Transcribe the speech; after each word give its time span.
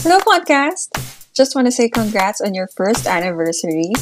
Hello, 0.00 0.16
podcast! 0.20 0.96
Just 1.34 1.54
want 1.54 1.66
to 1.66 1.70
say 1.70 1.90
congrats 1.90 2.40
on 2.40 2.54
your 2.54 2.68
first 2.68 3.06
anniversary 3.06 3.92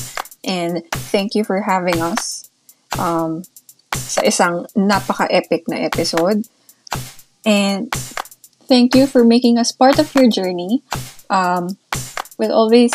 and 0.45 0.86
thank 1.11 1.34
you 1.34 1.43
for 1.43 1.62
having 1.62 1.98
us 2.00 2.48
um, 2.95 3.43
sa 3.90 4.22
isang 4.22 4.71
napaka-epic 4.79 5.66
na 5.66 5.82
episode. 5.82 6.46
And 7.43 7.90
thank 8.71 8.95
you 8.95 9.11
for 9.11 9.26
making 9.26 9.58
us 9.58 9.75
part 9.75 9.98
of 9.98 10.14
your 10.14 10.30
journey. 10.30 10.86
Um, 11.34 11.75
we'll 12.39 12.54
always 12.54 12.94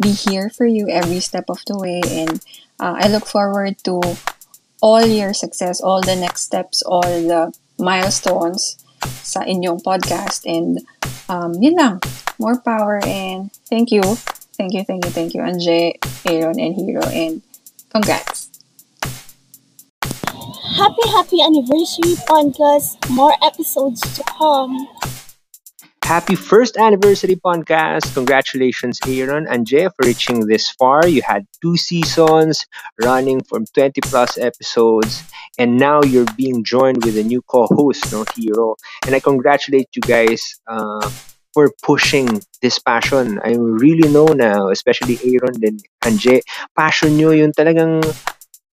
be 0.00 0.16
here 0.16 0.48
for 0.48 0.64
you 0.64 0.88
every 0.88 1.20
step 1.20 1.52
of 1.52 1.60
the 1.68 1.76
way 1.76 2.00
and 2.08 2.40
uh, 2.80 2.96
I 2.96 3.12
look 3.12 3.28
forward 3.28 3.84
to 3.84 4.00
all 4.80 5.04
your 5.04 5.36
success, 5.36 5.84
all 5.84 6.00
the 6.00 6.16
next 6.16 6.48
steps, 6.48 6.80
all 6.80 7.04
the 7.04 7.52
milestones 7.76 8.80
sa 9.20 9.44
inyong 9.44 9.84
podcast. 9.84 10.48
And 10.48 10.80
um, 11.28 11.54
yun 11.60 11.74
lang. 11.76 12.00
More 12.38 12.60
power 12.60 13.00
and 13.04 13.52
thank 13.68 13.90
you. 13.90 14.02
Thank 14.58 14.74
you, 14.74 14.82
thank 14.84 15.04
you, 15.04 15.10
thank 15.10 15.34
you, 15.34 15.40
Anje, 15.40 15.94
Aaron, 16.26 16.58
and 16.58 16.74
Hero. 16.74 17.06
And 17.06 17.42
congrats. 17.90 18.50
Happy, 20.02 21.08
happy 21.10 21.42
anniversary, 21.42 22.14
podcast. 22.26 22.98
More 23.10 23.34
episodes 23.42 24.00
to 24.14 24.22
come. 24.24 24.88
Happy 26.08 26.36
first 26.36 26.78
anniversary 26.78 27.36
podcast. 27.36 28.14
Congratulations, 28.14 28.98
Aaron 29.06 29.46
and 29.46 29.66
Jay, 29.66 29.88
for 29.88 30.06
reaching 30.06 30.46
this 30.46 30.70
far. 30.70 31.06
You 31.06 31.20
had 31.20 31.46
two 31.60 31.76
seasons 31.76 32.64
running 32.98 33.42
from 33.42 33.66
20 33.66 34.00
plus 34.02 34.38
episodes, 34.38 35.22
and 35.58 35.76
now 35.76 36.02
you're 36.02 36.30
being 36.36 36.64
joined 36.64 37.04
with 37.04 37.18
a 37.18 37.22
new 37.22 37.42
co 37.42 37.66
host, 37.66 38.10
no 38.10 38.24
hero. 38.34 38.76
And 39.04 39.14
I 39.14 39.20
congratulate 39.20 39.88
you 39.94 40.00
guys 40.00 40.58
uh, 40.66 41.10
for 41.54 41.72
pushing 41.82 42.40
this 42.62 42.78
passion. 42.78 43.40
I 43.42 43.54
really 43.56 44.08
know 44.08 44.26
now, 44.26 44.68
especially 44.70 45.18
Aaron 45.24 45.80
and 46.04 46.18
Jay, 46.18 46.42
passion 46.76 47.16
nyo 47.16 47.30
yung 47.30 47.52
talagang 47.52 48.02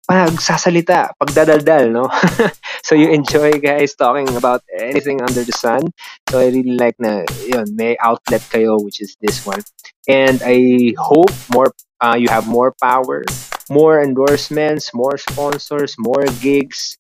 pagsasalita, 0.10 1.16
pagdadaldal, 1.16 1.92
no? 1.92 2.06
so 2.84 2.96
you 2.96 3.10
enjoy 3.12 3.52
guys 3.60 3.96
talking 3.96 4.28
about 4.36 4.62
anything 4.78 5.22
under 5.22 5.44
the 5.44 5.56
sun. 5.56 5.82
So 6.30 6.40
I 6.40 6.52
really 6.52 6.76
like 6.76 6.96
na 7.00 7.24
yun, 7.48 7.76
may 7.76 7.96
outlet 8.04 8.42
kayo 8.52 8.84
which 8.84 9.00
is 9.02 9.16
this 9.22 9.46
one. 9.46 9.64
And 10.08 10.42
I 10.44 10.94
hope 11.00 11.32
more 11.54 11.72
uh, 12.04 12.20
you 12.20 12.28
have 12.28 12.48
more 12.48 12.76
power, 12.84 13.24
more 13.70 14.04
endorsements, 14.04 14.92
more 14.94 15.18
sponsors, 15.18 15.96
more 15.98 16.28
gigs, 16.44 16.98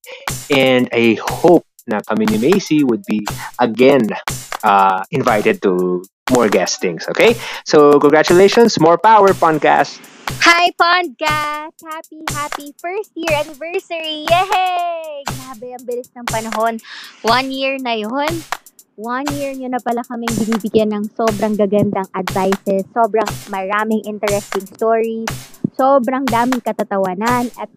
and 0.49 0.87
I 0.93 1.19
hope 1.19 1.67
na 1.87 1.99
kami 2.03 2.25
ni 2.27 2.37
Macy 2.39 2.83
would 2.83 3.03
be 3.03 3.23
again 3.59 4.07
uh, 4.63 5.03
invited 5.11 5.61
to 5.61 6.03
more 6.31 6.47
guestings. 6.47 7.07
Okay? 7.11 7.35
So 7.67 7.99
congratulations, 7.99 8.79
more 8.79 8.97
power 8.97 9.35
podcast. 9.35 9.99
Hi, 10.43 10.71
Podcast! 10.75 11.75
Happy, 11.83 12.19
happy 12.31 12.67
first 12.79 13.11
year 13.15 13.31
anniversary! 13.43 14.23
Yay! 14.27 15.23
Grabe, 15.27 15.75
ang 15.75 15.83
bilis 15.83 16.11
ng 16.15 16.27
panahon. 16.27 16.79
One 17.23 17.51
year 17.51 17.75
na 17.79 17.95
yun. 17.95 18.31
One 18.95 19.27
year 19.35 19.55
nyo 19.55 19.73
na 19.73 19.81
pala 19.81 20.05
kaming 20.05 20.31
binibigyan 20.35 20.95
ng 20.95 21.11
sobrang 21.15 21.57
gagandang 21.57 22.07
advices, 22.13 22.85
sobrang 22.93 23.27
maraming 23.49 24.05
interesting 24.05 24.67
stories, 24.69 25.31
sobrang 25.75 26.23
daming 26.29 26.61
katatawanan, 26.61 27.49
at 27.57 27.71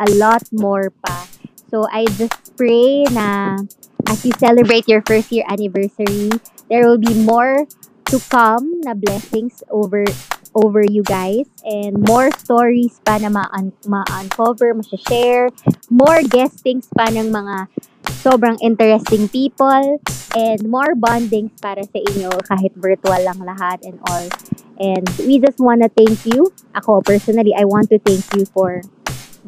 a 0.00 0.08
lot 0.16 0.42
more 0.54 0.90
pa. 1.04 1.28
So, 1.72 1.88
I 1.88 2.04
just 2.20 2.52
pray 2.60 3.08
na 3.16 3.56
as 4.04 4.20
you 4.28 4.36
celebrate 4.36 4.84
your 4.92 5.00
first 5.08 5.32
year 5.32 5.48
anniversary, 5.48 6.28
there 6.68 6.84
will 6.84 7.00
be 7.00 7.16
more 7.24 7.64
to 8.12 8.20
come 8.28 8.84
na 8.84 8.92
blessings 8.92 9.64
over 9.72 10.04
over 10.52 10.84
you 10.84 11.00
guys 11.00 11.48
and 11.64 11.96
more 12.04 12.28
stories 12.36 13.00
pa 13.08 13.16
na 13.16 13.32
ma-uncover, 13.32 14.76
ma-share, 14.76 15.48
more 15.88 16.20
guestings 16.28 16.92
pa 16.92 17.08
ng 17.08 17.32
mga 17.32 17.72
sobrang 18.20 18.60
interesting 18.60 19.32
people 19.32 19.96
and 20.36 20.60
more 20.68 20.92
bondings 20.92 21.56
para 21.56 21.80
sa 21.88 21.98
inyo 22.12 22.28
kahit 22.52 22.76
virtual 22.76 23.16
lang 23.24 23.40
lahat 23.40 23.80
and 23.88 23.96
all. 24.12 24.28
And 24.76 25.08
we 25.24 25.40
just 25.40 25.56
want 25.56 25.80
to 25.80 25.88
thank 25.88 26.20
you. 26.28 26.52
Ako 26.76 27.00
personally, 27.00 27.56
I 27.56 27.64
want 27.64 27.88
to 27.96 27.98
thank 27.98 28.28
you 28.36 28.44
for 28.44 28.84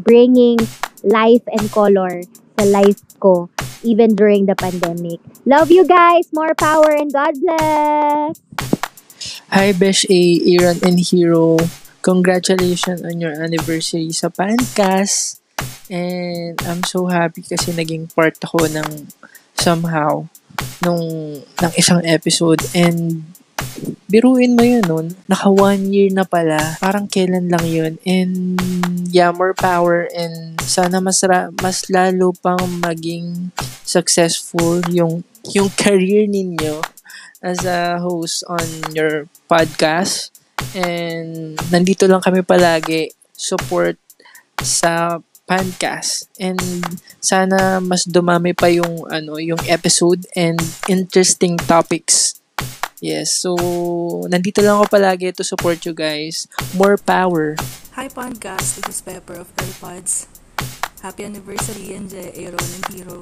bringing 0.00 0.56
life 1.04 1.44
and 1.52 1.68
color 1.70 2.24
sa 2.56 2.64
life 2.64 3.00
ko 3.20 3.52
even 3.84 4.16
during 4.16 4.48
the 4.48 4.56
pandemic. 4.56 5.20
Love 5.44 5.70
you 5.70 5.84
guys! 5.84 6.32
More 6.32 6.56
power 6.56 6.90
and 6.90 7.12
God 7.12 7.36
bless! 7.38 8.40
Hi, 9.52 9.72
Besh 9.76 10.08
A, 10.08 10.20
Aaron 10.56 10.80
and 10.82 10.98
Hero. 10.98 11.60
Congratulations 12.00 13.04
on 13.04 13.20
your 13.20 13.36
anniversary 13.36 14.12
sa 14.12 14.32
Pancast. 14.32 15.40
And 15.92 16.56
I'm 16.64 16.82
so 16.84 17.06
happy 17.06 17.44
kasi 17.44 17.72
naging 17.76 18.12
part 18.12 18.40
ako 18.40 18.68
ng 18.68 19.12
somehow 19.54 20.28
nung 20.82 21.04
ng 21.44 21.72
isang 21.76 22.00
episode 22.04 22.60
and 22.72 23.24
biruin 24.10 24.54
mo 24.54 24.62
yun 24.62 24.84
nun, 24.86 25.06
naka 25.26 25.50
one 25.50 25.90
year 25.90 26.10
na 26.12 26.22
pala, 26.22 26.78
parang 26.78 27.10
kailan 27.10 27.50
lang 27.50 27.66
yun, 27.66 27.92
and 28.06 28.58
yeah, 29.10 29.30
more 29.34 29.54
power, 29.54 30.06
and 30.14 30.60
sana 30.62 31.00
mas, 31.00 31.22
ra- 31.26 31.50
mas 31.62 31.88
lalo 31.90 32.34
pang 32.38 32.62
maging 32.82 33.50
successful 33.82 34.80
yung, 34.90 35.22
yung 35.50 35.68
career 35.82 36.26
ninyo 36.30 36.82
as 37.44 37.62
a 37.68 38.00
host 38.00 38.40
on 38.48 38.64
your 38.96 39.28
podcast. 39.46 40.32
And 40.72 41.60
nandito 41.68 42.08
lang 42.08 42.24
kami 42.24 42.40
palagi 42.40 43.12
support 43.36 44.00
sa 44.64 45.20
podcast 45.44 46.32
and 46.40 46.56
sana 47.20 47.76
mas 47.84 48.08
dumami 48.08 48.56
pa 48.56 48.72
yung 48.72 49.04
ano 49.12 49.36
yung 49.36 49.60
episode 49.68 50.24
and 50.32 50.56
interesting 50.88 51.60
topics. 51.68 52.40
Yes, 53.02 53.34
so 53.34 53.58
nandito 54.30 54.62
lang 54.62 54.78
ako 54.78 54.86
palagi 54.86 55.34
to 55.34 55.42
support 55.42 55.82
you 55.82 55.90
guys. 55.90 56.46
More 56.78 56.94
power. 56.94 57.58
Hi 57.98 58.06
podcast, 58.06 58.78
this 58.78 58.86
is 58.86 59.00
Pepper 59.02 59.42
of 59.42 59.50
Pods. 59.82 60.30
Happy 61.02 61.26
anniversary 61.26 61.90
NJ, 61.90 62.38
Aaron 62.38 62.62
and 62.62 62.86
Hero. 62.94 63.18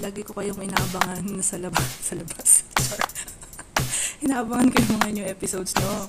Lagi 0.00 0.24
ko 0.24 0.32
kayong 0.32 0.64
inaabangan 0.64 1.28
sa 1.44 1.60
labas. 1.60 1.88
Sa 2.00 2.16
labas. 2.16 2.64
inaabangan 4.24 4.72
ko 4.72 4.76
yung 4.80 4.92
mga 4.96 5.08
new 5.12 5.26
episodes 5.28 5.76
nyo. 5.76 6.08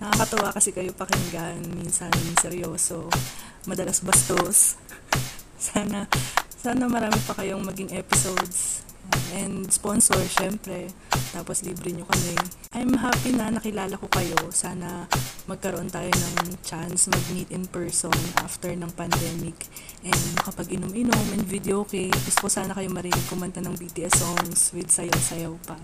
Nakakatawa 0.00 0.48
kasi 0.56 0.72
kayo 0.72 0.88
pakinggan, 0.96 1.60
minsan 1.76 2.12
seryoso, 2.40 3.12
madalas 3.68 4.00
bastos. 4.00 4.80
Sana, 5.58 6.06
sana 6.54 6.86
marami 6.86 7.18
pa 7.26 7.34
kayong 7.34 7.66
maging 7.66 7.92
episodes. 7.92 8.87
And 9.36 9.68
sponsor, 9.70 10.18
syempre. 10.26 10.90
Tapos 11.30 11.62
libre 11.62 11.92
nyo 11.92 12.08
kami. 12.08 12.34
I'm 12.74 12.96
happy 12.96 13.36
na 13.36 13.52
nakilala 13.52 13.94
ko 14.00 14.08
kayo. 14.08 14.36
Sana 14.50 15.06
magkaroon 15.46 15.92
tayo 15.92 16.08
ng 16.08 16.58
chance 16.64 17.06
mag-meet 17.12 17.52
in 17.52 17.68
person 17.68 18.14
after 18.40 18.72
ng 18.72 18.90
pandemic. 18.96 19.68
And 20.02 20.22
makapag-inom-inom 20.42 21.26
and 21.36 21.44
video 21.44 21.84
okay. 21.84 22.08
Gusto 22.10 22.46
ko 22.46 22.48
sana 22.48 22.72
kayo 22.72 22.88
marinig 22.90 23.22
kumanta 23.28 23.60
ng 23.60 23.76
BTS 23.76 24.14
songs 24.18 24.72
with 24.72 24.88
sayaw-sayaw 24.90 25.54
pa. 25.68 25.78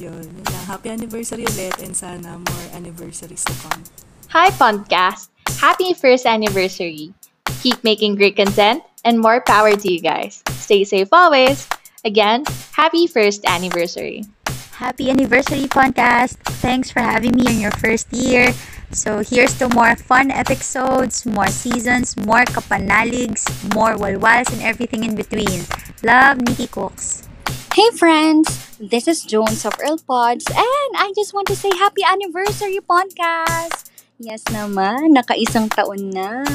Yun. 0.00 0.26
Happy 0.66 0.88
anniversary 0.88 1.44
ulit 1.44 1.76
and 1.82 1.92
sana 1.92 2.40
more 2.40 2.66
anniversaries 2.72 3.44
to 3.44 3.54
come. 3.60 3.84
Hi, 4.32 4.48
podcast! 4.56 5.28
Happy 5.60 5.92
first 5.92 6.24
anniversary! 6.24 7.12
Keep 7.60 7.84
making 7.84 8.16
great 8.16 8.34
content 8.34 8.80
and 9.04 9.20
more 9.20 9.44
power 9.44 9.76
to 9.76 9.86
you 9.86 10.00
guys. 10.00 10.40
Stay 10.56 10.88
safe 10.88 11.12
always! 11.12 11.68
Again, 12.04 12.42
happy 12.74 13.06
first 13.06 13.46
anniversary! 13.46 14.26
Happy 14.74 15.06
anniversary, 15.08 15.70
podcast! 15.70 16.34
Thanks 16.58 16.90
for 16.90 16.98
having 16.98 17.30
me 17.38 17.46
in 17.46 17.60
your 17.62 17.70
first 17.78 18.10
year. 18.10 18.50
So 18.90 19.22
here's 19.22 19.54
to 19.62 19.70
more 19.70 19.94
fun 19.94 20.32
episodes, 20.34 21.24
more 21.24 21.46
seasons, 21.46 22.16
more 22.18 22.42
kapanaligs, 22.42 23.46
more 23.78 23.94
walwals, 23.94 24.50
and 24.50 24.62
everything 24.66 25.04
in 25.04 25.14
between. 25.14 25.62
Love, 26.02 26.42
Nikki 26.42 26.66
Cooks. 26.66 27.22
Hey 27.70 27.94
friends, 27.94 28.50
this 28.82 29.06
is 29.06 29.22
Jones 29.22 29.62
of 29.64 29.78
Earl 29.78 30.02
Pods 30.02 30.44
and 30.50 30.92
I 30.98 31.14
just 31.14 31.32
want 31.32 31.46
to 31.54 31.56
say 31.56 31.70
happy 31.70 32.02
anniversary 32.02 32.82
podcast! 32.82 33.91
Yes 34.22 34.46
naman, 34.54 35.18
nakaisang 35.18 35.66
taon 35.66 36.14
na. 36.14 36.46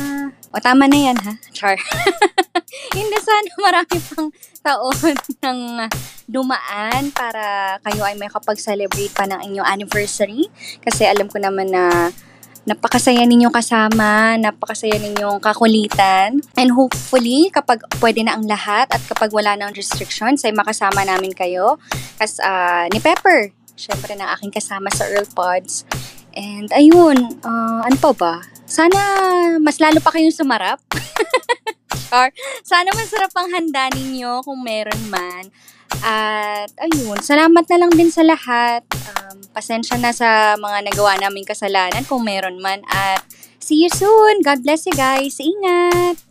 O 0.55 0.59
tama 0.63 0.87
na 0.87 1.11
yan 1.11 1.19
ha, 1.19 1.35
Char. 1.51 1.75
Hindi 2.95 3.19
sana 3.19 3.51
marami 3.59 3.99
pang 4.07 4.31
taon 4.63 4.95
ng 5.43 5.59
dumaan 6.31 7.11
para 7.11 7.75
kayo 7.83 8.07
ay 8.07 8.15
may 8.15 8.31
kapag-celebrate 8.31 9.11
pa 9.11 9.27
ng 9.27 9.51
inyong 9.51 9.67
anniversary. 9.67 10.47
Kasi 10.79 11.11
alam 11.11 11.27
ko 11.27 11.43
naman 11.43 11.67
na 11.67 12.07
napakasaya 12.63 13.27
ninyong 13.27 13.51
kasama, 13.51 14.39
napakasaya 14.39 14.95
ninyong 14.95 15.43
kakulitan. 15.43 16.39
And 16.55 16.71
hopefully, 16.71 17.51
kapag 17.51 17.83
pwede 17.99 18.23
na 18.23 18.39
ang 18.39 18.47
lahat 18.47 18.95
at 18.95 19.03
kapag 19.11 19.35
wala 19.35 19.59
nang 19.59 19.75
restrictions, 19.75 20.47
ay 20.47 20.55
makasama 20.55 21.03
namin 21.03 21.35
kayo. 21.35 21.83
As 22.15 22.39
uh, 22.39 22.87
ni 22.95 23.03
Pepper, 23.03 23.51
syempre 23.75 24.15
ng 24.15 24.25
aking 24.39 24.55
kasama 24.55 24.87
sa 24.89 25.03
Earl 25.03 25.27
Pods. 25.35 25.83
And 26.37 26.69
ayun, 26.69 27.41
ah, 27.41 27.81
ano 27.81 27.97
pa 27.97 28.13
ba? 28.13 28.33
Sana 28.69 28.99
mas 29.57 29.81
lalo 29.81 29.97
pa 29.97 30.13
kayong 30.13 30.37
sumarap. 30.37 30.77
Char. 32.07 32.29
Sana 32.61 32.93
masarap 32.93 33.33
ang 33.33 33.49
handa 33.49 33.89
ninyo 33.89 34.45
kung 34.45 34.61
meron 34.61 35.01
man. 35.09 35.49
At 36.05 36.69
ayun, 36.77 37.17
salamat 37.25 37.65
na 37.65 37.77
lang 37.81 37.91
din 37.97 38.13
sa 38.13 38.21
lahat. 38.21 38.85
Um, 38.93 39.41
pasensya 39.49 39.97
na 39.97 40.13
sa 40.13 40.53
mga 40.61 40.93
nagawa 40.93 41.17
naming 41.17 41.47
kasalanan 41.47 42.05
kung 42.05 42.21
meron 42.21 42.61
man. 42.61 42.85
At 42.85 43.25
see 43.57 43.81
you 43.81 43.91
soon. 43.91 44.45
God 44.45 44.61
bless 44.61 44.85
you 44.85 44.93
guys. 44.93 45.41
Ingat! 45.41 46.21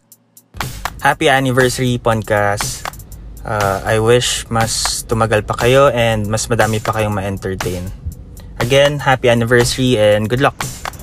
Happy 1.03 1.27
anniversary, 1.27 1.99
Podcast. 1.99 2.87
Uh, 3.47 3.83
I 3.83 3.99
wish 3.99 4.47
mas 4.51 5.03
tumagal 5.07 5.47
pa 5.47 5.55
kayo 5.55 5.91
and 5.91 6.27
mas 6.27 6.47
madami 6.51 6.83
pa 6.83 6.95
kayong 6.95 7.15
ma-entertain. 7.15 8.06
Again, 8.59 8.99
happy 8.99 9.29
anniversary 9.29 9.99
and 9.99 10.29
good 10.29 10.41
luck. 10.41 10.57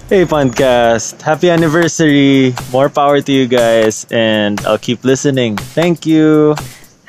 Hey, 0.09 0.25
Podcast. 0.25 1.21
Happy 1.21 1.49
anniversary. 1.49 2.53
More 2.71 2.89
power 2.89 3.21
to 3.21 3.31
you 3.31 3.47
guys, 3.47 4.05
and 4.11 4.59
I'll 4.65 4.81
keep 4.81 5.03
listening. 5.03 5.57
Thank 5.77 6.05
you. 6.05 6.55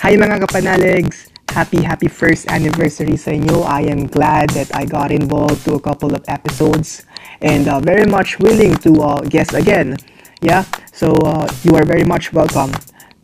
Hi 0.05 0.17
mga 0.21 0.45
kapanalegs! 0.45 1.33
Happy, 1.49 1.81
happy 1.81 2.09
first 2.09 2.45
anniversary 2.53 3.17
sa 3.17 3.33
inyo. 3.33 3.65
I 3.65 3.89
am 3.89 4.05
glad 4.07 4.53
that 4.53 4.69
I 4.77 4.85
got 4.85 5.11
involved 5.11 5.65
to 5.65 5.77
a 5.77 5.83
couple 5.83 6.13
of 6.13 6.21
episodes 6.29 7.09
and 7.41 7.69
uh, 7.69 7.81
very 7.81 8.05
much 8.05 8.37
willing 8.41 8.77
to 8.85 8.91
uh, 9.01 9.21
guest 9.25 9.57
again. 9.57 9.97
Yeah, 10.45 10.69
so 10.93 11.15
uh, 11.25 11.49
you 11.65 11.73
are 11.77 11.87
very 11.89 12.05
much 12.05 12.33
welcome 12.37 12.73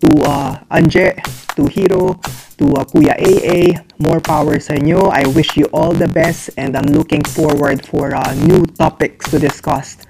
to 0.00 0.10
uh, 0.24 0.58
Anje, 0.72 1.16
to 1.56 1.68
Hiro, 1.68 2.16
to 2.56 2.64
uh, 2.76 2.84
Kuya 2.88 3.16
AA. 3.16 3.84
More 4.00 4.20
power 4.20 4.56
sa 4.60 4.74
inyo. 4.74 5.12
I 5.12 5.28
wish 5.36 5.56
you 5.56 5.68
all 5.76 5.92
the 5.92 6.08
best 6.08 6.50
and 6.56 6.76
I'm 6.76 6.88
looking 6.92 7.22
forward 7.22 7.84
for 7.84 8.16
uh, 8.16 8.32
new 8.48 8.64
topics 8.80 9.28
to 9.30 9.38
discuss. 9.38 10.00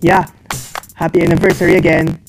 Yeah, 0.00 0.30
happy 0.94 1.22
anniversary 1.22 1.74
again. 1.74 2.22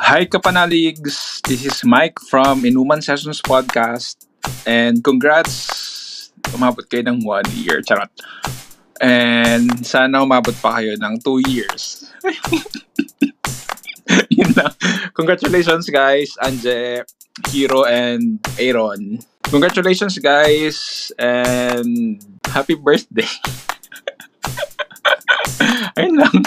Hi 0.00 0.24
Kapanaligs! 0.24 1.40
This 1.44 1.64
is 1.64 1.84
Mike 1.84 2.20
from 2.28 2.64
Inuman 2.64 3.04
Sessions 3.04 3.40
Podcast. 3.40 4.28
And 4.64 5.04
congrats! 5.04 6.32
Umabot 6.56 6.88
kayo 6.88 7.04
ng 7.04 7.24
one 7.24 7.46
year. 7.52 7.84
Charot. 7.84 8.08
And 9.00 9.68
sana 9.84 10.20
umabot 10.24 10.56
pa 10.60 10.80
kayo 10.80 10.96
ng 10.96 11.20
two 11.20 11.40
years. 11.48 12.08
Congratulations 15.14 15.90
guys, 15.90 16.34
Anje, 16.42 17.02
Hiro, 17.50 17.84
and 17.84 18.38
Aaron. 18.58 19.20
Congratulations 19.44 20.18
guys, 20.18 21.12
and 21.18 22.22
happy 22.46 22.74
birthday. 22.74 23.26
Ayun 25.98 26.22
lang. 26.22 26.38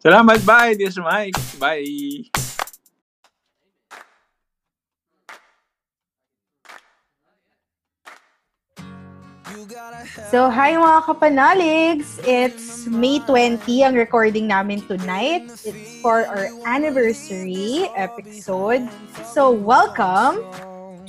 Salamat, 0.00 0.40
bye. 0.48 0.72
This 0.74 0.96
is 0.96 1.04
Mike. 1.04 1.36
Bye. 1.60 2.49
So, 10.30 10.50
hi 10.50 10.74
mga 10.74 11.00
kapanaligs! 11.06 12.18
It's 12.26 12.90
May 12.90 13.22
20 13.22 13.86
ang 13.86 13.94
recording 13.94 14.50
namin 14.50 14.82
tonight. 14.90 15.46
It's 15.62 16.02
for 16.02 16.26
our 16.26 16.50
anniversary 16.66 17.86
episode. 17.94 18.90
So, 19.30 19.54
welcome! 19.54 20.42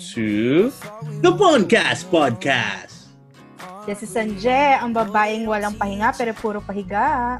to 0.02 0.74
the 1.22 1.30
Podcast 1.30 2.10
Podcast. 2.10 3.14
This 3.86 4.02
is 4.02 4.14
Anje, 4.18 4.78
ang 4.78 4.94
babaeng 4.94 5.46
walang 5.46 5.78
pahinga 5.78 6.14
pero 6.18 6.34
puro 6.34 6.58
pahiga. 6.62 7.38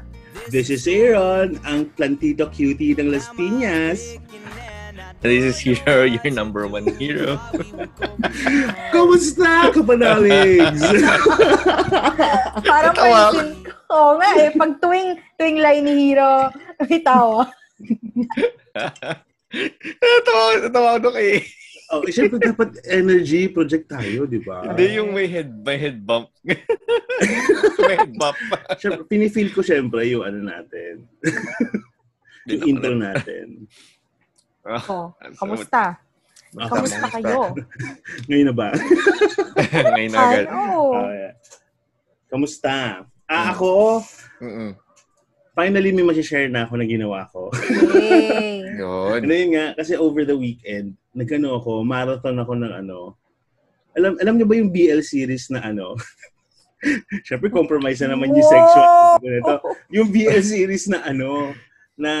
This 0.50 0.70
is 0.70 0.86
Aaron, 0.86 1.58
ang 1.66 1.90
plantito 1.94 2.46
cutie 2.50 2.94
ng 2.98 3.10
Las 3.10 3.30
Piñas. 3.34 4.18
This 5.22 5.54
is 5.54 5.58
Hero, 5.62 6.02
your 6.02 6.34
number 6.34 6.66
one 6.66 6.98
hero. 6.98 7.38
Kamusta, 8.94 9.70
kapanaligs? 9.70 10.82
Parang 12.66 12.94
pansin 12.98 13.54
ko 13.62 13.70
Oo 13.92 14.10
nga 14.18 14.28
eh, 14.34 14.50
pag 14.50 14.82
tuwing, 14.82 15.14
tuwing 15.38 15.62
line 15.62 15.84
ni 15.86 15.94
Hiro, 15.94 16.50
may 16.82 16.98
tawa. 17.06 17.46
Natawa, 20.02 20.46
natawa 20.58 20.90
ako 20.98 21.08
kay... 21.14 21.46
Oh, 21.92 22.02
syempre 22.08 22.40
dapat 22.40 22.82
energy 22.88 23.52
project 23.52 23.92
tayo, 23.92 24.24
di 24.24 24.40
ba? 24.40 24.64
Hindi 24.64 24.96
yung 24.96 25.12
may 25.12 25.28
head, 25.28 25.52
may 25.60 25.76
head 25.76 26.00
bump. 26.02 26.32
may 26.42 27.94
head 28.00 28.16
bump. 28.16 28.34
Syempre, 28.80 29.04
pinifeel 29.06 29.52
ko 29.52 29.60
syempre 29.60 30.02
yung 30.08 30.24
ano 30.24 30.40
natin. 30.40 31.04
yung 32.48 32.62
intro 32.64 32.96
natin. 32.96 33.68
Oh, 34.66 35.10
kamusta? 35.40 35.98
Ah, 36.52 36.68
Kamusta 36.68 37.08
kayo? 37.08 37.56
Ngayon 38.28 38.46
na 38.52 38.54
ba? 38.54 38.68
Ngayon 39.96 40.12
na 40.12 40.18
agad. 40.20 40.46
Oh, 40.52 40.92
yeah. 41.08 41.32
Kamusta? 42.28 43.08
Ah, 43.24 43.56
ako, 43.56 44.04
Mm-mm. 44.44 44.76
finally 45.56 45.88
may 45.96 46.04
masishare 46.04 46.52
na 46.52 46.68
ako 46.68 46.76
na 46.76 46.84
ginawa 46.84 47.24
ko. 47.32 47.48
Yay! 47.96 48.76
Yun. 48.76 49.24
ano 49.24 49.32
yun 49.32 49.50
nga, 49.56 49.66
kasi 49.80 49.96
over 49.96 50.28
the 50.28 50.36
weekend, 50.36 50.92
nagano 51.16 51.56
ako, 51.56 51.80
marathon 51.80 52.36
ako 52.36 52.52
ng 52.60 52.72
ano, 52.84 53.16
alam 53.96 54.20
alam 54.20 54.36
niyo 54.36 54.44
ba 54.48 54.56
yung 54.56 54.72
BL 54.72 55.00
series 55.00 55.48
na 55.48 55.64
ano? 55.64 55.96
Siyempre, 57.24 57.48
compromise 57.48 58.00
na 58.04 58.12
naman 58.16 58.32
yung. 58.34 58.44
Ito. 59.22 59.54
Yung 59.92 60.08
BL 60.12 60.42
series 60.42 60.88
na 60.90 61.04
ano, 61.06 61.56
na 61.96 62.12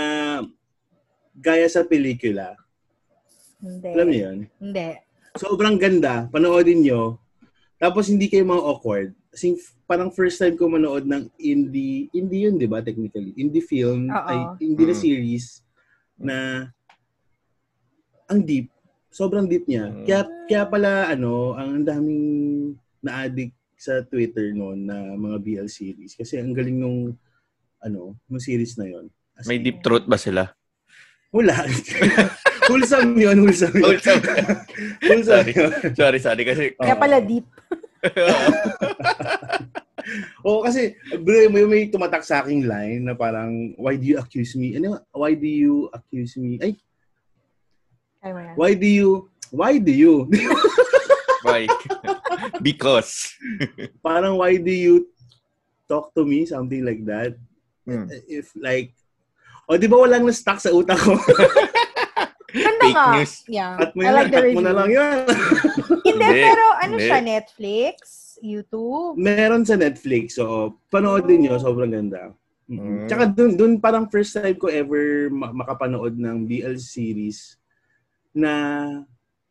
gaya 1.34 1.66
sa 1.66 1.84
pelikula. 1.84 2.56
Hindi. 3.62 3.88
Alam 3.94 4.06
niyo 4.10 4.20
yun? 4.26 4.38
Hindi. 4.58 4.88
Sobrang 5.38 5.76
ganda. 5.78 6.26
Panoodin 6.28 6.82
nyo. 6.82 7.16
Tapos 7.78 8.06
hindi 8.06 8.28
kayo 8.28 8.44
mga 8.44 8.62
awkward. 8.62 9.10
Kasi 9.32 9.56
parang 9.88 10.12
first 10.12 10.36
time 10.36 10.54
ko 10.54 10.68
manood 10.68 11.08
ng 11.08 11.24
indie, 11.40 12.12
indie 12.12 12.44
yun, 12.46 12.60
di 12.60 12.68
ba, 12.68 12.84
technically? 12.84 13.32
Indie 13.32 13.64
film, 13.64 14.12
ay, 14.12 14.60
indie 14.60 14.84
na 14.84 14.92
Mm. 14.92 15.00
series 15.00 15.46
na 16.20 16.36
ang 18.28 18.44
deep. 18.44 18.68
Sobrang 19.08 19.48
deep 19.48 19.64
niya. 19.64 19.88
Kaya, 20.04 20.20
kaya 20.48 20.62
pala, 20.68 21.08
ano, 21.08 21.56
ang 21.56 21.80
daming 21.80 22.24
na-addict 23.00 23.56
sa 23.74 24.04
Twitter 24.04 24.52
noon 24.54 24.86
na 24.86 25.16
mga 25.16 25.36
BL 25.42 25.68
series. 25.68 26.14
Kasi 26.14 26.38
ang 26.38 26.52
galing 26.52 26.76
nung, 26.76 27.16
ano, 27.80 28.14
nung 28.28 28.40
series 28.40 28.76
na 28.76 28.86
yon. 28.86 29.08
May 29.48 29.58
deep 29.58 29.82
throat 29.82 30.06
ba 30.06 30.16
sila? 30.16 30.54
Wala. 31.32 31.64
wholesome 32.68 33.16
yun, 33.16 33.40
wholesome 33.40 33.72
yun. 33.80 33.84
Wholesome. 33.96 34.20
wholesome 35.02 35.24
sorry. 35.24 35.52
yun. 35.56 35.72
sorry, 35.96 36.18
sorry. 36.20 36.44
Kasi, 36.44 36.76
Kaya 36.76 36.92
pala 36.92 37.24
deep. 37.24 37.48
Oo, 40.44 40.60
kasi 40.60 40.92
bro, 41.24 41.48
may, 41.48 41.64
may 41.64 41.82
tumatak 41.88 42.20
sa 42.20 42.44
aking 42.44 42.68
line 42.68 43.08
na 43.08 43.16
parang, 43.16 43.72
why 43.80 43.96
do 43.96 44.04
you 44.04 44.20
accuse 44.20 44.52
me? 44.52 44.76
Ano, 44.76 45.00
why 45.16 45.32
do 45.32 45.48
you 45.48 45.88
accuse 45.96 46.36
me? 46.36 46.60
Ay, 46.60 46.76
why 48.52 48.76
do 48.76 48.84
you, 48.84 49.32
why 49.48 49.80
do 49.80 49.88
you? 49.88 50.28
why? 51.46 51.64
Because. 52.60 53.32
parang, 54.04 54.36
why 54.36 54.60
do 54.60 54.70
you 54.70 55.08
talk 55.88 56.12
to 56.12 56.28
me? 56.28 56.44
Something 56.44 56.84
like 56.84 57.08
that. 57.08 57.40
Hmm. 57.88 58.10
If 58.28 58.52
like, 58.58 58.92
o 59.72 59.80
di 59.80 59.88
ba 59.88 59.96
walang 59.96 60.28
na-stuck 60.28 60.60
sa 60.60 60.68
utak 60.68 61.00
ko? 61.00 61.16
Ganda 62.52 62.84
Fake 62.84 62.92
nga. 62.92 63.06
news. 63.16 63.34
Yeah. 63.48 63.80
At 63.80 63.96
mo 63.96 64.04
I 64.04 64.12
yun, 64.12 64.12
like 64.12 64.28
the 64.28 64.36
cut 64.36 64.52
mo 64.52 64.60
na 64.60 64.74
lang 64.76 64.90
yun. 64.92 65.16
Hindi, 66.06 66.20
Hindi. 66.28 66.42
pero 66.44 66.64
ano 66.76 66.94
Hindi. 67.00 67.06
siya, 67.08 67.20
Netflix? 67.24 67.96
YouTube? 68.44 69.16
Meron 69.16 69.64
sa 69.64 69.80
Netflix, 69.80 70.36
so 70.36 70.76
panoodin 70.92 71.48
nyo, 71.48 71.56
sobrang 71.56 71.88
ganda. 71.88 72.36
Mm. 72.68 73.08
Tsaka 73.08 73.24
dun, 73.32 73.56
dun 73.56 73.72
parang 73.80 74.10
first 74.12 74.36
time 74.36 74.58
ko 74.60 74.68
ever 74.68 75.32
ma- 75.32 75.54
makapanood 75.54 76.20
ng 76.20 76.44
BL 76.44 76.76
series 76.76 77.56
na 78.36 78.52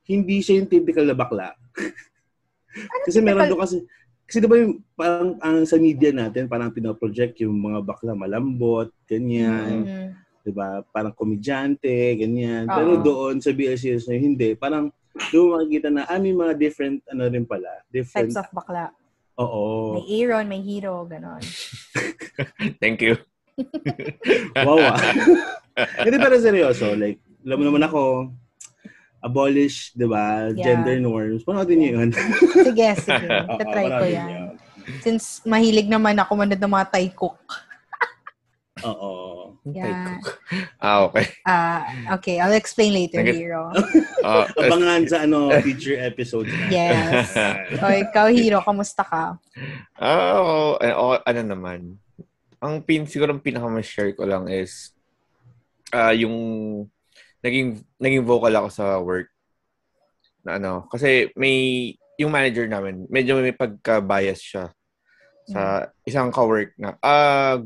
hindi 0.05 0.45
siya 0.45 0.61
yung 0.61 0.69
typical 0.69 1.09
na 1.09 1.17
bakla. 1.17 1.57
kasi 3.09 3.19
meron 3.19 3.49
doon 3.49 3.61
kasi 3.65 3.81
kasi 4.31 4.39
'di 4.39 4.47
ba 4.47 4.55
yung 4.55 4.79
parang 4.95 5.35
ang 5.43 5.67
sa 5.67 5.75
media 5.75 6.15
natin 6.15 6.47
parang 6.47 6.71
pinoproject 6.71 7.43
yung 7.43 7.59
mga 7.59 7.83
bakla 7.83 8.15
malambot, 8.15 8.87
ganyan, 9.03 9.83
Mhm. 9.83 10.07
'di 10.47 10.51
ba? 10.55 10.79
Parang 10.87 11.11
komedyante, 11.11 12.15
ganyan. 12.15 12.71
Oo. 12.71 12.75
Pero 12.79 12.91
doon 13.03 13.43
sa 13.43 13.51
BL 13.51 13.75
series 13.75 14.07
na 14.07 14.15
hindi, 14.15 14.55
parang 14.55 14.87
doon 15.35 15.59
makikita 15.59 15.91
na 15.91 16.07
ah, 16.07 16.15
may 16.15 16.31
mga 16.31 16.55
different 16.55 17.03
ano 17.11 17.27
rin 17.27 17.43
pala, 17.43 17.83
different. 17.91 18.31
Types 18.31 18.39
of 18.39 18.47
bakla. 18.55 18.95
Oo. 19.35 19.99
May 19.99 20.23
Aaron, 20.23 20.47
may 20.47 20.63
Hero, 20.63 21.03
ganon. 21.03 21.43
Thank 22.81 23.03
you. 23.03 23.19
wow 24.63 24.79
ah. 24.79 24.95
Hindi 26.07 26.17
pero 26.23 26.39
seryoso, 26.39 26.95
like, 26.95 27.19
alam 27.43 27.59
mo 27.59 27.63
naman 27.67 27.83
ako, 27.83 28.31
abolish, 29.21 29.93
di 29.93 30.03
ba, 30.03 30.49
Yeah. 30.49 30.65
gender 30.65 30.97
norms. 30.97 31.41
Panoodin 31.41 31.77
niyo 31.77 31.91
yun. 31.95 32.09
Sige, 32.59 32.89
sige. 32.97 33.27
Oo, 33.47 33.55
Tatry 33.55 33.85
ko 33.87 34.03
yan. 34.03 34.27
niyo. 34.27 34.41
Since 34.99 35.45
mahilig 35.45 35.85
naman 35.85 36.17
ako 36.17 36.31
manood 36.35 36.57
ng 36.57 36.73
mga 36.73 36.89
Thai 36.89 37.07
cook. 37.11 37.37
Oo. 38.83 39.11
Yeah. 39.63 40.17
Ah, 40.81 41.05
okay. 41.05 41.29
Ah, 41.45 41.85
okay, 42.11 42.41
I'll 42.41 42.57
explain 42.57 42.91
later, 42.91 43.21
Nag- 43.21 43.37
Hero. 43.37 43.69
Ah, 44.19 44.49
Abangan 44.51 45.05
sa 45.05 45.23
ano 45.23 45.53
future 45.61 45.95
episodes. 45.95 46.49
Yes. 46.67 47.29
o, 47.77 47.85
ikaw, 47.87 48.27
Hero, 48.27 48.59
kamusta 48.59 49.05
ka? 49.05 49.37
Ah, 49.95 50.33
ako, 50.35 50.53
eh, 50.81 50.89
ako, 50.91 51.05
ano 51.21 51.41
naman. 51.45 51.79
Ang 52.57 52.81
pin, 52.81 53.05
siguro 53.05 53.29
ang 53.29 53.39
pinaka-share 53.39 54.11
ko 54.11 54.25
lang 54.25 54.49
is 54.49 54.89
ah 55.89 56.09
yung 56.11 56.33
naging 57.41 57.81
naging 57.97 58.23
vocal 58.25 58.53
ako 58.53 58.69
sa 58.69 58.85
work 59.01 59.29
na 60.45 60.57
ano 60.57 60.85
kasi 60.89 61.29
may 61.37 61.91
yung 62.17 62.33
manager 62.33 62.65
namin 62.69 63.05
medyo 63.09 63.37
may 63.37 63.53
pagka-bias 63.53 64.41
siya 64.41 64.65
sa 65.49 65.89
isang 66.05 66.29
ka-work 66.29 66.77
na 66.77 66.95
ah 67.01 67.57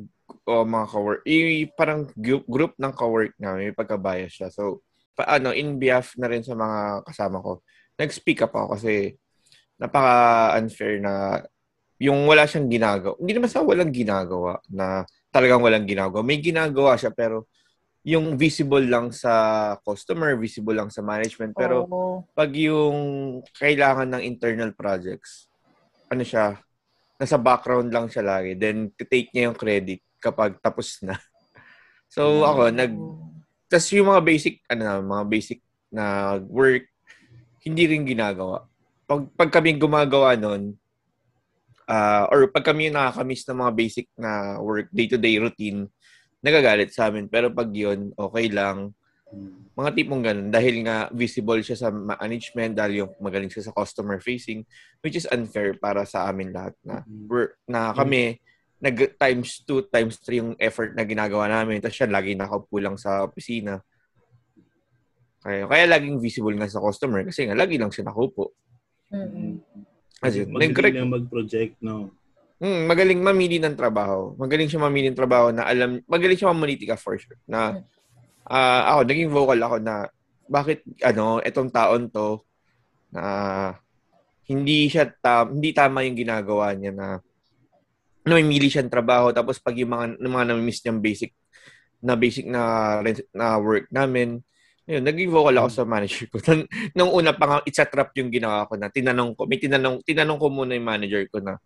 o 0.47 0.63
mga 0.63 0.87
ka-work 0.89 1.21
i, 1.27 1.67
parang 1.75 2.07
group, 2.15 2.43
group 2.47 2.73
ng 2.79 2.93
ka-work 2.95 3.35
namin 3.37 3.71
may 3.71 3.75
pagka-bias 3.75 4.31
siya 4.31 4.49
so 4.49 4.83
paano 5.15 5.51
in 5.51 5.79
behalf 5.79 6.15
na 6.19 6.27
rin 6.31 6.43
sa 6.43 6.55
mga 6.55 7.03
kasama 7.07 7.39
ko 7.43 7.63
nag-speak 7.99 8.43
up 8.43 8.55
ako 8.55 8.75
kasi 8.75 9.15
napaka-unfair 9.79 11.03
na 11.03 11.43
yung 11.99 12.27
wala 12.27 12.43
siyang 12.43 12.67
ginagawa. 12.67 13.15
Hindi 13.19 13.33
naman 13.35 13.51
sa 13.51 13.63
walang 13.63 13.91
ginagawa 13.91 14.59
na 14.67 15.07
talagang 15.31 15.63
walang 15.63 15.87
ginagawa. 15.87 16.23
May 16.23 16.43
ginagawa 16.43 16.99
siya 16.99 17.11
pero 17.15 17.47
yung 18.05 18.37
visible 18.37 18.85
lang 18.85 19.09
sa 19.09 19.73
customer, 19.81 20.37
visible 20.37 20.77
lang 20.77 20.93
sa 20.93 21.01
management. 21.01 21.57
Pero 21.57 21.89
Oo. 21.89 22.21
pag 22.37 22.53
yung 22.53 23.41
kailangan 23.57 24.05
ng 24.13 24.21
internal 24.21 24.69
projects, 24.77 25.49
ano 26.13 26.21
siya, 26.21 26.53
nasa 27.17 27.41
background 27.41 27.89
lang 27.89 28.05
siya 28.05 28.21
lagi. 28.21 28.53
Then, 28.53 28.93
take 28.93 29.33
niya 29.33 29.49
yung 29.49 29.57
credit 29.57 30.05
kapag 30.21 30.61
tapos 30.61 31.01
na. 31.01 31.17
So, 32.05 32.47
ako, 32.47 32.71
nag... 32.71 32.93
Tapos 33.67 33.89
yung 33.91 34.07
mga 34.07 34.23
basic, 34.23 34.63
ano 34.71 34.81
na, 34.87 35.03
mga 35.03 35.25
basic 35.25 35.59
na 35.89 36.37
work, 36.47 36.87
hindi 37.65 37.83
rin 37.89 38.07
ginagawa. 38.07 38.69
Pag, 39.09 39.33
pag 39.35 39.49
kami 39.51 39.75
gumagawa 39.75 40.37
nun, 40.37 40.77
ah, 41.89 42.29
or 42.29 42.47
pag 42.53 42.71
kami 42.71 42.87
yung 42.87 42.95
nakakamiss 42.95 43.43
ng 43.49 43.57
mga 43.57 43.73
basic 43.73 44.05
na 44.15 44.61
work, 44.61 44.87
day-to-day 44.93 45.41
routine, 45.41 45.89
nagagalit 46.45 46.93
sa 46.93 47.09
amin. 47.09 47.25
Pero 47.25 47.49
pag 47.49 47.73
yun, 47.73 48.13
okay 48.13 48.53
lang. 48.53 48.93
Mga 49.73 49.89
tipong 49.97 50.21
ganun. 50.21 50.49
Dahil 50.53 50.85
nga 50.85 51.09
visible 51.09 51.65
siya 51.65 51.75
sa 51.75 51.89
management, 51.89 52.77
dahil 52.77 53.03
yung 53.03 53.11
magaling 53.17 53.49
siya 53.49 53.67
sa 53.67 53.75
customer 53.75 54.21
facing, 54.21 54.61
which 55.01 55.17
is 55.17 55.25
unfair 55.33 55.73
para 55.81 56.05
sa 56.05 56.29
amin 56.29 56.53
lahat 56.53 56.77
na, 56.85 57.01
we're, 57.25 57.57
na 57.65 57.91
kami, 57.97 58.37
nag 58.77 59.17
times 59.17 59.65
2, 59.65 59.89
times 59.89 60.21
3 60.21 60.41
yung 60.45 60.53
effort 60.61 60.93
na 60.93 61.01
ginagawa 61.01 61.49
namin. 61.49 61.81
Tapos 61.81 61.97
siya 61.97 62.07
lagi 62.07 62.37
nakaupo 62.37 62.77
lang 62.77 62.95
sa 63.01 63.25
opisina. 63.25 63.81
Kaya, 65.41 65.65
kaya 65.65 65.85
laging 65.89 66.21
visible 66.21 66.53
nga 66.57 66.69
sa 66.69 66.81
customer 66.81 67.25
kasi 67.25 67.49
nga 67.49 67.57
lagi 67.57 67.81
lang 67.81 67.89
siya 67.89 68.05
nakaupo. 68.05 68.53
Kasi, 70.21 70.45
Magaling 70.49 71.01
na 71.01 71.09
mag-project, 71.09 71.81
no? 71.81 72.13
Mm, 72.55 72.87
magaling 72.87 73.19
mamili 73.19 73.57
ng 73.59 73.75
trabaho. 73.75 74.31
Magaling 74.39 74.71
siya 74.71 74.79
mamili 74.79 75.11
ng 75.11 75.19
trabaho 75.19 75.51
na 75.51 75.67
alam, 75.67 75.99
magaling 76.07 76.39
siya 76.39 76.51
mamanitika 76.55 76.95
for 76.95 77.19
sure. 77.19 77.35
Na 77.43 77.83
ah, 78.47 78.95
ako 78.95 78.99
naging 79.09 79.31
vocal 79.31 79.59
ako 79.59 79.75
na 79.83 79.95
bakit 80.47 80.85
ano, 81.03 81.43
etong 81.43 81.73
taon 81.73 82.07
to 82.07 82.39
na 83.11 83.23
hindi 84.45 84.87
siya 84.87 85.09
tam, 85.09 85.57
hindi 85.57 85.73
tama 85.73 86.05
yung 86.05 86.15
ginagawa 86.15 86.71
niya 86.77 86.93
na 86.93 87.07
namimili 88.25 88.69
siyang 88.71 88.89
trabaho 88.89 89.29
tapos 89.33 89.61
pag 89.61 89.77
yung 89.77 89.91
mga 89.93 90.05
yung 90.17 90.33
mga 90.33 90.47
namimiss 90.49 90.81
niyang 90.81 91.01
basic 91.01 91.31
na 92.01 92.13
basic 92.17 92.45
na 92.49 92.61
na 93.33 93.57
work 93.61 93.85
namin 93.93 94.41
Ayun, 94.85 95.01
naging 95.01 95.33
vocal 95.33 95.57
ako 95.57 95.69
sa 95.73 95.81
manager 95.81 96.29
ko. 96.29 96.37
Nung- 96.45 96.69
Nung 96.93 97.11
una 97.17 97.33
pa 97.33 97.45
nga, 97.49 97.57
it's 97.65 97.81
a 97.81 97.89
trap 97.89 98.13
yung 98.21 98.29
ginawa 98.29 98.69
ko 98.69 98.77
na 98.77 98.93
tinanong 98.93 99.33
ko, 99.33 99.49
may 99.49 99.57
tinanong, 99.57 100.05
tinanong 100.05 100.37
ko 100.37 100.45
muna 100.53 100.77
yung 100.77 100.85
manager 100.85 101.25
ko 101.25 101.41
na, 101.41 101.57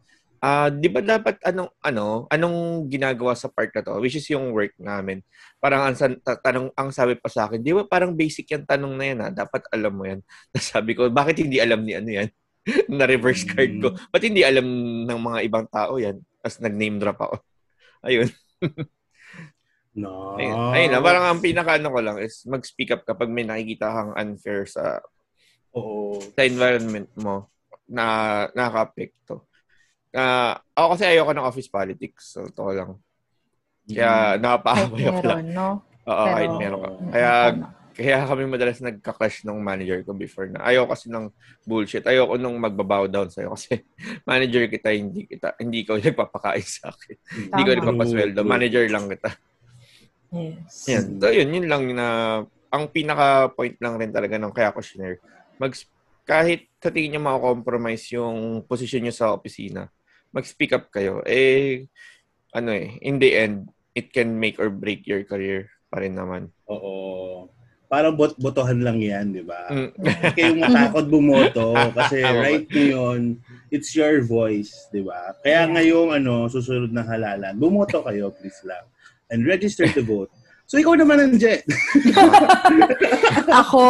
ah, 0.42 0.72
di 0.72 0.88
ba 0.92 1.00
dapat 1.04 1.40
anong, 1.46 1.72
ano, 1.84 2.26
anong 2.32 2.88
ginagawa 2.92 3.36
sa 3.36 3.48
part 3.52 3.72
na 3.76 3.84
to, 3.84 4.00
which 4.00 4.16
is 4.16 4.28
yung 4.32 4.52
work 4.56 4.74
namin. 4.80 5.24
Parang 5.60 5.88
ang, 5.88 5.96
ta- 5.96 6.40
tanong, 6.40 6.72
ang 6.74 6.90
sabi 6.92 7.20
pa 7.20 7.28
sa 7.28 7.48
akin, 7.48 7.60
di 7.60 7.76
ba 7.76 7.84
parang 7.86 8.16
basic 8.16 8.52
yung 8.52 8.66
tanong 8.68 8.94
na 8.96 9.06
yan, 9.06 9.20
ha? 9.24 9.30
dapat 9.32 9.62
alam 9.72 9.94
mo 9.94 10.04
yan. 10.08 10.20
Sabi 10.60 10.96
ko, 10.96 11.08
bakit 11.12 11.44
hindi 11.44 11.60
alam 11.62 11.84
ni 11.84 11.94
ano 11.96 12.10
yan? 12.10 12.30
na 12.92 13.06
reverse 13.08 13.46
card 13.48 13.72
ko. 13.80 13.96
Ba't 14.12 14.24
hindi 14.24 14.44
alam 14.44 14.66
ng 15.08 15.20
mga 15.20 15.40
ibang 15.48 15.66
tao 15.70 15.98
yan? 15.98 16.20
Tapos 16.42 16.58
nag-name 16.64 16.98
drop 17.00 17.20
ako. 17.20 17.36
Ayun. 18.08 18.30
No. 20.00 20.40
Ayun, 20.40 20.56
ayun 20.72 20.90
lang. 20.96 21.04
Parang 21.04 21.26
ang 21.28 21.42
pinaka 21.44 21.76
ano 21.76 21.92
ko 21.92 22.00
lang 22.00 22.18
is 22.24 22.46
mag-speak 22.48 22.94
up 22.96 23.04
kapag 23.04 23.28
may 23.28 23.44
nakikita 23.44 23.90
kang 23.92 24.14
unfair 24.16 24.64
sa 24.64 25.04
Oo. 25.76 26.22
sa 26.22 26.46
environment 26.46 27.10
mo 27.20 27.52
na 27.90 28.06
nakaka-apekto. 28.54 29.49
Ah, 30.10 30.58
ako 30.74 30.98
kasi 30.98 31.04
ayoko 31.06 31.32
ng 31.38 31.46
office 31.46 31.70
politics. 31.70 32.34
So, 32.34 32.50
to 32.50 32.74
lang. 32.74 32.92
Kaya 33.86 34.38
nakapahaway 34.42 35.06
ako 35.06 35.22
lang. 35.26 35.40
Meron, 35.46 35.48
no? 35.54 35.70
Oo, 36.06 36.24
Pero- 36.26 36.34
kahit 36.34 36.52
meron 36.58 36.80
ka. 36.82 36.90
Kaya, 37.10 37.32
kaya 38.00 38.18
kami 38.24 38.44
madalas 38.48 38.80
nagka-clash 38.80 39.44
ng 39.44 39.60
manager 39.60 40.00
ko 40.08 40.16
before 40.16 40.48
na 40.48 40.64
ayoko 40.66 40.94
kasi 40.96 41.12
ng 41.12 41.30
bullshit. 41.68 42.06
Ayoko 42.08 42.40
nung 42.40 42.58
magbabow 42.58 43.06
down 43.12 43.30
sa'yo 43.30 43.54
kasi 43.54 43.84
manager 44.30 44.66
kita, 44.72 44.90
hindi 44.96 45.28
kita, 45.30 45.54
hindi 45.62 45.84
ko 45.86 45.98
nagpapakain 46.02 46.66
sa 46.66 46.90
akin. 46.90 47.16
Hindi 47.54 47.62
ko 47.66 47.72
nagpapasweldo. 47.78 48.40
Manager 48.48 48.86
lang 48.90 49.06
kita. 49.12 49.30
Yes. 50.30 50.86
Yan. 50.90 51.06
So, 51.18 51.34
yun, 51.34 51.50
yun 51.54 51.68
lang 51.70 51.84
na, 51.94 52.08
ang 52.70 52.86
pinaka-point 52.94 53.82
lang 53.82 53.98
rin 53.98 54.14
talaga 54.14 54.38
ng 54.38 54.54
kaya 54.54 54.70
ko 54.70 54.82
share. 54.82 55.18
Mag, 55.58 55.74
kahit 56.24 56.70
sa 56.78 56.94
tingin 56.94 57.18
nyo 57.18 57.22
makakompromise 57.26 58.14
yung 58.14 58.62
position 58.64 59.02
nyo 59.02 59.14
sa 59.14 59.34
opisina, 59.34 59.90
mag-speak 60.34 60.74
up 60.74 60.90
kayo. 60.94 61.22
Eh, 61.26 61.90
ano 62.54 62.70
eh, 62.74 62.98
in 63.02 63.18
the 63.18 63.32
end, 63.34 63.70
it 63.94 64.14
can 64.14 64.38
make 64.38 64.58
or 64.58 64.70
break 64.70 65.06
your 65.06 65.26
career 65.26 65.70
pa 65.90 66.02
rin 66.02 66.16
naman. 66.18 66.54
Oo. 66.70 67.50
Parang 67.90 68.14
bot 68.14 68.38
botohan 68.38 68.86
lang 68.86 69.02
yan, 69.02 69.34
di 69.34 69.42
ba? 69.42 69.66
Mm. 69.74 69.90
Kayong 70.38 70.62
matakot 70.62 71.06
bumoto 71.10 71.74
kasi 71.98 72.22
right 72.22 72.70
ngayon, 72.70 73.42
it's 73.74 73.98
your 73.98 74.22
voice, 74.22 74.70
di 74.94 75.02
ba? 75.02 75.34
Kaya 75.42 75.66
ngayong 75.66 76.22
ano, 76.22 76.46
susunod 76.46 76.94
na 76.94 77.02
halalan, 77.02 77.58
bumoto 77.58 78.06
kayo, 78.06 78.30
please 78.38 78.62
lang. 78.62 78.86
And 79.34 79.42
register 79.42 79.90
to 79.90 80.06
vote. 80.06 80.30
So 80.70 80.78
ikaw 80.78 80.94
naman, 80.94 81.18
Anje. 81.18 81.66
Ako, 83.66 83.82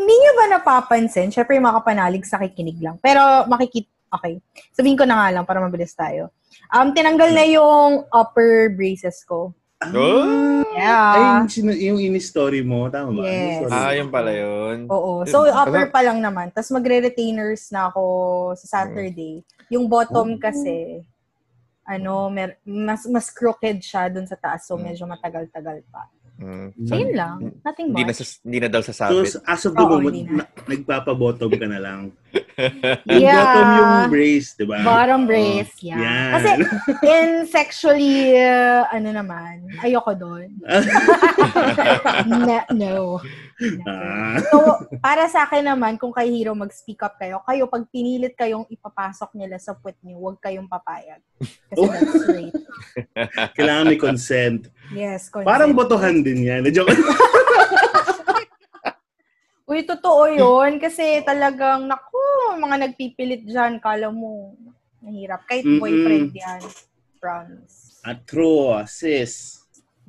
hindi 0.00 0.14
niyo 0.16 0.32
ba 0.32 0.44
napapansin? 0.56 1.28
Siyempre, 1.28 1.60
yung 1.60 1.68
mga 1.68 1.84
kapanalig 1.84 2.24
sa 2.24 2.40
kikinig 2.40 2.80
lang. 2.80 2.96
Pero 3.04 3.44
makikita, 3.52 3.92
okay. 4.12 4.38
Sabihin 4.76 4.98
ko 4.98 5.04
na 5.08 5.16
nga 5.18 5.28
lang 5.34 5.44
para 5.48 5.58
mabilis 5.58 5.96
tayo. 5.96 6.30
Um, 6.68 6.92
tinanggal 6.92 7.32
na 7.32 7.44
yung 7.48 8.04
upper 8.12 8.70
braces 8.72 9.24
ko. 9.24 9.56
Oh! 9.82 10.62
Yeah. 10.78 11.42
Ay, 11.42 11.58
yung, 11.58 11.98
yung 11.98 11.98
ini-story 12.14 12.62
mo, 12.62 12.86
tama 12.86 13.18
ba? 13.18 13.26
Yes. 13.26 13.66
Story 13.66 13.72
Ah, 13.74 13.92
yun 13.98 14.08
pala 14.14 14.30
yun. 14.30 14.86
Oo. 14.86 15.26
So, 15.26 15.42
upper 15.50 15.90
pa 15.90 16.06
lang 16.06 16.22
naman. 16.22 16.54
Tapos 16.54 16.70
magre-retainers 16.70 17.68
na 17.74 17.90
ako 17.90 18.04
sa 18.62 18.66
Saturday. 18.78 19.42
Yung 19.74 19.90
bottom 19.90 20.38
kasi, 20.38 21.02
ano, 21.82 22.30
mer- 22.30 22.62
mas 22.62 23.02
mas 23.10 23.26
crooked 23.28 23.82
siya 23.82 24.06
dun 24.06 24.24
sa 24.24 24.38
taas. 24.38 24.64
So, 24.70 24.78
medyo 24.78 25.02
matagal-tagal 25.04 25.82
pa. 25.90 26.06
Mm. 26.42 26.68
So, 26.84 26.92
yun 26.98 27.12
lang. 27.14 27.38
Nothing 27.62 27.86
Hindi 27.94 28.02
na, 28.02 28.10
much. 28.10 28.20
hindi 28.42 28.58
na 28.58 28.68
daw 28.68 28.82
So, 28.82 28.90
sasabit. 28.90 29.38
as 29.46 29.62
of 29.62 29.72
the 29.72 29.84
Oo, 29.86 29.90
moment, 29.94 30.14
na. 30.26 30.42
na, 30.42 30.44
nagpapa-bottom 30.66 31.50
ka 31.54 31.66
na 31.70 31.78
lang. 31.78 32.00
Yeah. 33.06 33.38
bottom 33.38 33.68
yung 33.72 33.94
brace, 34.10 34.48
di 34.56 34.64
ba? 34.64 34.80
Bottom 34.82 35.22
brace, 35.24 35.72
Oo. 35.78 35.86
yeah. 35.88 36.00
Yan. 36.02 36.30
Kasi, 36.34 36.50
in 37.14 37.28
sexually, 37.46 38.16
uh, 38.36 38.84
ano 38.90 39.08
naman, 39.14 39.70
ayoko 39.80 40.12
doon. 40.18 40.48
No. 42.72 43.20
Ah. 43.86 44.38
So, 44.48 44.56
para 44.98 45.26
sa 45.26 45.44
akin 45.44 45.64
naman, 45.64 45.94
kung 45.96 46.10
kay 46.10 46.30
Hero 46.30 46.52
mag-speak 46.52 47.02
up 47.02 47.16
kayo, 47.16 47.40
kayo, 47.44 47.66
pag 47.66 47.86
pinilit 47.88 48.34
kayong 48.34 48.66
ipapasok 48.68 49.34
nila 49.34 49.56
sa 49.56 49.74
puwet 49.74 49.96
niyo, 50.00 50.18
huwag 50.18 50.38
kayong 50.38 50.66
papayag. 50.66 51.20
Kasi 51.70 51.78
Oh. 51.78 51.90
that's 51.90 52.26
rape. 52.28 52.56
Kailangan 53.56 53.84
may 53.88 54.00
consent. 54.00 54.68
Yes, 54.90 55.28
consent. 55.28 55.48
Parang 55.48 55.72
botohan 55.72 56.20
din 56.20 56.44
yan. 56.44 56.66
Joke. 56.68 56.92
Uy, 59.70 59.86
totoo 59.88 60.28
yun. 60.28 60.76
Kasi 60.76 61.22
talagang, 61.22 61.86
naku, 61.88 62.20
mga 62.60 62.76
nagpipilit 62.88 63.42
dyan, 63.46 63.80
kala 63.80 64.12
mo, 64.12 64.52
nahirap. 65.00 65.46
Kahit 65.48 65.64
Mm-mm. 65.64 65.80
boyfriend 65.80 66.30
yan. 66.34 66.60
Promise. 67.16 68.02
Atro, 68.02 68.82
sis. 68.84 69.62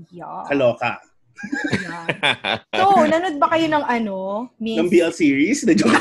Yeah. 0.10 0.44
Kaloka. 0.50 1.00
So, 2.76 3.04
nanood 3.08 3.38
ba 3.40 3.48
kayo 3.56 3.68
ng 3.68 3.86
ano? 3.86 4.48
Miss? 4.60 4.80
Ng 4.80 4.90
BL 4.92 5.14
series? 5.14 5.64
Na 5.68 5.74
joke. 5.76 5.92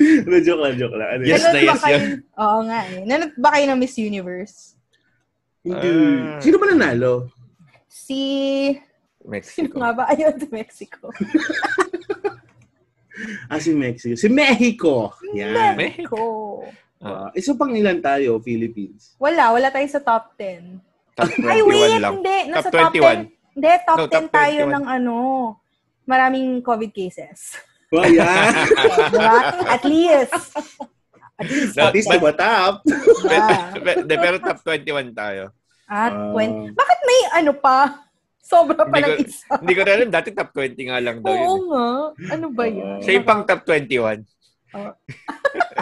No, 0.00 0.40
joke 0.40 0.62
lang, 0.64 0.74
joke 0.80 0.96
lang. 0.96 1.08
Ano 1.12 1.22
Yes 1.28 1.44
na 1.44 1.60
yes 1.60 1.82
kayo, 1.84 1.98
yun. 1.98 2.24
Oo 2.40 2.58
nga 2.64 2.80
eh. 2.88 3.00
Nanood 3.04 3.34
ba 3.36 3.48
kayo 3.52 3.64
ng 3.68 3.78
Miss 3.78 3.96
Universe? 4.00 4.56
Hindi. 5.60 5.88
Ah. 5.92 6.40
Sino 6.40 6.56
ba 6.56 6.66
nanalo? 6.72 7.28
Si... 7.90 8.20
Sino 9.20 9.28
Mexico. 9.28 9.76
nga 9.76 9.90
ba? 9.92 10.02
Ayun, 10.08 10.34
si 10.40 10.48
Mexico. 10.48 11.04
Ah, 13.52 13.60
si 13.60 13.76
Mexico. 13.76 14.16
Si 14.16 14.32
Mexico! 14.32 15.12
Yan. 15.36 15.76
Mexico. 15.76 16.16
Wow. 17.00 17.28
Isa 17.36 17.52
pang 17.52 17.72
ilan 17.72 18.00
tayo, 18.00 18.40
Philippines? 18.40 19.12
Wala, 19.20 19.52
wala 19.52 19.68
tayo 19.68 19.84
sa 19.92 20.00
top 20.00 20.36
10. 20.40 20.80
Top 21.16 21.28
21 21.36 21.52
Ay, 21.52 21.60
wait, 21.60 22.00
lang. 22.00 22.12
hindi. 22.20 22.38
Nasa 22.48 22.72
top 22.72 22.92
top, 22.92 22.96
10. 22.96 23.39
21. 23.60 23.62
Hindi, 23.62 23.70
top 23.84 23.96
No, 23.96 24.06
10 24.06 24.08
top 24.08 24.26
tayo 24.32 24.60
21. 24.64 24.72
ng 24.72 24.84
ano, 24.88 25.16
maraming 26.02 26.48
COVID 26.60 26.90
cases. 26.90 27.60
Yan. 27.92 28.54
diba? 29.12 29.36
At 29.68 29.82
least. 29.84 30.32
At 31.36 31.46
least. 31.46 31.74
No, 31.74 31.82
At 31.84 31.94
least 31.94 32.08
diba 32.08 32.32
top? 32.32 32.74
Yeah. 33.30 33.76
Pero 34.08 34.36
top 34.40 34.58
21 34.64 35.12
tayo. 35.12 35.52
At 35.84 36.10
Ah. 36.10 36.32
20. 36.32 36.72
Bakit 36.72 36.98
may 37.02 37.20
ano 37.36 37.52
pa? 37.52 38.06
Sobra 38.40 38.82
pa 38.82 38.96
ng 38.96 39.20
isa. 39.20 39.58
Hindi 39.58 39.74
ko 39.74 39.82
na 39.84 39.92
alam, 39.92 40.08
dati 40.08 40.30
top 40.30 40.50
20 40.50 40.88
nga 40.88 40.98
lang 40.98 41.20
daw 41.20 41.30
Oo 41.30 41.38
yun. 41.38 41.60
nga. 41.68 41.88
Ano 42.34 42.46
ba 42.50 42.64
yun? 42.64 42.98
Siya 42.98 43.20
yung 43.20 43.26
pang 43.26 43.42
top 43.44 43.62
21. 43.62 44.24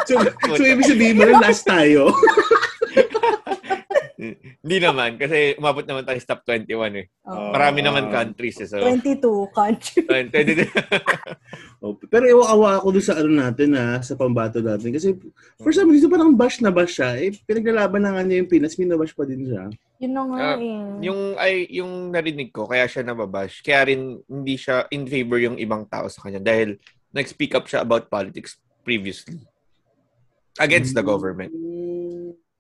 So, 0.09 0.17
so 0.57 0.65
ibig 0.65 0.89
sabihin 0.89 1.21
mo 1.21 1.29
last 1.37 1.69
tayo. 1.69 2.09
Hindi 4.19 4.77
naman, 4.83 5.15
kasi 5.15 5.55
umabot 5.55 5.87
naman 5.87 6.03
tayo 6.03 6.19
sa 6.19 6.35
top 6.35 6.43
21 6.43 6.91
eh. 6.99 7.07
Oo. 7.23 7.55
Marami 7.55 7.87
naman 7.87 8.11
countries 8.11 8.59
eh. 8.59 8.67
So, 8.67 8.83
22 8.83 9.23
country. 9.55 10.03
22. 10.03 10.67
Oh, 11.79 11.95
pero 12.11 12.27
iwa-awa 12.27 12.83
ako 12.83 12.99
doon 12.99 13.07
sa 13.07 13.15
ano 13.15 13.31
natin 13.31 13.71
ha, 13.79 14.03
sa 14.03 14.19
pambato 14.19 14.59
natin. 14.59 14.91
Kasi 14.91 15.15
for 15.63 15.71
some 15.71 15.95
reason 15.95 16.11
parang 16.11 16.35
bash 16.35 16.59
na 16.59 16.75
bash 16.75 16.99
siya. 16.99 17.15
Eh, 17.15 17.31
pinaglalaban 17.47 18.03
na 18.03 18.19
nga 18.19 18.27
niya 18.27 18.43
yung 18.43 18.51
Pinas, 18.51 18.75
minabash 18.75 19.15
pa 19.15 19.23
din 19.23 19.47
siya. 19.47 19.71
Yun 20.03 20.11
na 20.11 20.23
nga 20.27 20.39
Ah, 20.39 20.57
eh. 20.59 20.83
yung 21.07 21.21
ay 21.39 21.55
yung 21.71 22.11
narinig 22.11 22.51
ko 22.51 22.67
kaya 22.67 22.87
siya 22.87 23.03
nababash 23.03 23.67
kaya 23.67 23.91
rin 23.91 24.23
hindi 24.31 24.55
siya 24.55 24.87
in 24.95 25.03
favor 25.11 25.43
yung 25.43 25.59
ibang 25.59 25.91
tao 25.91 26.07
sa 26.07 26.23
kanya 26.23 26.39
dahil 26.39 26.79
nag-speak 27.11 27.51
up 27.59 27.67
siya 27.67 27.83
about 27.83 28.07
politics 28.07 28.63
previously 28.87 29.43
against 30.63 30.95
the 30.95 31.03
government 31.03 31.51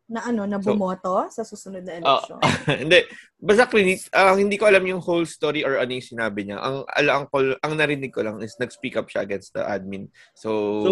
Na 0.08 0.24
ano, 0.24 0.48
na 0.48 0.56
So- 0.56 0.72
bumoto 0.72 1.28
sa 1.28 1.44
susunod 1.44 1.84
na 1.84 2.00
election. 2.00 2.40
hindi 2.82 3.04
basta 3.38 3.68
clinic 3.68 4.08
ah, 4.16 4.34
hindi 4.34 4.56
ko 4.58 4.66
alam 4.66 4.82
yung 4.88 4.98
whole 5.04 5.28
story 5.28 5.62
or 5.62 5.78
ano 5.78 5.94
yung 5.94 6.02
sinabi 6.02 6.48
niya 6.48 6.58
ang 6.58 6.82
ala 6.90 7.22
ang, 7.22 7.26
call, 7.30 7.54
ang 7.62 7.74
narinig 7.78 8.10
ko 8.10 8.26
lang 8.26 8.42
is 8.42 8.58
nag-speak 8.58 8.98
up 8.98 9.06
siya 9.06 9.22
against 9.22 9.54
the 9.54 9.62
admin 9.62 10.10
so, 10.34 10.50
So, 10.82 10.90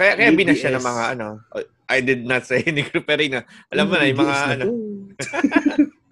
kaya 0.00 0.16
kaya 0.16 0.32
binash 0.32 0.64
siya 0.64 0.72
ng 0.72 0.86
mga 0.88 1.02
ano 1.18 1.44
I 1.92 2.00
did 2.00 2.24
not 2.24 2.48
say 2.48 2.64
ni 2.64 2.80
Gruperina 2.80 3.44
alam 3.68 3.92
mo 3.92 4.00
na 4.00 4.08
yung 4.08 4.22
mga 4.24 4.36
ano. 4.56 4.64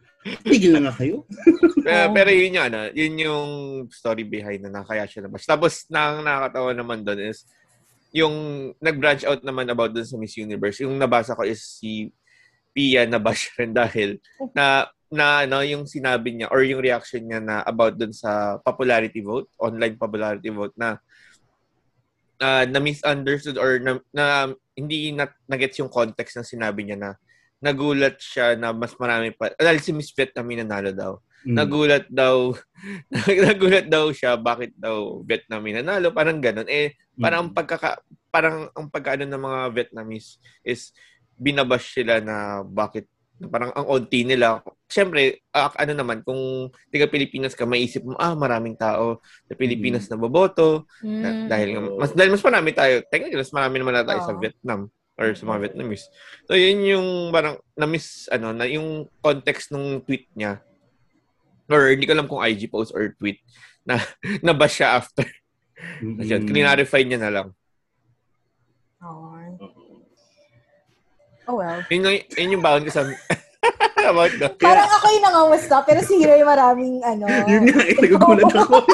Tigil 0.44 0.76
na 0.76 0.90
nga 0.90 1.00
kayo. 1.00 1.24
pero, 1.86 2.12
pero 2.12 2.28
yun 2.28 2.60
yung 2.60 2.66
ano, 2.68 2.80
yun 2.92 3.14
yung 3.16 3.48
story 3.88 4.28
behind 4.28 4.60
na 4.60 4.82
nakaya 4.82 5.08
siya 5.08 5.24
naman. 5.24 5.40
Tapos, 5.40 5.88
nang 5.88 6.20
nakakatawa 6.20 6.76
naman 6.76 7.00
doon 7.00 7.32
is, 7.32 7.48
yung 8.12 8.34
nag-branch 8.82 9.24
out 9.24 9.40
naman 9.40 9.70
about 9.72 9.94
doon 9.96 10.04
sa 10.04 10.20
Miss 10.20 10.36
Universe, 10.36 10.82
yung 10.84 10.98
nabasa 11.00 11.32
ko 11.32 11.46
is 11.46 11.62
si 11.62 12.12
Pia 12.70 13.06
na 13.06 13.18
bash 13.18 13.50
rin 13.58 13.74
dahil 13.74 14.22
na 14.54 14.86
na 15.10 15.42
ano 15.42 15.58
yung 15.66 15.90
sinabi 15.90 16.38
niya 16.38 16.48
or 16.54 16.62
yung 16.62 16.78
reaction 16.78 17.26
niya 17.26 17.42
na 17.42 17.66
about 17.66 17.98
doon 17.98 18.14
sa 18.14 18.62
popularity 18.62 19.18
vote, 19.18 19.50
online 19.58 19.98
popularity 19.98 20.54
vote 20.54 20.72
na 20.78 21.02
ah, 22.38 22.62
na 22.62 22.78
misunderstood 22.78 23.58
or 23.58 23.82
na, 23.82 23.98
na 24.14 24.54
hindi 24.78 25.10
na 25.10 25.26
nagets 25.50 25.82
yung 25.82 25.90
context 25.90 26.38
ng 26.38 26.46
sinabi 26.46 26.86
niya 26.86 26.96
na 26.96 27.10
nagulat 27.60 28.16
siya 28.22 28.56
na 28.56 28.72
mas 28.72 28.96
marami 28.96 29.34
pa 29.36 29.52
dahil 29.58 29.82
si 29.84 29.92
Miss 29.92 30.14
Vietnam 30.16 30.48
yung 30.48 30.64
nanalo 30.64 30.90
daw. 30.96 31.12
Mm. 31.44 31.56
Nagulat 31.56 32.06
daw 32.08 32.52
nagulat 33.50 33.86
daw 33.90 34.08
siya 34.14 34.38
bakit 34.38 34.72
daw 34.78 35.20
Vietnam 35.26 35.64
yung 35.66 35.82
nanalo 35.82 36.14
parang 36.14 36.38
ganun 36.38 36.68
eh 36.68 36.96
parang 37.16 37.48
ang 37.48 37.52
pagkaka 37.52 38.00
parang 38.30 38.68
ang 38.72 38.86
pagkaano 38.88 39.24
ng 39.24 39.42
mga 39.42 39.60
Vietnamese 39.72 40.38
is 40.64 40.92
binabash 41.40 41.96
sila 41.96 42.20
na 42.20 42.60
bakit 42.60 43.08
na 43.40 43.48
parang 43.48 43.72
ang 43.72 43.88
onti 43.88 44.20
nila. 44.28 44.60
Siyempre, 44.84 45.40
ah, 45.56 45.72
ano 45.80 45.96
naman, 45.96 46.20
kung 46.20 46.68
tiga 46.92 47.08
Pilipinas 47.08 47.56
ka, 47.56 47.64
maisip 47.64 48.04
mo, 48.04 48.12
ah, 48.20 48.36
maraming 48.36 48.76
tao 48.76 49.24
sa 49.48 49.56
Pilipinas 49.56 50.04
na 50.12 50.20
boboto. 50.20 50.84
Mm. 51.00 51.20
Na, 51.24 51.28
dahil, 51.48 51.68
mas, 51.96 52.12
dahil 52.12 52.30
mas 52.36 52.44
marami 52.44 52.70
tayo, 52.76 53.00
technically, 53.08 53.40
mas 53.40 53.54
marami 53.56 53.80
naman 53.80 53.96
na 53.96 54.04
tayo 54.04 54.20
sa 54.28 54.36
Oo. 54.36 54.40
Vietnam 54.44 54.92
or 55.16 55.32
sa 55.32 55.44
mga 55.48 55.58
Vietnamese. 55.64 56.06
So, 56.44 56.52
yun 56.52 56.84
yung 56.84 57.08
parang 57.32 57.56
na-miss, 57.72 58.28
ano, 58.28 58.52
na 58.52 58.68
yung 58.68 59.08
context 59.24 59.72
ng 59.72 60.04
tweet 60.04 60.28
niya. 60.36 60.60
Or 61.72 61.88
hindi 61.88 62.04
ko 62.04 62.12
alam 62.12 62.28
kung 62.28 62.44
IG 62.44 62.68
post 62.68 62.92
or 62.92 63.16
tweet 63.16 63.40
na 63.88 63.96
nabash 64.44 64.84
siya 64.84 65.00
after. 65.00 65.24
Mm. 66.04 66.16
Yun, 66.20 66.42
Clarify 66.44 67.02
niya 67.08 67.20
na 67.24 67.32
lang. 67.32 67.48
Oo. 69.00 69.16
Oh 69.16 69.29
well. 71.52 71.78
Yun, 71.88 72.02
yung- 72.02 72.26
yun 72.32 72.52
yung 72.54 72.62
baon 72.62 72.82
ko 72.82 72.90
sa... 72.90 73.04
about 74.00 74.32
the... 74.32 74.48
Parang 74.56 74.90
ako 74.90 75.06
yung 75.10 75.22
nangangusta, 75.22 75.84
pero 75.84 76.00
si 76.00 76.16
Hiro 76.16 76.34
yung 76.34 76.48
maraming 76.48 76.98
ano. 77.00 77.24
Yun 77.46 77.62
nga, 77.68 77.82
eh, 77.82 77.94
nagugulat 77.94 78.50
ako. 78.58 78.76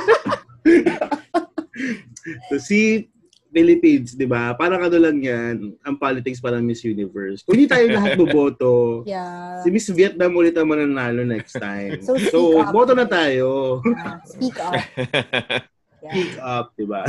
so, 2.51 2.55
si 2.59 3.07
Philippines, 3.49 4.13
di 4.13 4.27
ba? 4.27 4.53
Parang 4.53 4.83
ano 4.83 4.97
lang 4.99 5.17
yan, 5.17 5.73
ang 5.81 5.97
politics 5.97 6.39
parang 6.39 6.61
Miss 6.61 6.83
Universe. 6.83 7.41
Kung 7.41 7.55
hindi 7.55 7.65
tayo 7.65 7.87
lahat 7.89 8.13
boboto, 8.15 9.01
Yeah. 9.07 9.63
si 9.63 9.71
Miss 9.71 9.87
Vietnam 9.89 10.35
ulit 10.35 10.53
ang 10.53 10.69
mananalo 10.69 11.23
next 11.23 11.55
time. 11.55 11.97
So, 12.03 12.19
So, 12.21 12.61
up. 12.61 12.69
boto 12.69 12.93
na 12.93 13.07
tayo. 13.07 13.81
Speak 14.29 14.59
up. 14.61 14.75
Speak 16.03 16.37
up, 16.37 16.67
di 16.75 16.85
ba? 16.85 17.01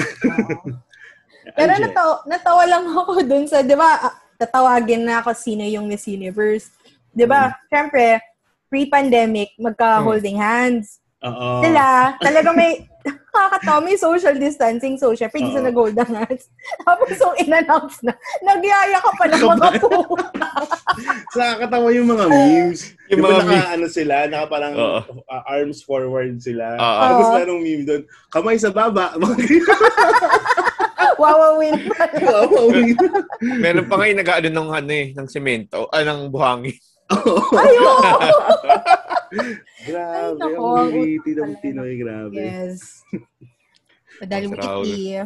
Pero 1.50 1.72
Anje. 1.74 1.84
natawa, 1.84 2.14
natawa 2.24 2.64
lang 2.64 2.86
ako 2.88 3.12
dun 3.24 3.44
sa, 3.44 3.60
di 3.60 3.74
ba, 3.74 3.98
tatawagin 4.38 5.04
na 5.04 5.20
ako 5.20 5.34
sino 5.34 5.66
yung 5.66 5.90
Miss 5.90 6.06
Universe. 6.06 6.70
Di 7.12 7.26
ba, 7.26 7.58
syempre, 7.68 8.22
pre-pandemic, 8.70 9.58
magka-holding 9.58 10.38
hands. 10.38 11.02
Oo. 11.26 11.66
Sila, 11.66 12.14
talaga 12.22 12.54
may, 12.54 12.86
nakakatawa, 13.34 13.80
may 13.84 13.98
social 14.00 14.36
distancing, 14.36 14.96
so 14.98 15.14
syempre, 15.14 15.40
hindi 15.40 15.54
Oo. 15.54 15.58
sila 15.60 15.70
nag-holding 15.70 16.12
hands. 16.14 16.46
Tapos, 16.88 17.10
so, 17.16 17.34
in-announce 17.38 17.98
na, 18.04 18.14
nagyaya 18.42 18.98
ka 19.00 19.12
pa 19.16 19.26
ng 19.30 19.42
mga 19.44 19.70
puta. 19.82 20.50
Sa 21.34 21.38
nakakatawa 21.44 21.88
yung 21.94 22.08
mga 22.10 22.26
memes. 22.28 22.82
Yung 23.12 23.22
mga 23.24 23.38
naka, 23.44 23.60
ano 23.78 23.86
sila, 23.88 24.16
naka 24.28 24.46
parang 24.50 24.74
Oo. 24.76 25.00
uh, 25.28 25.44
arms 25.48 25.84
forward 25.84 26.40
sila. 26.42 26.76
Oo. 26.76 27.02
Tapos 27.08 27.26
Oo. 27.30 27.36
merong 27.38 27.62
meme 27.62 27.84
doon, 27.86 28.02
kamay 28.34 28.58
sa 28.58 28.72
baba. 28.74 29.14
Wawawin 31.22 31.74
pa. 31.90 32.06
Wawawin. 32.14 32.94
Meron 33.42 33.90
pa 33.90 33.96
ngayon 33.98 34.18
nag-ano 34.22 34.48
ng 34.54 34.70
ano 34.70 34.92
eh, 34.94 35.08
ng 35.18 35.28
semento, 35.30 35.90
ah, 35.90 36.06
ng 36.06 36.30
buhangin. 36.30 36.78
Ayun! 37.58 38.20
Grabe, 39.88 40.38
nako, 40.38 40.62
ang 40.76 40.78
ang 40.78 40.92
witty 40.92 41.32
ng 41.34 41.54
Pinoy, 41.64 41.94
grabe. 41.98 42.36
Yes. 42.36 43.02
Raul. 44.58 44.84
witty. 44.84 45.24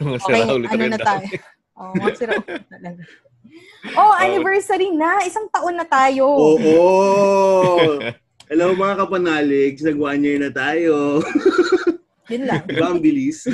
Mga 0.00 0.18
Okay, 0.22 0.40
sira 0.40 0.54
ulit 0.54 0.68
ano 0.70 0.80
rin 0.80 0.92
na 0.94 1.00
tayo? 1.02 1.26
Oh, 1.74 1.92
mga 1.94 2.14
sira 2.14 2.32
ulo 2.38 2.56
talaga. 2.74 3.02
Oh, 3.94 4.12
anniversary 4.16 4.88
na. 4.94 5.22
Isang 5.22 5.46
taon 5.52 5.76
na 5.76 5.86
tayo. 5.86 6.24
Oo. 6.26 8.00
Hello 8.44 8.76
mga 8.76 8.94
kapanalig, 9.00 9.80
nag 9.80 9.96
one 9.96 10.20
year 10.24 10.38
na 10.40 10.52
tayo. 10.52 11.20
Yun 12.32 12.42
lang. 12.48 12.64
Di 12.64 12.76
ba 12.80 12.88
ang 12.88 13.00
bilis? 13.04 13.44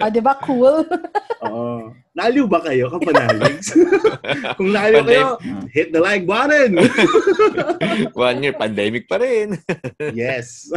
Oh, 0.00 0.08
di 0.14 0.20
ba? 0.24 0.40
Cool. 0.40 0.88
Oo. 1.44 1.92
Naaliw 2.16 2.46
ba 2.48 2.62
kayo, 2.64 2.88
kapanalig? 2.88 3.60
Kung 4.58 4.70
naaliw 4.72 5.02
kayo, 5.04 5.28
hit 5.68 5.92
the 5.92 6.00
like 6.00 6.24
button! 6.24 6.78
One 8.16 8.38
year, 8.40 8.54
pandemic 8.56 9.04
pa 9.04 9.20
rin. 9.20 9.58
yes. 10.14 10.70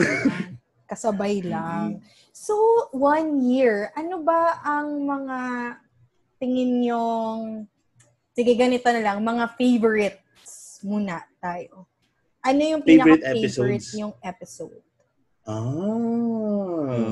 Kasabay 0.89 1.45
lang. 1.45 2.01
So, 2.33 2.53
one 2.91 3.39
year, 3.45 3.93
ano 3.95 4.25
ba 4.25 4.59
ang 4.65 5.05
mga 5.05 5.39
tingin 6.41 6.83
yung, 6.89 7.69
sige 8.33 8.53
ganito 8.57 8.89
na 8.89 9.01
lang, 9.01 9.21
mga 9.21 9.55
favorites 9.55 10.81
muna 10.83 11.21
tayo. 11.39 11.85
Ano 12.41 12.61
yung 12.63 12.81
Favorite 12.81 13.21
pinaka-favorite 13.23 13.83
episodes? 13.83 13.87
yung 13.97 14.13
episode? 14.23 14.86
Ah. 15.47 17.07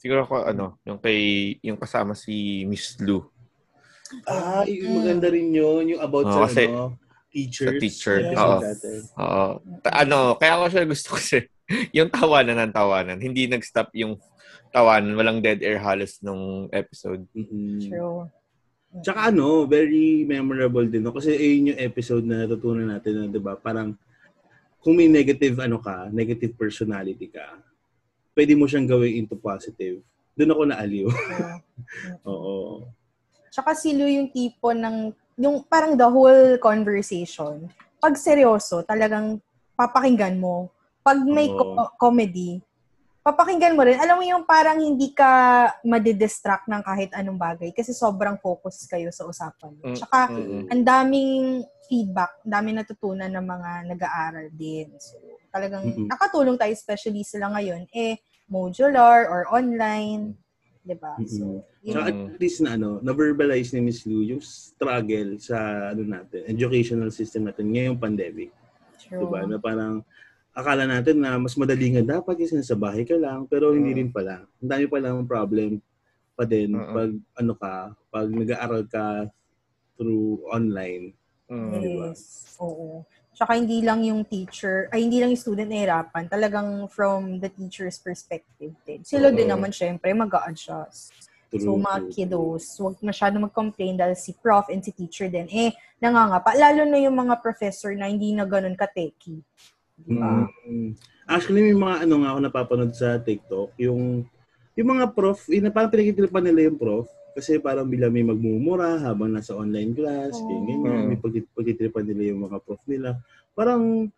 Siguro 0.00 0.24
ako, 0.24 0.48
ano, 0.48 0.80
yung 0.88 0.96
kay, 0.96 1.20
yung 1.60 1.76
kasama 1.76 2.16
si 2.16 2.64
Miss 2.64 2.96
Lou. 3.04 3.26
Ah, 4.24 4.64
yung 4.64 5.02
maganda 5.04 5.28
rin 5.28 5.52
yun. 5.52 5.92
Yung 5.92 6.02
about 6.02 6.26
Oo, 6.30 6.32
sa, 6.32 6.48
kasi- 6.48 6.70
ano, 6.72 6.96
teachers. 7.30 7.68
Sa 7.68 7.78
teacher. 7.78 8.16
Oo. 8.34 8.58
Oo. 9.22 9.46
Ta- 9.84 10.02
ano, 10.02 10.34
kaya 10.40 10.56
ako 10.58 10.64
siya 10.72 10.84
gusto 10.88 11.08
kasi 11.14 11.46
yung 11.96 12.10
tawanan 12.10 12.58
ng 12.66 12.74
tawanan. 12.74 13.18
Hindi 13.20 13.46
nag-stop 13.46 13.92
yung 13.94 14.18
tawanan. 14.74 15.14
Walang 15.14 15.38
dead 15.44 15.62
air 15.62 15.78
halos 15.78 16.18
nung 16.24 16.66
episode. 16.74 17.22
True. 17.30 18.26
Tsaka 19.04 19.30
ano, 19.30 19.70
very 19.70 20.26
memorable 20.26 20.82
din. 20.90 21.06
No? 21.06 21.14
Kasi 21.14 21.30
ayun 21.38 21.70
yung 21.70 21.80
episode 21.82 22.26
na 22.26 22.42
natutunan 22.42 22.90
natin 22.90 23.12
na, 23.14 23.30
di 23.30 23.38
ba? 23.38 23.54
Parang 23.54 23.94
kung 24.80 24.96
may 24.96 25.08
negative 25.08 25.60
ano 25.60 25.76
ka, 25.80 26.08
negative 26.08 26.56
personality 26.56 27.28
ka, 27.28 27.60
pwede 28.32 28.56
mo 28.56 28.64
siyang 28.64 28.88
gawin 28.88 29.24
into 29.24 29.36
positive. 29.36 30.00
Doon 30.32 30.52
ako 30.56 30.62
naaliw. 30.72 31.08
Oo. 32.30 32.88
Tsaka 33.52 33.76
si 33.76 33.92
Lou 33.92 34.08
yung 34.08 34.32
tipo 34.32 34.72
ng, 34.72 35.12
yung 35.36 35.60
parang 35.68 35.98
the 35.98 36.08
whole 36.08 36.56
conversation, 36.62 37.68
pag 38.00 38.16
seryoso, 38.16 38.80
talagang 38.88 39.36
papakinggan 39.76 40.40
mo. 40.40 40.72
Pag 41.04 41.20
may 41.28 41.52
Oo. 41.52 41.76
co- 41.76 41.92
comedy, 42.00 42.62
papakinggan 43.30 43.78
mo 43.78 43.86
rin. 43.86 43.94
Alam 44.02 44.18
mo 44.18 44.24
yung 44.26 44.42
parang 44.42 44.82
hindi 44.82 45.14
ka 45.14 45.30
madidistract 45.86 46.66
ng 46.66 46.82
kahit 46.82 47.14
anong 47.14 47.38
bagay 47.38 47.70
kasi 47.70 47.94
sobrang 47.94 48.34
focus 48.42 48.90
kayo 48.90 49.14
sa 49.14 49.24
usapan. 49.30 49.70
Mm, 49.78 49.94
Tsaka, 49.94 50.34
mm-mm. 50.34 50.66
ang 50.66 50.82
daming 50.82 51.62
feedback, 51.86 52.42
ang 52.42 52.52
daming 52.58 52.76
natutunan 52.82 53.30
ng 53.30 53.46
mga 53.46 53.70
nag-aaral 53.94 54.46
din. 54.50 54.90
So, 54.98 55.16
talagang 55.54 55.86
Mm-mm. 55.86 56.06
nakatulong 56.10 56.58
tayo, 56.58 56.74
especially 56.74 57.22
sila 57.22 57.54
ngayon, 57.54 57.86
eh, 57.94 58.18
modular 58.50 59.30
or 59.30 59.46
online. 59.46 60.34
'di 60.80 60.96
ba? 60.96 61.14
So, 61.28 61.62
yun. 61.84 62.02
At 62.02 62.40
least 62.40 62.64
na 62.64 62.74
ano, 62.74 62.98
na-verbalize 63.04 63.76
ni 63.76 63.80
Miss 63.84 64.02
Lou 64.08 64.24
yung 64.24 64.42
struggle 64.42 65.38
sa 65.38 65.90
ano 65.92 66.02
natin, 66.02 66.48
educational 66.48 67.12
system 67.12 67.46
natin 67.46 67.70
ngayong 67.70 68.00
pandemic. 68.00 68.50
True. 69.00 69.28
Diba? 69.28 69.44
Na 69.46 69.56
parang 69.60 70.02
akala 70.54 70.84
natin 70.86 71.22
na 71.22 71.38
mas 71.38 71.54
madali 71.54 71.94
nga 71.94 72.18
dapat 72.18 72.34
kasi 72.38 72.58
nasa 72.58 72.74
bahay 72.74 73.06
ka 73.06 73.14
lang, 73.14 73.46
pero 73.46 73.70
hindi 73.70 73.94
rin 73.94 74.10
pala. 74.10 74.44
Ang 74.62 74.70
dami 74.70 74.84
pa 74.90 74.98
lang 74.98 75.26
problem 75.26 75.78
pa 76.34 76.48
din 76.48 76.72
pag 76.72 77.10
ano 77.36 77.52
ka, 77.54 77.74
pag 78.08 78.26
nag-aaral 78.28 78.82
ka 78.88 79.28
through 79.94 80.40
online. 80.48 81.12
Diba? 81.50 82.14
Yes. 82.14 82.56
Oo. 82.62 83.04
Tsaka 83.34 83.56
hindi 83.56 83.80
lang 83.80 84.04
yung 84.04 84.24
teacher, 84.28 84.86
ay 84.92 85.04
hindi 85.04 85.18
lang 85.18 85.32
yung 85.32 85.40
student 85.40 85.70
nahirapan, 85.72 86.28
talagang 86.28 86.86
from 86.92 87.40
the 87.40 87.48
teacher's 87.48 87.96
perspective 87.96 88.76
din. 88.84 89.00
Sila 89.02 89.32
din 89.32 89.48
Oo. 89.48 89.56
naman 89.56 89.72
syempre 89.72 90.12
mag 90.12 90.30
adjust 90.44 91.30
So 91.50 91.74
True, 91.74 91.82
mga 91.82 91.98
true, 91.98 92.10
kiddos, 92.14 92.64
huwag 92.78 92.94
masyado 93.02 93.42
mag-complain 93.42 93.98
dahil 93.98 94.14
si 94.14 94.30
prof 94.38 94.70
and 94.70 94.86
si 94.86 94.94
teacher 94.94 95.26
din, 95.26 95.50
eh, 95.50 95.74
nangangapa. 95.98 96.54
Lalo 96.54 96.86
na 96.86 97.02
yung 97.02 97.18
mga 97.18 97.42
professor 97.42 97.90
na 97.98 98.06
hindi 98.06 98.30
na 98.30 98.46
ganun 98.46 98.78
ka-techy. 98.78 99.42
Diba? 100.04 100.48
Mm. 100.66 100.90
Actually, 101.30 101.62
may 101.70 101.76
mga 101.76 101.96
ano 102.06 102.14
nga 102.20 102.30
ako 102.34 102.38
napapanood 102.40 102.92
sa 102.96 103.18
TikTok, 103.20 103.76
yung 103.78 104.26
yung 104.78 104.88
mga 104.96 105.12
prof, 105.12 105.40
yun, 105.50 105.68
na 105.68 105.74
parang 105.74 105.92
pinagtitilipan 105.92 106.44
nila 106.46 106.70
yung 106.70 106.78
prof 106.78 107.10
kasi 107.36 107.60
parang 107.62 107.86
bila 107.86 108.10
may 108.10 108.26
magmumura 108.26 108.98
habang 108.98 109.30
nasa 109.30 109.54
online 109.54 109.94
class, 109.94 110.34
ganyan, 110.40 110.82
ganyan. 110.82 110.98
Mm. 111.04 111.08
May 111.14 111.18
pagtit- 111.20 111.52
pagtitilipan 111.54 112.04
nila 112.06 112.22
yung 112.34 112.42
mga 112.48 112.58
prof 112.64 112.82
nila. 112.90 113.20
Parang, 113.54 114.10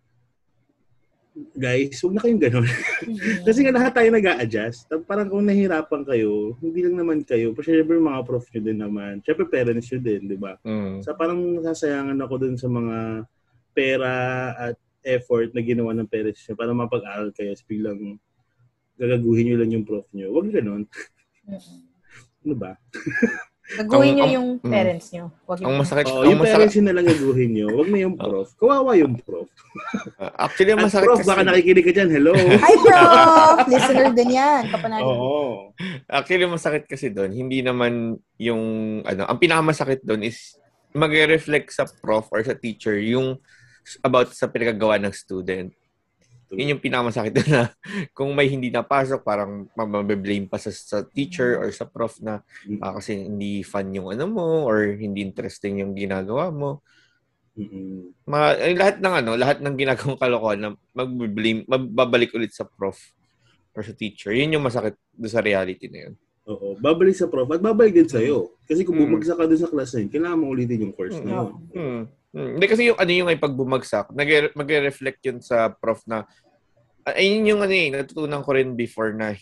guys, 1.57 2.01
huwag 2.01 2.15
na 2.17 2.23
kayong 2.25 2.43
gano'n. 2.43 2.67
kasi 3.47 3.59
nga 3.65 3.73
lahat 3.73 3.93
tayo 3.97 4.09
nag 4.13 4.27
adjust 4.41 4.89
Parang 5.09 5.29
kung 5.29 5.45
nahihirapan 5.45 6.03
kayo, 6.05 6.57
hindi 6.61 6.81
lang 6.85 6.97
naman 7.01 7.21
kayo. 7.25 7.53
Pero 7.53 7.65
syempre 7.69 7.97
mga 8.01 8.21
prof 8.25 8.45
nyo 8.49 8.61
din 8.65 8.79
naman. 8.81 9.13
Syempre 9.25 9.45
parents 9.49 9.89
nyo 9.93 10.01
din, 10.01 10.23
di 10.29 10.39
ba? 10.39 10.57
Mm. 10.65 11.05
So 11.05 11.13
parang 11.17 11.41
nasasayangan 11.61 12.17
ako 12.21 12.35
dun 12.41 12.57
sa 12.57 12.69
mga 12.69 12.97
pera 13.73 14.15
at 14.57 14.77
effort 15.03 15.51
na 15.55 15.61
ginawa 15.63 15.91
ng 15.95 16.09
parents 16.09 16.43
nyo 16.47 16.55
para 16.55 16.71
mapag-aral 16.75 17.31
kayo. 17.35 17.55
Tapos 17.55 17.67
biglang 17.67 18.19
gagaguhin 18.97 19.45
nyo 19.51 19.57
lang 19.59 19.71
yung 19.75 19.87
prof 19.87 20.07
nyo. 20.15 20.27
Huwag 20.31 20.55
ganon. 20.55 20.87
ano 22.43 22.55
ba? 22.59 22.79
Gagawin 23.73 24.13
nyo 24.19 24.27
Ang- 24.27 24.35
yung 24.37 24.49
mm. 24.61 24.69
parents 24.69 25.07
nyo. 25.15 25.25
Wag 25.49 25.59
Ang 25.63 25.65
yung- 25.65 25.81
masakit, 25.81 26.07
Oo, 26.11 26.21
ang 26.21 26.29
yung 26.29 26.43
masakit, 26.43 26.55
parents 26.59 26.75
nyo 26.75 26.85
na 26.85 26.95
lang 26.99 27.07
gagaguhin 27.09 27.51
nyo. 27.55 27.67
Huwag 27.73 27.89
na 27.89 27.99
yung 28.05 28.17
prof. 28.19 28.49
Kawawa 28.59 28.93
yung 28.99 29.15
prof. 29.23 29.49
actually, 30.37 30.73
ang 30.75 30.83
At 30.83 30.87
masakit 30.91 31.09
prof, 31.09 31.19
kasi, 31.23 31.31
baka 31.31 31.43
nakikinig 31.47 31.85
ka 31.87 31.93
dyan. 31.95 32.11
Hello. 32.11 32.33
Hi, 32.67 32.75
prof! 32.77 33.57
Listener 33.71 34.11
din 34.13 34.31
yan. 34.37 34.63
Kapanalig. 34.69 35.07
Oo. 35.09 35.73
actually, 36.11 36.45
ang 36.45 36.55
masakit 36.59 36.85
kasi 36.85 37.07
doon, 37.09 37.31
hindi 37.33 37.65
naman 37.65 38.19
yung, 38.37 38.63
ano, 39.09 39.23
ang 39.25 39.39
pinakamasakit 39.41 40.05
doon 40.05 40.27
is 40.27 40.59
magre-reflect 40.93 41.73
sa 41.73 41.89
prof 41.89 42.29
or 42.29 42.45
sa 42.45 42.53
teacher 42.53 43.01
yung 43.01 43.41
about 44.03 44.31
sa 44.33 44.49
pinagagawa 44.49 44.99
ng 45.01 45.15
student. 45.15 45.71
Yun 46.53 46.77
yung 46.77 46.85
pinakamasakit 46.85 47.33
doon 47.33 47.49
na 47.49 47.65
kung 48.17 48.29
may 48.37 48.45
hindi 48.45 48.69
napasok, 48.69 49.25
parang 49.25 49.73
mabablame 49.73 50.45
pa 50.45 50.61
sa, 50.61 50.69
sa 50.69 51.01
teacher 51.01 51.57
or 51.57 51.73
sa 51.73 51.89
prof 51.89 52.21
na 52.21 52.45
ah, 52.85 52.93
kasi 53.01 53.25
hindi 53.25 53.65
fun 53.65 53.89
yung 53.97 54.13
ano 54.13 54.29
mo 54.29 54.69
or 54.69 54.93
hindi 54.93 55.25
interesting 55.25 55.81
yung 55.81 55.97
ginagawa 55.97 56.53
mo. 56.53 56.85
Ma, 58.29 58.57
eh, 58.57 58.77
lahat 58.77 59.01
ng 59.01 59.15
ano, 59.25 59.31
lahat 59.37 59.61
ng 59.61 59.77
ginagawang 59.77 60.21
kalokohan 60.21 60.61
na 60.61 60.71
magbe-blame, 60.93 61.65
mababalik 61.69 62.33
ulit 62.37 62.53
sa 62.53 62.65
prof 62.65 62.97
or 63.73 63.81
sa 63.81 63.97
teacher. 63.97 64.33
Yun 64.33 64.61
yung 64.61 64.65
masakit 64.65 64.97
doon 65.17 65.33
sa 65.33 65.41
reality 65.41 65.89
na 65.89 66.09
yun. 66.09 66.15
Oo. 66.49 66.75
Babalik 66.77 67.15
sa 67.15 67.31
prof 67.31 67.49
at 67.49 67.63
babalik 67.63 67.95
din 67.95 68.09
sa'yo. 68.09 68.51
Kasi 68.67 68.83
kung 68.83 68.99
Mm. 68.99 69.05
bumagsak 69.09 69.39
ka 69.39 69.47
dun 69.47 69.61
sa 69.61 69.71
class 69.71 69.95
na 69.95 70.05
yun, 70.05 70.11
kailangan 70.11 70.39
mo 70.41 70.47
ulitin 70.51 70.85
yung 70.89 70.95
course 70.97 71.17
na 71.23 71.31
yun. 71.33 71.49
Hmm. 71.73 72.03
Hmm. 72.33 72.57
Hindi 72.57 72.67
kasi 72.67 72.89
yung 72.89 72.97
ano 72.97 73.13
yung 73.13 73.29
ay 73.29 73.37
pag 73.37 73.53
bumagsak, 73.53 74.09
nag- 74.17 74.57
magre-reflect 74.57 75.21
yun 75.29 75.39
sa 75.45 75.69
prof 75.69 76.01
na 76.09 76.25
ah, 77.05 77.15
ayun 77.15 77.45
yung 77.45 77.61
ano 77.61 77.75
eh, 77.77 77.93
natutunan 77.93 78.41
ko 78.41 78.57
rin 78.57 78.73
before 78.73 79.13
na 79.13 79.37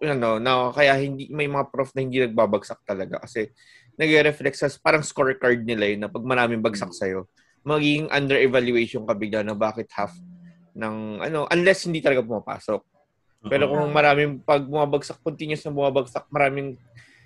ano, 0.00 0.40
na 0.40 0.72
kaya 0.72 0.96
hindi 0.96 1.28
may 1.28 1.46
mga 1.46 1.68
prof 1.68 1.92
na 1.92 2.00
hindi 2.02 2.18
nagbabagsak 2.24 2.82
talaga 2.88 3.20
kasi 3.20 3.52
nagre-reflect 4.00 4.56
sa 4.56 4.72
parang 4.80 5.04
scorecard 5.04 5.60
nila 5.62 5.92
yun 5.92 6.00
na 6.04 6.10
pag 6.10 6.24
maraming 6.24 6.64
bagsak 6.64 6.90
sa'yo, 6.96 7.28
magiging 7.64 8.08
under 8.08 8.40
evaluation 8.40 9.04
ka 9.04 9.12
bigla 9.12 9.44
na 9.44 9.52
bakit 9.56 9.88
half 9.92 10.16
ng 10.76 11.20
ano 11.20 11.44
unless 11.52 11.84
hindi 11.84 12.00
talaga 12.00 12.24
pumapasok. 12.24 12.80
Pero 13.46 13.70
kung 13.70 13.94
maraming 13.94 14.42
pag 14.42 14.66
bumabagsak 14.66 15.22
continuous 15.22 15.62
na 15.62 15.70
bumabagsak, 15.70 16.26
maraming 16.34 16.74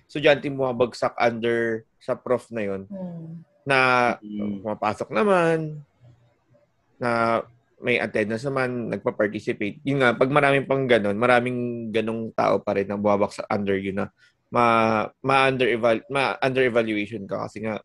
estudyante 0.04 0.52
bumabagsak 0.52 1.16
under 1.16 1.86
sa 2.02 2.12
prof 2.18 2.44
na 2.50 2.62
yon 2.66 2.82
Hmm. 2.90 3.46
Na 3.70 3.80
pumapasok 4.18 5.08
naman, 5.14 5.78
na 6.98 7.40
may 7.80 7.96
attendance 7.96 8.44
naman, 8.44 8.92
nagpa-participate. 8.92 9.80
Yun 9.86 10.04
nga, 10.04 10.12
pag 10.12 10.28
maraming 10.28 10.68
pang 10.68 10.84
ganon, 10.84 11.16
maraming 11.16 11.88
ganong 11.88 12.28
tao 12.36 12.60
pa 12.60 12.76
rin 12.76 12.90
na 12.90 13.00
bumabagsak 13.00 13.48
under 13.48 13.78
yun 13.78 14.04
na 14.04 14.06
ma, 14.52 15.06
ma-under 15.22 15.70
eval, 15.70 16.02
ma-under 16.10 16.66
evaluation 16.66 17.24
ka 17.24 17.48
kasi 17.48 17.64
nga 17.64 17.78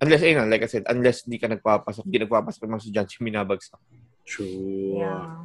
unless 0.00 0.24
ayun 0.24 0.40
nga, 0.40 0.48
like 0.48 0.64
I 0.64 0.70
said, 0.72 0.88
unless 0.88 1.28
hindi 1.28 1.36
ka 1.36 1.46
nagpapasok, 1.52 2.08
hindi 2.08 2.24
nagpapasok 2.24 2.60
ng 2.64 2.72
mga 2.72 2.80
estudyante 2.82 3.12
yung 3.20 3.26
binabagsak. 3.28 3.80
True. 4.24 5.04
Yeah. 5.04 5.44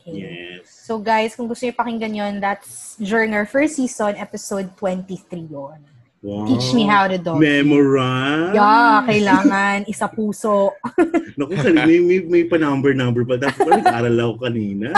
Okay. 0.00 0.16
Yes. 0.16 0.64
So 0.88 0.96
guys, 0.96 1.36
kung 1.36 1.46
gusto 1.46 1.68
niyo 1.68 1.76
pakinggan 1.76 2.16
yun, 2.16 2.34
that's 2.40 2.96
during 2.96 3.36
our 3.36 3.44
first 3.44 3.76
season, 3.76 4.16
episode 4.16 4.72
23 4.80 5.52
yon. 5.52 5.78
Wow. 6.20 6.44
Teach 6.52 6.76
me 6.76 6.84
how 6.84 7.08
to 7.08 7.16
dog. 7.16 7.40
Memorize. 7.40 8.52
Yeah, 8.52 9.00
kailangan. 9.08 9.88
Isa 9.88 10.04
puso. 10.04 10.76
Naku, 11.40 11.56
kanina, 11.56 11.88
may, 11.88 11.96
may, 12.04 12.20
may 12.28 12.42
pa-number-number 12.44 13.24
pa. 13.24 13.40
Dapat 13.40 13.56
pala 13.56 13.80
nag-aral 13.80 14.16
ako 14.20 14.34
kanina. 14.44 14.92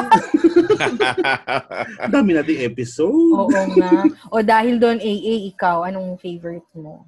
Ang 2.03 2.11
dami 2.11 2.31
nating 2.35 2.67
episode. 2.67 3.39
Oo 3.39 3.47
nga. 3.55 4.03
O 4.35 4.43
dahil 4.43 4.83
doon, 4.83 4.99
AA, 4.99 5.47
ikaw, 5.55 5.87
anong 5.87 6.19
favorite 6.19 6.67
mo? 6.75 7.07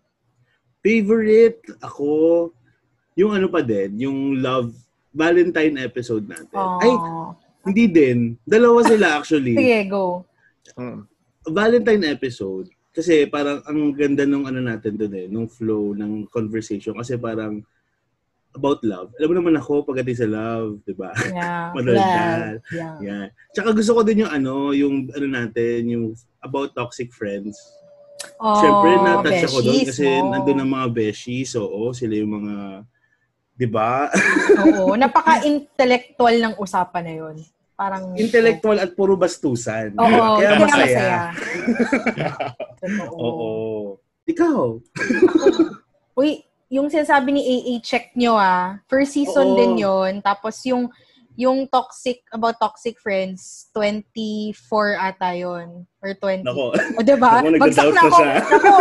Favorite, 0.79 1.59
ako, 1.83 2.55
yung 3.19 3.35
ano 3.35 3.51
pa 3.51 3.67
din, 3.67 3.99
yung 3.99 4.39
love, 4.39 4.71
Valentine 5.15 5.79
episode 5.79 6.27
natin. 6.27 6.59
Aww. 6.59 6.83
Ay, 6.83 6.93
hindi 7.71 7.87
din. 7.87 8.19
Dalawa 8.43 8.83
sila 8.83 9.23
actually. 9.23 9.55
Sige, 9.55 9.87
go. 9.87 10.27
Valentine 11.47 12.11
episode, 12.11 12.67
kasi 12.95 13.27
parang 13.27 13.59
ang 13.67 13.91
ganda 13.91 14.23
nung 14.23 14.47
ano 14.47 14.63
natin 14.63 14.95
doon 14.95 15.15
eh, 15.19 15.27
nung 15.27 15.51
flow 15.51 15.99
ng 15.99 16.31
conversation. 16.31 16.95
Kasi 16.95 17.19
parang 17.19 17.59
about 18.55 18.79
love. 18.87 19.11
Alam 19.19 19.35
mo 19.35 19.37
naman 19.43 19.55
ako 19.59 19.83
pagdating 19.83 20.15
sa 20.15 20.31
love, 20.31 20.79
di 20.87 20.95
ba? 20.95 21.11
Yeah. 21.27 21.71
Madaldal. 21.77 22.63
Yeah. 22.71 22.97
Yan. 23.03 23.29
Tsaka 23.51 23.75
gusto 23.75 23.99
ko 23.99 24.01
din 24.07 24.23
yung 24.23 24.31
ano, 24.31 24.71
yung 24.71 25.11
ano 25.11 25.27
natin, 25.27 25.91
yung 25.91 26.05
about 26.39 26.71
toxic 26.79 27.11
friends. 27.11 27.59
Oh, 28.39 28.63
Siyempre, 28.63 28.91
na-touch 29.03 29.43
ako 29.51 29.59
doon 29.59 29.83
kasi 29.85 30.07
mo. 30.07 30.31
nandun 30.31 30.63
ang 30.63 30.71
mga 30.71 30.87
beshies. 30.95 31.59
Oo, 31.59 31.91
sila 31.91 32.15
yung 32.15 32.33
mga, 32.41 32.55
di 33.59 33.67
ba? 33.67 34.07
Oo, 34.71 34.95
napaka-intellectual 34.95 36.39
ng 36.39 36.55
usapan 36.63 37.05
na 37.05 37.15
yun. 37.19 37.37
Parang... 37.75 38.15
Intellectual 38.15 38.79
at 38.79 38.95
puro 38.95 39.19
bastusan. 39.19 39.99
Oo, 39.99 40.39
Kaya 40.39 40.55
kaya 40.55 40.59
masaya. 40.63 40.87
masaya. 40.87 41.19
Totoo. 42.79 43.19
Oo. 43.27 43.43
Ikaw? 44.33 44.61
Uy, 46.21 46.41
yung 46.73 46.89
sinasabi 46.89 47.35
ni 47.35 47.43
AA, 47.43 47.75
check 47.85 48.15
nyo 48.17 48.39
ah. 48.39 48.81
First 48.89 49.19
season 49.19 49.53
Oo. 49.53 49.59
din 49.59 49.73
yon 49.83 50.13
Tapos 50.25 50.65
yung 50.65 50.89
yung 51.35 51.67
toxic, 51.67 52.23
about 52.31 52.55
toxic 52.63 52.95
friends, 53.03 53.67
24 53.75 54.55
ata 54.95 55.35
yun. 55.35 55.83
Or 55.99 56.15
20. 56.15 56.47
Nako. 56.47 56.71
O, 56.79 57.03
diba? 57.03 57.43
Bagsak 57.43 57.91
na 57.91 58.03
ako. 58.07 58.19
Nako, 58.23 58.75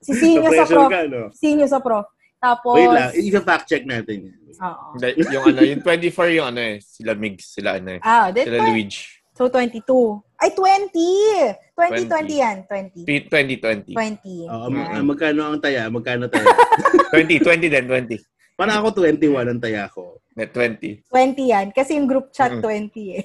sisihin 0.00 0.40
nyo 0.40 0.50
sa 0.56 0.64
prof. 0.64 0.88
ka, 0.88 1.00
no? 1.04 1.22
Sa 1.68 1.78
prof. 1.78 2.08
Tapos, 2.40 2.72
Wait 2.72 2.88
lang, 2.88 3.12
i-fact 3.12 3.68
check 3.68 3.84
natin. 3.84 4.32
Oo. 4.56 4.96
Yung 5.28 5.44
ano, 5.44 5.60
yung 5.60 5.80
24 5.84 6.36
yung 6.40 6.48
ano 6.48 6.60
eh, 6.64 6.80
sila 6.80 7.12
Migs, 7.12 7.52
sila 7.52 7.76
ano 7.76 7.96
eh. 7.96 8.00
Ah, 8.00 8.32
then 8.32 8.48
sila 8.48 8.64
Luigi. 8.64 9.04
So, 9.36 9.48
22. 9.48 9.84
Ay, 10.36 10.52
20! 10.52 10.92
20, 11.76 12.08
20 12.08 12.28
yan. 12.32 12.56
20. 12.68 13.04
20, 13.04 13.56
20. 13.56 13.92
20. 13.96 14.52
Oo, 14.52 14.66
mag- 14.68 15.04
magkano 15.04 15.40
ang 15.52 15.60
taya? 15.60 15.88
Magkano 15.88 16.28
taya? 16.28 16.48
20, 17.12 17.40
20 17.40 17.68
din, 17.68 17.84
20. 17.88 18.20
Parang 18.56 18.84
ako 18.84 19.00
21 19.00 19.48
ang 19.48 19.60
taya 19.60 19.88
ko. 19.88 20.20
Net 20.36 20.52
20. 20.52 21.08
20 21.08 21.40
yan. 21.40 21.66
Kasi 21.72 21.96
yung 21.96 22.04
group 22.04 22.28
chat, 22.32 22.52
Mm. 22.52 22.60
20 22.92 23.16
eh. 23.16 23.24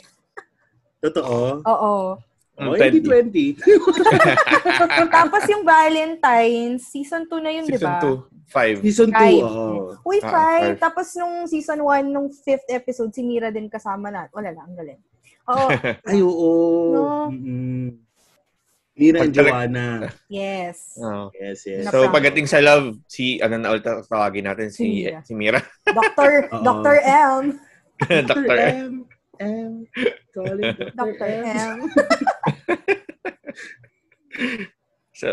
Totoo? 1.04 1.60
Oo. 1.68 1.94
Oh, 2.56 2.72
hindi 2.72 3.04
20. 3.04 3.60
Tapos 5.12 5.44
yung 5.48 5.64
Valentine's, 5.68 6.88
season 6.88 7.28
2 7.28 7.44
na 7.44 7.52
yun, 7.52 7.68
di 7.68 7.76
ba? 7.76 8.00
Season 8.00 8.24
2, 8.48 8.48
5. 8.48 8.80
Season 8.80 9.10
2, 9.10 9.16
Five. 9.16 9.44
oo. 9.44 9.68
Uy, 10.04 10.18
Ah, 10.20 10.24
five. 10.24 10.32
five. 10.32 10.76
Tapos 10.80 11.08
nung 11.16 11.36
season 11.46 11.80
1, 11.84 12.08
nung 12.08 12.32
fifth 12.32 12.68
episode, 12.70 13.12
si 13.12 13.22
Mira 13.22 13.52
din 13.52 13.68
kasama 13.68 14.08
na. 14.08 14.32
Wala 14.32 14.56
lang, 14.56 14.66
ang 14.66 14.78
galing. 14.78 15.02
Oo. 15.46 15.68
Ay, 16.10 16.20
oo. 16.24 16.52
No. 16.96 17.04
Mm-mm. 17.28 18.00
Mira 18.96 19.28
and 19.28 19.36
Joanna. 19.36 20.08
yes. 20.32 20.96
Oh. 20.96 21.28
Yes, 21.36 21.68
yes. 21.68 21.92
So, 21.92 22.08
pagdating 22.08 22.48
sa 22.48 22.64
love, 22.64 22.96
si, 23.12 23.44
ano 23.44 23.60
na 23.60 23.76
ulit 23.76 23.84
tawagin 23.84 24.48
natin, 24.48 24.72
Si 24.72 24.80
si, 24.80 24.84
Mira. 25.04 25.20
si 25.28 25.34
Mira. 25.36 25.60
Dr. 25.84 26.48
Dr. 26.68 26.96
M. 27.04 27.60
Dr. 28.32 28.56
M. 28.56 29.05
M. 29.40 29.86
Calling 30.34 30.76
Dr. 30.96 31.30
M. 31.44 31.78
So, 35.16 35.32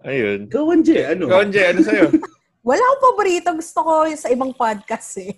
ayun. 0.00 0.48
On, 0.48 0.80
Jay. 0.80 1.04
Ano? 1.12 1.28
Ikaw, 1.28 1.44
Jay, 1.52 1.76
ano 1.76 1.80
sa'yo? 1.84 2.08
Wala 2.68 2.80
akong 2.80 3.02
paborito. 3.12 3.52
Gusto 3.52 3.78
ko 3.84 3.92
sa 4.16 4.32
ibang 4.32 4.56
podcast 4.56 5.20
eh. 5.20 5.36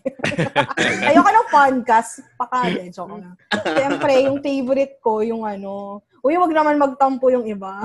Ayoko 1.11 1.27
ng 1.27 1.51
podcast. 1.51 2.23
Pakade, 2.39 2.87
joke 2.95 3.19
na. 3.19 3.35
Siyempre, 3.51 4.31
yung 4.31 4.39
favorite 4.39 5.03
ko, 5.03 5.27
yung 5.27 5.43
ano, 5.43 5.99
uy, 6.23 6.39
wag 6.39 6.55
naman 6.55 6.79
magtampo 6.79 7.27
yung 7.27 7.43
iba. 7.51 7.83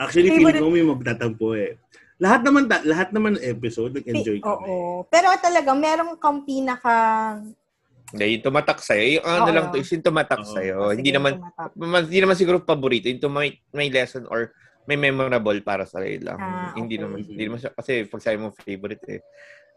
Actually, 0.00 0.32
Favorite- 0.32 0.56
feeling 0.56 0.64
ko 0.64 0.72
may 0.72 0.86
magtatampo 0.88 1.52
eh. 1.52 1.76
Lahat 2.16 2.40
naman, 2.40 2.64
lahat 2.68 3.12
naman 3.12 3.36
episode, 3.44 3.92
nag-enjoy 4.00 4.40
kami. 4.40 4.64
Oo. 4.64 5.04
Pero 5.12 5.28
talaga, 5.36 5.76
meron 5.76 6.16
kang 6.16 6.40
pinaka... 6.48 6.96
Hindi, 8.10 8.24
yung 8.38 8.44
tumatak 8.44 8.78
sa'yo. 8.82 9.04
Yung 9.18 9.26
ano 9.26 9.46
Oo. 9.46 9.54
lang 9.54 9.66
to, 9.70 9.78
is 9.78 9.90
yung 9.94 10.02
tumatak 10.02 10.42
sa'yo. 10.42 10.76
Hindi 10.94 11.10
sige, 11.10 11.16
naman, 11.16 11.32
tumatak. 11.38 11.70
ma- 11.78 12.02
hindi 12.02 12.20
naman 12.20 12.36
siguro 12.36 12.58
paborito. 12.58 13.06
Yung 13.06 13.22
tuma- 13.22 13.58
may 13.70 13.88
lesson 13.90 14.26
or 14.26 14.50
may 14.88 14.98
memorable 14.98 15.58
para 15.62 15.86
sa 15.86 16.02
lang. 16.02 16.38
Ah, 16.40 16.74
Hindi 16.74 16.98
okay. 16.98 17.04
naman, 17.06 17.18
hindi 17.22 17.44
naman 17.46 17.58
siya, 17.62 17.70
kasi 17.70 18.04
pag 18.10 18.22
sa'yo 18.22 18.38
mo 18.42 18.48
favorite 18.54 19.04
eh. 19.06 19.22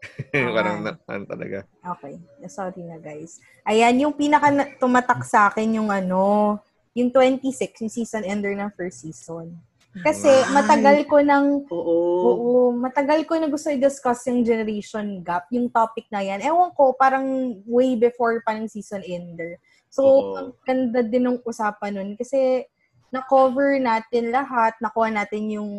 Ah. 0.36 0.52
Parang 0.52 0.84
na, 0.84 1.00
ano 1.08 1.24
talaga. 1.24 1.64
Okay. 1.80 2.20
Sorry 2.44 2.84
na, 2.84 3.00
guys. 3.00 3.40
Ayan, 3.64 4.04
yung 4.04 4.12
pinaka 4.12 4.52
na- 4.52 4.68
tumatak 4.76 5.24
sa 5.24 5.48
akin 5.48 5.80
yung 5.80 5.88
ano, 5.88 6.58
yung 6.92 7.08
26, 7.08 7.80
yung 7.80 7.92
season 7.92 8.20
ender 8.20 8.52
ng 8.52 8.68
first 8.76 9.00
season. 9.00 9.56
Kasi 10.02 10.26
Ay. 10.26 10.50
matagal 10.50 10.96
ko 11.06 11.22
nang 11.22 11.62
Oo. 11.70 11.94
Oo, 12.24 12.72
matagal 12.72 13.26
ko 13.28 13.36
na 13.36 13.50
gusto 13.52 13.68
i-discuss 13.68 14.24
yung 14.32 14.46
generation 14.46 15.20
gap, 15.20 15.44
yung 15.52 15.68
topic 15.68 16.08
na 16.08 16.24
yan. 16.24 16.40
Ewan 16.40 16.72
ko, 16.72 16.96
parang 16.96 17.58
way 17.68 17.98
before 18.00 18.40
pa 18.46 18.56
ng 18.56 18.70
season 18.70 19.04
ender. 19.04 19.60
So, 19.92 20.34
ang 20.38 20.48
ganda 20.64 21.04
din 21.04 21.28
ng 21.28 21.38
usapan 21.44 21.94
nun 21.94 22.10
kasi 22.16 22.64
na-cover 23.12 23.78
natin 23.78 24.32
lahat, 24.32 24.74
nakuha 24.80 25.12
natin 25.12 25.52
yung 25.52 25.70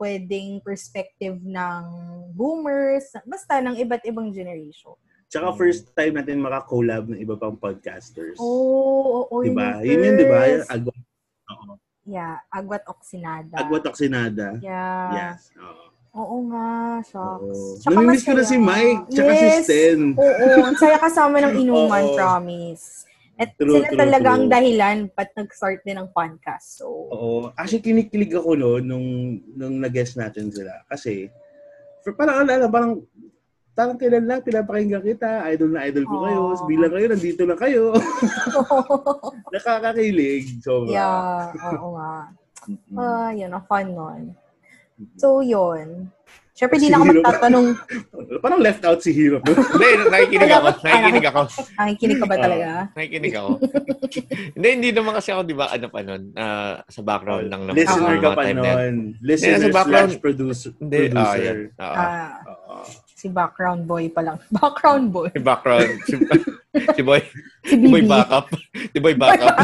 pwedeng 0.00 0.64
perspective 0.64 1.36
ng 1.44 1.84
boomers, 2.32 3.12
basta 3.28 3.60
ng 3.60 3.76
iba't 3.76 4.02
ibang 4.08 4.32
generation. 4.32 4.96
Tsaka 5.30 5.54
first 5.54 5.92
time 5.94 6.18
natin 6.18 6.42
makakollab 6.42 7.12
ng 7.12 7.20
iba 7.20 7.38
pang 7.38 7.54
podcasters. 7.54 8.40
Oo, 8.40 9.28
oo, 9.28 9.38
oo. 9.38 9.44
diba? 9.46 9.78
yung 9.84 10.00
Yun 10.00 10.06
yun, 10.10 10.14
di 10.18 10.26
ba? 10.26 10.40
Agwat, 10.66 11.02
oo. 11.52 11.78
Yeah, 12.10 12.42
Agwat 12.50 12.82
Oxinada. 12.90 13.54
Agwat 13.54 13.86
Oxinada. 13.86 14.58
Yeah. 14.58 15.06
Yes. 15.14 15.54
Oo. 15.54 15.84
Oo 16.10 16.36
nga, 16.50 16.98
shucks. 17.06 17.86
Oo. 17.86 17.86
Namimiss 17.86 18.26
ko 18.26 18.34
na 18.34 18.42
si 18.42 18.58
Mike, 18.58 19.14
tsaka 19.14 19.30
si 19.30 19.46
yes. 19.46 19.62
Sten. 19.62 20.00
Oo, 20.18 20.66
ang 20.66 20.74
saya 20.74 20.98
kasama 20.98 21.38
ng 21.38 21.54
inuman, 21.62 22.02
Oo. 22.02 22.18
promise. 22.18 23.06
At 23.38 23.54
True, 23.54 23.78
sila 23.78 23.88
true, 23.94 24.00
talaga 24.02 24.26
true. 24.26 24.34
ang 24.36 24.44
dahilan 24.50 24.96
ba't 25.14 25.30
nag-start 25.38 25.86
din 25.86 26.02
ng 26.02 26.10
podcast. 26.10 26.82
So, 26.82 26.90
Oo. 27.14 27.54
Actually, 27.54 27.86
kinikilig 27.86 28.34
ako 28.34 28.58
noon 28.58 28.82
nung, 28.90 29.06
nung 29.54 29.78
nag-guest 29.78 30.18
natin 30.18 30.50
sila. 30.50 30.82
Kasi, 30.90 31.30
for, 32.02 32.18
parang, 32.18 32.42
alala, 32.42 32.66
parang, 32.66 33.06
parang 33.80 33.96
kailan 33.96 34.28
lang, 34.28 34.44
pinapakinggan 34.44 35.00
kita, 35.00 35.40
idol 35.56 35.72
na 35.72 35.88
idol 35.88 36.04
ko 36.04 36.16
kayo, 36.28 36.40
Aww. 36.52 36.68
bilang 36.68 36.92
kayo, 36.92 37.06
nandito 37.08 37.42
na 37.48 37.56
kayo. 37.56 37.96
Nakakakilig. 39.56 40.60
Sobra. 40.60 40.92
yeah, 40.92 41.48
oo 41.80 41.96
nga. 41.96 42.12
Ah, 42.92 43.32
yun, 43.32 43.48
ang 43.48 43.64
fun 43.64 43.88
nun. 43.88 44.22
So, 45.16 45.40
yun. 45.40 46.12
Siyempre, 46.52 46.76
di 46.76 46.86
Si 46.86 46.92
na 46.92 47.00
ako 47.00 47.24
magtatanong, 47.24 47.66
Parang 48.44 48.60
left 48.60 48.84
out 48.84 49.00
si 49.00 49.16
Hero. 49.16 49.40
Hindi, 49.40 49.88
nakikinig 50.12 50.52
ako. 50.52 50.68
Nakikinig 50.84 51.26
ako. 51.32 51.40
nakikinig 51.72 52.18
ka 52.20 52.26
ba 52.28 52.36
talaga? 52.36 52.68
nakikinig 52.92 53.32
ako. 53.32 53.50
hindi, 54.60 54.68
hindi 54.76 54.90
naman 54.92 55.12
kasi 55.16 55.32
ako, 55.32 55.40
di 55.48 55.56
ba, 55.56 55.72
ano 55.72 55.86
pa 55.88 56.00
nun, 56.04 56.22
ah, 56.36 56.84
sa 56.84 57.00
background 57.00 57.48
lang 57.48 57.64
naman. 57.64 57.80
Listener 57.80 58.16
ka 58.20 58.28
pa. 58.36 58.42
Hindi, 58.44 58.70
Listener 59.24 59.72
slash 59.72 60.20
producer. 60.20 60.76
Hindi, 60.76 60.96
ah, 61.00 61.04
producer. 61.08 61.40
yan. 61.40 61.56
Oo. 61.80 61.96
Ah, 61.96 62.28
si 63.20 63.28
background 63.28 63.84
boy 63.84 64.08
pa 64.08 64.24
lang. 64.24 64.40
Background 64.56 65.12
boy. 65.12 65.28
Si 65.28 65.44
background. 65.44 65.90
Si, 66.08 66.16
si 66.96 67.02
boy. 67.04 67.20
Si 67.68 67.76
Si 67.76 67.84
boy 67.84 68.02
backup. 68.08 68.48
Si 68.72 68.98
boy 68.98 69.14
backup. 69.20 69.56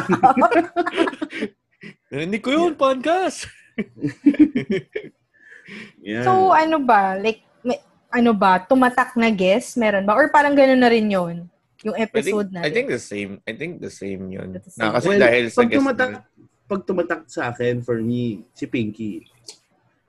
Hindi 2.12 2.38
ko 2.44 2.48
yun, 2.52 2.72
podcast. 2.76 3.48
Yan. 6.04 6.24
So, 6.28 6.52
ano 6.52 6.84
ba? 6.84 7.16
Like, 7.16 7.40
may, 7.64 7.80
ano 8.12 8.36
ba? 8.36 8.60
Tumatak 8.60 9.16
na 9.16 9.32
guest? 9.32 9.80
Meron 9.80 10.04
ba? 10.04 10.12
Or 10.12 10.28
parang 10.28 10.52
gano'n 10.52 10.78
na 10.78 10.92
rin 10.92 11.08
yun? 11.08 11.48
Yung 11.84 11.96
I 11.96 12.04
think, 12.04 12.12
episode 12.12 12.48
na 12.52 12.60
I 12.64 12.70
think 12.72 12.88
the 12.92 13.00
same. 13.00 13.32
I 13.48 13.52
think 13.56 13.80
the 13.80 13.92
same 13.92 14.28
yun. 14.28 14.52
the 14.52 14.60
same. 14.68 14.80
Na, 14.84 14.96
kasi 14.96 15.06
Well, 15.08 15.20
dahil 15.24 15.44
sa 15.48 15.64
pag 15.64 15.68
guest 15.72 15.80
tumatak, 15.80 16.12
pag 16.66 16.80
tumatak 16.84 17.20
sa 17.28 17.42
akin, 17.52 17.80
for 17.80 17.98
me, 18.04 18.44
si 18.52 18.68
Pinky. 18.68 19.24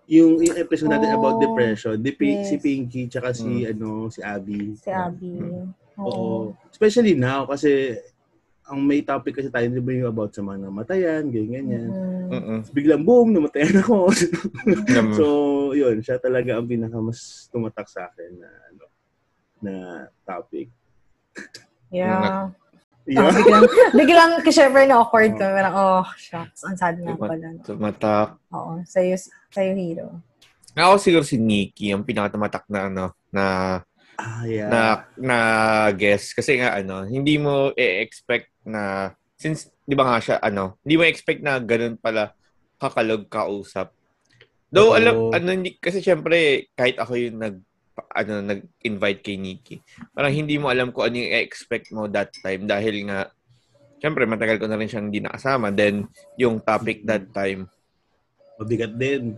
Yung, 0.08 0.40
yung 0.40 0.56
episode 0.56 0.88
natin 0.88 1.12
Oh, 1.14 1.20
about 1.20 1.38
depression, 1.38 2.00
di, 2.00 2.16
yes. 2.16 2.48
si 2.48 2.56
Pinky, 2.58 3.12
tsaka 3.12 3.36
si, 3.36 3.68
Mm. 3.68 3.76
ano, 3.76 4.08
si 4.08 4.24
Abby. 4.24 4.72
Si 4.80 4.88
Abby. 4.88 5.36
Oo. 6.00 6.08
Oo. 6.08 6.38
Especially 6.72 7.12
now, 7.12 7.44
kasi 7.44 7.92
ang 8.64 8.84
may 8.84 9.04
topic 9.04 9.36
kasi 9.36 9.52
tayo, 9.52 9.68
di 9.68 9.80
ba 9.80 9.92
yung 9.92 10.08
about 10.08 10.32
sa 10.32 10.40
mga 10.40 10.68
namatayan, 10.68 11.28
ganyan, 11.28 11.68
ganyan. 11.68 11.92
Mm. 11.92 12.28
Mm-mm. 12.32 12.60
Biglang 12.72 13.04
boom, 13.04 13.36
namatayan 13.36 13.84
ako. 13.84 14.12
Mm. 14.68 15.12
so, 15.16 15.26
yun, 15.76 16.00
siya 16.00 16.20
talaga 16.20 16.56
ang 16.56 16.68
pinaka 16.68 16.96
mas 17.00 17.48
tumatak 17.52 17.88
sa 17.88 18.08
akin 18.08 18.32
na, 18.40 18.50
ano, 18.72 18.84
na 19.60 19.74
topic. 20.24 20.72
Yeah. 21.88 22.52
Yeah. 23.08 23.24
Oh, 23.24 23.32
biglang, 23.32 23.64
biglang, 23.96 24.32
syempre 24.52 24.84
na 24.84 25.00
awkward 25.00 25.40
ka. 25.40 25.48
Parang, 25.48 25.76
oh, 25.80 26.04
shucks. 26.20 26.68
Ang 26.68 26.76
sad 26.76 27.00
nga 27.00 27.16
pala. 27.16 27.56
Tumatak. 27.64 28.36
Oo. 28.52 28.84
Sa'yo, 28.84 29.16
sa'yo, 29.48 29.72
hero. 29.80 30.08
Ako 30.76 31.00
siguro 31.00 31.24
si 31.24 31.40
Nikki, 31.40 31.96
ang 31.96 32.04
pinakatumatak 32.04 32.68
na 32.68 32.80
ano, 32.92 33.06
na 33.32 33.46
Ah, 34.18 34.42
yeah. 34.50 34.66
na 34.66 34.82
na 35.14 35.38
guess 35.94 36.34
kasi 36.34 36.58
nga 36.58 36.74
ano, 36.74 37.06
hindi 37.06 37.38
mo 37.38 37.70
i-expect 37.78 38.50
na 38.66 39.14
since 39.38 39.70
'di 39.86 39.94
ba 39.94 40.10
nga 40.10 40.18
siya 40.18 40.36
ano, 40.42 40.82
hindi 40.82 40.98
mo 40.98 41.06
expect 41.06 41.46
na 41.46 41.62
ganun 41.62 42.02
pala 42.02 42.34
kakalog 42.82 43.30
kausap. 43.30 43.94
Though 44.74 44.92
Oo. 44.94 44.98
alam 44.98 45.16
ano 45.38 45.48
hindi 45.54 45.78
kasi 45.78 46.02
syempre 46.02 46.66
kahit 46.74 46.98
ako 46.98 47.14
yung 47.14 47.38
nag 47.38 47.62
ano 48.08 48.42
nag-invite 48.44 49.22
kay 49.22 49.38
Nikki. 49.38 49.76
Parang 50.12 50.32
hindi 50.32 50.56
mo 50.56 50.70
alam 50.70 50.90
kung 50.90 51.10
ano 51.10 51.16
yung 51.18 51.32
i-expect 51.34 51.90
mo 51.90 52.06
that 52.08 52.30
time 52.38 52.66
dahil 52.66 53.10
nga 53.10 53.30
syempre 53.98 54.24
matagal 54.24 54.62
ko 54.62 54.70
na 54.70 54.78
rin 54.78 54.86
siyang 54.86 55.10
hindi 55.10 55.22
nakasama. 55.22 55.70
Then 55.70 56.06
yung 56.36 56.62
topic 56.62 57.02
that 57.04 57.30
time 57.32 57.66
Mabigat 58.58 58.98
din. 58.98 59.38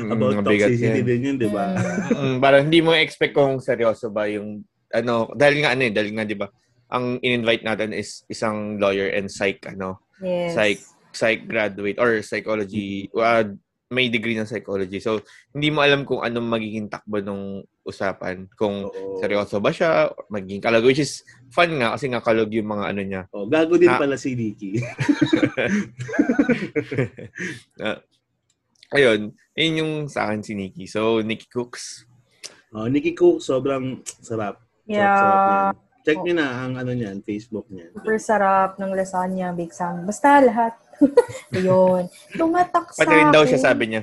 mm, 0.00 0.08
about 0.16 0.32
mabigat 0.40 0.72
toxicity 0.72 1.00
yan. 1.00 1.04
din 1.04 1.20
yun, 1.22 1.36
di 1.36 1.48
ba? 1.48 1.76
Mm, 2.16 2.36
parang 2.40 2.62
hindi 2.64 2.80
mo 2.80 2.96
expect 2.96 3.36
kung 3.36 3.60
seryoso 3.60 4.08
ba 4.08 4.24
yung 4.26 4.64
ano 4.88 5.28
dahil 5.34 5.60
nga 5.60 5.76
ano 5.76 5.82
eh, 5.84 5.92
dahil 5.92 6.14
nga 6.14 6.24
'di 6.24 6.36
ba 6.38 6.48
ang 6.88 7.18
in-invite 7.20 7.66
natin 7.66 7.90
is 7.92 8.22
isang 8.30 8.78
lawyer 8.78 9.10
and 9.12 9.28
psych 9.28 9.60
ano 9.66 10.00
Yes. 10.16 10.54
psych 10.56 10.80
psych 11.12 11.44
graduate 11.44 12.00
or 12.00 12.22
psychology 12.24 13.10
uh, 13.12 13.44
may 13.86 14.10
degree 14.10 14.34
ng 14.34 14.48
psychology. 14.50 14.98
So, 14.98 15.22
hindi 15.54 15.70
mo 15.70 15.78
alam 15.78 16.02
kung 16.02 16.18
anong 16.18 16.48
magiging 16.50 16.90
takbo 16.90 17.22
ng 17.22 17.62
usapan. 17.86 18.50
Kung 18.58 18.90
Oo. 18.90 19.22
seryoso 19.22 19.62
ba 19.62 19.70
siya, 19.70 20.10
magiging 20.26 20.58
kalog. 20.58 20.82
Which 20.82 20.98
is 20.98 21.22
fun 21.54 21.70
nga 21.78 21.94
kasi 21.94 22.10
nga 22.10 22.18
kalog 22.18 22.50
yung 22.50 22.66
mga 22.66 22.84
ano 22.90 23.02
niya. 23.06 23.22
Oh, 23.30 23.46
gago 23.46 23.78
din 23.78 23.86
Na- 23.86 24.00
pala 24.02 24.18
si 24.18 24.34
Nikki. 24.34 24.78
Ah, 27.76 28.00
ayun, 28.96 29.36
yun 29.52 29.80
yung 29.84 29.92
sa 30.08 30.26
akin 30.26 30.40
si 30.40 30.56
Nikki. 30.56 30.88
So, 30.88 31.20
Nikki 31.20 31.46
Cooks. 31.52 32.08
Oh, 32.72 32.88
Nikki 32.88 33.12
Cook, 33.12 33.44
sobrang 33.44 34.00
sarap. 34.24 34.64
Yeah. 34.88 35.12
Sarap, 35.12 35.36
sarap. 35.36 35.74
Check 36.06 36.22
niyo 36.22 36.34
na 36.38 36.46
ang 36.62 36.78
ano 36.78 36.94
niyan, 36.94 37.18
Facebook 37.26 37.66
niyan. 37.66 37.90
Super 37.98 38.18
sarap 38.22 38.78
ng 38.78 38.94
lasagna, 38.94 39.50
Big 39.50 39.74
Sam. 39.74 40.06
Basta 40.06 40.38
lahat. 40.38 40.78
Ayun. 41.56 42.08
Tumatak 42.34 42.92
sa 42.92 43.04
Pati 43.04 43.14
rin 43.14 43.30
daw 43.32 43.44
siya 43.44 43.60
sabi 43.60 43.84
niya. 43.90 44.02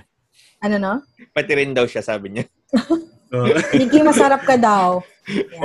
Ano 0.64 0.76
no? 0.80 0.94
Pati 1.36 1.52
rin 1.54 1.76
daw 1.76 1.86
siya 1.86 2.02
sabi 2.06 2.34
niya. 2.34 2.46
Nikki, 3.80 4.00
masarap 4.06 4.46
ka 4.46 4.56
daw. 4.58 5.02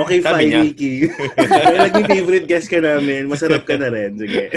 Okay, 0.07 0.23
Sabi 0.23 0.47
fine, 0.47 0.51
niya. 0.55 0.61
Nikki. 0.63 0.91
Kaya 1.35 1.91
naging 1.91 2.07
favorite 2.07 2.47
guest 2.47 2.71
ka 2.71 2.79
namin. 2.79 3.27
Masarap 3.27 3.67
ka 3.67 3.75
na 3.75 3.91
rin. 3.91 4.15
Sige. 4.15 4.55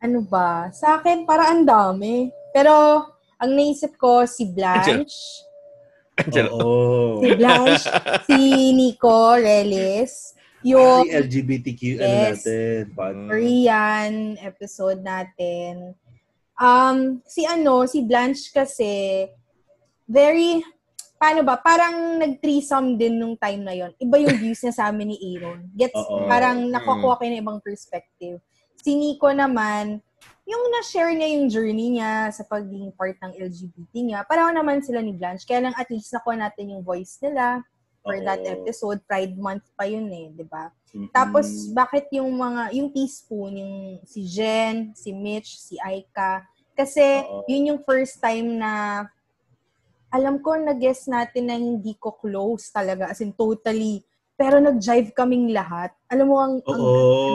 Ano 0.00 0.24
ba? 0.24 0.72
Sa 0.72 0.96
akin, 0.96 1.28
para 1.28 1.52
ang 1.52 1.68
dami. 1.68 2.32
Pero, 2.56 3.04
ang 3.36 3.50
naisip 3.52 4.00
ko, 4.00 4.24
si 4.24 4.48
Blanche. 4.48 5.04
Oo. 6.48 7.20
Si 7.20 7.28
Blanche, 7.36 7.84
si 8.24 8.38
Nico 8.72 9.36
Relis, 9.36 10.37
yung 10.62 11.06
Si 11.06 11.14
LGBTQ, 11.14 11.80
ano 11.98 12.14
Yes. 12.14 12.42
natin. 12.42 12.80
Pod. 12.92 13.14
Korean 13.28 14.12
episode 14.40 15.00
natin. 15.00 15.94
Um, 16.54 17.22
si 17.22 17.46
ano, 17.46 17.86
si 17.86 18.02
Blanche 18.02 18.50
kasi, 18.50 19.26
very, 20.04 20.58
paano 21.14 21.46
ba, 21.46 21.54
parang 21.54 22.18
nag-threesome 22.18 22.98
din 22.98 23.14
nung 23.14 23.38
time 23.38 23.62
na 23.62 23.74
yon. 23.74 23.94
Iba 23.94 24.18
yung 24.18 24.36
views 24.38 24.58
niya 24.58 24.74
sa 24.74 24.84
amin 24.90 25.14
ni 25.14 25.18
Aaron. 25.34 25.70
Gets, 25.74 25.94
Oo. 25.94 26.26
parang 26.26 26.66
Mm. 26.66 26.72
nakukuha 26.74 27.14
kayo 27.18 27.30
ng 27.30 27.42
ibang 27.42 27.60
perspective. 27.62 28.42
Si 28.78 28.94
Nico 28.94 29.30
naman, 29.30 30.02
yung 30.48 30.64
na-share 30.72 31.12
niya 31.12 31.28
yung 31.36 31.46
journey 31.46 31.92
niya 31.92 32.32
sa 32.32 32.42
pagiging 32.42 32.90
part 32.96 33.14
ng 33.20 33.36
LGBT 33.36 33.92
niya, 34.00 34.24
pareho 34.24 34.48
naman 34.48 34.80
sila 34.80 34.98
ni 34.98 35.12
Blanche. 35.12 35.44
Kaya 35.44 35.68
lang 35.68 35.76
at 35.76 35.86
least 35.92 36.08
nakuha 36.10 36.40
natin 36.40 36.72
yung 36.72 36.82
voice 36.82 37.20
nila 37.20 37.60
for 38.08 38.16
that 38.24 38.40
Oo. 38.40 38.52
episode. 38.56 38.98
Pride 39.04 39.36
Month 39.36 39.68
pa 39.76 39.84
yun 39.84 40.08
eh, 40.08 40.32
di 40.32 40.48
ba? 40.48 40.72
Mm-mm. 40.96 41.12
Tapos, 41.12 41.68
bakit 41.76 42.08
yung 42.16 42.32
mga, 42.32 42.72
yung 42.72 42.88
teaspoon, 42.88 43.60
yung 43.60 43.74
si 44.08 44.24
Jen, 44.24 44.96
si 44.96 45.12
Mitch, 45.12 45.60
si 45.60 45.76
Aika, 45.76 46.48
kasi 46.72 47.04
yun 47.50 47.74
yung 47.74 47.80
first 47.84 48.16
time 48.22 48.56
na 48.56 49.04
alam 50.08 50.40
ko, 50.40 50.56
nag-guess 50.56 51.04
natin 51.04 51.44
na 51.52 51.56
hindi 51.60 51.92
ko 52.00 52.16
close 52.16 52.72
talaga, 52.72 53.12
as 53.12 53.20
in 53.20 53.36
totally, 53.36 54.00
pero 54.38 54.56
nag-jive 54.56 55.12
kaming 55.12 55.52
lahat. 55.52 55.92
Alam 56.08 56.26
mo, 56.32 56.36
ang, 56.40 56.54
ang 56.64 56.82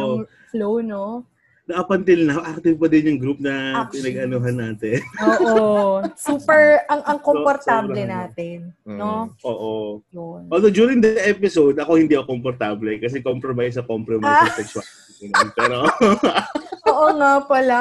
ang 0.02 0.14
flow, 0.50 0.82
no? 0.82 1.28
Na 1.64 1.80
up 1.80 1.90
until 1.90 2.20
now, 2.22 2.44
active 2.44 2.76
pa 2.76 2.86
din 2.86 3.08
yung 3.08 3.18
group 3.18 3.40
na 3.40 3.82
Actually. 3.82 4.12
pinag-anuhan 4.12 4.54
natin. 4.54 5.00
Oo. 5.18 6.04
Super, 6.20 6.84
ang, 6.86 7.02
ang 7.04 7.18
komportable 7.18 7.96
sobrang- 7.96 8.12
natin, 8.12 8.58
Mm. 8.84 8.98
no? 9.00 9.32
Oo. 9.42 10.00
Yun. 10.10 10.46
Although 10.48 10.70
during 10.70 11.00
the 11.00 11.18
episode, 11.24 11.78
ako 11.78 11.96
hindi 11.96 12.14
ako 12.14 12.30
komportable 12.30 12.94
kasi 12.98 13.20
compromise 13.20 13.74
sa 13.74 13.82
compromise 13.82 14.28
Ah. 14.28 14.46
sa 14.46 14.60
sexuality. 14.60 15.26
Pero, 15.56 15.88
Oo 16.92 17.06
nga 17.16 17.32
pala. 17.42 17.80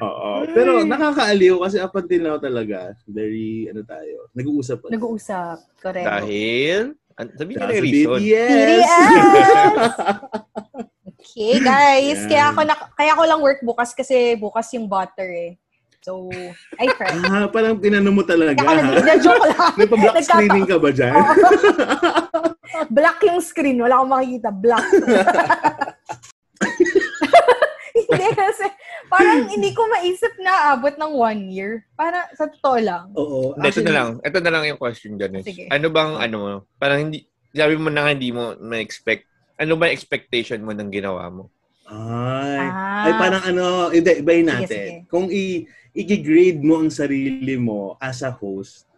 oo. 0.00 0.28
Pero 0.48 0.80
nakakaaliw 0.80 1.54
kasi 1.60 1.76
up 1.78 1.92
until 1.92 2.20
now 2.22 2.36
talaga, 2.36 2.96
very, 3.04 3.68
ano 3.68 3.84
tayo, 3.84 4.26
nag-uusap 4.32 4.76
pa. 4.80 4.86
Nag-uusap. 4.88 5.56
Correct. 5.78 6.06
Dahil, 6.08 6.96
an- 7.12 7.32
sabihin 7.36 7.56
ka 7.56 7.62
na 7.62 7.70
yung 7.70 7.76
sa 7.76 7.84
reason. 7.84 8.18
BTS! 8.24 8.88
Okay, 11.22 11.62
guys. 11.62 12.18
Yan. 12.26 12.28
Kaya 12.28 12.44
ako 12.50 12.60
na, 12.66 12.74
kaya 12.98 13.10
ako 13.14 13.22
lang 13.30 13.40
work 13.40 13.60
bukas 13.62 13.94
kasi 13.94 14.34
bukas 14.34 14.66
yung 14.74 14.90
butter 14.90 15.30
eh. 15.30 15.54
So, 16.02 16.26
ay, 16.82 16.90
friend. 16.98 17.22
Ah, 17.30 17.46
parang 17.46 17.78
tinanong 17.78 18.10
mo 18.10 18.26
talaga, 18.26 18.58
Ako, 18.58 18.66
ha? 18.66 18.74
nag- 18.82 19.06
na-joke 19.06 19.46
lang. 19.54 19.72
Nagpa-black 19.78 20.14
Nagkata- 20.18 20.34
screening 20.34 20.66
ka 20.66 20.76
ba 20.82 20.90
dyan? 20.90 21.14
Black 22.98 23.18
yung 23.22 23.38
screen. 23.38 23.78
Wala 23.78 24.02
akong 24.02 24.10
makikita. 24.10 24.50
Black. 24.50 24.82
hindi 27.94 28.28
kasi, 28.34 28.66
parang 29.06 29.46
hindi 29.46 29.70
ko 29.70 29.86
maisip 29.86 30.34
na 30.42 30.74
abot 30.74 30.90
ng 30.98 31.12
one 31.14 31.42
year. 31.54 31.86
Para, 31.94 32.26
sa 32.34 32.50
totoo 32.50 32.82
lang. 32.82 33.14
Oo. 33.14 33.54
Hindi, 33.54 33.70
ito 33.70 33.80
na 33.86 33.94
lang. 33.94 34.08
Ito 34.26 34.38
na 34.42 34.50
lang 34.50 34.62
yung 34.74 34.80
question 34.82 35.14
is, 35.14 35.46
Sige. 35.46 35.70
Ano 35.70 35.86
bang, 35.94 36.18
ano 36.18 36.34
mo, 36.34 36.50
parang 36.82 36.98
hindi, 37.06 37.22
sabi 37.54 37.78
mo 37.78 37.94
na 37.94 38.10
hindi 38.10 38.34
mo 38.34 38.58
ma-expect, 38.58 39.30
ano 39.56 39.72
ba 39.74 39.86
yung 39.86 39.94
expectation 39.94 40.60
mo 40.60 40.72
ng 40.72 40.88
ginawa 40.88 41.28
mo? 41.28 41.48
Ay, 41.84 42.62
Ah. 42.62 43.04
ay 43.04 43.12
parang 43.16 43.44
ano, 43.44 43.64
hindi, 43.90 44.10
ibayin 44.18 44.46
Sige, 44.46 44.54
natin. 44.54 44.86
sige. 44.88 45.08
Kung 45.08 45.26
i- 45.28 45.66
i-grade 45.92 46.60
mo 46.60 46.80
ang 46.80 46.88
sarili 46.88 47.54
mo 47.54 47.98
as 47.98 48.22
a 48.22 48.32
host 48.32 48.88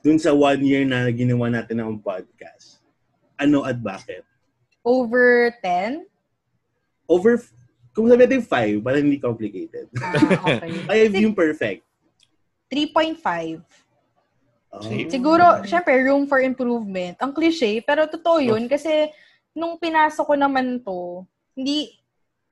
dun 0.00 0.18
sa 0.18 0.34
one 0.34 0.60
year 0.60 0.82
na 0.82 1.06
ginawa 1.08 1.48
natin 1.48 1.78
ng 1.78 1.96
podcast, 1.98 2.82
ano 3.34 3.62
at 3.62 3.78
bakit? 3.78 4.26
Over 4.82 5.54
10? 5.62 6.04
Over, 7.06 7.40
kung 7.94 8.10
sabi 8.10 8.26
natin 8.26 8.42
five, 8.42 8.82
para 8.82 8.98
hindi 8.98 9.16
complicated. 9.16 9.86
Ah, 9.96 10.18
okay. 10.40 10.72
Five 10.88 11.14
yung 11.14 11.32
perfect. 11.32 11.86
3.5. 12.68 13.62
Oh. 14.74 14.82
Siguro, 14.82 15.62
syempre, 15.62 15.94
room 16.02 16.26
for 16.26 16.42
improvement. 16.42 17.14
Ang 17.22 17.30
cliche, 17.30 17.78
pero 17.80 18.10
totoo 18.10 18.42
yun 18.42 18.66
kasi 18.66 19.06
nung 19.54 19.78
pinasok 19.78 20.26
ko 20.26 20.34
naman 20.34 20.82
to, 20.82 21.22
hindi, 21.54 21.94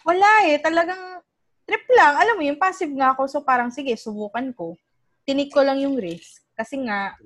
wala 0.07 0.47
eh. 0.49 0.57
Talagang 0.63 1.21
trip 1.67 1.85
lang. 1.93 2.15
Alam 2.17 2.35
mo, 2.39 2.43
yung 2.47 2.63
passive 2.63 2.95
nga 2.95 3.13
ako. 3.13 3.27
So 3.27 3.39
parang, 3.43 3.75
sige, 3.75 3.93
subukan 3.99 4.55
ko. 4.55 4.79
Tinik 5.27 5.51
ko 5.51 5.61
lang 5.67 5.83
yung 5.83 5.99
risk. 5.99 6.43
Kasi 6.55 6.79
nga, 6.87 7.19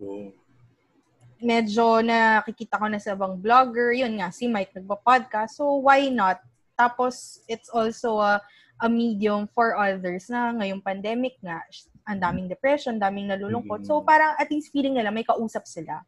medyo 1.36 2.00
nakikita 2.00 2.80
ko 2.80 2.88
na 2.88 2.96
sa 2.96 3.12
ibang 3.12 3.36
vlogger. 3.36 3.92
Yun 3.92 4.16
nga, 4.16 4.32
si 4.32 4.48
Mike 4.48 4.72
nagpa-podcast. 4.80 5.60
So 5.60 5.84
why 5.84 6.08
not? 6.08 6.40
Tapos, 6.76 7.44
it's 7.48 7.68
also 7.72 8.20
a, 8.20 8.40
a 8.80 8.88
medium 8.88 9.48
for 9.52 9.76
others 9.76 10.28
na 10.28 10.52
ngayong 10.52 10.84
pandemic 10.84 11.40
nga, 11.40 11.64
ang 12.04 12.20
daming 12.20 12.48
depression, 12.48 13.00
daming 13.00 13.32
nalulungkot. 13.32 13.82
So, 13.82 14.04
parang 14.04 14.38
at 14.38 14.46
least 14.52 14.70
feeling 14.70 14.94
nila 14.94 15.10
may 15.10 15.24
kausap 15.26 15.66
sila. 15.66 16.04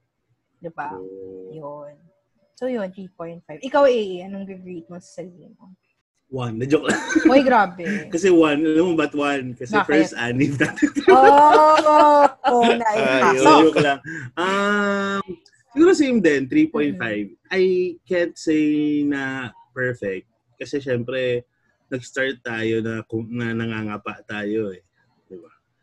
Di 0.61 0.70
ba? 0.70 0.94
Yun. 1.50 2.08
So, 2.59 2.66
yun, 2.66 2.90
3.5. 2.90 3.62
Ikaw, 3.62 3.87
AA, 3.87 4.27
anong 4.27 4.51
grade 4.51 4.90
mo 4.90 4.99
sa 4.99 5.23
sarili 5.23 5.47
mo? 5.55 5.79
One. 6.27 6.59
Na-joke 6.59 6.90
lang. 6.90 6.99
Uy, 7.31 7.40
grabe. 7.47 7.87
Kasi 8.14 8.35
one, 8.35 8.66
alam 8.66 8.83
mo 8.83 8.94
ba't 8.99 9.14
one? 9.14 9.55
Kasi 9.55 9.79
Bakit? 9.79 9.87
first 9.87 10.12
anime 10.18 10.59
natin. 10.59 10.90
oh, 11.14 12.27
oh. 12.27 12.66
Ayun. 12.66 13.38
So, 13.38 13.51
Joke 13.62 13.79
lang. 13.79 14.03
Um, 14.35 15.23
siguro 15.71 15.94
same 15.94 16.18
din, 16.18 16.51
3.5. 16.51 16.99
I 17.55 17.94
can't 18.03 18.35
say 18.35 19.07
na 19.07 19.55
perfect. 19.71 20.27
Kasi 20.59 20.83
syempre, 20.83 21.47
nag-start 21.87 22.42
tayo 22.42 22.83
na, 22.83 23.07
kung- 23.07 23.31
na 23.31 23.55
nangangapa 23.55 24.18
tayo 24.27 24.75
eh. 24.75 24.83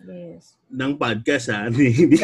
Yes. 0.05 0.57
Ng 0.69 0.93
podcast 0.97 1.49
ha. 1.49 1.67
Hindi. 1.73 2.17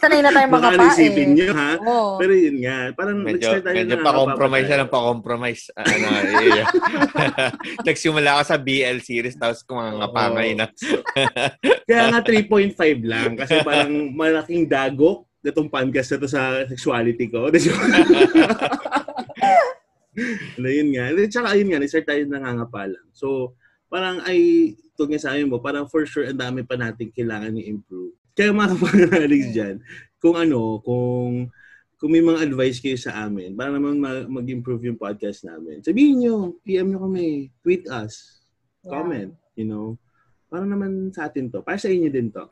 Sanay 0.00 0.24
na 0.24 0.32
tayo 0.32 0.46
mga 0.48 0.60
Baka 0.74 0.86
isipin 0.96 1.30
eh. 1.30 1.34
nyo 1.36 1.48
ha. 1.52 1.70
Oo. 1.76 2.16
Pero 2.16 2.32
yun 2.32 2.56
nga, 2.64 2.76
parang 2.96 3.18
Medyo, 3.20 3.36
nag-start 3.36 3.62
tayo 3.68 3.76
medyo 3.76 3.94
na 3.94 4.06
pa-compromise 4.06 4.66
siya 4.66 4.80
ng 4.80 4.92
pa-compromise. 4.92 5.62
Ah, 5.76 5.84
ano, 5.84 6.06
eh, 6.40 6.64
Nagsimula 7.88 8.30
ka 8.40 8.42
sa 8.48 8.56
BL 8.56 8.98
series 9.04 9.36
tapos 9.36 9.60
kumanganga 9.62 10.08
ngayon 10.08 10.58
na. 10.64 10.66
Kaya 11.88 12.02
nga 12.10 12.20
3.5 12.24 12.74
lang 13.04 13.30
kasi 13.36 13.60
parang 13.60 13.92
malaking 14.16 14.64
dagok 14.64 15.28
itong 15.40 15.72
podcast 15.72 16.16
na 16.16 16.18
to 16.20 16.28
sa 16.28 16.42
sexuality 16.68 17.28
ko. 17.28 17.48
na 20.60 20.68
yun 20.68 20.88
nga. 20.96 21.12
At 21.12 21.28
Tsaka 21.28 21.56
yun 21.56 21.68
nga, 21.72 21.80
nag-start 21.80 22.06
tayo 22.08 22.22
nangangapa 22.24 22.88
lang. 22.88 23.06
So, 23.12 23.56
parang 23.90 24.22
ay, 24.24 24.72
ito 24.78 25.02
nga 25.02 25.18
sa 25.18 25.34
amin 25.34 25.50
mo, 25.50 25.58
parang 25.58 25.90
for 25.90 26.06
sure 26.06 26.24
ang 26.24 26.38
dami 26.38 26.62
pa 26.62 26.78
natin 26.78 27.10
kailangan 27.10 27.58
i-improve. 27.58 28.14
Kaya 28.32 28.54
mga 28.54 28.70
kapag-analyze 28.78 29.50
dyan, 29.50 29.76
kung 30.22 30.38
ano, 30.38 30.78
kung 30.80 31.50
kung 32.00 32.16
may 32.16 32.24
mga 32.24 32.48
advice 32.48 32.80
kayo 32.80 32.96
sa 32.96 33.28
amin, 33.28 33.52
para 33.52 33.68
naman 33.68 34.00
ma- 34.00 34.24
mag-improve 34.24 34.88
yung 34.88 34.96
podcast 34.96 35.44
namin, 35.44 35.84
sabihin 35.84 36.24
nyo, 36.24 36.56
PM 36.64 36.88
nyo 36.88 37.04
kami, 37.04 37.52
tweet 37.60 37.84
us, 37.92 38.40
Yeah. 38.80 38.96
comment, 38.96 39.32
you 39.60 39.68
know. 39.68 40.00
Para 40.48 40.64
naman 40.64 41.12
sa 41.12 41.28
atin 41.28 41.52
to. 41.52 41.60
Para 41.60 41.76
sa 41.76 41.92
inyo 41.92 42.08
din 42.08 42.32
to. 42.32 42.48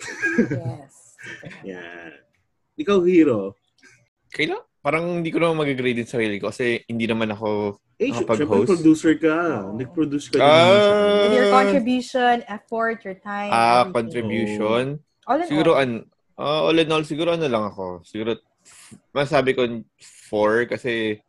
Yes. 0.52 1.16
yeah. 1.72 2.12
Ikaw, 2.76 3.00
hero. 3.08 3.56
Kailan? 4.28 4.67
Parang 4.88 5.20
hindi 5.20 5.28
ko 5.28 5.36
naman 5.36 5.60
mag-grade 5.60 6.00
din 6.00 6.08
sarili 6.08 6.40
ko 6.40 6.48
kasi 6.48 6.80
hindi 6.88 7.04
naman 7.04 7.28
ako 7.28 7.76
Eh, 8.00 8.08
nakapag-host. 8.08 8.72
producer 8.72 9.12
ka. 9.18 9.68
Nag-produce 9.76 10.32
ka 10.32 10.38
din. 10.38 10.48
Ah. 10.48 11.28
With 11.28 11.34
your 11.34 11.50
contribution, 11.52 12.34
effort, 12.48 13.04
your 13.04 13.18
time, 13.20 13.50
Ah, 13.52 13.84
everything. 13.84 13.92
contribution. 13.92 14.82
All 15.28 15.44
in 15.44 15.48
siguro 15.50 15.76
all. 15.76 15.82
an 15.84 15.90
ah, 16.40 16.60
all 16.64 16.78
in 16.78 16.88
all 16.88 17.04
siguro 17.04 17.36
ano 17.36 17.44
lang 17.44 17.68
ako. 17.68 18.00
Siguro 18.02 18.40
masabi 19.12 19.52
ko 19.52 19.66
four 20.30 20.64
kasi 20.64 21.20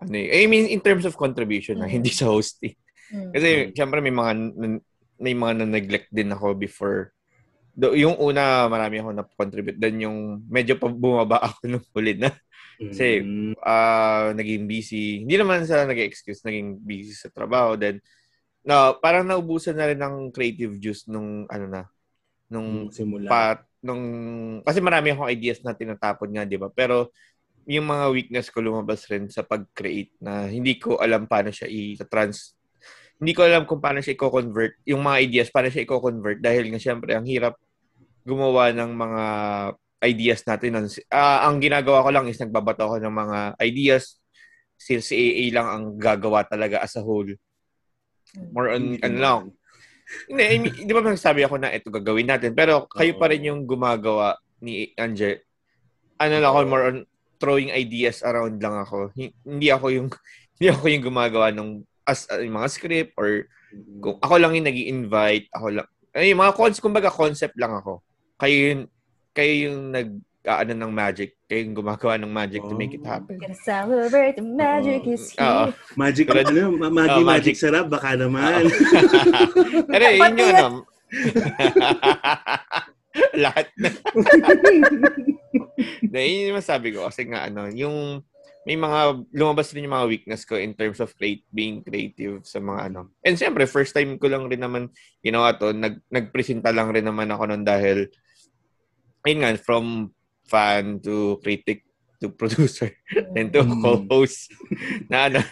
ano 0.00 0.12
eh, 0.12 0.42
I 0.42 0.50
mean 0.50 0.66
in 0.66 0.82
terms 0.82 1.06
of 1.06 1.14
contribution 1.14 1.78
na 1.78 1.86
Mm. 1.86 1.94
hindi 1.94 2.10
sa 2.10 2.26
hosting. 2.26 2.74
Mm. 3.12 3.30
Kasi 3.30 3.48
syempre 3.70 4.00
may 4.00 4.10
mga 4.10 4.32
may 5.16 5.32
mga 5.32 5.62
na-neglect 5.62 6.08
din 6.10 6.28
ako 6.28 6.58
before. 6.58 7.14
Do, 7.76 7.92
yung 7.92 8.16
una 8.16 8.66
marami 8.66 8.98
ako 8.98 9.12
na-contribute 9.12 9.76
then 9.76 10.00
yung 10.00 10.40
medyo 10.48 10.74
pa 10.74 10.88
bumaba 10.88 11.38
ako 11.46 11.68
nung 11.68 11.86
huli 11.92 12.16
na. 12.16 12.32
Kasi 12.78 13.24
ah 13.64 14.32
naging 14.36 14.68
busy. 14.68 15.24
Hindi 15.24 15.34
naman 15.40 15.64
sa 15.64 15.88
nag-excuse, 15.88 16.44
naging 16.44 16.80
busy 16.84 17.16
sa 17.16 17.32
trabaho 17.32 17.74
then 17.74 18.00
na 18.66 18.92
parang 18.98 19.24
naubusan 19.24 19.78
na 19.78 19.86
rin 19.86 20.00
ng 20.02 20.34
creative 20.34 20.74
juice 20.82 21.06
nung 21.06 21.46
ano 21.46 21.66
na 21.70 21.82
nung 22.50 22.90
simula. 22.90 23.30
pat 23.30 23.58
nung 23.80 24.02
kasi 24.66 24.82
marami 24.82 25.14
akong 25.14 25.30
ideas 25.30 25.62
na 25.62 25.76
tinatapon 25.76 26.34
nga, 26.34 26.42
'di 26.42 26.58
ba? 26.58 26.68
Pero 26.74 27.14
yung 27.66 27.86
mga 27.90 28.06
weakness 28.14 28.46
ko 28.50 28.62
lumabas 28.62 29.06
rin 29.10 29.26
sa 29.26 29.42
pag-create 29.42 30.14
na 30.22 30.46
hindi 30.46 30.78
ko 30.78 31.02
alam 31.02 31.26
paano 31.26 31.50
siya 31.50 31.66
i-trans 31.66 32.54
hindi 33.18 33.32
ko 33.34 33.42
alam 33.42 33.66
kung 33.66 33.82
paano 33.82 33.98
siya 33.98 34.14
i-convert 34.14 34.78
yung 34.86 35.02
mga 35.02 35.18
ideas 35.26 35.48
paano 35.50 35.68
siya 35.72 35.82
i-convert 35.82 36.38
dahil 36.38 36.70
nga 36.70 36.80
syempre 36.80 37.18
ang 37.18 37.26
hirap 37.26 37.58
gumawa 38.22 38.70
ng 38.70 38.90
mga 38.94 39.24
ideas 40.04 40.44
natin. 40.44 40.76
Ah, 41.08 41.48
ang 41.48 41.60
ginagawa 41.60 42.04
ko 42.04 42.10
lang 42.12 42.26
is 42.28 42.40
nagbabato 42.40 42.84
ako 42.84 42.96
ng 43.00 43.14
mga 43.14 43.38
ideas 43.64 44.20
si, 44.76 45.00
si 45.00 45.16
AA 45.16 45.44
lang 45.56 45.66
ang 45.66 45.84
gagawa 45.96 46.44
talaga 46.44 46.84
as 46.84 46.94
a 47.00 47.02
whole 47.02 47.28
more 48.52 48.68
on 48.68 49.00
ano 49.00 49.16
lang 49.16 49.42
hindi, 50.30 50.42
I 50.46 50.56
mean, 50.62 50.74
di 50.86 50.92
ba 50.94 51.02
magsabi 51.02 51.42
ako 51.42 51.58
na 51.58 51.74
ito 51.74 51.90
gagawin 51.90 52.30
natin, 52.30 52.54
pero 52.54 52.86
kayo 52.86 53.18
pa 53.18 53.26
rin 53.26 53.50
yung 53.50 53.66
gumagawa 53.66 54.38
ni 54.62 54.94
Anje. 54.94 55.42
Ano 56.22 56.38
lang 56.38 56.46
ako, 56.46 56.58
more 56.62 56.84
on 56.86 56.98
throwing 57.42 57.74
ideas 57.74 58.22
around 58.22 58.62
lang 58.62 58.86
ako. 58.86 59.10
Hi- 59.18 59.34
Hindi 59.42 59.68
ako 59.74 59.86
yung 59.90 60.08
hindi 60.56 60.66
ako 60.70 60.84
yung 60.86 61.04
gumagawa 61.10 61.50
ng 61.50 61.82
as 62.06 62.30
uh, 62.30 62.38
yung 62.38 62.54
mga 62.54 62.70
script 62.70 63.12
or 63.18 63.50
kung 63.98 64.16
ako 64.22 64.34
lang 64.38 64.54
yung 64.54 64.66
nag 64.70 64.78
invite 64.78 65.46
ako 65.50 65.66
lang. 65.74 65.88
Ay, 66.14 66.38
mga 66.38 66.54
concept, 66.54 66.86
kumbaga 66.86 67.10
concept 67.10 67.58
lang 67.58 67.74
ako. 67.74 67.98
Kayo 68.38 68.54
yung, 68.54 68.82
kayo 69.36 69.68
yung 69.68 69.92
nag 69.92 70.08
ano 70.46 70.72
ng 70.72 70.92
magic. 70.94 71.36
Kayo 71.44 71.66
yung 71.66 71.74
gumagawa 71.74 72.14
ng 72.16 72.30
magic 72.30 72.62
to 72.62 72.72
make 72.72 72.94
it 72.94 73.02
happen. 73.02 73.34
Gonna 73.36 73.58
celebrate 73.58 74.38
the 74.38 74.46
magic 74.46 75.02
is 75.04 75.34
Oo. 75.36 75.68
here. 75.68 75.74
Magic, 75.98 76.24
Tulad- 76.30 76.48
ano, 76.48 76.70
ma- 76.72 76.88
magic, 76.88 77.18
Oh, 77.18 77.26
magic 77.26 77.54
sarap, 77.58 77.90
baka 77.90 78.14
naman. 78.14 78.70
Pero 79.90 80.04
yun 80.06 80.38
yung 80.38 80.54
ano. 80.54 80.68
Lahat 83.36 83.68
na. 83.76 83.90
Na 86.12 86.18
yun 86.20 86.48
yung 86.48 86.58
masabi 86.58 86.94
ko 86.94 87.04
kasi 87.04 87.26
nga 87.26 87.48
ano, 87.48 87.68
yung 87.68 88.22
may 88.66 88.74
mga 88.74 89.22
lumabas 89.30 89.70
rin 89.70 89.86
yung 89.86 89.94
mga 89.94 90.10
weakness 90.10 90.42
ko 90.42 90.58
in 90.58 90.74
terms 90.74 90.98
of 90.98 91.14
create, 91.14 91.46
being 91.50 91.82
creative 91.82 92.42
sa 92.42 92.58
mga 92.58 92.90
ano. 92.90 93.14
And 93.22 93.38
siyempre, 93.38 93.62
first 93.66 93.94
time 93.94 94.18
ko 94.18 94.26
lang 94.26 94.50
rin 94.50 94.58
naman 94.58 94.90
ginawa 95.22 95.54
to. 95.54 95.70
Nag, 95.70 96.02
nagpresenta 96.10 96.74
lang 96.74 96.90
rin 96.90 97.06
naman 97.06 97.30
ako 97.30 97.46
nun 97.46 97.62
dahil 97.62 98.10
ayun 99.26 99.42
nga, 99.42 99.58
from 99.58 100.14
fan 100.46 101.02
to 101.02 101.42
critic 101.42 101.82
to 102.22 102.30
producer 102.30 102.94
and 103.36 103.50
to 103.50 103.66
co-host. 103.82 104.48
Na 105.10 105.26
ano, 105.28 105.42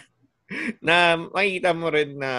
na 0.79 1.17
makikita 1.29 1.75
mo 1.75 1.89
rin 1.89 2.17
na 2.17 2.31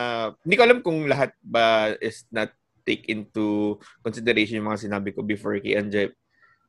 hindi 0.43 0.55
ko 0.57 0.63
alam 0.63 0.81
kung 0.81 1.07
lahat 1.11 1.35
ba 1.43 1.95
is 1.99 2.25
not 2.31 2.51
take 2.87 3.11
into 3.11 3.77
consideration 4.01 4.63
yung 4.63 4.71
mga 4.71 4.87
sinabi 4.87 5.11
ko 5.11 5.27
before 5.27 5.59
kay 5.59 5.75
Anje 5.75 6.15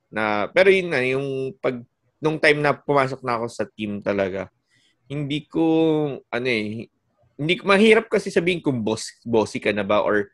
na 0.09 0.49
pero 0.49 0.73
yun 0.73 0.89
na 0.89 1.05
yung 1.05 1.53
pag 1.61 1.77
nung 2.17 2.41
time 2.41 2.57
na 2.57 2.73
pumasok 2.73 3.21
na 3.21 3.37
ako 3.37 3.45
sa 3.53 3.69
team 3.69 4.01
talaga 4.01 4.49
hindi 5.05 5.45
ko 5.45 5.65
ano 6.33 6.47
eh 6.49 6.89
hindi 7.37 7.53
mahirap 7.61 8.09
kasi 8.09 8.33
sabihin 8.33 8.65
kung 8.65 8.81
boss 8.81 9.13
bossy 9.21 9.61
ka 9.61 9.69
na 9.69 9.85
ba 9.85 10.01
or 10.01 10.33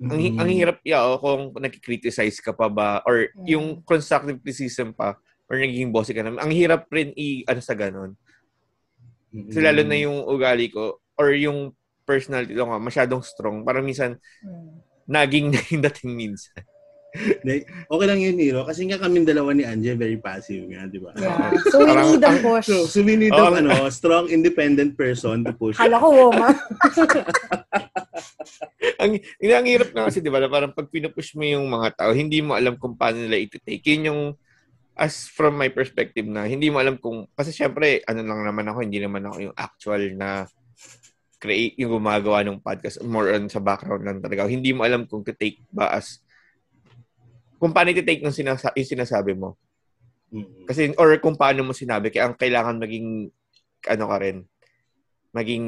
ang, 0.00 0.16
hi- 0.16 0.36
ang 0.40 0.48
hirap 0.48 0.78
ya 0.80 1.04
oh, 1.04 1.20
kung 1.20 1.52
nakikriticize 1.60 2.40
ka 2.40 2.56
pa 2.56 2.72
ba 2.72 3.04
or 3.04 3.28
yung 3.44 3.84
constructive 3.84 4.40
criticism 4.40 4.96
pa 4.96 5.12
or 5.44 5.60
nagiging 5.60 5.92
bossy 5.92 6.16
ka 6.16 6.24
na 6.24 6.40
ang 6.40 6.48
hirap 6.48 6.88
rin 6.88 7.12
i 7.20 7.44
ano 7.44 7.60
sa 7.60 7.76
ganun 7.76 8.16
kasi 9.30 9.60
lalo 9.60 9.84
na 9.84 9.96
yung 10.00 10.24
ugali 10.24 10.72
ko 10.72 10.98
or 11.20 11.36
yung 11.36 11.76
personality 12.08 12.56
ko 12.56 12.64
nga 12.64 12.80
masyadong 12.80 13.20
strong 13.20 13.60
parang 13.60 13.84
minsan 13.84 14.16
naging 15.04 15.52
naging 15.54 15.84
dating 15.84 16.12
minsan 16.16 16.64
okay 17.90 18.06
lang 18.06 18.22
yun, 18.22 18.38
Nero. 18.38 18.62
Kasi 18.62 18.86
nga 18.86 18.94
kami 18.94 19.26
dalawa 19.26 19.50
ni 19.50 19.66
Anje, 19.66 19.98
very 19.98 20.14
passive 20.22 20.62
nga, 20.70 20.86
di 20.86 21.02
ba? 21.02 21.10
Yeah. 21.18 21.50
So 21.74 21.82
we 21.82 21.90
need 21.90 22.22
a 22.22 22.30
push. 22.38 22.66
So, 22.70 22.86
so 22.86 23.02
we 23.02 23.18
need 23.18 23.34
Oh. 23.34 23.50
a 23.50 23.58
ano, 23.58 23.90
strong, 23.90 24.30
independent 24.30 24.94
person 24.94 25.42
to 25.42 25.50
push. 25.50 25.74
Kala 25.74 25.98
ko, 25.98 26.30
woman. 26.30 26.54
ang, 29.00 29.12
ang 29.40 29.66
hirap 29.66 29.90
na 29.92 30.06
kasi, 30.08 30.20
di 30.20 30.32
ba, 30.32 30.40
na 30.40 30.50
parang 30.50 30.72
pag 30.72 30.88
pinupush 30.88 31.34
mo 31.36 31.44
yung 31.44 31.66
mga 31.68 31.96
tao, 31.96 32.10
hindi 32.12 32.40
mo 32.40 32.56
alam 32.56 32.76
kung 32.76 32.94
paano 32.94 33.20
nila 33.20 33.40
iti-take. 33.40 33.84
Yun 33.96 34.08
yung, 34.12 34.22
as 34.96 35.28
from 35.32 35.56
my 35.56 35.72
perspective 35.72 36.28
na, 36.28 36.44
hindi 36.44 36.68
mo 36.68 36.80
alam 36.80 37.00
kung, 37.00 37.24
kasi 37.32 37.50
syempre, 37.50 38.04
ano 38.04 38.20
lang 38.20 38.44
naman 38.44 38.68
ako, 38.68 38.78
hindi 38.84 39.00
naman 39.00 39.24
ako 39.24 39.36
yung 39.50 39.56
actual 39.56 40.02
na 40.16 40.44
create, 41.40 41.80
yung 41.80 41.96
gumagawa 41.96 42.44
ng 42.44 42.60
podcast, 42.60 43.00
more 43.00 43.32
on 43.32 43.48
sa 43.48 43.64
background 43.64 44.04
lang 44.04 44.18
talaga. 44.20 44.44
Hindi 44.44 44.76
mo 44.76 44.84
alam 44.84 45.08
kung 45.08 45.24
to-take 45.24 45.64
ba 45.72 45.88
as, 45.96 46.20
kung 47.56 47.72
paano 47.72 47.96
iti-take 47.96 48.20
ng 48.20 48.36
sinasa- 48.36 48.76
yung 48.76 48.92
sinasabi 48.92 49.32
mo. 49.32 49.56
Kasi, 50.68 50.92
or 51.00 51.16
kung 51.18 51.34
paano 51.34 51.64
mo 51.64 51.72
sinabi, 51.72 52.12
kaya 52.12 52.28
ang 52.28 52.36
kailangan 52.36 52.76
maging, 52.76 53.32
ano 53.88 54.04
ka 54.04 54.16
rin, 54.20 54.44
maging 55.30 55.66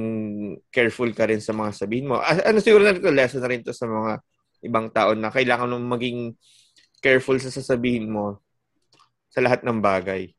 careful 0.74 1.06
ka 1.14 1.26
rin 1.30 1.38
sa 1.38 1.54
mga 1.54 1.70
sabihin 1.74 2.10
mo. 2.10 2.18
Ano 2.22 2.58
siguro 2.58 2.82
na 2.82 2.94
ito, 2.94 3.10
lesson 3.14 3.42
na 3.42 3.50
rin 3.50 3.62
to 3.62 3.70
sa 3.70 3.86
mga 3.86 4.18
ibang 4.62 4.90
tao 4.90 5.14
na 5.14 5.30
kailangan 5.30 5.70
mo 5.70 5.78
maging 5.94 6.34
careful 7.02 7.38
sa 7.38 7.50
sasabihin 7.50 8.10
mo 8.10 8.38
sa 9.30 9.42
lahat 9.42 9.62
ng 9.62 9.78
bagay. 9.78 10.30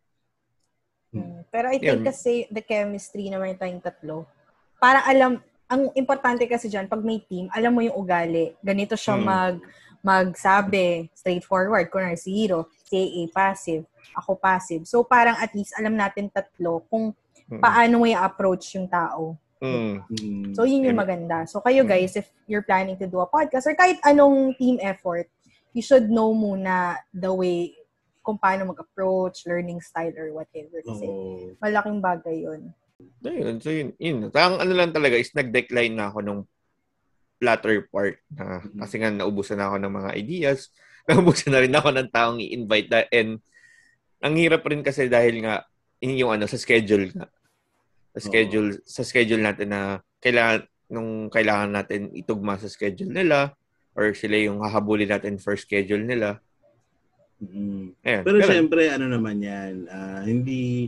Pero 1.54 1.70
I 1.70 1.78
think 1.78 2.02
Yun. 2.02 2.10
kasi 2.10 2.50
the 2.50 2.66
chemistry 2.66 3.30
naman 3.30 3.54
tayong 3.54 3.84
tatlo, 3.84 4.26
para 4.82 5.06
alam, 5.06 5.38
ang 5.70 5.90
importante 5.94 6.44
kasi 6.50 6.68
dyan, 6.68 6.90
pag 6.90 7.06
may 7.06 7.22
team, 7.22 7.48
alam 7.54 7.72
mo 7.72 7.86
yung 7.86 7.96
ugali. 7.96 8.58
Ganito 8.60 8.98
siya 8.98 9.16
Mm. 9.16 9.24
mag 9.24 9.56
magsabi, 10.04 11.08
straightforward. 11.16 11.88
Kunwari 11.88 12.20
si 12.20 12.36
Hiro, 12.36 12.68
si 12.84 13.00
AA 13.00 13.24
passive, 13.32 13.88
ako 14.12 14.36
passive. 14.36 14.84
So 14.84 15.08
parang 15.08 15.40
at 15.40 15.56
least 15.56 15.72
alam 15.80 15.96
natin 15.96 16.28
tatlo 16.28 16.84
kung 16.92 17.16
Mm. 17.16 17.23
Paano 17.48 18.02
mo 18.02 18.06
i-approach 18.08 18.76
yung 18.76 18.88
tao. 18.88 19.38
Mm. 19.64 20.04
So, 20.52 20.68
yun 20.68 20.84
yung 20.84 21.00
maganda. 21.00 21.48
So, 21.48 21.64
kayo 21.64 21.88
guys, 21.88 22.20
if 22.20 22.28
you're 22.52 22.68
planning 22.68 23.00
to 23.00 23.08
do 23.08 23.24
a 23.24 23.28
podcast 23.28 23.64
or 23.64 23.76
kahit 23.80 23.96
anong 24.04 24.60
team 24.60 24.76
effort, 24.84 25.32
you 25.72 25.80
should 25.80 26.12
know 26.12 26.36
muna 26.36 27.00
the 27.16 27.32
way 27.32 27.72
kung 28.24 28.40
paano 28.40 28.72
mag-approach, 28.72 29.48
learning 29.48 29.80
style 29.80 30.16
or 30.16 30.32
whatever. 30.36 30.80
Kasi 30.84 31.08
malaking 31.60 32.00
bagay 32.00 32.44
yun. 32.44 32.72
Ayun, 33.24 33.56
so 33.60 33.72
yun, 33.72 33.92
yun. 34.00 34.32
Ang 34.32 34.56
ano 34.64 34.72
lang 34.72 34.92
talaga 34.96 35.20
is 35.20 35.32
nag-decline 35.36 35.96
na 35.96 36.08
ako 36.12 36.20
nung 36.24 36.42
latter 37.44 37.84
part 37.92 38.16
na 38.32 38.64
kasi 38.88 39.04
nga 39.04 39.12
naubusan 39.12 39.60
na 39.60 39.68
ako 39.68 39.78
ng 39.84 39.94
mga 40.00 40.12
ideas. 40.16 40.72
Naubusan 41.12 41.52
na 41.52 41.60
rin 41.60 41.76
ako 41.76 41.90
ng 41.92 42.10
taong 42.16 42.40
i-invite 42.40 42.88
na, 42.88 43.04
and 43.12 43.44
ang 44.24 44.40
hirap 44.40 44.64
rin 44.64 44.80
kasi 44.80 45.12
dahil 45.12 45.44
nga 45.44 45.68
yun 46.04 46.20
yung 46.20 46.32
ano 46.36 46.46
sa 46.52 46.60
schedule 46.60 47.16
nga. 47.16 47.32
Sa 48.14 48.20
schedule 48.28 48.84
sa 48.84 49.08
schedule 49.08 49.40
natin 49.40 49.72
na 49.72 49.82
kailangan 50.20 50.68
nung 50.92 51.32
kailangan 51.32 51.72
natin 51.72 52.12
itugma 52.12 52.60
sa 52.60 52.68
schedule 52.68 53.10
nila 53.10 53.56
or 53.96 54.12
sila 54.12 54.36
yung 54.36 54.60
hahabulin 54.60 55.10
natin 55.10 55.40
for 55.40 55.56
schedule 55.56 56.04
nila. 56.04 56.44
Ayan, 58.04 58.24
Pero 58.24 58.38
ganun. 58.40 58.50
syempre, 58.50 58.82
ano 58.88 59.06
naman 59.10 59.38
yan, 59.44 59.74
ah, 59.92 60.24
hindi, 60.24 60.88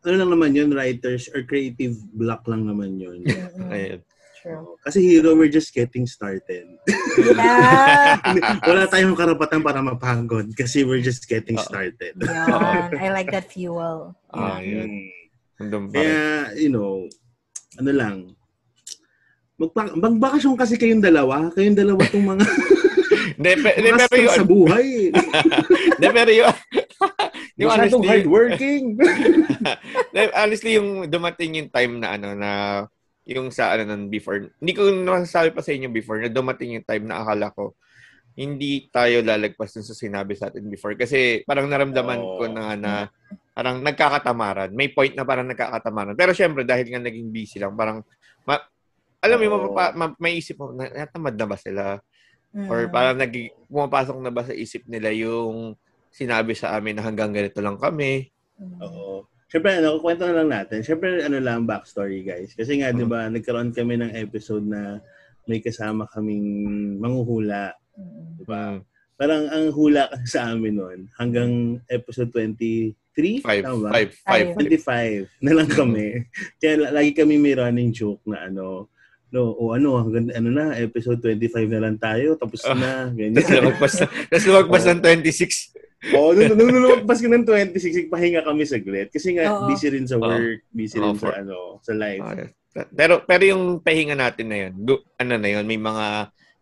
ano 0.00 0.14
lang 0.16 0.30
naman 0.32 0.56
yun, 0.56 0.70
writers 0.72 1.28
or 1.32 1.44
creative 1.44 1.92
block 2.16 2.46
lang 2.48 2.64
naman 2.64 2.96
yun. 2.96 3.20
Ayun. 3.74 4.00
True. 4.40 4.76
Kasi 4.80 5.04
Hero, 5.04 5.36
we're 5.36 5.52
just 5.52 5.70
getting 5.70 6.08
started. 6.08 6.64
Yeah. 7.20 8.16
Wala 8.68 8.88
tayong 8.88 9.12
karapatan 9.12 9.60
para 9.60 9.84
mapagod 9.84 10.48
kasi 10.56 10.80
we're 10.80 11.04
just 11.04 11.28
getting 11.28 11.60
started. 11.60 12.16
Yan. 12.16 12.88
I 12.96 13.12
like 13.12 13.28
that 13.36 13.52
fuel. 13.52 14.16
Ah, 14.32 14.56
yun. 14.58 15.12
Pa 15.60 15.68
rin. 15.68 15.92
Kaya, 15.92 16.20
you 16.56 16.72
know, 16.72 17.04
ano 17.76 17.90
lang, 17.92 18.14
magpa- 19.60 19.92
magbakasyon 19.92 20.56
kasi 20.56 20.80
kayong 20.80 21.04
dalawa. 21.04 21.52
Kayong 21.52 21.76
dalawa 21.76 22.00
tong 22.08 22.24
mga 22.24 22.44
Hindi, 23.40 23.52
pe- 23.56 23.76
hindi, 23.76 23.90
pero 24.04 24.20
yun. 24.20 24.36
sa 24.36 24.44
buhay. 24.44 24.88
Hindi, 25.96 26.08
pero 26.12 26.28
yun. 26.32 26.54
Yung 27.56 27.68
Masyadong 27.68 28.00
honestly- 28.00 28.08
hardworking. 28.08 28.84
Na- 30.12 30.34
honestly, 30.36 30.72
yung 30.76 31.08
dumating 31.08 31.56
yung 31.56 31.68
time 31.68 32.00
na 32.00 32.16
ano 32.16 32.32
na 32.32 32.50
yung 33.28 33.52
sa 33.52 33.72
ano 33.74 33.84
nun 33.84 34.08
before, 34.08 34.52
hindi 34.58 34.72
ko 34.72 34.88
nasasabi 34.90 35.52
pa 35.52 35.60
sa 35.60 35.72
inyo 35.74 35.88
before 35.92 36.20
na 36.20 36.32
dumating 36.32 36.80
yung 36.80 36.86
time 36.86 37.04
na 37.08 37.20
akala 37.20 37.52
ko 37.52 37.76
hindi 38.38 38.88
tayo 38.88 39.20
lalagpas 39.20 39.74
dun 39.74 39.84
sa 39.84 39.92
sinabi 39.92 40.38
sa 40.38 40.48
atin 40.48 40.64
before. 40.70 40.94
Kasi 40.94 41.42
parang 41.44 41.66
naramdaman 41.66 42.20
ko 42.38 42.44
na 42.46 42.78
na 42.78 42.92
parang 43.52 43.82
nagkakatamaran. 43.82 44.70
May 44.72 44.88
point 44.94 45.12
na 45.12 45.26
parang 45.26 45.44
nagkakatamaran. 45.50 46.16
Pero 46.16 46.32
syempre, 46.32 46.62
dahil 46.64 46.88
nga 46.88 47.02
naging 47.02 47.28
busy 47.28 47.60
lang, 47.60 47.76
parang 47.76 48.00
ma- 48.48 48.64
alam 49.20 49.36
mo, 49.36 49.44
Oo. 49.44 49.52
mapapa- 49.74 49.92
ma- 49.92 50.16
may 50.16 50.40
isip 50.40 50.56
mo, 50.56 50.72
na, 50.72 50.88
natamad 50.88 51.36
na 51.36 51.46
ba 51.50 51.56
sila? 51.60 52.00
Or 52.70 52.88
Mm. 52.88 52.92
parang 52.94 53.16
nag 53.20 53.34
pumapasok 53.68 54.16
na 54.22 54.32
ba 54.32 54.42
sa 54.46 54.56
isip 54.56 54.88
nila 54.88 55.12
yung 55.12 55.76
sinabi 56.08 56.56
sa 56.56 56.72
amin 56.74 56.96
na 56.96 57.04
hanggang 57.04 57.30
ganito 57.34 57.60
lang 57.60 57.76
kami? 57.76 58.32
Oo. 58.80 59.28
Siyempre, 59.50 59.82
ano, 59.82 59.98
kwento 59.98 60.22
na 60.30 60.40
lang 60.40 60.48
natin. 60.48 60.86
Siyempre, 60.86 61.26
ano 61.26 61.42
lang, 61.42 61.66
backstory, 61.66 62.22
guys. 62.22 62.54
Kasi 62.54 62.78
nga, 62.78 62.94
di 62.94 63.02
ba, 63.02 63.26
nagkaroon 63.26 63.74
kami 63.74 63.98
ng 63.98 64.14
episode 64.14 64.62
na 64.62 65.02
may 65.50 65.58
kasama 65.58 66.06
kaming 66.06 66.46
manghuhula. 67.02 67.74
Di 68.38 68.46
ba? 68.46 68.78
Parang 69.18 69.50
ang 69.52 69.74
hula 69.74 70.08
kasi 70.08 70.38
sa 70.38 70.54
amin 70.54 70.78
noon, 70.78 70.98
hanggang 71.18 71.82
episode 71.90 72.30
23? 72.32 72.94
Five. 73.42 73.64
Tama 73.66 73.78
ba? 73.84 73.90
Five. 73.92 74.10
Five. 74.22 74.48
25 74.56 75.44
na 75.44 75.52
lang 75.58 75.68
kami. 75.68 76.30
Kaya 76.62 76.86
la- 76.86 76.94
lagi 77.02 77.10
kami 77.12 77.36
may 77.36 77.58
running 77.58 77.90
joke 77.90 78.22
na 78.24 78.46
ano, 78.46 78.86
no, 79.34 79.50
o 79.58 79.74
ano, 79.74 79.98
hanggang 79.98 80.30
ano 80.30 80.48
na, 80.54 80.78
episode 80.78 81.18
25 81.22 81.68
na 81.68 81.82
lang 81.84 81.98
tayo, 81.98 82.38
tapos 82.38 82.62
na, 82.70 83.10
ganyan. 83.10 83.34
Tapos 83.34 83.50
lumagpas 83.50 83.94
na, 83.98 84.06
tapos 84.30 84.46
lumagpas 84.46 84.84
ng 84.86 85.00
26. 85.02 85.79
Oo, 86.00 86.32
nung, 86.32 86.56
nung, 86.56 86.70
nung 86.72 86.84
lumagpas 86.88 87.20
ka 87.20 87.28
ng 87.28 87.44
26, 87.44 88.08
pahinga 88.08 88.40
kami 88.40 88.64
saglit. 88.64 89.12
Kasi 89.12 89.36
nga, 89.36 89.52
Oo. 89.52 89.68
busy 89.68 89.92
rin 89.92 90.08
sa 90.08 90.16
work, 90.16 90.64
busy 90.72 90.96
Oo, 90.96 91.12
rin 91.12 91.16
for- 91.20 91.36
sa 91.36 91.44
ano, 91.44 91.56
sa 91.84 91.92
life. 91.92 92.24
Pero 92.70 93.26
pero 93.26 93.42
yung 93.44 93.82
pahinga 93.84 94.16
natin 94.16 94.46
na 94.48 94.58
yun, 94.64 94.72
ano 95.18 95.34
na 95.36 95.50
yun, 95.50 95.66
may 95.66 95.76
mga 95.76 96.06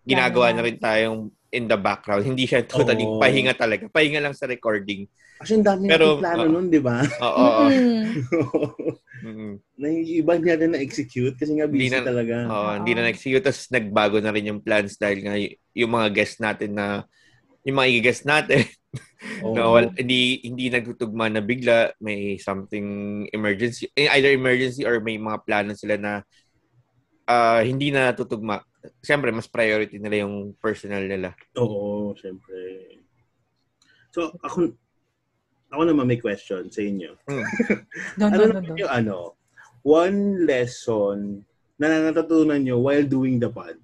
ginagawa 0.02 0.50
na 0.50 0.64
rin 0.64 0.80
tayong 0.80 1.28
in 1.52 1.70
the 1.70 1.78
background. 1.78 2.24
Hindi 2.26 2.48
siya 2.48 2.64
totally 2.64 3.04
Oo. 3.06 3.20
pahinga 3.20 3.54
talaga. 3.54 3.86
Pahinga 3.88 4.18
lang 4.18 4.34
sa 4.34 4.48
recording. 4.48 5.06
Kasi 5.38 5.54
ang 5.54 5.64
dami 5.64 5.86
Pero, 5.86 6.18
nating 6.18 6.22
plano 6.24 6.42
oo. 6.42 6.50
nun, 6.50 6.66
di 6.66 6.80
ba? 6.82 6.98
Oo. 7.22 7.46
oo. 7.46 7.64
Mm. 9.18 9.58
na 9.74 9.86
yung 9.90 10.06
iba 10.22 10.38
natin 10.38 10.78
na-execute 10.78 11.34
kasi 11.34 11.50
nga 11.58 11.66
busy 11.66 11.90
Hindi 11.90 11.98
na, 11.98 12.06
talaga. 12.06 12.34
Oo, 12.46 12.70
hindi 12.78 12.92
na 12.94 13.02
na-execute. 13.02 13.42
Tapos 13.42 13.66
nagbago 13.66 14.22
na 14.22 14.30
rin 14.30 14.46
yung 14.46 14.62
plans 14.62 14.94
dahil 14.94 15.26
nga 15.26 15.34
y- 15.34 15.58
yung 15.74 15.90
mga 15.90 16.14
guests 16.14 16.38
natin 16.38 16.78
na 16.78 17.02
yung 17.66 17.76
mga 17.78 17.90
i-guest 17.98 18.24
natin 18.26 18.62
Oo. 19.44 19.54
na 19.54 19.66
wal, 19.66 19.90
hindi 19.98 20.38
hindi 20.46 20.70
nagtutugma 20.70 21.26
na 21.26 21.42
bigla 21.42 21.90
may 21.98 22.38
something 22.38 23.26
emergency 23.34 23.90
eh, 23.94 24.06
either 24.14 24.30
emergency 24.30 24.86
or 24.86 25.02
may 25.02 25.18
mga 25.18 25.42
plano 25.42 25.74
sila 25.74 25.98
na 25.98 26.12
ah, 27.26 27.60
hindi 27.60 27.90
na 27.90 28.14
tutugma 28.14 28.62
siyempre 29.02 29.34
mas 29.34 29.50
priority 29.50 29.98
nila 29.98 30.24
yung 30.24 30.54
personal 30.62 31.02
nila 31.04 31.34
Oo, 31.58 32.14
syempre. 32.14 32.56
So, 34.08 34.32
ako, 34.40 34.72
ako 35.68 35.82
naman 35.84 36.08
may 36.08 36.16
question 36.16 36.72
sa 36.72 36.80
inyo. 36.80 37.12
Don, 38.18 38.32
ano 38.32 38.40
don, 38.40 38.48
naman 38.48 38.62
don, 38.64 38.72
don. 38.72 38.80
yung 38.80 38.92
ano, 38.92 39.16
one 39.84 40.46
lesson 40.48 41.44
na 41.76 42.08
natutunan 42.08 42.58
nyo 42.64 42.80
while 42.80 43.04
doing 43.04 43.36
the 43.36 43.50
pod? 43.52 43.76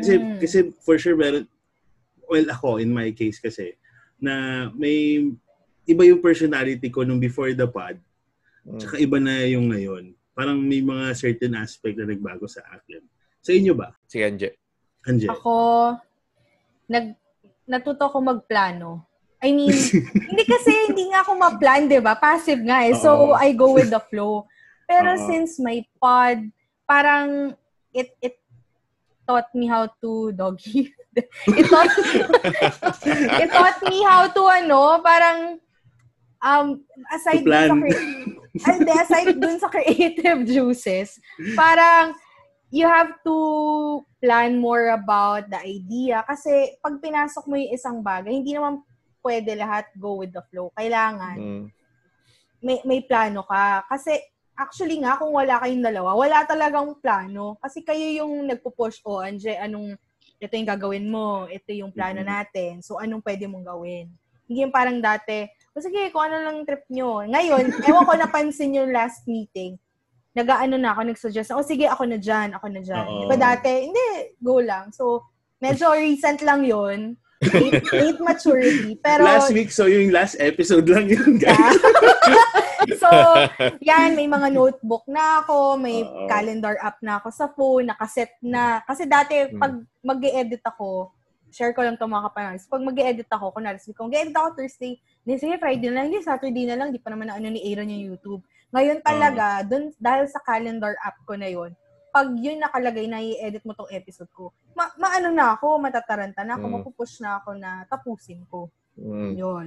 Kasi, 0.00 0.18
Hmm. 0.18 0.38
kasi 0.40 0.58
for 0.80 0.96
sure, 0.96 1.14
meron, 1.14 1.44
well, 2.28 2.46
ako, 2.50 2.80
in 2.80 2.90
my 2.92 3.10
case 3.12 3.38
kasi, 3.40 3.76
na 4.20 4.66
may 4.72 5.28
iba 5.84 6.02
yung 6.04 6.24
personality 6.24 6.88
ko 6.88 7.04
nung 7.04 7.20
before 7.20 7.52
the 7.52 7.68
pod, 7.68 8.00
tsaka 8.80 8.96
iba 9.00 9.20
na 9.20 9.44
yung 9.44 9.68
ngayon. 9.68 10.16
Parang 10.34 10.58
may 10.58 10.82
mga 10.82 11.14
certain 11.14 11.54
aspect 11.54 11.94
na 12.00 12.08
nagbago 12.08 12.48
sa 12.48 12.64
akin. 12.72 13.04
Sa 13.44 13.52
inyo 13.52 13.76
ba? 13.76 13.92
si 14.08 14.24
Anje 14.24 14.56
Anje? 15.04 15.28
Ako, 15.28 15.94
nag, 16.88 17.12
natuto 17.68 18.08
ko 18.08 18.18
magplano. 18.24 19.04
I 19.44 19.52
mean, 19.52 19.76
hindi 20.32 20.44
kasi 20.48 20.72
hindi 20.88 21.12
nga 21.12 21.20
ako 21.20 21.36
ma-plan, 21.36 21.84
di 21.84 22.00
ba? 22.00 22.16
Passive 22.16 22.64
nga 22.64 22.88
eh. 22.88 22.96
So. 22.96 23.36
I 23.36 23.52
go 23.52 23.76
with 23.76 23.92
the 23.92 24.00
flow. 24.00 24.48
Pero 24.88 25.12
Oo. 25.12 25.20
since 25.28 25.60
my 25.60 25.84
pod, 26.00 26.48
parang 26.88 27.52
it 27.92 28.12
it 28.20 28.40
taught 29.28 29.48
me 29.52 29.68
how 29.68 29.88
to 30.00 30.32
doggy. 30.32 30.92
it 31.48 31.66
taught 31.70 31.90
it 33.40 33.50
taught 33.50 33.78
me 33.86 34.02
how 34.02 34.26
to 34.26 34.42
ano, 34.46 35.00
parang 35.00 35.58
um 36.44 36.82
aside 37.08 37.44
dun 37.44 37.88
sa 38.60 38.72
hindi, 38.74 38.92
aside 38.92 39.34
dun 39.36 39.56
sa 39.58 39.68
creative 39.72 40.40
juices, 40.52 41.18
parang 41.54 42.12
you 42.74 42.84
have 42.84 43.14
to 43.22 43.36
plan 44.18 44.58
more 44.58 44.90
about 44.92 45.46
the 45.46 45.60
idea 45.62 46.26
kasi 46.26 46.74
pag 46.82 46.98
pinasok 46.98 47.44
mo 47.46 47.54
yung 47.54 47.72
isang 47.72 47.98
bagay, 48.02 48.42
hindi 48.42 48.54
naman 48.54 48.82
pwede 49.22 49.56
lahat 49.56 49.88
go 49.96 50.20
with 50.20 50.34
the 50.34 50.42
flow. 50.52 50.68
Kailangan 50.76 51.38
Mm. 51.38 51.64
may 52.64 52.80
may 52.84 53.00
plano 53.04 53.44
ka. 53.44 53.84
Kasi 53.88 54.16
actually 54.56 55.02
nga 55.02 55.18
kung 55.20 55.34
wala 55.34 55.60
kayong 55.60 55.84
dalawa, 55.84 56.16
wala 56.16 56.46
talagang 56.48 56.96
plano 57.02 57.58
kasi 57.60 57.82
kayo 57.84 58.24
yung 58.24 58.46
nagpo-push 58.48 59.02
o 59.04 59.20
Anje, 59.20 59.52
anong 59.58 59.98
ito 60.38 60.52
yung 60.54 60.70
gagawin 60.70 61.06
mo, 61.08 61.46
ito 61.48 61.70
yung 61.72 61.94
plano 61.94 62.20
natin. 62.22 62.82
So 62.82 62.98
anong 62.98 63.22
pwede 63.22 63.46
mong 63.46 63.66
gawin? 63.66 64.10
Hindi 64.44 64.66
yung 64.66 64.74
parang 64.74 65.00
dati, 65.00 65.48
o 65.74 65.80
sige, 65.80 66.12
kung 66.12 66.30
ano 66.30 66.36
lang 66.44 66.62
trip 66.62 66.84
nyo. 66.92 67.24
Ngayon, 67.26 67.64
ewan 67.88 68.06
ko 68.06 68.12
napansin 68.14 68.76
yung 68.76 68.92
last 68.92 69.24
meeting, 69.26 69.74
nag-ano 70.34 70.78
na 70.78 70.92
ako, 70.92 71.00
nag-suggest, 71.06 71.54
o 71.54 71.64
sige, 71.64 71.86
ako 71.90 72.04
na 72.06 72.18
dyan, 72.18 72.54
ako 72.54 72.66
na 72.70 72.80
dyan. 72.82 73.06
Di 73.06 73.26
ba 73.26 73.36
dati, 73.38 73.90
hindi, 73.90 74.34
go 74.42 74.60
lang. 74.60 74.94
So, 74.94 75.26
medyo 75.58 75.94
recent 75.98 76.42
lang 76.42 76.62
yun. 76.62 77.16
Late, 77.44 77.84
late 77.92 78.20
maturity. 78.22 78.98
Pero, 79.04 79.24
last 79.26 79.52
week, 79.52 79.70
so 79.74 79.90
yung 79.90 80.14
last 80.14 80.38
episode 80.38 80.86
lang 80.86 81.10
yun, 81.10 81.38
guys. 81.38 81.78
so, 83.02 83.08
yan, 83.80 84.14
may 84.14 84.26
mga 84.26 84.48
notebook 84.50 85.04
na 85.06 85.40
ako, 85.40 85.76
may 85.76 86.02
Oo. 86.02 86.26
calendar 86.26 86.76
app 86.80 86.98
na 87.00 87.18
ako 87.18 87.28
sa 87.30 87.46
phone, 87.50 87.88
nakaset 87.88 88.32
na. 88.40 88.80
Kasi 88.84 89.04
dati, 89.04 89.48
Hmm. 89.48 89.60
pag 89.60 89.72
mag 90.04 90.20
edit 90.20 90.62
ako, 90.62 91.10
share 91.48 91.70
ko 91.70 91.86
lang 91.86 91.94
ito 91.94 92.04
mga 92.04 92.26
kapanalis. 92.30 92.66
Pag 92.66 92.82
mag 92.82 92.98
edit 92.98 93.30
ako, 93.30 93.54
kunwari, 93.54 93.78
sabi 93.78 93.94
ko, 93.94 94.10
mag 94.10 94.18
edit 94.18 94.34
ako 94.34 94.48
Thursday, 94.58 94.98
hindi, 95.22 95.32
sige, 95.38 95.54
Friday 95.56 95.88
na 95.88 96.02
lang, 96.02 96.06
hindi, 96.10 96.20
Saturday 96.20 96.66
na 96.66 96.76
lang, 96.76 96.90
di 96.90 96.98
pa 96.98 97.14
naman 97.14 97.30
na 97.30 97.38
ano 97.38 97.46
ni 97.46 97.62
Aaron 97.62 97.94
yung 97.94 98.04
YouTube. 98.10 98.42
Ngayon 98.74 98.98
talaga, 99.06 99.62
dun, 99.62 99.94
dahil 99.96 100.26
sa 100.26 100.42
calendar 100.42 100.98
app 100.98 101.14
ko 101.22 101.38
na 101.38 101.46
yun, 101.46 101.70
pag 102.10 102.30
yun 102.38 102.62
nakalagay 102.62 103.06
na 103.06 103.18
i-edit 103.18 103.62
mo 103.62 103.74
tong 103.74 103.90
episode 103.90 104.30
ko, 104.30 104.50
ma 104.74 104.86
maano 104.98 105.34
na 105.34 105.54
ako, 105.54 105.78
matataranta 105.78 106.42
na 106.42 106.54
ako, 106.58 106.66
Mm. 106.66 106.74
mapupush 106.78 107.18
na 107.22 107.38
ako 107.38 107.58
na 107.58 107.86
tapusin 107.86 108.42
ko. 108.46 108.70
Mm. 108.94 109.30
Yun. 109.34 109.66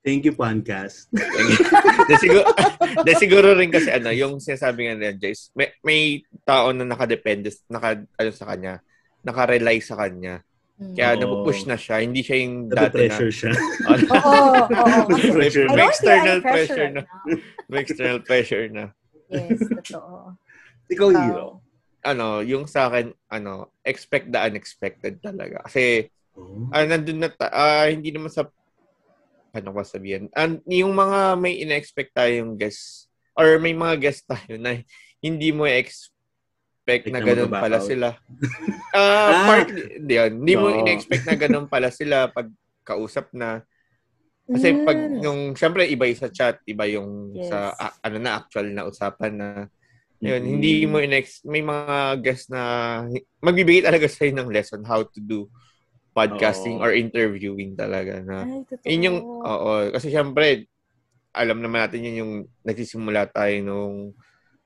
Thank 0.00 0.24
you, 0.24 0.32
Pancast. 0.32 1.12
de 2.08 2.14
siguro, 2.16 2.44
de 3.06 3.12
siguro 3.20 3.48
rin 3.52 3.68
kasi 3.68 3.92
ano, 3.92 4.08
yung 4.08 4.40
sinasabi 4.40 4.88
nga 4.88 4.96
ni 4.96 5.12
Jace, 5.20 5.52
may, 5.52 5.68
may 5.84 6.00
tao 6.40 6.72
na 6.72 6.88
nakadepende, 6.88 7.52
naka, 7.68 8.00
ano 8.16 8.30
sa 8.32 8.48
kanya, 8.48 8.80
nakarely 9.20 9.76
sa 9.84 10.00
kanya. 10.00 10.40
Kaya 10.80 11.12
Oo. 11.12 11.20
napupush 11.20 11.68
na 11.68 11.76
siya. 11.76 12.00
Hindi 12.00 12.24
siya 12.24 12.40
yung 12.40 12.72
dati 12.72 12.80
na... 13.04 13.12
Nape-pressure 13.12 13.32
siya. 13.36 13.52
Oo, 14.16 14.64
oo. 14.64 15.00
may, 15.12 15.28
Pressure 15.28 15.68
may 15.68 15.76
na. 15.76 15.84
external 15.92 16.38
pressure 16.40 16.48
pressure 16.48 16.88
na. 16.88 17.02
May 17.68 17.78
external 17.84 18.18
pressure 18.24 18.66
na. 18.72 18.84
Yes, 19.28 19.60
totoo. 19.60 20.40
Ikaw, 20.88 21.08
Ikaw. 21.12 21.20
Hiro. 21.20 21.46
Ano, 22.00 22.40
yung 22.40 22.64
sa 22.64 22.88
akin, 22.88 23.12
ano, 23.28 23.76
expect 23.84 24.32
the 24.32 24.40
unexpected 24.40 25.20
talaga. 25.20 25.68
Kasi, 25.68 26.08
Oh. 26.30 26.70
ah, 26.72 26.86
nandun 26.86 27.20
na, 27.20 27.28
ta- 27.28 27.52
ah, 27.52 27.84
hindi 27.90 28.08
naman 28.14 28.32
sa, 28.32 28.48
ano 29.52 29.68
ko 29.74 29.80
sabihin, 29.82 30.30
and 30.32 30.62
yung 30.66 30.94
mga 30.94 31.36
may 31.36 31.58
ina-expect 31.60 32.14
tayong 32.14 32.54
guest, 32.54 33.10
or 33.34 33.58
may 33.58 33.74
mga 33.74 33.96
guest 34.00 34.26
tayo 34.26 34.58
na 34.58 34.78
hindi 35.20 35.50
mo 35.50 35.66
expect 35.66 37.10
na 37.10 37.18
na 37.18 37.24
ganun 37.24 37.50
pala 37.52 37.78
out. 37.78 37.86
sila. 37.86 38.08
Ah, 38.90 39.30
Ah. 39.30 39.46
partly, 39.46 40.02
hindi. 40.02 40.14
Hindi 40.18 40.54
mo 40.58 40.66
Oo. 40.66 40.78
ina-expect 40.82 41.22
na 41.22 41.38
ganun 41.38 41.70
pala 41.70 41.94
sila 41.94 42.26
pag 42.26 42.50
kausap 42.82 43.30
na. 43.30 43.62
Kasi 44.50 44.82
pag 44.82 44.98
Mm. 44.98 45.22
yung, 45.22 45.40
syempre 45.54 45.86
iba 45.86 46.10
yung 46.10 46.18
sa 46.18 46.26
chat, 46.26 46.58
iba 46.66 46.90
yung 46.90 47.38
Yes. 47.38 47.54
sa, 47.54 47.70
ah, 47.78 47.94
ano 48.02 48.18
na, 48.18 48.42
actual 48.42 48.66
na 48.74 48.82
usapan 48.90 49.32
na, 49.38 49.48
yun, 50.18 50.42
Mhm. 50.42 50.50
hindi 50.50 50.74
mo 50.90 50.98
inex 50.98 51.46
may 51.46 51.62
mga 51.62 52.18
guests 52.18 52.50
na 52.50 52.60
magbibigay 53.38 53.86
talaga 53.86 54.10
sa'yo 54.10 54.34
ng 54.34 54.50
lesson 54.50 54.82
how 54.82 55.06
to 55.06 55.22
do 55.22 55.46
podcasting 56.10 56.78
Oo. 56.78 56.84
or 56.84 56.92
interviewing 56.94 57.78
talaga 57.78 58.18
na 58.20 58.42
Ay, 58.44 58.62
totoo. 58.66 58.86
yun 58.90 59.06
yung 59.06 59.18
oo 59.22 59.70
kasi 59.94 60.10
syempre 60.10 60.66
alam 61.30 61.62
naman 61.62 61.86
natin 61.86 62.06
yun 62.06 62.20
yung 62.20 62.32
nagsisimula 62.66 63.30
tayo 63.30 63.54
nung 63.62 63.96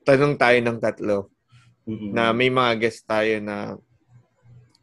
tanong 0.04 0.34
tayo 0.40 0.58
ng 0.60 0.78
tatlo 0.80 1.28
Mm-mm. 1.84 2.16
na 2.16 2.32
may 2.32 2.48
mga 2.48 2.80
guest 2.80 3.04
tayo 3.04 3.40
na 3.44 3.76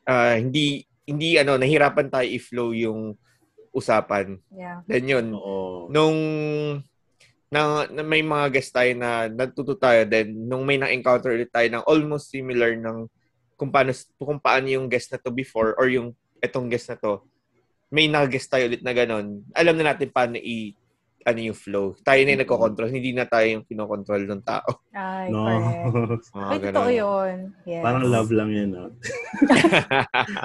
ah, 0.05 0.37
hindi 0.37 0.85
hindi 1.09 1.37
ano 1.41 1.57
nahirapan 1.57 2.07
tayo 2.13 2.27
i-flow 2.29 2.71
yung 2.77 3.17
usapan. 3.71 4.35
Yeah. 4.51 4.83
Then 4.83 5.07
yun, 5.07 5.25
Oo. 5.31 5.87
nung 5.87 6.17
na, 7.51 7.87
na 7.87 8.03
may 8.03 8.23
mga 8.23 8.47
guest 8.51 8.71
tayo 8.71 8.91
na 8.95 9.27
natuto 9.27 9.75
tayo 9.75 10.07
then 10.07 10.31
nung 10.31 10.63
may 10.63 10.79
na-encounter 10.79 11.35
ulit 11.35 11.51
tayo 11.51 11.67
ng 11.67 11.83
almost 11.83 12.31
similar 12.31 12.79
ng 12.79 13.11
kung 13.59 13.71
paano 13.71 13.91
kung 14.15 14.39
paano 14.39 14.71
yung 14.71 14.87
guest 14.87 15.11
na 15.11 15.19
to 15.19 15.35
before 15.35 15.75
or 15.75 15.91
yung 15.91 16.15
etong 16.41 16.67
guest 16.67 16.89
na 16.89 16.97
to 16.97 17.21
may 17.87 18.05
na-guest 18.05 18.47
tayo 18.47 18.65
ulit 18.65 18.81
na 18.81 18.91
ganun 18.91 19.45
alam 19.51 19.75
na 19.75 19.91
natin 19.91 20.09
paano 20.09 20.35
i 20.35 20.73
ano 21.21 21.37
yung 21.39 21.53
flow 21.53 21.93
tayo 22.01 22.17
na 22.19 22.33
yung 22.33 22.41
nagko-control 22.41 22.89
hindi 22.89 23.13
na 23.13 23.23
tayo 23.23 23.45
yung 23.47 23.63
kinokontrol 23.63 24.25
ng 24.25 24.41
tao 24.41 24.81
Ay, 24.91 25.29
No. 25.29 25.45
correct. 25.45 26.25
Ay, 26.33 26.57
totoo 26.59 26.89
yun. 26.91 27.37
Yes. 27.63 27.79
Parang 27.79 28.03
love 28.03 28.31
lang 28.33 28.49
yan. 28.49 28.69
No? 28.73 28.89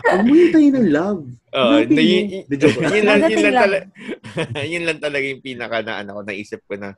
Huwag 0.04 0.22
mo 0.22 0.32
hintayin 0.32 0.74
ng 0.76 0.88
love. 0.92 1.22
Oo, 1.50 1.70
Hanapin 1.74 1.96
na, 1.96 2.02
yun, 2.02 2.24
Di 2.44 2.56
joke 2.56 2.78
lang. 2.78 2.92
yun 2.92 3.04
lang, 3.04 3.18
yun 3.24 3.40
lang, 3.42 3.56
tala- 3.56 3.86
yun 4.72 4.84
lang 4.84 4.98
talaga 5.00 5.24
yung 5.24 5.42
pinaka 5.42 5.76
na 5.80 5.92
ano, 5.98 6.10
ko, 6.12 6.20
naisip 6.22 6.60
ko 6.62 6.74
na, 6.76 6.92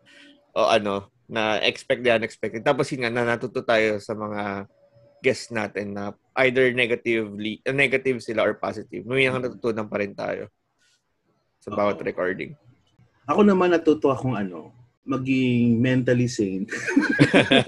o 0.52 0.68
ano, 0.68 0.94
na 1.24 1.62
expect 1.62 2.02
the 2.02 2.10
unexpected. 2.10 2.60
Tapos 2.60 2.88
yun 2.90 3.04
nga, 3.04 3.12
na 3.12 3.24
natuto 3.24 3.62
tayo 3.62 3.96
sa 3.98 4.12
mga 4.12 4.66
guests 5.22 5.50
natin 5.50 5.94
na 5.94 6.14
either 6.46 6.70
negatively, 6.70 7.58
uh, 7.66 7.74
negative 7.74 8.22
sila 8.22 8.46
or 8.46 8.54
positive. 8.54 9.02
May 9.04 9.26
mga 9.26 9.50
natutunan 9.50 9.90
pa 9.90 9.98
rin 9.98 10.14
tayo 10.14 10.46
sa 11.58 11.74
bawat 11.74 11.98
recording. 12.06 12.54
Ako 13.28 13.44
naman 13.44 13.74
natuto 13.74 14.08
akong 14.08 14.38
ano, 14.38 14.72
maging 15.08 15.80
mentally 15.80 16.28
sane. 16.28 16.68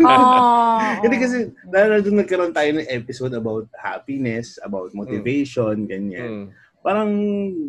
Oh, 0.00 0.80
Hindi 1.04 1.16
kasi, 1.20 1.38
dahil 1.68 2.00
doon 2.00 2.24
nagkaroon 2.24 2.54
tayo 2.56 2.70
ng 2.72 2.88
episode 2.88 3.36
about 3.36 3.68
happiness, 3.76 4.56
about 4.64 4.92
motivation, 4.96 5.84
ganyan. 5.84 6.24
Mm. 6.24 6.46
Parang, 6.80 7.10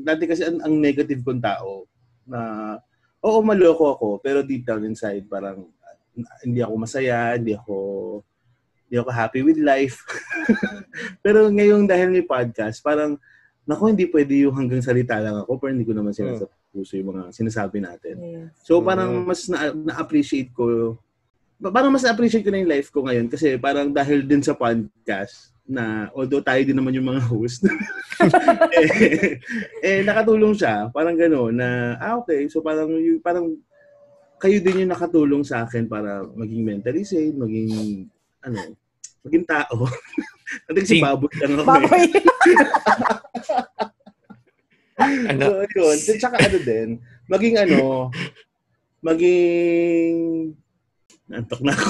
dati 0.08 0.24
kasi 0.24 0.48
ang, 0.48 0.64
ang 0.64 0.80
negative 0.80 1.20
kong 1.20 1.44
tao, 1.44 1.84
na, 2.24 2.40
oo, 3.20 3.40
maloko 3.44 3.92
ako, 3.92 4.08
pero 4.24 4.40
deep 4.40 4.64
down 4.64 4.88
inside, 4.88 5.28
parang, 5.28 5.68
ah, 6.16 6.40
hindi 6.48 6.64
ako 6.64 6.74
masaya, 6.80 7.36
hindi 7.36 7.60
ako, 7.60 7.76
hindi 8.92 9.00
ako 9.00 9.08
happy 9.08 9.40
with 9.40 9.56
life. 9.56 10.04
pero 11.24 11.48
ngayong 11.48 11.88
dahil 11.88 12.12
may 12.12 12.28
podcast, 12.28 12.84
parang, 12.84 13.16
naku, 13.64 13.88
hindi 13.88 14.04
pwede 14.12 14.44
yung 14.44 14.52
hanggang 14.52 14.84
salita 14.84 15.16
lang 15.16 15.40
ako, 15.40 15.56
pero 15.64 15.72
hindi 15.72 15.88
ko 15.88 15.96
naman 15.96 16.12
sila 16.12 16.36
Mm. 16.36 16.40
sa 16.44 16.52
puso 16.76 17.00
yung 17.00 17.16
mga 17.16 17.32
sinasabi 17.32 17.80
natin. 17.80 18.16
Yes. 18.20 18.52
So 18.68 18.84
parang 18.84 19.24
Mm. 19.24 19.26
mas 19.32 19.48
na- 19.48 19.72
na-appreciate 19.72 20.52
ko 20.52 21.00
parang 21.62 21.94
mas 21.94 22.02
na-appreciate 22.02 22.42
ko 22.42 22.50
na 22.50 22.58
yung 22.58 22.74
life 22.74 22.90
ko 22.90 23.06
ngayon 23.06 23.30
kasi 23.30 23.54
parang 23.56 23.94
dahil 23.94 24.26
din 24.26 24.42
sa 24.42 24.58
podcast 24.58 25.54
na 25.62 26.10
although 26.18 26.42
tayo 26.42 26.58
din 26.66 26.74
naman 26.74 26.90
yung 26.98 27.06
mga 27.06 27.22
host 27.30 27.62
eh, 28.82 29.38
eh 29.86 30.02
nakatulong 30.02 30.58
siya 30.58 30.90
parang 30.90 31.14
gano'n 31.14 31.54
na 31.54 31.70
ah 32.02 32.18
okay 32.18 32.50
so 32.50 32.66
parang 32.66 32.90
yung, 32.98 33.22
parang 33.22 33.54
kayo 34.42 34.58
din 34.58 34.84
yung 34.84 34.90
nakatulong 34.90 35.46
sa 35.46 35.62
akin 35.62 35.86
para 35.86 36.26
maging 36.34 36.66
mentally 36.66 37.06
sane 37.06 37.38
maging 37.38 38.10
ano 38.42 38.74
maging 39.22 39.46
tao 39.46 39.86
kasi 40.74 40.98
Sing. 40.98 41.04
baboy 41.04 41.32
lang 41.40 41.54
ako 41.62 41.62
eh. 41.62 41.68
Baboy. 41.68 42.04
Ano? 45.02 45.66
So, 45.66 45.66
yun. 45.66 45.98
Tsaka 45.98 46.38
ano 46.38 46.58
din, 46.62 46.90
maging 47.26 47.56
ano, 47.58 48.10
maging, 49.02 50.54
nantok 51.26 51.62
na 51.66 51.74
ako. 51.74 51.90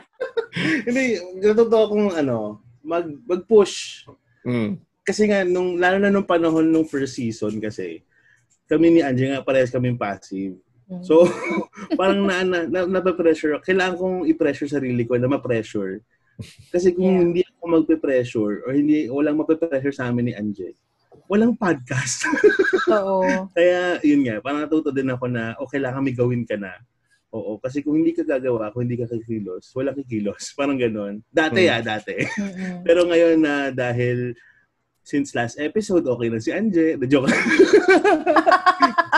Hindi, 0.88 1.20
natuto 1.42 1.76
akong 1.76 2.16
ano, 2.16 2.64
mag, 2.80 3.04
mag-push. 3.28 4.08
Mm. 4.46 4.80
Kasi 5.04 5.28
nga, 5.28 5.44
nung, 5.44 5.76
lalo 5.76 6.00
na 6.00 6.08
nung 6.08 6.24
panahon 6.24 6.64
nung 6.64 6.88
first 6.88 7.20
season 7.20 7.60
kasi, 7.60 8.00
kami 8.64 8.88
ni 8.88 9.00
Angie 9.04 9.28
nga 9.28 9.44
parehas 9.44 9.68
kaming 9.68 10.00
passive. 10.00 10.56
So, 11.04 11.28
parang 11.98 12.28
na, 12.28 12.44
na, 12.44 12.64
na, 12.68 12.84
nape-pressure. 12.88 13.60
Kailangan 13.64 13.96
kong 13.96 14.18
i-pressure 14.28 14.68
sarili 14.68 15.04
ko 15.04 15.16
na 15.16 15.28
ma-pressure. 15.28 16.00
Kasi 16.68 16.92
kung 16.92 17.04
Yeah. 17.06 17.20
hindi 17.22 17.40
ako 17.46 17.62
magpe-pressure 17.80 18.54
or 18.64 18.70
hindi 18.72 19.06
walang 19.06 19.38
mape-pressure 19.38 19.94
sa 19.94 20.08
amin 20.08 20.28
ni 20.28 20.34
Anje, 20.34 20.74
walang 21.26 21.54
podcast. 21.54 22.26
Totoo. 22.84 23.48
Kaya, 23.50 23.98
yun 24.02 24.26
nga, 24.26 24.40
parang 24.40 24.66
natuto 24.66 24.90
din 24.90 25.08
ako 25.08 25.24
na, 25.30 25.54
o 25.56 25.64
kailangan 25.64 26.02
may 26.02 26.12
gawin 26.12 26.44
ka 26.44 26.58
na. 26.58 26.74
Oo, 27.34 27.58
kasi 27.58 27.82
kung 27.82 27.98
hindi 27.98 28.14
ka 28.14 28.22
gagawa, 28.22 28.70
kung 28.70 28.86
hindi 28.86 28.94
ka 28.94 29.10
kikilos, 29.10 29.74
walang 29.74 29.98
kikilos. 29.98 30.50
Parang 30.58 30.78
ganon. 30.78 31.18
Dati 31.26 31.66
Hmm. 31.66 31.72
ah, 31.74 31.82
dati. 31.82 32.14
Pero 32.86 33.10
ngayon 33.10 33.42
na 33.42 33.54
dahil 33.74 34.38
since 35.02 35.34
last 35.34 35.58
episode, 35.58 36.06
okay 36.06 36.30
na 36.30 36.38
si 36.38 36.54
Anje. 36.54 36.94
The 36.94 37.10
joke. 37.10 37.26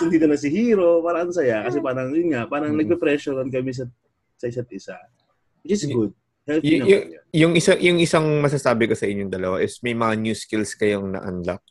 dito 0.08 0.24
na 0.24 0.36
si 0.38 0.48
Hero. 0.48 1.04
Parang 1.04 1.28
ang 1.28 1.36
saya. 1.36 1.60
Kasi 1.68 1.76
parang, 1.80 2.08
yun 2.12 2.32
nga, 2.32 2.48
parang 2.48 2.72
Mm. 2.72 2.88
nagpe-pressurean 2.88 3.52
kami 3.52 3.76
sa, 3.76 3.84
sa 4.36 4.48
isa't 4.48 4.68
isa. 4.72 4.96
Which 5.60 5.76
is 5.76 5.84
good. 5.84 6.12
Healthy 6.46 6.62
Y- 6.64 6.78
naman 6.78 6.86
y- 6.86 6.94
yun. 6.94 7.04
yung 7.36 7.52
isang 7.52 7.78
yung 7.78 7.98
isang 7.98 8.26
masasabi 8.38 8.86
ko 8.86 8.94
sa 8.94 9.04
inyong 9.04 9.28
dalawa 9.28 9.56
is 9.58 9.82
may 9.82 9.92
mga 9.92 10.14
new 10.16 10.32
skills 10.32 10.72
kayong 10.72 11.10
na-unlock 11.10 11.62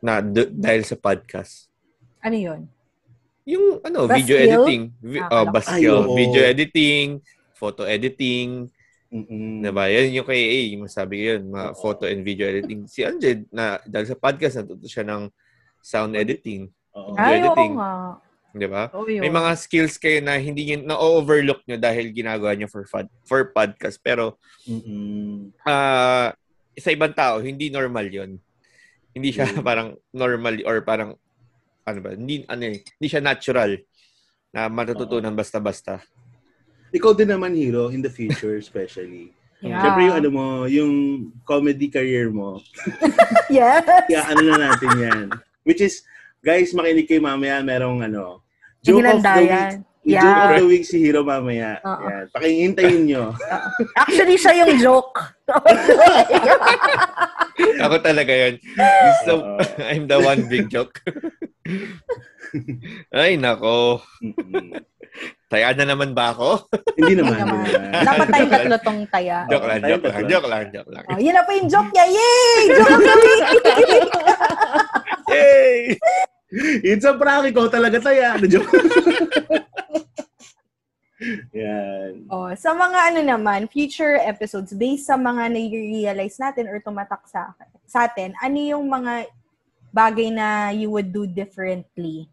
na 0.00 0.18
d- 0.18 0.50
dahil 0.50 0.82
sa 0.82 0.96
podcast. 0.96 1.70
Ano 2.18 2.34
yun? 2.34 2.60
Yung 3.46 3.78
ano, 3.80 4.04
Ba 4.04 4.16
video 4.16 4.36
skill? 4.36 4.46
editing, 4.48 4.82
vi- 5.00 5.20
Ah, 5.20 5.30
oh, 5.30 5.42
akala 5.42 5.50
ba 5.50 5.60
ko- 5.60 5.68
skill, 5.70 5.96
Ay, 5.96 6.04
oo. 6.04 6.14
video 6.14 6.42
editing, 6.42 7.06
photo 7.52 7.82
editing, 7.84 8.48
Mm-mm. 9.10 9.58
Diba? 9.60 9.90
Yan 9.90 10.14
yung 10.14 10.22
kay 10.22 10.38
A, 10.38 10.58
yung 10.70 10.86
masabi 10.86 11.14
ko 11.18 11.24
yun, 11.34 11.42
mga 11.50 11.68
photo 11.74 12.06
and 12.06 12.22
video 12.22 12.46
editing. 12.46 12.86
Si 12.86 13.02
Anje, 13.02 13.42
na, 13.50 13.82
dahil 13.82 14.06
sa 14.06 14.14
podcast, 14.14 14.54
natuto 14.56 14.86
siya 14.86 15.02
ng 15.02 15.26
sound 15.80 16.14
editing, 16.14 16.70
Oo. 16.94 17.10
video 17.10 17.18
Ay, 17.18 17.42
oo 17.42 17.50
editing. 17.50 17.72
nga. 17.74 17.90
Di 18.50 18.66
ba? 18.66 18.90
Yun. 18.90 19.22
May 19.22 19.30
mga 19.30 19.50
skills 19.54 19.94
kayo 19.94 20.18
na 20.18 20.34
hindi 20.34 20.74
yun, 20.74 20.82
na-overlook 20.82 21.62
nyo 21.66 21.78
dahil 21.78 22.10
ginagawa 22.10 22.58
nyo 22.58 22.66
for, 22.66 22.82
fun, 22.86 23.06
for 23.22 23.54
podcast. 23.54 24.02
Pero, 24.02 24.38
Mm-mm. 24.66 25.54
ah 25.62 26.34
sa 26.74 26.90
ibang 26.90 27.12
tao, 27.12 27.38
hindi 27.44 27.68
normal 27.68 28.08
yon 28.08 28.30
Hindi 29.12 29.30
siya 29.30 29.52
Mm. 29.54 29.62
parang 29.68 29.88
normal 30.10 30.54
or 30.66 30.82
parang, 30.82 31.14
ano 31.84 31.98
ba, 32.00 32.10
hindi, 32.14 32.42
ano 32.46 32.62
eh, 32.66 32.82
hindi 32.82 33.08
siya 33.08 33.22
natural 33.22 33.78
na 34.50 34.66
matututunan 34.66 35.34
basta-basta. 35.34 36.02
Ikaw 36.90 37.14
din 37.14 37.30
naman, 37.30 37.54
Hero, 37.54 37.94
in 37.94 38.02
the 38.02 38.10
future 38.10 38.58
especially. 38.58 39.30
Yeah. 39.60 39.76
Siyempre 39.84 40.02
yung 40.08 40.16
ano 40.16 40.28
mo, 40.32 40.44
yung 40.64 40.92
comedy 41.44 41.92
career 41.92 42.32
mo, 42.32 42.64
Yes. 43.52 43.84
kaya 44.08 44.32
ano 44.32 44.40
na 44.40 44.56
natin 44.56 44.90
yan. 44.96 45.26
Which 45.68 45.84
is, 45.84 46.00
guys, 46.40 46.72
makinig 46.72 47.04
kayo 47.04 47.20
mamaya, 47.20 47.60
merong 47.60 48.00
ano, 48.02 48.40
joke 48.80 49.04
of 49.04 49.20
the 49.20 49.32
week. 49.38 49.84
Yung 50.00 50.16
Joke 50.16 50.24
of 50.24 50.32
Yeah. 50.48 50.56
the 50.56 50.64
week 50.64 50.84
si 50.88 50.96
Hero 50.96 51.20
mamaya. 51.20 51.76
Oo. 51.84 52.08
Yan. 52.08 52.24
Pakihintayin 52.32 53.04
nyo. 53.04 53.36
Actually, 54.00 54.40
siya 54.40 54.64
yung 54.64 54.80
joke. 54.80 55.12
Ako 57.84 58.00
talaga 58.00 58.32
yun. 58.32 58.56
So, 59.28 59.44
Oo. 59.44 59.60
I'm 59.92 60.08
the 60.08 60.16
one 60.16 60.48
big 60.48 60.72
joke. 60.72 61.04
Ay, 63.12 63.36
nako. 63.36 64.00
Taya 65.52 65.76
na 65.76 65.92
naman 65.92 66.16
ba 66.16 66.32
ako? 66.32 66.64
Hindi 66.96 66.96
Hindi 66.96 67.14
naman. 67.20 67.36
hindi 67.36 67.70
naman. 67.76 67.92
Dapat 68.00 68.26
tayong 68.32 68.52
tatlo 68.56 68.76
tong 68.80 69.00
taya. 69.12 69.36
joke 69.52 69.68
lang, 69.68 69.80
joke 69.84 70.04
lang, 70.08 70.24
joke 70.24 70.48
lang, 70.48 70.64
joke 70.72 70.90
lang. 70.96 71.04
Oh, 71.12 71.20
yun 71.20 71.36
na 71.36 71.44
po 71.44 71.52
yung 71.52 71.68
joke 71.68 71.92
niya. 71.92 72.06
Yay! 72.08 72.60
Joke 72.72 72.88
of 72.88 73.00
the 73.04 73.14
week! 73.20 73.44
Yay! 75.28 75.76
It's 76.52 77.06
a 77.06 77.14
prank. 77.14 77.54
Ikaw 77.54 77.66
talaga 77.70 78.02
taya. 78.02 78.34
Ano, 78.34 78.46
joke? 78.50 78.66
Yan. 81.52 82.24
oh, 82.32 82.48
sa 82.56 82.72
mga 82.72 83.12
ano 83.12 83.20
naman, 83.20 83.68
future 83.68 84.16
episodes, 84.16 84.72
based 84.72 85.04
sa 85.04 85.20
mga 85.20 85.52
nai-realize 85.52 86.40
natin 86.40 86.64
or 86.64 86.80
tumatak 86.80 87.20
sa, 87.28 87.52
sa 87.84 88.08
atin, 88.08 88.32
ano 88.40 88.56
yung 88.56 88.88
mga 88.88 89.28
bagay 89.92 90.32
na 90.32 90.72
you 90.72 90.88
would 90.88 91.12
do 91.12 91.28
differently 91.28 92.24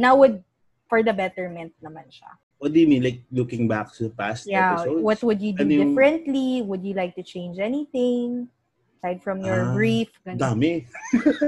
na 0.00 0.16
would 0.16 0.40
for 0.88 1.04
the 1.04 1.12
betterment 1.12 1.76
naman 1.84 2.08
siya. 2.08 2.32
What 2.56 2.72
do 2.72 2.80
you 2.80 2.88
mean? 2.88 3.04
Like 3.04 3.20
looking 3.28 3.68
back 3.68 3.92
to 4.00 4.08
past 4.08 4.48
Yeah, 4.48 4.72
episodes? 4.80 5.04
what 5.04 5.20
would 5.20 5.42
you 5.44 5.52
do 5.52 5.60
Ano 5.60 5.70
yung- 5.70 5.92
differently? 5.92 6.64
Would 6.64 6.80
you 6.80 6.96
like 6.96 7.12
to 7.20 7.24
change 7.26 7.60
anything? 7.60 8.48
Aside 9.04 9.20
from 9.20 9.44
your 9.44 9.68
Ah, 9.68 9.76
brief? 9.76 10.08
ganun. 10.24 10.40
Dami. 10.40 10.72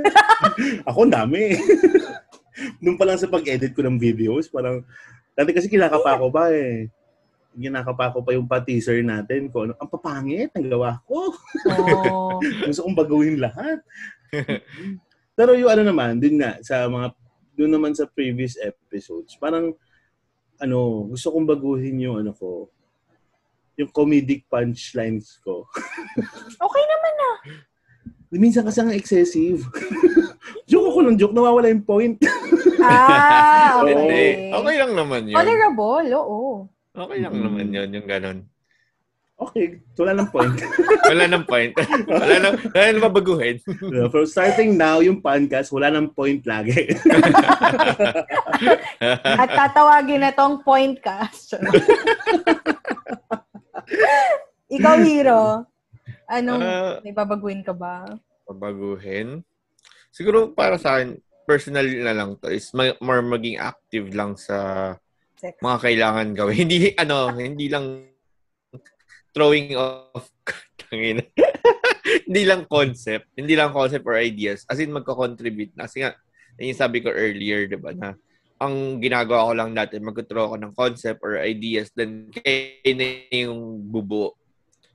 Ako, 0.92 1.08
dami. 1.08 1.56
Nung 2.84 3.00
pa 3.00 3.08
lang 3.08 3.16
sa 3.16 3.32
pag-edit 3.32 3.72
ko 3.72 3.80
ng 3.80 3.96
videos, 3.96 4.52
parang, 4.52 4.84
dati 5.32 5.56
kasi 5.56 5.64
kinakapa 5.64 6.20
ko 6.20 6.28
pa 6.28 6.52
eh. 6.52 6.92
Ginakapa 7.56 8.12
ko 8.12 8.20
pa 8.20 8.36
yung 8.36 8.44
pa-teaser 8.44 9.00
natin 9.00 9.48
ko. 9.48 9.64
Ano, 9.64 9.72
ang 9.80 9.88
papangit, 9.88 10.52
ang 10.52 10.68
gawa 10.68 11.00
ko. 11.08 11.32
Oh. 11.72 12.36
Gusto 12.68 12.84
kong 12.84 13.00
baguhin 13.00 13.40
lahat. 13.40 13.80
Pero 15.32 15.56
yung 15.56 15.72
ano 15.72 15.80
naman, 15.88 16.20
dun 16.20 16.36
nga, 16.36 16.60
sa 16.60 16.84
mga, 16.92 17.16
dun 17.56 17.72
naman 17.72 17.96
sa 17.96 18.04
previous 18.04 18.60
episodes, 18.60 19.32
parang, 19.40 19.72
ano, 20.60 21.08
gusto 21.08 21.32
kong 21.32 21.48
baguhin 21.48 22.04
yung 22.04 22.20
ano 22.20 22.36
ko, 22.36 22.68
yung 23.76 23.92
comedic 23.92 24.48
punchlines 24.48 25.36
ko. 25.44 25.68
Okay 26.66 26.84
naman 26.88 27.12
na. 27.16 27.30
Minsan 28.36 28.66
kasi 28.66 28.80
ang 28.82 28.92
excessive. 28.92 29.62
Joke 30.70 30.90
ako 30.90 30.98
ng 31.06 31.16
joke, 31.18 31.34
nawawala 31.36 31.70
yung 31.70 31.86
point. 31.86 32.18
Ah, 32.82 33.78
Oo. 33.82 33.86
Hindi. 33.86 34.50
Okay 34.50 34.74
lang 34.82 34.92
naman 34.98 35.30
yun. 35.30 35.38
Tolerable, 35.38 36.08
oo. 36.18 36.66
Okay 36.90 37.18
lang 37.22 37.34
naman 37.38 37.70
yun, 37.70 37.88
yung 37.94 38.08
ganon. 38.08 38.38
Okay, 39.36 39.84
so 39.92 40.00
wala 40.00 40.16
ng 40.16 40.32
point. 40.32 40.56
Wala 41.12 41.24
nang 41.28 41.44
point. 41.44 41.76
wala 42.08 42.36
nang, 42.40 42.56
wala 42.72 42.86
nang 42.88 43.04
mabaguhin. 43.04 43.60
Uh, 43.68 44.08
From 44.08 44.24
starting 44.24 44.80
now, 44.80 45.04
yung 45.04 45.20
podcast, 45.20 45.68
wala 45.76 45.92
ng 45.92 46.08
point 46.16 46.40
lagi. 46.48 46.96
At 49.22 49.50
tatawagin 49.52 50.24
na 50.24 50.32
tong 50.32 50.64
point 50.64 50.96
cast. 51.04 51.52
Ikaw, 54.68 54.96
Hero. 55.00 55.62
Anong, 56.26 56.62
Ah. 56.62 56.98
may 57.02 57.14
babaguhin 57.14 57.62
ka 57.62 57.70
ba? 57.70 58.02
Mabaguhin? 58.46 59.42
Siguro 60.10 60.50
para 60.50 60.74
sa 60.76 60.98
akin, 60.98 61.18
personal 61.46 61.86
na 61.86 62.10
lang 62.10 62.34
to 62.36 62.50
is 62.50 62.74
ma- 62.74 62.98
more 62.98 63.22
maging 63.22 63.54
active 63.56 64.10
lang 64.10 64.34
sa 64.34 64.90
Sex. 65.38 65.54
mga 65.62 65.78
kailangan 65.78 66.28
gawin. 66.34 66.56
Hindi, 66.66 66.90
ano, 66.98 67.30
hindi 67.30 67.66
lang 67.70 68.10
throwing 69.30 69.76
off 69.76 70.26
tangina. 70.82 71.22
hindi 72.26 72.42
lang 72.42 72.66
concept, 72.66 73.30
hindi 73.34 73.54
lang 73.54 73.70
concept 73.70 74.02
or 74.02 74.18
ideas. 74.18 74.66
As 74.66 74.78
in, 74.78 74.90
magko-contribute 74.90 75.74
na. 75.74 75.86
Kasi 75.86 76.02
nga, 76.02 76.14
yun 76.58 76.74
yung 76.74 76.80
sabi 76.80 76.98
ko 76.98 77.10
earlier, 77.12 77.66
di 77.66 77.78
ba, 77.78 77.92
na 77.92 78.14
ang 78.56 78.98
ginagawa 78.98 79.48
ko 79.48 79.52
lang 79.52 79.70
dati, 79.76 80.00
mag-throw 80.00 80.48
ako 80.48 80.56
ng 80.56 80.72
concept 80.72 81.20
or 81.20 81.36
ideas, 81.36 81.92
then 81.92 82.32
kayo 82.32 82.92
na 82.96 83.06
yung 83.32 83.84
bubuo. 83.84 84.32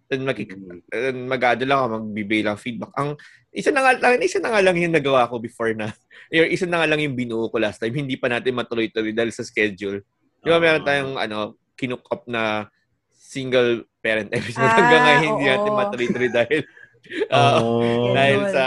Then 0.09 0.25
makik- 0.25 0.57
then 0.91 1.29
mag-ano 1.29 1.63
lang 1.63 1.79
ako, 1.79 1.87
magbibigay 2.03 2.43
lang 2.43 2.57
feedback. 2.59 2.91
Ang 2.97 3.15
isa 3.53 3.69
na 3.69 3.85
nga 3.85 3.93
lang, 3.95 4.19
isa 4.19 4.39
na 4.41 4.49
nga 4.51 4.61
lang 4.65 4.75
yung 4.75 4.91
nagawa 4.91 5.29
ko 5.29 5.37
before 5.37 5.71
na, 5.71 5.93
yung 6.35 6.49
isa 6.49 6.65
na 6.65 6.81
nga 6.83 6.89
lang 6.89 6.99
yung 6.99 7.15
binuo 7.15 7.47
ko 7.47 7.61
last 7.61 7.79
time, 7.79 7.93
hindi 7.93 8.17
pa 8.17 8.27
natin 8.27 8.57
matuloy-tuloy 8.57 9.13
dahil 9.13 9.31
sa 9.31 9.45
schedule. 9.45 10.01
Di 10.41 10.49
ba 10.49 10.57
meron 10.57 10.83
tayong 10.83 11.15
ano, 11.15 11.55
kinook 11.77 12.05
up 12.09 12.25
na 12.25 12.65
single 13.13 13.87
parent 14.03 14.27
episode 14.33 14.65
Ah, 14.67 14.75
hanggang 14.75 15.01
ngayon 15.05 15.23
hindi 15.23 15.45
oo. 15.45 15.51
natin 15.53 15.71
matuloy-tuloy 15.77 16.31
dahil 16.33 16.61
ah, 17.33 17.57
Oh. 17.61 18.13
dahil 18.13 18.39
sa 18.51 18.65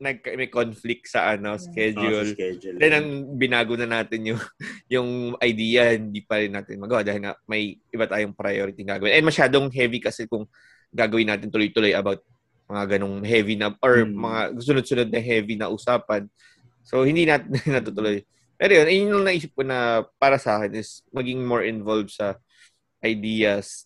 nag 0.00 0.24
may 0.32 0.48
conflict 0.48 1.12
sa 1.12 1.36
ano 1.36 1.60
schedule. 1.60 2.24
Oh, 2.24 2.24
sa 2.24 2.32
schedule. 2.32 2.80
Then 2.80 2.92
ang 2.96 3.08
binago 3.36 3.76
na 3.76 4.00
natin 4.00 4.32
yung 4.32 4.40
yung 4.96 5.08
idea 5.44 5.92
hindi 5.92 6.24
pa 6.24 6.40
rin 6.40 6.56
natin 6.56 6.80
magawa 6.80 7.04
dahil 7.04 7.20
nga 7.20 7.36
may 7.44 7.76
iba 7.92 8.08
tayong 8.08 8.32
priority 8.32 8.80
na 8.80 8.96
gagawin. 8.96 9.20
And 9.20 9.28
masyadong 9.28 9.68
heavy 9.68 10.00
kasi 10.00 10.24
kung 10.24 10.48
gagawin 10.88 11.28
natin 11.28 11.52
tuloy-tuloy 11.52 11.92
about 11.92 12.24
mga 12.64 12.96
ganong 12.96 13.20
heavy 13.22 13.60
na 13.60 13.76
or 13.84 14.08
Hmm. 14.08 14.16
mga 14.16 14.40
sunod-sunod 14.56 15.08
na 15.12 15.20
heavy 15.20 15.54
na 15.60 15.68
usapan. 15.68 16.24
So 16.80 17.04
hindi 17.04 17.28
natin 17.28 17.52
natutuloy. 17.76 18.24
Pero 18.56 18.72
yun, 18.80 18.88
yun 18.88 19.12
yung 19.20 19.24
naisip 19.28 19.52
ko 19.52 19.64
na 19.64 20.04
para 20.16 20.40
sa 20.40 20.56
akin 20.60 20.80
is 20.80 21.04
maging 21.12 21.44
more 21.44 21.64
involved 21.64 22.12
sa 22.12 22.40
ideas. 23.04 23.84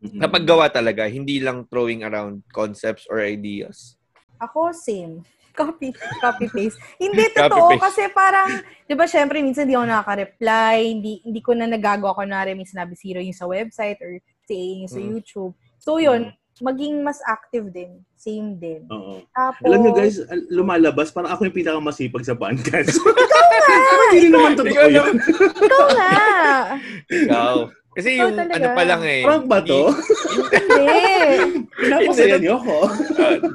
Mm-mm. 0.00 0.20
Kapag 0.20 0.44
gawa 0.48 0.68
talaga, 0.72 1.04
hindi 1.08 1.40
lang 1.40 1.68
throwing 1.68 2.04
around 2.04 2.40
concepts 2.52 3.04
or 3.08 3.20
ideas. 3.20 3.96
Ako, 4.40 4.72
same. 4.72 5.20
Copy, 5.60 5.88
copy 6.18 6.46
paste. 6.48 6.80
Hindi 6.96 7.24
totoo 7.30 7.68
paste. 7.70 7.82
kasi 7.82 8.02
parang, 8.10 8.48
'di 8.84 8.94
ba, 8.94 9.04
syempre 9.04 9.38
minsan 9.38 9.64
hindi 9.64 9.76
ako 9.76 9.86
nakaka-reply, 9.86 10.76
hindi 10.80 11.12
hindi 11.20 11.40
ko 11.40 11.52
na 11.52 11.66
nagagawa 11.66 12.12
ko 12.12 12.24
na 12.24 12.48
may 12.48 12.64
sinabi 12.64 12.96
zero 12.96 13.20
yung 13.20 13.36
sa 13.36 13.44
website 13.44 14.00
or 14.00 14.16
si 14.42 14.52
A 14.52 14.64
yung 14.80 14.88
sa 14.88 14.98
Mm. 14.98 15.08
YouTube. 15.12 15.52
So 15.76 15.96
'yun, 15.96 16.32
maging 16.60 17.00
mas 17.00 17.20
active 17.24 17.68
din. 17.68 18.04
Same 18.14 18.52
din. 18.54 18.84
Oo. 18.86 19.24
Tapos, 19.32 19.64
Alam 19.64 19.80
nyo 19.80 19.92
guys, 19.94 20.20
al- 20.20 20.44
lumalabas, 20.50 21.08
parang 21.08 21.32
ako 21.32 21.48
yung 21.48 21.56
pinakamasipag 21.56 22.20
sa 22.20 22.36
podcast. 22.36 23.00
Hindi 24.12 24.28
naman 24.28 24.52
totoo 24.54 24.68
Ikaw 24.68 24.88
yun. 24.92 25.14
ikaw 25.56 25.86
nga. 25.88 26.12
Ikaw. 27.16 27.54
Kasi 27.90 28.16
yung 28.16 28.34
talaga. 28.34 28.54
ano 28.54 28.68
pa 28.70 28.82
lang 28.84 29.02
eh. 29.02 29.22
Prank 29.22 29.44
ba 29.44 29.58
to? 29.60 29.80
Hindi. 29.90 30.88
Pinapasaya 31.80 32.36
niyo 32.38 32.54
ako. 32.56 32.76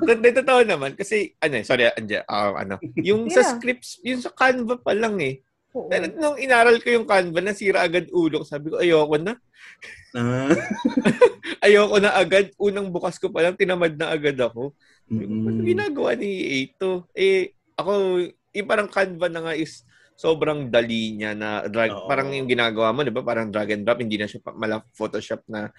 Hindi, 0.03 0.29
totoo 0.33 0.61
naman. 0.61 0.91
Kasi, 0.93 1.15
ano 1.37 1.53
eh, 1.55 1.63
sorry, 1.63 1.87
Anja, 1.87 2.19
um, 2.25 2.53
ano, 2.53 2.75
yung 2.99 3.27
sa 3.27 3.41
Yeah. 3.41 3.51
scripts, 3.55 3.89
yung 4.01 4.19
sa 4.19 4.31
Canva 4.31 4.75
pa 4.75 4.91
lang 4.91 5.19
eh. 5.19 5.39
Oo. 5.71 5.87
Nung- 5.87 6.15
Nung 6.17 6.37
inaral 6.37 6.79
ko 6.79 6.89
yung 6.89 7.07
Canva, 7.07 7.39
nasira 7.39 7.79
agad 7.81 8.11
ulo 8.11 8.41
ko. 8.41 8.45
Sabi 8.45 8.71
ko, 8.71 8.79
ayoko 8.79 9.15
na. 9.17 9.33
Ah. 10.11 10.51
Ayoko 11.65 11.97
na 11.97 12.11
agad. 12.13 12.51
Unang 12.57 12.89
bukas 12.89 13.15
ko 13.17 13.27
pa 13.27 13.39
lang, 13.39 13.55
tinamad 13.55 13.95
na 13.95 14.11
agad 14.11 14.35
ako. 14.35 14.75
Sabi 15.05 15.23
ko, 15.23 15.31
Mm. 15.31 15.45
Ano 15.45 15.59
ginagawa 15.61 16.11
ni 16.17 16.31
Ito? 16.65 17.05
Eh, 17.13 17.53
ako, 17.77 17.91
yung 18.51 18.67
parang 18.67 18.89
Canva 18.89 19.29
na 19.29 19.43
nga 19.43 19.53
is 19.53 19.85
sobrang 20.15 20.71
dali 20.71 21.19
niya 21.19 21.35
na 21.35 21.67
drag, 21.67 21.91
Oo. 21.91 22.07
parang 22.07 22.31
yung 22.31 22.47
ginagawa 22.47 22.95
mo, 22.95 23.03
di 23.03 23.11
ba? 23.11 23.21
Parang 23.21 23.51
drag 23.51 23.75
and 23.75 23.83
drop, 23.83 23.99
hindi 23.99 24.15
na 24.15 24.31
siya 24.31 24.39
mala 24.55 24.79
Photoshop 24.95 25.43
na 25.51 25.69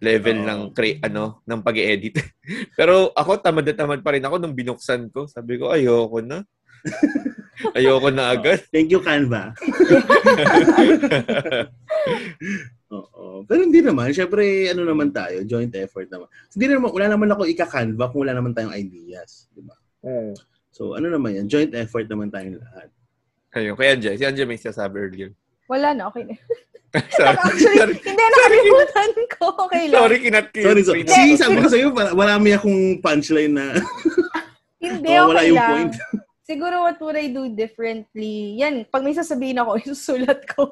level 0.00 0.40
Oo. 0.40 0.48
ng 0.48 0.60
cre- 0.72 1.00
ano 1.04 1.44
ng 1.44 1.60
pag-edit. 1.60 2.16
Pero 2.80 3.12
ako 3.12 3.44
tamad 3.44 3.68
na 3.68 3.76
tamad 3.76 4.00
pa 4.00 4.16
rin 4.16 4.24
ako 4.24 4.40
nung 4.40 4.56
binuksan 4.56 5.12
ko. 5.12 5.28
Sabi 5.28 5.60
ko 5.60 5.70
ayoko 5.70 6.24
na. 6.24 6.42
ayoko 7.78 8.08
na 8.10 8.34
agad. 8.34 8.60
Thank 8.72 8.90
you, 8.90 9.00
Canva. 9.04 9.54
Oo. 12.94 13.44
Pero 13.48 13.60
hindi 13.62 13.80
naman. 13.80 14.10
Siyempre, 14.12 14.68
ano 14.72 14.82
naman 14.84 15.12
tayo, 15.14 15.44
joint 15.44 15.72
effort 15.76 16.08
naman. 16.10 16.28
Hindi 16.52 16.66
naman, 16.72 16.88
wala 16.92 17.06
naman 17.14 17.28
ako 17.32 17.42
ika-Canva 17.48 18.10
kung 18.10 18.26
wala 18.26 18.34
naman 18.36 18.52
tayong 18.52 18.74
ideas. 18.74 19.48
Di 19.54 19.62
ba? 19.64 19.76
So, 20.74 20.98
ano 20.98 21.06
naman 21.08 21.38
yan? 21.38 21.46
Joint 21.46 21.72
effort 21.78 22.10
naman 22.10 22.28
tayong 22.34 22.58
lahat. 22.58 22.90
Ayun, 23.54 23.74
kaya 23.78 23.94
Anja, 23.94 24.10
si 24.18 24.24
Anja 24.26 24.42
may 24.42 24.58
sinasabi 24.58 24.96
earlier. 24.98 25.30
Wala 25.70 25.94
na, 25.94 26.10
okay 26.10 26.26
na. 26.26 26.34
sorry, 27.18 27.34
Actually, 27.34 27.74
sorry, 27.74 27.94
hindi 28.02 28.22
nakalimutan 28.22 29.10
ko. 29.34 29.44
Okay 29.66 29.84
lang. 29.90 29.98
sorry, 29.98 30.16
kinat 30.22 30.46
Sorry, 30.54 30.82
sorry. 30.82 31.02
See, 31.06 31.34
sabi 31.34 31.58
ko 31.58 31.68
sa'yo, 31.70 31.88
marami 32.14 32.54
akong 32.54 33.02
punchline 33.02 33.54
na 33.54 33.66
Hindi, 34.84 35.10
wala 35.18 35.40
okay 35.40 35.46
yung 35.50 35.58
lang. 35.58 35.70
point. 35.70 35.94
Siguro 36.44 36.84
what 36.84 37.00
would 37.00 37.16
I 37.16 37.32
do 37.32 37.48
differently? 37.50 38.60
Yan, 38.60 38.84
pag 38.84 39.00
may 39.00 39.16
sasabihin 39.16 39.56
ako, 39.56 39.80
isusulat 39.80 40.44
ko. 40.44 40.68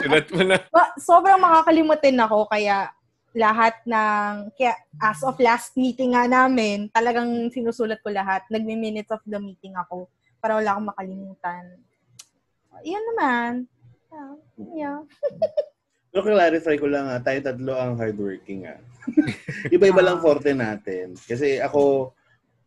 Sulat 0.00 0.26
mo 0.32 0.42
na. 0.48 0.56
Ma- 0.72 0.96
Sobrang 0.96 1.36
makakalimutin 1.36 2.16
ako, 2.24 2.48
kaya 2.48 2.88
lahat 3.36 3.76
ng, 3.84 4.48
kaya 4.56 4.72
as 4.96 5.20
of 5.20 5.36
last 5.44 5.76
meeting 5.76 6.16
nga 6.16 6.24
namin, 6.24 6.88
talagang 6.88 7.52
sinusulat 7.52 8.00
ko 8.00 8.08
lahat. 8.08 8.48
Nagme-minutes 8.48 9.12
of 9.12 9.20
the 9.28 9.36
meeting 9.36 9.76
ako 9.76 10.08
para 10.40 10.56
wala 10.56 10.72
akong 10.72 10.88
makalimutan. 10.88 11.62
Yan 12.82 13.04
naman. 13.14 13.50
Yeah. 14.10 14.32
yeah. 14.74 14.98
Pero 16.14 16.30
clarify 16.30 16.78
ko 16.78 16.86
lang 16.86 17.10
ha, 17.10 17.18
tayo 17.18 17.42
tatlo 17.42 17.74
ang 17.74 17.98
hardworking 17.98 18.70
ha. 18.70 18.78
Iba-iba 19.74 19.98
lang 19.98 20.22
forte 20.22 20.54
natin. 20.54 21.18
Kasi 21.18 21.58
ako, 21.58 22.14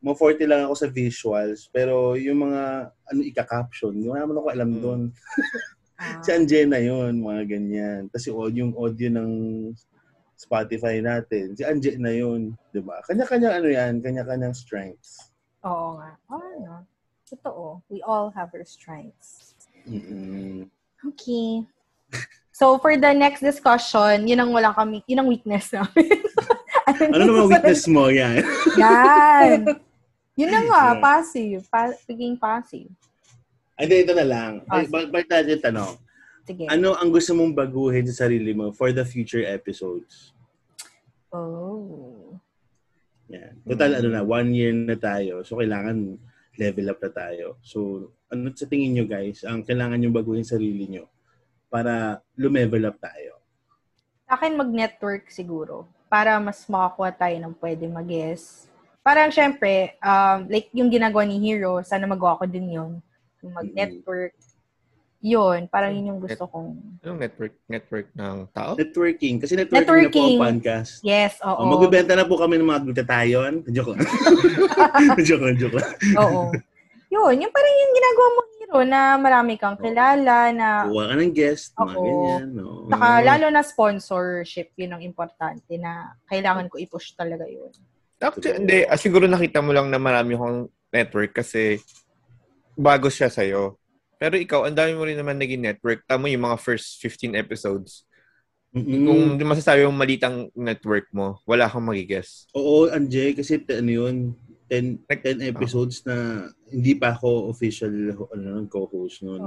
mo 0.04 0.12
forte 0.20 0.44
lang 0.44 0.68
ako 0.68 0.76
sa 0.76 0.88
visuals, 0.92 1.72
pero 1.72 2.20
yung 2.20 2.44
mga 2.44 2.92
ano 2.92 3.20
ika-caption, 3.24 3.96
wala 4.04 4.28
naman 4.28 4.38
ako 4.38 4.48
alam 4.52 4.72
doon. 4.84 5.02
si 6.28 6.30
Angena 6.36 6.78
yun, 6.78 7.24
mga 7.24 7.44
ganyan. 7.48 8.02
Kasi 8.12 8.30
audio, 8.36 8.68
yung 8.68 8.76
audio 8.76 9.10
ng 9.16 9.32
Spotify 10.38 11.00
natin, 11.00 11.56
si 11.56 11.64
Angena 11.64 12.12
yun, 12.12 12.54
di 12.70 12.84
ba? 12.84 13.00
Kanya-kanya 13.08 13.64
ano 13.64 13.68
yan, 13.72 14.04
kanya-kanyang 14.04 14.54
strengths. 14.54 15.32
Oo 15.64 15.98
nga. 15.98 16.20
Oh, 16.30 16.44
ano. 16.44 16.86
Totoo. 17.28 17.84
We 17.92 18.00
all 18.04 18.32
have 18.36 18.54
our 18.56 18.64
strengths. 18.64 19.47
Mm-mm. 19.88 20.68
Okay. 21.14 21.64
So, 22.52 22.78
for 22.82 22.98
the 22.98 23.14
next 23.14 23.40
discussion, 23.40 24.26
yun 24.28 24.42
ang 24.42 24.52
wala 24.52 24.74
kami, 24.74 25.06
yun 25.06 25.22
ang 25.22 25.30
weakness 25.30 25.72
namin. 25.72 26.08
Ano 26.88 27.20
naman 27.28 27.52
weakness 27.52 27.84
mo 27.84 28.08
yan? 28.08 28.40
Yan. 28.80 29.76
Yun 30.40 30.50
na 30.50 30.62
nga, 30.64 30.84
Yeah. 30.96 31.02
passive. 31.04 31.62
Pa- 31.68 32.00
pagiging 32.08 32.40
passive. 32.40 32.88
Ay, 33.76 33.92
di, 33.92 34.08
ito 34.08 34.16
na 34.16 34.24
lang. 34.24 34.52
Ba- 34.66 35.12
bakit 35.12 35.28
natin 35.28 35.60
tanong? 35.60 36.00
Sige. 36.48 36.64
Ano 36.72 36.96
ang 36.96 37.12
gusto 37.12 37.36
mong 37.36 37.52
baguhin 37.52 38.08
sa 38.08 38.24
sarili 38.26 38.56
mo 38.56 38.72
for 38.72 38.96
the 38.96 39.04
future 39.04 39.44
episodes? 39.44 40.32
Oh. 41.28 42.40
Yan. 43.28 43.60
Total, 43.68 44.00
ano 44.00 44.08
na, 44.08 44.24
one 44.24 44.56
year 44.56 44.72
na 44.72 44.96
tayo. 44.96 45.44
So, 45.44 45.60
kailangan 45.60 46.16
level 46.60 46.92
up 46.92 47.00
na 47.02 47.12
tayo. 47.14 47.58
So, 47.64 48.10
ano 48.28 48.52
sa 48.52 48.68
tingin 48.68 48.98
nyo 48.98 49.06
guys, 49.08 49.46
ang 49.48 49.64
kailangan 49.64 49.98
nyo 49.98 50.12
baguhin 50.12 50.44
sa 50.44 50.60
sarili 50.60 50.90
nyo 50.90 51.06
para 51.72 52.20
lumevel 52.36 52.90
up 52.90 52.98
tayo? 53.00 53.40
Sa 54.28 54.36
akin, 54.36 54.60
mag-network 54.60 55.32
siguro. 55.32 55.88
Para 56.12 56.36
mas 56.40 56.68
makakuha 56.68 57.16
tayo 57.16 57.36
ng 57.40 57.56
pwede 57.64 57.88
mag-guess. 57.88 58.68
Parang 59.00 59.32
syempre, 59.32 59.96
um, 60.04 60.52
like 60.52 60.68
yung 60.76 60.92
ginagawa 60.92 61.24
ni 61.24 61.40
Hero, 61.40 61.80
sana 61.80 62.04
magawa 62.04 62.36
ko 62.36 62.44
din 62.44 62.76
yun. 62.76 62.92
Yung 63.40 63.56
mag-network. 63.56 64.36
Yun, 65.18 65.66
parang 65.66 65.98
yun 65.98 66.14
yung 66.14 66.22
gusto 66.22 66.46
kong... 66.46 67.02
Anong 67.02 67.20
network 67.26 67.54
network 67.66 68.08
ng 68.14 68.36
tao? 68.54 68.78
Networking. 68.78 69.42
Kasi 69.42 69.58
networking, 69.58 69.82
Networking. 69.82 70.14
na 70.14 70.38
po 70.38 70.46
ang 70.46 70.62
podcast. 70.62 70.92
Yes, 71.02 71.34
oo. 71.42 71.58
Oh, 71.58 71.70
magbebenta 71.74 72.14
na 72.14 72.30
po 72.30 72.38
kami 72.38 72.62
ng 72.62 72.70
mga 72.70 72.82
glutatayon. 72.86 73.54
Joke 73.76 73.98
lang. 73.98 74.06
joke 75.28 75.44
lang, 75.50 75.58
joke 75.58 75.76
lang. 75.82 75.90
Oo. 76.22 76.54
yun, 77.10 77.34
yung 77.42 77.54
parang 77.56 77.76
yung 77.82 77.94
ginagawa 77.98 78.28
mo 78.30 78.42
hero 78.68 78.80
na 78.84 79.02
marami 79.16 79.54
kang 79.56 79.80
kilala 79.80 80.52
na 80.52 80.86
Kuha 80.86 81.08
ka 81.08 81.16
ng 81.16 81.34
guest, 81.34 81.72
mga 81.74 81.96
Oo. 81.96 82.04
ganyan. 82.04 82.48
No? 82.54 82.68
Saka 82.92 83.08
lalo 83.24 83.46
na 83.50 83.62
sponsorship, 83.64 84.76
yun 84.76 84.92
ang 84.94 85.02
importante 85.02 85.72
na 85.80 86.14
kailangan 86.28 86.68
ko 86.68 86.76
i-push 86.78 87.16
talaga 87.16 87.48
yun. 87.48 87.72
Actually, 88.20 88.60
hindi. 88.60 88.78
Ah, 88.86 89.00
siguro 89.00 89.26
nakita 89.26 89.64
mo 89.64 89.72
lang 89.72 89.88
na 89.90 90.02
marami 90.02 90.36
akong 90.36 90.68
network 90.94 91.32
kasi 91.38 91.80
bago 92.76 93.10
siya 93.10 93.30
sa'yo. 93.32 93.78
Pero 94.18 94.34
ikaw, 94.38 94.66
ang 94.66 94.78
dami 94.78 94.98
mo 94.98 95.06
rin 95.06 95.18
naman 95.18 95.38
naging 95.38 95.62
network. 95.62 96.02
Tama 96.10 96.30
yung 96.30 96.46
mga 96.46 96.58
first 96.58 96.98
15 97.02 97.38
episodes. 97.38 98.06
Kung 98.74 99.40
di 99.40 99.46
masasabi 99.48 99.88
mong 99.88 100.02
malitang 100.02 100.38
network 100.54 101.10
mo, 101.10 101.42
wala 101.48 101.70
kang 101.70 101.86
magigess. 101.86 102.46
Oo, 102.54 102.90
Anje, 102.92 103.34
kasi 103.34 103.62
t- 103.64 103.78
ano 103.78 103.90
yun, 103.90 104.16
10, 104.70 105.08
10 105.08 105.42
episodes 105.48 106.04
na 106.04 106.46
hindi 106.68 106.94
pa 106.94 107.16
ako 107.16 107.48
official 107.48 107.90
ano, 108.36 108.68
co-host 108.68 109.24
noon. 109.24 109.42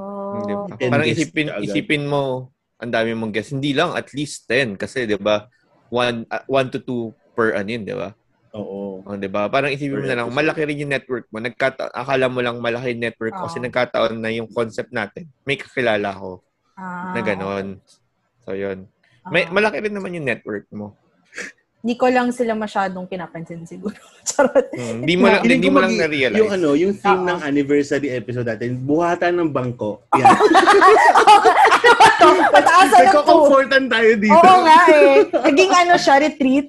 Di 0.49 0.55
ba? 0.57 0.65
10 0.81 0.91
Parang 0.91 1.07
guests 1.07 1.21
isipin, 1.21 1.49
agad. 1.53 1.67
isipin 1.69 2.05
mo, 2.09 2.51
ang 2.81 2.91
dami 2.91 3.13
mong 3.13 3.31
guess. 3.31 3.53
Hindi 3.53 3.77
lang, 3.77 3.93
at 3.93 4.09
least 4.17 4.49
10. 4.49 4.81
Kasi, 4.81 5.05
di 5.05 5.21
ba, 5.21 5.47
1 5.93 6.27
to 6.73 6.81
2 6.81 7.37
per 7.37 7.55
yun, 7.63 7.85
di 7.85 7.95
ba? 7.95 8.17
Oo. 8.51 9.01
Oh, 9.01 9.15
'di 9.15 9.31
ba? 9.31 9.47
Parang 9.47 9.71
isipin 9.71 9.97
mo 9.97 10.07
na 10.07 10.19
lang, 10.19 10.29
malaki 10.29 10.67
rin 10.67 10.83
yung 10.83 10.91
network 10.91 11.31
mo. 11.31 11.39
Nagkata 11.39 11.87
akala 11.89 12.27
mo 12.27 12.43
lang 12.43 12.59
malaki 12.59 12.93
yung 12.93 13.05
network 13.05 13.33
ko 13.33 13.47
kasi 13.47 13.59
nagkataon 13.59 14.19
na 14.19 14.31
yung 14.31 14.51
concept 14.51 14.91
natin. 14.91 15.31
May 15.45 15.55
kakilala 15.55 16.11
ko 16.13 16.43
Ah, 16.75 17.13
na 17.13 17.21
ganon. 17.21 17.77
So, 18.41 18.57
yun. 18.57 18.89
May, 19.29 19.45
malaki 19.47 19.85
rin 19.85 19.93
naman 19.93 20.17
yung 20.17 20.25
network 20.25 20.65
mo. 20.73 20.97
Hindi 21.81 21.97
ko 21.97 22.09
lang 22.09 22.29
sila 22.29 22.53
masyadong 22.53 23.05
pinapansin 23.05 23.65
siguro. 23.65 23.97
Charot. 24.29 24.69
Hmm, 24.73 25.01
Hindi 25.01 25.15
mo 25.17 25.29
lang, 25.29 25.43
hindi 25.45 25.69
mo 25.69 25.79
lang 25.81 25.97
na-realize. 25.97 26.41
Yung 26.41 26.53
ano, 26.53 26.69
yung 26.73 26.93
theme 26.93 27.25
ng 27.25 27.41
anniversary 27.41 28.13
episode 28.13 28.45
natin, 28.45 28.81
buhatan 28.81 29.41
ng 29.41 29.49
bangko. 29.49 30.05
Yan. 30.21 30.29
Pataasan 32.53 32.85
ng 32.85 32.93
po. 32.93 33.01
Nagko-comfortan 33.01 33.85
tayo 33.89 34.11
dito. 34.17 34.37
Oo 34.37 34.57
nga 34.61 34.79
eh. 34.89 35.17
Naging 35.49 35.73
ano 35.75 35.95
siya, 35.97 36.15
retreat. 36.19 36.69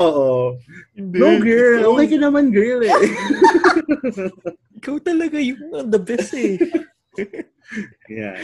Oo. 0.00 0.56
No, 0.96 1.28
girl. 1.44 1.92
Okay 1.94 2.16
ka 2.16 2.18
naman, 2.18 2.48
girl 2.48 2.80
eh. 2.82 2.92
Ikaw 4.80 4.96
talaga 5.04 5.36
yung 5.36 5.60
uh, 5.76 5.84
the 5.84 6.00
best 6.00 6.32
eh. 6.32 6.56
yeah. 8.08 8.36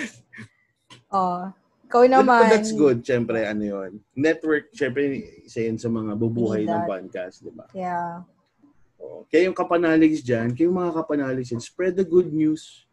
Oh. 1.09 1.49
Ikaw 1.89 2.03
But, 2.05 2.13
naman. 2.13 2.41
but 2.45 2.53
that's 2.53 2.75
good, 2.77 3.01
syempre, 3.01 3.47
ano 3.49 3.63
yun. 3.65 3.91
Network, 4.13 4.69
syempre, 4.77 5.23
isa 5.47 5.65
yun 5.65 5.81
sa 5.81 5.89
mga 5.89 6.13
bubuhay 6.19 6.69
ng 6.69 6.85
podcast, 6.85 7.41
di 7.41 7.53
ba? 7.55 7.65
Yeah. 7.73 8.27
Oo. 9.01 9.25
Kaya 9.31 9.49
yung 9.49 9.57
kapanaligs 9.57 10.21
dyan, 10.21 10.53
kayong 10.53 10.77
mga 10.77 10.93
kapanaligs 10.93 11.55
dyan, 11.55 11.63
spread 11.63 11.95
the 11.97 12.05
good 12.05 12.29
news. 12.35 12.85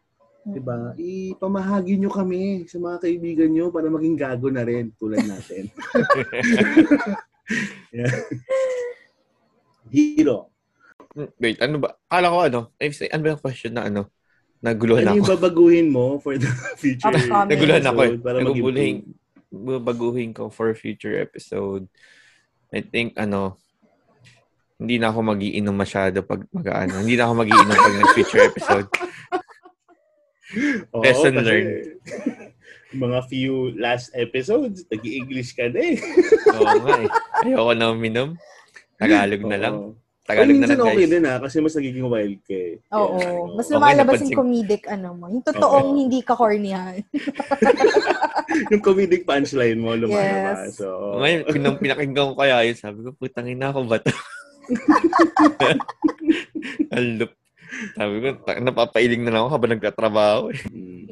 Di 0.43 0.59
ba? 0.59 0.91
Ipamahagi 0.99 1.95
nyo 1.99 2.11
kami 2.11 2.67
sa 2.67 2.75
mga 2.79 3.01
kaibigan 3.01 3.49
nyo 3.51 3.71
para 3.71 3.87
maging 3.87 4.15
gago 4.19 4.47
na 4.51 4.63
rin 4.63 4.91
tulad 4.99 5.23
natin. 5.25 5.71
yeah. 7.91 8.11
Hero. 9.89 10.49
Wait, 11.37 11.61
ano 11.61 11.77
ba? 11.77 11.93
Kala 12.09 12.33
ko 12.33 12.37
ano? 12.41 12.59
Eh, 12.81 12.89
say- 12.89 13.11
ano 13.13 13.21
ba 13.21 13.33
yung 13.37 13.43
question 13.43 13.73
na 13.77 13.85
ano? 13.85 14.09
Naguluhan 14.63 15.03
Ano 15.05 15.19
yung 15.19 15.27
ako. 15.27 15.35
babaguhin 15.37 15.87
mo 15.91 16.17
for 16.23 16.39
the 16.39 16.47
future 16.81 17.11
Upcoming. 17.11 17.51
Naguluhan 17.51 17.85
ako 17.85 17.99
eh. 18.01 18.11
para 18.17 18.37
babaguhin 19.53 20.31
ko 20.33 20.49
for 20.49 20.73
future 20.73 21.19
episode. 21.19 21.85
I 22.73 22.81
think, 22.81 23.13
ano, 23.19 23.61
hindi 24.81 24.97
na 24.97 25.13
ako 25.13 25.19
magiinom 25.35 25.75
masyado 25.77 26.25
pag 26.25 26.41
mag-ano. 26.49 27.05
Hindi 27.05 27.13
na 27.19 27.29
ako 27.29 27.33
magiinom 27.45 27.69
pag 27.69 27.99
nag-future 28.01 28.43
episode. 28.49 28.87
Oo, 30.95 31.01
Lesson 31.01 31.33
learned. 31.37 31.99
Mga 32.93 33.19
few 33.25 33.73
last 33.75 34.13
episodes, 34.13 34.85
nag-i-English 34.87 35.53
ka 35.53 35.67
na 35.67 35.81
eh. 35.81 35.97
Oo 36.53 36.73
nga 36.79 36.95
eh. 37.01 37.09
Ayoko 37.43 37.73
na 37.73 37.89
uminom. 37.89 38.37
Tagalog 38.95 39.43
na 39.43 39.57
lang. 39.57 39.75
Tagalog 40.23 40.55
na 40.55 40.65
lang, 40.65 40.79
okay 40.79 41.03
guys. 41.03 41.11
din 41.11 41.23
ha, 41.27 41.35
kasi 41.35 41.59
mas 41.59 41.75
nagiging 41.75 42.07
wild 42.07 42.39
ka 42.47 42.55
eh. 42.55 42.79
Oo. 42.95 43.19
Mas 43.53 43.67
Okay, 43.67 43.75
lumalabas 43.75 44.23
yung 44.23 44.33
comedic 44.33 44.87
ano 44.87 45.11
mo. 45.11 45.27
Yung 45.27 45.43
totoong 45.43 45.91
Oo. 45.91 45.99
hindi 45.99 46.23
ka 46.23 46.31
cornyan. 46.31 47.03
yung 48.71 48.79
comedic 48.79 49.27
punchline 49.27 49.75
mo 49.75 49.91
Yes. 49.91 49.99
lumalabas. 49.99 50.79
So, 50.79 51.19
Ngayon, 51.19 51.41
pinang 51.51 51.75
pinakinggan 51.75 52.31
ko 52.31 52.35
kaya 52.39 52.63
yun. 52.63 52.77
Sabi 52.79 53.03
ko, 53.03 53.11
putang 53.11 53.51
ina 53.51 53.67
ako 53.69 53.83
ba 53.83 53.99
to? 53.99 54.15
Alup. 56.95 57.35
Sabi 57.97 58.15
ko, 58.21 58.27
napapailing 58.61 59.23
na 59.25 59.31
lang 59.33 59.41
ako 59.45 59.51
habang 59.53 59.73
nagtatrabaho. 59.77 60.41
Eh. 60.53 60.59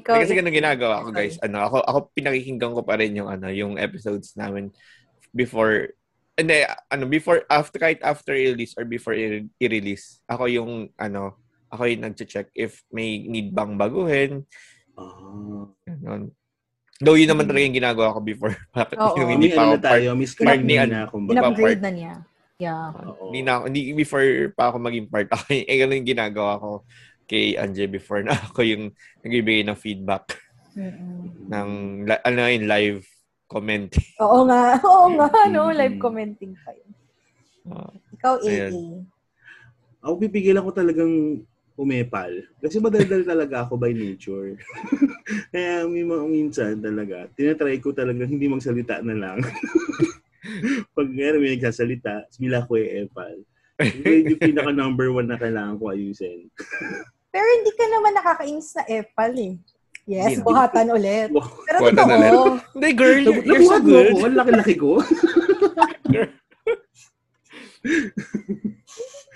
Ikaw, 0.01 0.14
kasi 0.22 0.34
ganun 0.34 0.53
ginagawa 0.53 1.05
ko, 1.05 1.09
guys. 1.14 1.38
Ano, 1.41 1.62
ako, 1.62 1.78
ako 1.86 1.97
pinakikinggan 2.14 2.74
ko 2.74 2.82
pa 2.82 2.97
rin 2.97 3.18
yung, 3.18 3.30
ano, 3.30 3.47
yung 3.49 3.78
episodes 3.78 4.34
namin 4.34 4.74
before, 5.32 5.93
hindi, 6.36 6.66
ano, 6.89 7.03
before, 7.05 7.45
after, 7.49 7.78
kahit 7.78 8.01
after 8.01 8.34
i-release 8.34 8.74
or 8.78 8.86
before 8.86 9.14
i-release, 9.62 10.22
ako 10.26 10.49
yung, 10.49 10.72
ano, 10.97 11.38
ako 11.72 11.88
yung 11.88 12.03
nag-check 12.03 12.51
if 12.57 12.84
may 12.91 13.24
need 13.24 13.55
bang 13.55 13.80
baguhin. 13.80 14.43
Ganun. 15.88 16.36
Though 17.01 17.18
yun 17.18 17.34
naman 17.34 17.49
talaga 17.49 17.66
yung 17.66 17.80
ginagawa 17.82 18.14
ko 18.14 18.20
before. 18.22 18.53
Oo. 18.78 19.18
yung 19.18 19.32
hindi 19.34 19.49
pa 19.49 19.66
ano 19.66 19.74
ako 19.74 19.78
na 19.82 19.82
tayo, 19.82 20.07
part, 20.14 20.20
Miss 20.22 20.34
part 20.38 20.62
ni, 20.62 20.76
na, 20.78 20.86
ano, 20.86 21.30
in-upgrade 21.34 21.82
na 21.82 21.91
niya. 21.91 22.14
Yeah. 22.62 22.93
hindi 23.26 23.41
na 23.41 23.66
hindi 23.66 23.89
before 23.97 24.53
pa 24.53 24.70
ako 24.70 24.78
maging 24.78 25.09
part. 25.09 25.26
Ako, 25.34 25.49
eh, 25.49 25.66
ganun 25.82 26.05
yung 26.05 26.12
ginagawa 26.14 26.62
ko 26.62 26.86
kay 27.26 27.57
Anje 27.57 27.89
before 27.89 28.22
na 28.22 28.38
ako 28.38 28.62
yung 28.62 28.93
nagbibigay 29.26 29.64
ng 29.66 29.80
feedback 29.80 30.36
Mm-mm. 30.78 31.47
ng, 31.47 31.70
ano 32.05 32.39
yun, 32.45 32.66
live 32.68 33.01
comment. 33.47 33.88
Oo 34.24 34.45
nga. 34.45 34.78
Oo 34.84 35.16
nga, 35.16 35.28
no? 35.49 35.72
Mm-hmm. 35.72 35.80
Live 35.80 35.97
commenting 35.97 36.53
pa 36.62 36.76
yun. 36.76 36.91
Ah, 37.72 37.91
Ikaw, 38.20 38.34
Ayan. 38.45 38.72
AA. 38.72 38.84
Ako 40.05 40.14
pipigilan 40.20 40.66
ko 40.66 40.72
talagang 40.76 41.41
umepal. 41.80 42.32
Kasi 42.59 42.78
madaldal 42.78 43.24
talaga 43.24 43.64
ako 43.66 43.80
by 43.80 43.95
nature. 43.95 44.59
Kaya 45.55 45.88
may 45.88 46.03
mga 46.03 46.26
minsan 46.28 46.78
talaga, 46.84 47.26
tinatry 47.34 47.80
ko 47.80 47.95
talaga 47.95 48.28
hindi 48.28 48.45
magsalita 48.45 48.99
na 49.01 49.16
lang. 49.18 49.39
Pag 50.97 51.08
meron 51.10 51.41
may 51.41 51.56
nagsasalita, 51.56 52.28
bila 52.38 52.66
ko 52.66 52.76
e-epal. 52.76 53.36
Yun 53.82 54.36
yung 54.36 54.41
pinaka 54.41 54.72
number 54.72 55.10
one 55.10 55.26
na 55.26 55.41
kailangan 55.41 55.78
ko 55.78 55.89
ayusin. 55.89 56.47
Pero 57.32 57.47
hindi 57.58 57.72
ka 57.74 57.86
naman 57.88 58.14
nakakainis 58.14 58.76
na 58.78 58.84
epal 58.86 59.34
eh. 59.34 59.56
Yes, 60.10 60.38
Hindi. 60.38 60.43
buhatan 60.43 60.88
ulit. 60.91 61.30
Pero 61.30 61.78
Buhatan 61.80 61.95
totoo. 61.95 62.18
ulit. 62.18 62.34
Hindi, 62.74 62.89
girl. 62.91 63.20
Nag- 63.22 63.45
You're 63.45 63.64
so 63.64 63.78
good. 63.80 64.08
ako, 64.12 64.26
Ang 64.26 64.38
laki-laki 64.38 64.76
ko. 64.76 64.89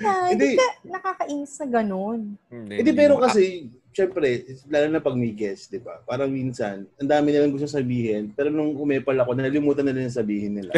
Na, 0.01 0.11
hindi 0.29 0.45
Hindi. 0.51 0.59
ka 0.59 0.65
nakakainis 0.85 1.53
na 1.61 1.65
ganun. 1.71 2.19
Hindi, 2.51 2.91
pero 2.91 3.17
kasi, 3.17 3.69
syempre, 3.95 4.43
lalo 4.67 4.91
na 4.91 4.99
pag 4.99 5.15
may 5.15 5.31
guest, 5.31 5.71
di 5.71 5.79
ba? 5.79 6.03
Parang 6.03 6.27
minsan, 6.27 6.83
ang 6.99 7.07
dami 7.07 7.31
nilang 7.31 7.55
gusto 7.55 7.63
sabihin, 7.63 8.35
pero 8.35 8.51
nung 8.51 8.75
umepal 8.75 9.15
ako, 9.23 9.39
nalimutan 9.39 9.87
na 9.87 9.95
rin 9.95 10.11
ang 10.11 10.19
sabihin 10.19 10.59
nila. 10.59 10.75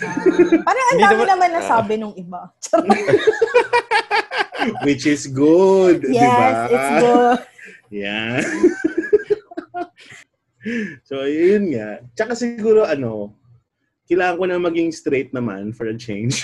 Parang 0.66 0.86
ang 0.90 1.00
dami 1.06 1.22
naman- 1.22 1.54
nasabi 1.54 1.94
nung 1.94 2.18
iba. 2.18 2.50
Which 4.82 5.06
is 5.06 5.30
good, 5.30 6.02
di 6.02 6.18
yes, 6.18 6.34
ba? 6.34 6.66
it's 6.66 6.92
good. 6.98 7.38
Yeah. 7.94 8.42
so, 11.08 11.22
yun 11.30 11.78
nga. 11.78 12.02
Tsaka 12.18 12.34
siguro, 12.34 12.82
ano, 12.82 13.38
kailangan 14.10 14.34
ko 14.34 14.44
na 14.50 14.58
maging 14.58 14.90
straight 14.90 15.30
naman 15.30 15.70
for 15.70 15.86
a 15.86 15.94
change. 15.94 16.42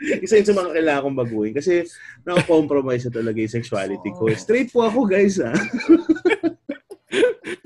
Isa 0.00 0.40
yun 0.40 0.48
sa 0.48 0.56
mga 0.56 0.72
kailangan 0.72 1.02
kong 1.04 1.20
baguhin. 1.20 1.52
Kasi 1.52 1.84
nakakompromise 2.24 3.08
na 3.08 3.20
talaga 3.20 3.38
yung 3.38 3.52
sexuality 3.52 4.10
ko. 4.16 4.32
Straight 4.32 4.72
po 4.72 4.88
ako, 4.88 5.04
guys, 5.04 5.36
ah. 5.38 5.52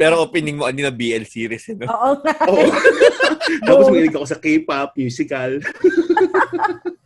Pero 0.01 0.25
opening 0.25 0.59
mo, 0.59 0.67
ano 0.67 0.81
na 0.81 0.91
BL 0.91 1.23
series, 1.29 1.71
eh, 1.71 1.77
no? 1.79 1.87
Oo 1.87 2.19
nga. 2.25 2.35
Oo. 2.51 2.67
Tapos 3.69 3.87
mahilig 3.93 4.17
ako 4.17 4.27
sa 4.27 4.41
K-pop, 4.41 4.91
musical. 4.99 5.61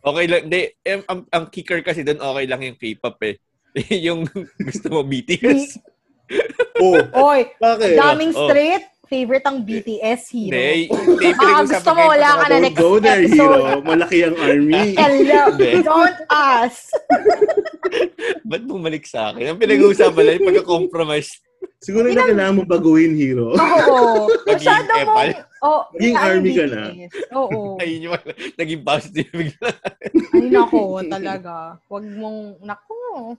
Okay 0.09 0.24
lang. 0.24 0.49
Hindi, 0.49 0.72
em, 0.89 1.05
ang, 1.05 1.20
ang 1.29 1.45
kicker 1.53 1.85
kasi 1.85 2.01
doon, 2.01 2.16
okay 2.16 2.45
lang 2.49 2.64
yung 2.64 2.79
K-pop 2.81 3.18
eh. 3.29 3.37
yung 4.09 4.24
gusto 4.57 4.87
mo 4.89 5.05
BTS. 5.05 5.76
oh, 6.81 6.97
Oy, 7.29 7.53
Bakit? 7.61 7.93
daming 7.93 8.33
Oh. 8.33 8.49
Favorite 9.09 9.41
ang 9.43 9.65
BTS 9.65 10.21
hero. 10.29 10.53
Hindi, 10.53 10.85
hindi, 10.87 11.27
Ah, 11.27 11.35
pinag-usapan 11.35 11.65
gusto 11.65 11.91
mo 11.97 12.03
wala 12.07 12.29
ka 12.29 12.45
na 12.45 12.57
next 12.61 12.77
Go 12.77 13.01
there, 13.01 13.25
episode. 13.25 13.41
hero. 13.41 13.81
Malaki 13.81 14.19
ang 14.21 14.37
army. 14.37 14.83
Hello. 15.01 15.41
Don't 15.81 16.21
ask. 16.29 16.93
Ba't 18.49 18.63
bumalik 18.63 19.09
sa 19.09 19.33
akin? 19.33 19.49
Ang 19.49 19.59
pinag-uusapan 19.59 20.23
lang 20.23 20.45
pagka-compromise. 20.45 21.41
Siguro 21.79 22.11
na 22.11 22.23
kailangan 22.23 22.55
mo 22.55 22.63
baguhin, 22.63 23.17
hero. 23.17 23.55
Oo. 23.55 24.29
Masyado 24.45 24.93
mo. 24.93 25.01
epal. 25.01 25.29
Oh, 25.59 25.83
Naging 25.91 26.15
army 26.15 26.51
ka 26.53 26.65
na. 26.69 26.83
Oo. 27.35 27.61
Ayun 27.83 28.05
yung 28.05 28.15
naging 28.55 28.83
positive 28.85 29.31
bigla. 29.33 29.71
Ay, 30.37 30.47
nako, 30.53 31.01
talaga. 31.03 31.81
Wag 31.89 32.05
mong, 32.05 32.61
nako. 32.61 33.35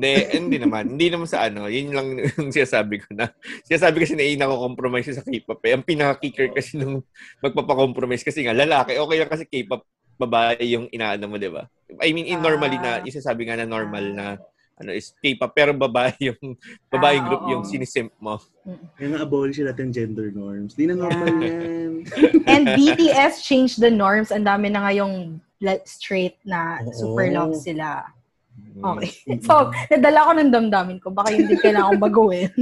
Hindi, 0.00 0.12
hindi 0.32 0.56
naman. 0.56 0.96
Hindi 0.96 1.06
naman 1.12 1.28
sa 1.28 1.44
ano. 1.44 1.68
Yun 1.68 1.92
lang 1.92 2.08
yung 2.16 2.48
sinasabi 2.48 3.04
ko 3.04 3.12
na. 3.12 3.28
Sinasabi 3.62 4.00
kasi 4.00 4.16
na 4.16 4.24
eh, 4.24 4.32
nako-compromise 4.34 5.12
sa 5.12 5.20
K-pop 5.20 5.60
eh. 5.60 5.76
Ang 5.76 5.84
pinaka-kicker 5.84 6.56
kasi 6.56 6.80
nung 6.80 7.04
magpapacompromise 7.38 8.24
kasi 8.24 8.40
nga 8.42 8.56
lalaki, 8.56 8.96
okay 8.96 9.16
lang 9.20 9.28
kasi 9.28 9.44
K-pop 9.44 9.84
babae 10.16 10.56
yung 10.66 10.88
inaano 10.88 11.28
mo, 11.28 11.36
di 11.36 11.48
ba? 11.48 11.68
I 12.00 12.12
mean, 12.12 12.24
in 12.24 12.40
normally 12.40 12.76
na, 12.76 13.00
isasabi 13.02 13.44
nga 13.44 13.56
na 13.56 13.64
normal 13.64 14.04
na 14.08 14.26
ano 14.76 14.96
is 14.96 15.12
K-pop, 15.20 15.52
pero 15.52 15.76
babae 15.76 16.16
yung 16.32 16.56
babae 16.88 17.20
Ah, 17.20 17.24
group 17.24 17.44
oo. 17.44 17.52
yung 17.52 17.62
sinisimp 17.64 18.16
mo. 18.16 18.40
Kaya 18.96 19.12
nga 19.12 19.20
abolish 19.20 19.60
natin 19.60 19.92
gender 19.92 20.32
norms. 20.32 20.72
Di 20.72 20.88
na 20.88 20.96
normal 20.96 21.36
yan. 21.44 22.04
And 22.48 22.64
BTS 22.72 23.44
changed 23.44 23.76
the 23.76 23.92
norms. 23.92 24.32
Ang 24.32 24.48
dami 24.48 24.72
na 24.72 24.88
ngayong 24.88 25.36
le- 25.60 25.84
straight 25.84 26.40
na 26.48 26.80
Oo. 26.80 26.96
super 26.96 27.28
love 27.28 27.52
sila. 27.52 28.08
Mm. 28.76 28.84
Okay. 28.96 29.12
So, 29.46 29.72
nadala 29.90 30.26
ko 30.26 30.30
ng 30.36 30.52
damdamin 30.52 30.98
ko. 31.02 31.10
Baka 31.10 31.34
yun 31.34 31.50
din 31.50 31.58
kailangan 31.58 31.96
kong 31.96 32.04
baguhin. 32.04 32.52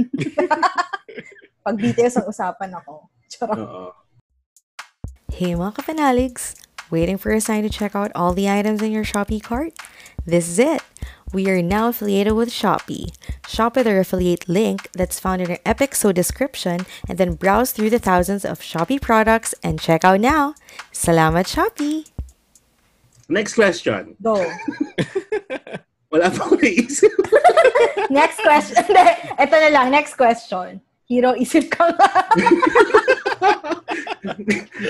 Pag 1.65 1.75
BTS 1.77 2.23
ang 2.23 2.27
usapan 2.31 2.71
ako. 2.73 3.05
Charot. 3.29 3.93
Hey 5.29 5.53
mga 5.53 5.77
kapanaligs! 5.77 6.57
Waiting 6.89 7.21
for 7.21 7.29
a 7.29 7.39
sign 7.39 7.61
to 7.61 7.69
check 7.69 7.93
out 7.93 8.09
all 8.17 8.33
the 8.33 8.49
items 8.49 8.81
in 8.81 8.91
your 8.91 9.05
Shopee 9.05 9.43
cart? 9.43 9.77
This 10.25 10.49
is 10.49 10.57
it! 10.57 10.81
We 11.31 11.45
are 11.47 11.61
now 11.61 11.93
affiliated 11.93 12.33
with 12.33 12.49
Shopee. 12.49 13.13
Shop 13.45 13.77
with 13.77 13.85
our 13.85 14.01
affiliate 14.01 14.49
link 14.49 14.89
that's 14.97 15.21
found 15.21 15.45
in 15.45 15.51
our 15.51 15.61
Epic 15.63 15.93
So 15.93 16.11
description 16.11 16.89
and 17.07 17.21
then 17.21 17.37
browse 17.37 17.71
through 17.71 17.91
the 17.91 18.01
thousands 18.01 18.43
of 18.43 18.65
Shopee 18.65 18.99
products 18.99 19.53
and 19.61 19.79
check 19.79 20.03
out 20.03 20.19
now! 20.19 20.55
Salamat 20.91 21.45
Shopee! 21.45 22.09
Next 23.29 23.53
question. 23.53 24.17
Go. 24.21 24.41
Wala 26.09 26.33
pa 26.33 26.41
ako 26.41 26.57
naisip. 26.57 27.13
Next 28.09 28.41
question. 28.41 28.81
Ito 29.45 29.55
na 29.55 29.69
lang. 29.69 29.93
Next 29.93 30.17
question. 30.17 30.81
Hero, 31.09 31.33
isip 31.33 31.73
ka 31.73 31.89
nga. 31.89 32.09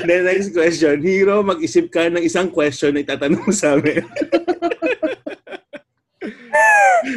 Then 0.07 0.27
next 0.27 0.51
question. 0.51 0.99
Hero, 0.99 1.39
mag-isip 1.39 1.87
ka 1.87 2.11
ng 2.11 2.19
isang 2.19 2.51
question 2.51 2.91
na 2.91 3.07
itatanong 3.07 3.39
mo 3.39 3.55
sa 3.55 3.79
amin. 3.79 4.03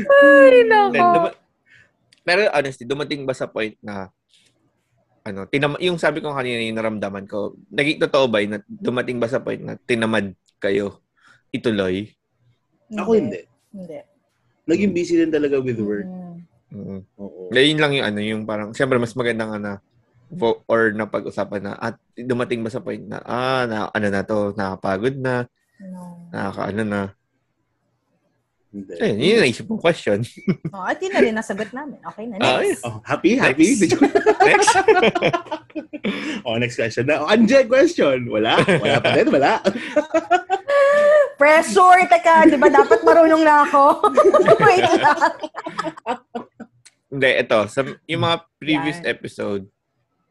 Ay, 0.06 0.62
nako. 0.70 1.02
duma- 1.18 1.38
pero 2.22 2.46
honestly, 2.54 2.86
dumating 2.86 3.26
ba 3.26 3.34
sa 3.34 3.50
point 3.50 3.74
na 3.82 4.06
ano, 5.26 5.50
tinam 5.50 5.74
yung 5.82 5.98
sabi 5.98 6.22
ko 6.22 6.30
kanina 6.30 6.62
yung 6.62 6.78
naramdaman 6.78 7.26
ko, 7.26 7.58
naging 7.74 7.98
totoo 8.06 8.30
ba 8.30 8.38
yun 8.38 8.54
na 8.54 8.60
dumating 8.66 9.18
ba 9.18 9.26
sa 9.26 9.42
point 9.42 9.58
na 9.58 9.74
tinamad 9.82 10.30
kayo 10.62 11.02
ituloy? 11.50 12.06
Ako 12.94 13.18
hindi. 13.18 13.50
Hindi. 13.72 13.98
Naging 14.68 14.92
busy 14.94 15.14
din 15.18 15.32
talaga 15.32 15.58
with 15.58 15.80
work. 15.82 16.06
Mm. 16.72 17.04
Oo. 17.20 17.52
Yun 17.52 17.80
lang 17.80 17.92
yung 17.92 18.06
ano, 18.06 18.18
yung 18.22 18.42
parang, 18.48 18.72
siyempre 18.72 18.96
mas 18.96 19.12
magandang 19.12 19.60
ano, 19.60 19.76
vo- 20.32 20.64
or 20.64 20.92
napag-usapan 20.96 21.60
na, 21.60 21.72
at 21.76 22.00
dumating 22.16 22.64
ba 22.64 22.72
sa 22.72 22.80
point 22.80 23.04
na, 23.04 23.20
ah, 23.24 23.64
na, 23.68 23.78
ano 23.92 24.06
na 24.08 24.22
to, 24.24 24.56
nakapagod 24.56 25.16
na, 25.20 25.44
nakaka, 26.32 26.62
ano 26.72 26.82
na. 26.84 27.02
Hindi. 28.72 28.96
Ayun, 28.96 29.16
yun 29.20 29.28
yung 29.36 29.42
naisip 29.44 29.64
kong 29.68 29.82
question. 29.84 30.18
Oh, 30.72 30.88
at 30.88 30.96
yun 31.04 31.12
na 31.12 31.20
rin 31.20 31.36
nasagot 31.36 31.68
namin. 31.76 32.00
Okay 32.00 32.24
na. 32.24 32.40
Ah, 32.40 32.64
Next. 32.64 32.80
Oh, 32.88 33.04
happy? 33.04 33.36
Happy? 33.36 33.76
Next. 33.76 34.00
next. 34.48 34.72
oh, 36.48 36.56
next 36.56 36.80
question 36.80 37.04
na. 37.04 37.20
Oh, 37.20 37.28
Anje 37.28 37.68
question. 37.68 38.24
Wala? 38.32 38.56
Wala 38.64 38.96
pa 39.04 39.12
din? 39.12 39.28
Wala? 39.28 39.60
Pressure, 41.36 42.08
teka. 42.08 42.48
Di 42.48 42.56
ba 42.56 42.72
dapat 42.72 43.04
marunong 43.04 43.44
na 43.44 43.68
ako? 43.68 44.08
Wait 44.64 44.88
lang. 44.96 45.20
Hindi, 47.12 47.30
ito. 47.36 47.58
Sa, 47.68 47.84
yung 48.08 48.22
mga 48.24 48.36
previous 48.56 48.98
episode 49.04 49.68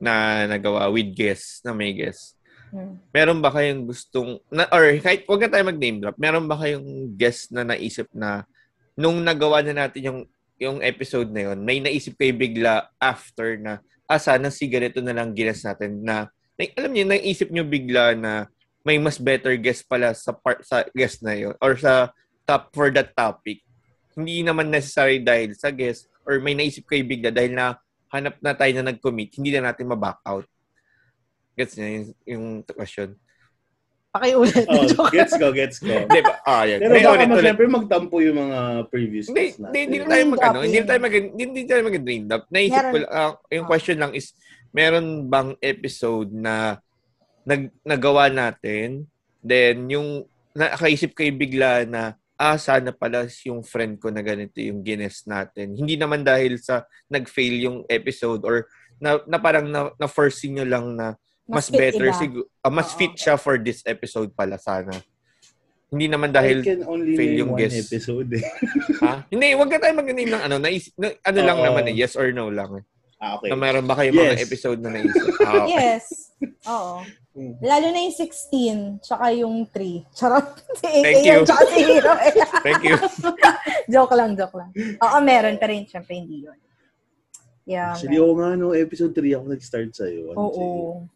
na 0.01 0.49
nagawa 0.49 0.89
with 0.89 1.13
guests, 1.13 1.61
na 1.61 1.77
may 1.77 1.93
guests, 1.93 2.33
Hmm. 2.71 2.95
meron 3.11 3.43
ba 3.43 3.51
kayong 3.51 3.83
gustong, 3.83 4.39
na, 4.47 4.63
or 4.71 4.95
kahit 5.03 5.27
wag 5.27 5.43
na 5.43 5.51
tayo 5.51 5.63
mag-name 5.67 5.99
drop, 5.99 6.15
meron 6.15 6.47
ba 6.47 6.55
kayong 6.55 7.19
guest 7.19 7.51
na 7.51 7.67
naisip 7.67 8.07
na 8.15 8.47
nung 8.95 9.19
nagawa 9.19 9.59
na 9.59 9.75
natin 9.75 10.01
yung 10.07 10.19
yung 10.61 10.77
episode 10.79 11.33
na 11.33 11.51
yun, 11.51 11.59
may 11.65 11.81
naisip 11.81 12.15
kayo 12.15 12.37
bigla 12.37 12.85
after 13.01 13.57
na, 13.57 13.81
ah, 14.05 14.21
sana 14.21 14.53
si 14.53 14.69
ganito 14.69 15.01
na 15.01 15.11
lang 15.11 15.33
ginas 15.33 15.65
natin 15.65 16.05
na, 16.05 16.29
na 16.53 16.61
alam 16.77 16.93
niyo, 16.93 17.05
naisip 17.09 17.49
niyo 17.49 17.65
bigla 17.65 18.13
na 18.13 18.45
may 18.85 19.01
mas 19.01 19.17
better 19.17 19.57
guest 19.57 19.85
pala 19.89 20.13
sa 20.13 20.33
part 20.33 20.61
sa 20.65 20.85
guest 20.93 21.21
na 21.25 21.33
yun 21.33 21.53
or 21.61 21.77
sa 21.77 22.13
top 22.45 22.69
for 22.73 22.93
that 22.93 23.13
topic. 23.17 23.61
Hindi 24.13 24.45
naman 24.45 24.69
necessary 24.69 25.21
dahil 25.21 25.57
sa 25.57 25.73
guest 25.73 26.05
or 26.29 26.37
may 26.37 26.53
naisip 26.53 26.85
kayo 26.85 27.01
bigla 27.05 27.33
dahil 27.33 27.57
na 27.57 27.77
hanap 28.13 28.37
na 28.43 28.53
tayo 28.53 28.71
na 28.77 28.91
nag-commit, 28.93 29.39
hindi 29.39 29.55
na 29.55 29.71
natin 29.71 29.89
ma-back 29.89 30.21
out. 30.27 30.45
Gets 31.55 31.73
niya 31.77 31.87
yung, 31.87 32.07
yung 32.27 32.45
question? 32.63 33.15
Pakiulit. 34.11 34.67
Oh, 34.67 35.07
gets 35.07 35.33
ko, 35.39 35.47
gets 35.55 35.77
ko. 35.79 35.87
Di 35.87 36.19
ba? 36.19 36.35
Ah, 36.43 36.67
yan. 36.67 36.83
Pero 36.83 36.93
Hindi, 36.99 37.07
baka 37.07 37.23
ulit. 37.31 37.45
syempre 37.47 37.65
magtampo 37.71 38.15
yung 38.19 38.37
mga 38.43 38.59
previous 38.91 39.25
Hindi, 39.31 39.55
hindi, 39.55 39.61
natin. 39.63 39.79
hindi 39.79 39.97
na 39.97 40.05
tayo 40.11 40.23
mag, 40.27 40.41
ano, 40.43 40.59
hindi 40.67 40.79
tayo 40.83 40.99
mag, 40.99 41.15
hindi, 41.15 41.43
hindi 41.47 41.63
tayo 41.63 41.81
mag 41.87 41.95
name 41.95 42.25
drop. 42.27 42.43
Naisip 42.51 42.83
ko, 42.91 42.97
ah, 43.07 43.33
yung 43.47 43.67
question 43.71 43.97
lang 44.03 44.11
is, 44.11 44.35
meron 44.75 45.31
bang 45.31 45.55
episode 45.63 46.29
na 46.35 46.83
nag, 47.47 47.71
nagawa 47.87 48.27
natin, 48.27 49.07
then 49.39 49.87
yung, 49.87 50.27
nakaisip 50.51 51.15
kayo 51.15 51.31
bigla 51.31 51.87
na, 51.87 52.19
ah, 52.35 52.59
sana 52.59 52.91
pala 52.91 53.31
yung 53.47 53.63
friend 53.63 53.95
ko 53.95 54.11
na 54.11 54.19
ganito 54.19 54.59
yung 54.59 54.83
gines 54.83 55.23
natin. 55.23 55.71
Hindi 55.71 55.95
naman 55.95 56.27
dahil 56.27 56.59
sa 56.59 56.83
nag-fail 57.07 57.63
yung 57.63 57.77
episode 57.87 58.43
or 58.43 58.67
na, 58.99 59.23
na 59.23 59.39
parang 59.39 59.71
na, 59.71 59.93
na-foresee 59.95 60.51
nyo 60.51 60.65
lang 60.67 60.99
na 60.99 61.15
mas, 61.51 61.67
Mas 61.67 61.67
fit 61.67 61.77
better 61.77 62.07
siguro, 62.15 62.45
mas 62.65 62.89
fit 62.95 63.13
siya 63.13 63.35
for 63.35 63.59
this 63.59 63.83
episode 63.83 64.31
pala 64.31 64.55
sana. 64.55 64.95
Hindi 65.91 66.07
naman 66.07 66.31
dahil 66.31 66.63
I 66.63 66.67
can 66.71 66.81
only 66.87 67.19
fail 67.19 67.27
name 67.27 67.39
yung 67.43 67.51
one 67.51 67.59
guest. 67.59 67.75
episode 67.83 68.31
eh. 68.31 68.45
ha? 69.03 69.27
Hindi, 69.27 69.59
wag 69.59 69.67
ka 69.67 69.77
tayo 69.77 69.93
mag-name 69.93 70.31
ng 70.31 70.43
ano. 70.47 70.55
Naisip, 70.55 70.95
na, 70.95 71.11
ano 71.19 71.39
lang 71.43 71.57
Oo. 71.59 71.65
naman 71.67 71.83
eh, 71.85 71.95
yes 71.99 72.15
or 72.15 72.31
no 72.31 72.47
lang 72.47 72.79
eh. 72.79 72.83
Ah, 73.19 73.35
okay. 73.37 73.51
Na 73.51 73.59
meron 73.59 73.85
ba 73.85 73.93
kayo 73.93 74.15
mga 74.15 74.33
Yes. 74.33 74.47
episode 74.47 74.79
na 74.79 74.89
naisip? 74.89 75.21
Ah, 75.43 75.61
okay. 75.61 75.75
Yes. 75.75 76.05
Oo. 76.65 76.95
Lalo 77.61 77.85
na 77.91 77.99
yung 78.01 78.15
16, 78.17 78.97
tsaka 78.97 79.25
yung 79.35 79.67
3. 79.69 80.07
Charot. 80.09 80.47
Si 80.79 80.87
Thank 80.89 81.21
you. 81.21 81.43
tsaka 81.43 81.63
si 81.69 81.79
Hero. 81.85 82.11
Thank 82.65 82.81
you. 82.81 82.95
joke 83.93 84.15
lang, 84.15 84.33
joke 84.33 84.55
lang. 84.57 84.71
Oo, 84.97 85.17
meron. 85.21 85.59
Pero 85.59 85.71
yun, 85.71 85.85
syempre, 85.85 86.17
hindi 86.17 86.47
yun. 86.47 86.57
Yeah. 87.65 87.93
Actually, 87.93 88.17
ako 88.17 88.31
nga, 88.41 88.49
no, 88.57 88.73
episode 88.73 89.13
3 89.13 89.37
ako 89.37 89.45
nag-start 89.53 89.91
sa'yo. 89.93 90.33
Oo. 90.33 90.65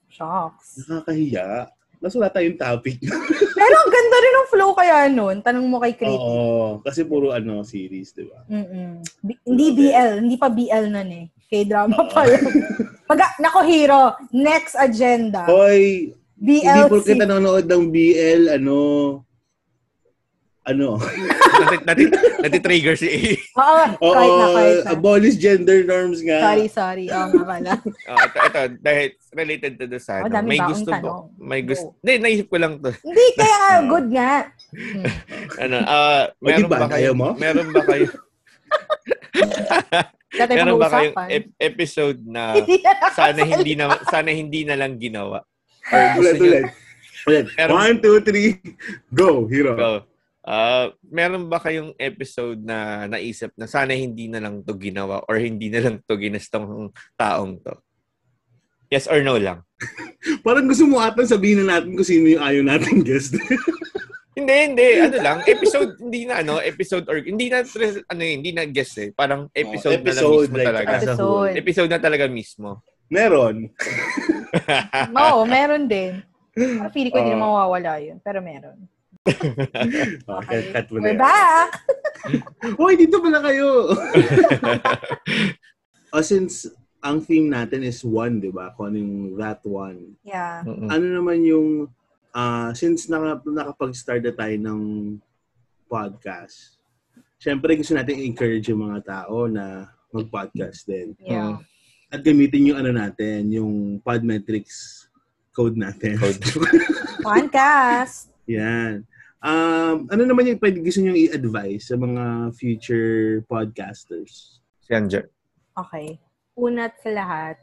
Shocks. 0.09 0.85
Nakakahiya. 0.85 1.69
Tapos 1.99 2.15
wala 2.21 2.29
tayong 2.29 2.59
topic. 2.59 3.01
Pero 3.57 3.75
ang 3.81 3.91
ganda 3.91 4.17
rin 4.21 4.33
ng 4.37 4.49
flow 4.53 4.71
kaya 4.77 4.97
nun. 5.09 5.41
Tanong 5.41 5.65
mo 5.65 5.81
kay 5.81 5.97
Crit. 5.97 6.13
Oo. 6.13 6.79
Kasi 6.85 7.01
puro 7.01 7.33
ano, 7.33 7.65
series, 7.65 8.13
di 8.13 8.29
ba? 8.29 8.45
Mm-mm. 8.45 9.01
B- 9.25 9.41
hindi 9.41 9.67
BL. 9.73 10.21
Hindi 10.21 10.37
pa 10.37 10.47
BL 10.53 10.85
nun 10.93 11.09
eh. 11.09 11.25
K-drama 11.49 12.05
pa 12.13 12.29
lang. 12.29 12.45
Pag, 13.09 13.41
nako, 13.41 13.59
Hero. 13.65 14.13
Next 14.29 14.77
agenda. 14.77 15.49
Hoy, 15.49 16.13
hindi 16.37 16.61
BLC. 16.61 16.89
porket 16.93 17.17
nanonood 17.17 17.65
ng 17.65 17.83
BL, 17.89 18.41
ano, 18.53 18.77
ano, 20.65 20.97
nati, 20.97 21.75
nati, 21.83 22.03
nati-trigger 22.41 22.95
si 22.95 23.07
A. 23.07 23.19
Oo, 23.55 23.85
Oo, 24.01 24.13
kahit 24.13 24.31
na, 24.31 24.45
kahit 24.51 24.77
na. 24.79 24.89
abolish 24.91 25.37
gender 25.37 25.81
norms 25.81 26.19
nga. 26.19 26.41
Sorry, 26.43 26.65
sorry. 26.67 27.05
Oo 27.07 27.27
nga 27.31 27.43
pala. 27.47 27.71
Oh, 28.05 28.17
ito, 28.19 28.37
ito, 28.39 28.61
dahil 28.79 29.05
related 29.31 29.71
to 29.75 29.85
the 29.85 29.97
sa 29.97 30.19
Oh, 30.19 30.27
ano, 30.27 30.41
may 30.41 30.57
gusto 30.59 30.89
po, 30.91 31.11
may 31.35 31.61
gusto, 31.61 31.93
hindi, 31.99 32.13
naisip 32.19 32.47
ko 32.47 32.57
lang 32.57 32.77
to. 32.79 32.89
Hindi, 32.99 33.25
kaya 33.33 33.55
nga, 33.55 33.73
good 33.93 34.07
nga. 34.09 34.31
ano, 35.59 35.75
ah, 35.81 36.23
O, 36.31 36.43
meron 36.43 36.59
di 36.59 36.65
ba? 36.67 36.77
ba 36.79 36.89
kayo, 36.91 37.11
mo? 37.13 37.29
meron 37.35 37.69
ba 37.69 37.83
kayo, 37.83 38.07
meron 40.49 40.75
ba 40.77 40.89
kayong 40.89 41.15
ep- 41.29 41.55
episode 41.57 42.19
na 42.21 42.57
sana 43.13 43.41
hindi 43.41 43.73
na 43.73 43.85
sana 44.03 44.29
hindi 44.29 44.61
na 44.63 44.75
lang 44.75 44.97
ginawa? 44.97 45.41
Or 45.87 46.01
gusto 46.15 46.33
Ulit, 46.35 46.41
ulit. 46.41 46.65
Ulit. 47.25 47.45
One, 47.67 47.97
two, 47.99 48.17
three, 48.19 48.57
go, 49.09 49.45
hero. 49.45 49.73
Go. 49.73 49.91
Ah, 50.45 50.93
meron 51.01 51.49
ba 51.49 51.57
kayong 51.57 51.97
episode 51.97 52.61
na 52.61 53.09
naisip 53.09 53.49
na 53.57 53.65
sana 53.65 53.97
hindi 53.97 54.29
na 54.29 54.37
lang 54.37 54.61
to 54.61 54.77
ginawa 54.77 55.25
or 55.25 55.41
hindi 55.41 55.73
na 55.73 55.81
lang 55.81 55.97
to 56.05 56.13
ginastong 56.21 56.93
taong 57.17 57.57
to? 57.65 57.73
Yes 58.93 59.09
or 59.09 59.25
no 59.25 59.41
lang? 59.41 59.65
Parang 60.45 60.69
gusto 60.69 60.85
mo 60.85 61.01
ata 61.01 61.25
sabihin 61.25 61.65
na 61.65 61.81
natin 61.81 61.97
kung 61.97 62.05
sino 62.05 62.29
yung 62.29 62.45
ayaw 62.45 62.61
nating 62.61 63.01
guest. 63.01 63.33
Hindi, 64.35 64.51
hindi. 64.51 64.99
Ano 64.99 65.15
lang, 65.23 65.39
episode, 65.47 65.95
hindi 65.95 66.27
na 66.27 66.43
ano, 66.43 66.59
episode 66.59 67.07
or, 67.07 67.23
hindi 67.23 67.47
na, 67.47 67.63
ano 67.63 68.19
yun, 68.19 68.43
hindi 68.43 68.51
na 68.51 68.67
guess 68.67 68.99
eh. 68.99 69.15
Parang 69.15 69.47
episode, 69.55 70.03
na 70.03 70.11
lang 70.11 70.11
episode, 70.11 70.51
mismo 70.51 70.57
like, 70.59 70.67
talaga. 70.67 70.87
Episode. 70.91 71.53
Episode 71.55 71.91
na 71.95 72.01
talaga 72.03 72.25
mismo. 72.27 72.83
Meron. 73.07 73.71
Oo, 75.23 75.47
meron 75.47 75.87
din. 75.87 76.19
Parang 76.51 76.91
feeling 76.91 77.15
ko 77.15 77.23
hindi 77.23 77.31
Oo. 77.31 77.39
na 77.39 77.45
mawawala 77.47 77.91
yun. 78.03 78.19
Pero 78.19 78.43
meron. 78.43 78.75
okay, 80.37 80.59
cut 80.69 80.87
mo 80.93 80.97
na 81.01 81.05
We're 81.09 81.17
yan. 81.17 81.21
back! 81.21 81.69
Hoy, 82.79 82.93
dito 82.93 83.17
pala 83.17 83.41
kayo! 83.41 83.89
oh, 86.13 86.21
since 86.21 86.69
ang 87.01 87.25
theme 87.25 87.49
natin 87.49 87.81
is 87.81 88.05
one, 88.05 88.37
di 88.37 88.53
ba? 88.53 88.73
Kung 88.77 88.93
ano 88.93 88.97
yung 89.01 89.17
that 89.37 89.61
one. 89.65 90.17
Yeah. 90.21 90.61
Ano 90.65 91.05
naman 91.05 91.41
yung, 91.41 91.89
ah, 92.37 92.69
since 92.77 93.09
naka, 93.09 93.41
nakapag-start 93.45 94.25
na 94.25 94.33
tayo 94.33 94.55
ng 94.61 94.81
podcast, 95.89 96.77
syempre 97.37 97.77
gusto 97.77 97.93
natin 97.93 98.21
encourage 98.25 98.69
yung 98.69 98.89
mga 98.89 99.05
tao 99.05 99.45
na 99.45 99.89
mag-podcast 100.13 100.85
din. 100.85 101.13
Yeah. 101.21 101.61
At 102.13 102.21
gamitin 102.21 102.73
yung 102.73 102.79
ano 102.81 102.93
natin, 102.93 103.49
yung 103.49 104.01
Podmetrics 104.05 105.09
code 105.53 105.77
natin. 105.77 106.17
Podcast. 107.25 108.29
Yan. 108.45 109.05
Um, 109.45 110.09
ano 110.09 110.25
naman 110.25 110.49
yung 110.49 110.57
pwede 110.57 110.81
gusto 110.81 111.05
nyo 111.05 111.13
i-advise 111.13 111.93
sa 111.93 111.95
mga 112.01 112.49
future 112.57 113.45
podcasters? 113.45 114.57
Si 114.81 114.89
Anja. 114.89 115.21
Okay. 115.77 116.17
Una't 116.57 116.97
sa 116.97 117.13
lahat, 117.13 117.61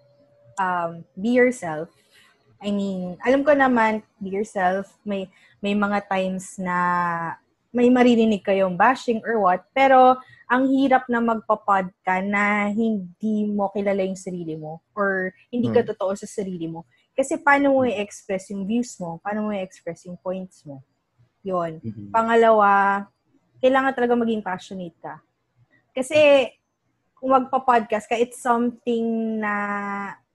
um, 0.63 1.03
be 1.19 1.35
yourself. 1.35 1.91
I 2.63 2.71
mean, 2.71 3.19
alam 3.27 3.43
ko 3.43 3.51
naman, 3.59 4.07
be 4.23 4.31
yourself. 4.31 4.95
May, 5.03 5.27
may 5.59 5.75
mga 5.75 6.07
times 6.07 6.55
na 6.63 6.79
may 7.75 7.91
maririnig 7.91 8.47
kayong 8.47 8.79
bashing 8.79 9.19
or 9.27 9.43
what, 9.43 9.67
pero 9.75 10.23
ang 10.47 10.71
hirap 10.71 11.11
na 11.11 11.19
magpa-pod 11.19 11.91
ka 12.07 12.23
na 12.23 12.71
hindi 12.71 13.49
mo 13.51 13.75
kilala 13.75 14.07
yung 14.07 14.15
sarili 14.15 14.55
mo 14.55 14.79
or 14.95 15.35
hindi 15.51 15.67
ka 15.73 15.83
Hmm. 15.83 15.91
totoo 15.91 16.15
sa 16.15 16.31
sarili 16.31 16.71
mo. 16.71 16.87
Kasi 17.17 17.43
paano 17.43 17.75
mo 17.75 17.83
i-express 17.83 18.55
yung 18.55 18.71
views 18.71 18.95
mo? 19.03 19.19
Paano 19.19 19.49
mo 19.49 19.51
i-express 19.51 20.07
yung 20.07 20.21
points 20.21 20.63
mo? 20.63 20.79
Yun. 21.43 21.83
Pangalawa, 22.11 23.05
kailangan 23.63 23.95
talaga 23.95 24.15
maging 24.19 24.43
passionate 24.43 24.97
ka. 24.99 25.23
Kasi 25.95 26.51
kung 27.19 27.31
magpa-podcast 27.35 28.11
ka, 28.11 28.19
it's 28.19 28.43
something 28.43 29.39
na 29.39 29.55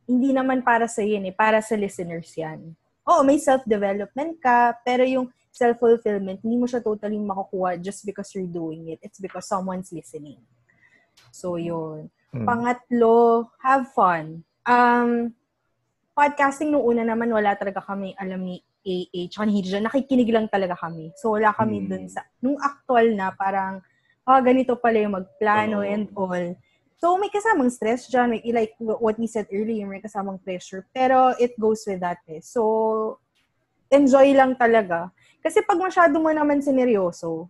hindi 0.07 0.31
naman 0.31 0.63
para 0.63 0.87
sa 0.87 1.03
yun 1.03 1.27
eh, 1.27 1.35
para 1.35 1.59
sa 1.59 1.75
listeners 1.75 2.31
yan. 2.39 2.71
Oo, 3.03 3.23
may 3.27 3.39
self-development 3.39 4.39
ka, 4.39 4.75
pero 4.83 5.03
yung 5.03 5.27
self-fulfillment, 5.51 6.39
hindi 6.43 6.55
mo 6.55 6.69
siya 6.69 6.79
totally 6.79 7.19
makukuha 7.19 7.75
just 7.79 8.07
because 8.07 8.31
you're 8.31 8.47
doing 8.47 8.87
it. 8.95 8.99
It's 9.03 9.19
because 9.19 9.47
someone's 9.47 9.91
listening. 9.91 10.39
So, 11.33 11.57
yun. 11.59 12.07
Mm. 12.31 12.45
Pangatlo, 12.45 13.49
have 13.63 13.89
fun. 13.91 14.43
Um, 14.67 15.33
podcasting 16.13 16.71
nung 16.71 16.85
una 16.85 17.03
naman, 17.03 17.31
wala 17.31 17.55
talaga 17.55 17.83
kami 17.83 18.13
alam 18.15 18.43
ni 18.43 18.63
AA, 18.85 19.27
tsaka 19.31 19.45
ni 19.47 19.61
Hidja. 19.61 19.79
Nakikinig 19.81 20.29
lang 20.31 20.47
talaga 20.47 20.75
kami. 20.77 21.11
So, 21.17 21.35
wala 21.35 21.51
kami 21.53 21.83
Mm. 21.83 21.87
dun 21.89 22.05
sa, 22.09 22.21
nung 22.39 22.57
actual 22.61 23.13
na, 23.15 23.31
parang, 23.33 23.81
ah, 24.27 24.41
ganito 24.43 24.75
pala 24.79 24.99
yung 25.01 25.15
magplano 25.17 25.81
and 25.83 26.11
all. 26.15 26.55
So, 26.97 27.13
may 27.21 27.29
kasamang 27.29 27.69
stress 27.69 28.09
dyan. 28.09 28.33
May, 28.33 28.41
like 28.49 28.73
what 28.79 29.21
we 29.21 29.29
said 29.29 29.45
earlier, 29.53 29.85
may 29.85 30.01
kasamang 30.01 30.41
pressure. 30.41 30.85
Pero 30.91 31.37
it 31.37 31.53
goes 31.61 31.85
with 31.85 32.01
that 32.01 32.17
eh. 32.25 32.41
So, 32.41 33.21
enjoy 33.93 34.33
lang 34.33 34.57
talaga. 34.57 35.11
Kasi 35.39 35.61
pag 35.63 35.77
masyado 35.77 36.17
mo 36.19 36.33
naman 36.33 36.59
sineryoso, 36.59 37.47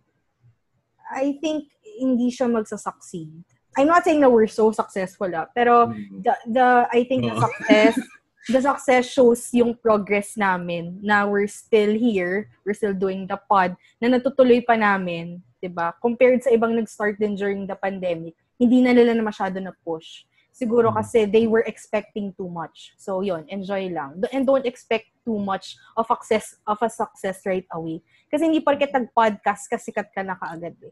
I 1.10 1.40
think 1.40 1.72
hindi 1.98 2.28
siya 2.28 2.46
magsasucceed. 2.52 3.42
I'm 3.78 3.88
not 3.88 4.04
saying 4.04 4.20
na 4.20 4.28
we're 4.28 4.50
so 4.50 4.70
successful 4.74 5.30
ah, 5.38 5.46
pero 5.54 5.88
the, 6.20 6.34
the 6.50 6.66
I 6.90 7.06
think 7.06 7.22
the 7.24 7.34
success 7.38 7.94
the 8.46 8.62
success 8.62 9.10
shows 9.10 9.50
yung 9.50 9.74
progress 9.74 10.38
namin 10.38 11.02
na 11.02 11.26
we're 11.26 11.50
still 11.50 11.90
here, 11.92 12.48
we're 12.62 12.76
still 12.76 12.94
doing 12.94 13.26
the 13.26 13.36
pod, 13.50 13.74
na 13.98 14.06
natutuloy 14.06 14.62
pa 14.62 14.78
namin, 14.78 15.42
'di 15.58 15.70
ba? 15.74 15.90
Compared 15.98 16.40
sa 16.46 16.54
ibang 16.54 16.78
nag-start 16.78 17.18
din 17.18 17.34
during 17.34 17.66
the 17.66 17.74
pandemic, 17.74 18.38
hindi 18.58 18.78
na 18.82 18.94
nila 18.94 19.14
na 19.14 19.26
masyado 19.26 19.58
na 19.58 19.74
push. 19.82 20.26
Siguro 20.58 20.90
kasi 20.90 21.22
they 21.22 21.46
were 21.46 21.62
expecting 21.70 22.34
too 22.34 22.50
much. 22.50 22.90
So, 22.98 23.22
yon 23.22 23.46
enjoy 23.46 23.94
lang. 23.94 24.18
And 24.34 24.42
don't 24.42 24.66
expect 24.66 25.06
too 25.22 25.38
much 25.38 25.78
of 25.94 26.10
success 26.10 26.58
of 26.66 26.82
a 26.82 26.90
success 26.90 27.46
right 27.46 27.66
away. 27.70 28.02
Kasi 28.26 28.50
hindi 28.50 28.58
porket 28.58 28.90
nag-podcast 28.90 29.70
ka, 29.70 29.78
sikat 29.78 30.10
ka 30.10 30.26
na 30.26 30.34
kaagad 30.34 30.74
eh. 30.82 30.90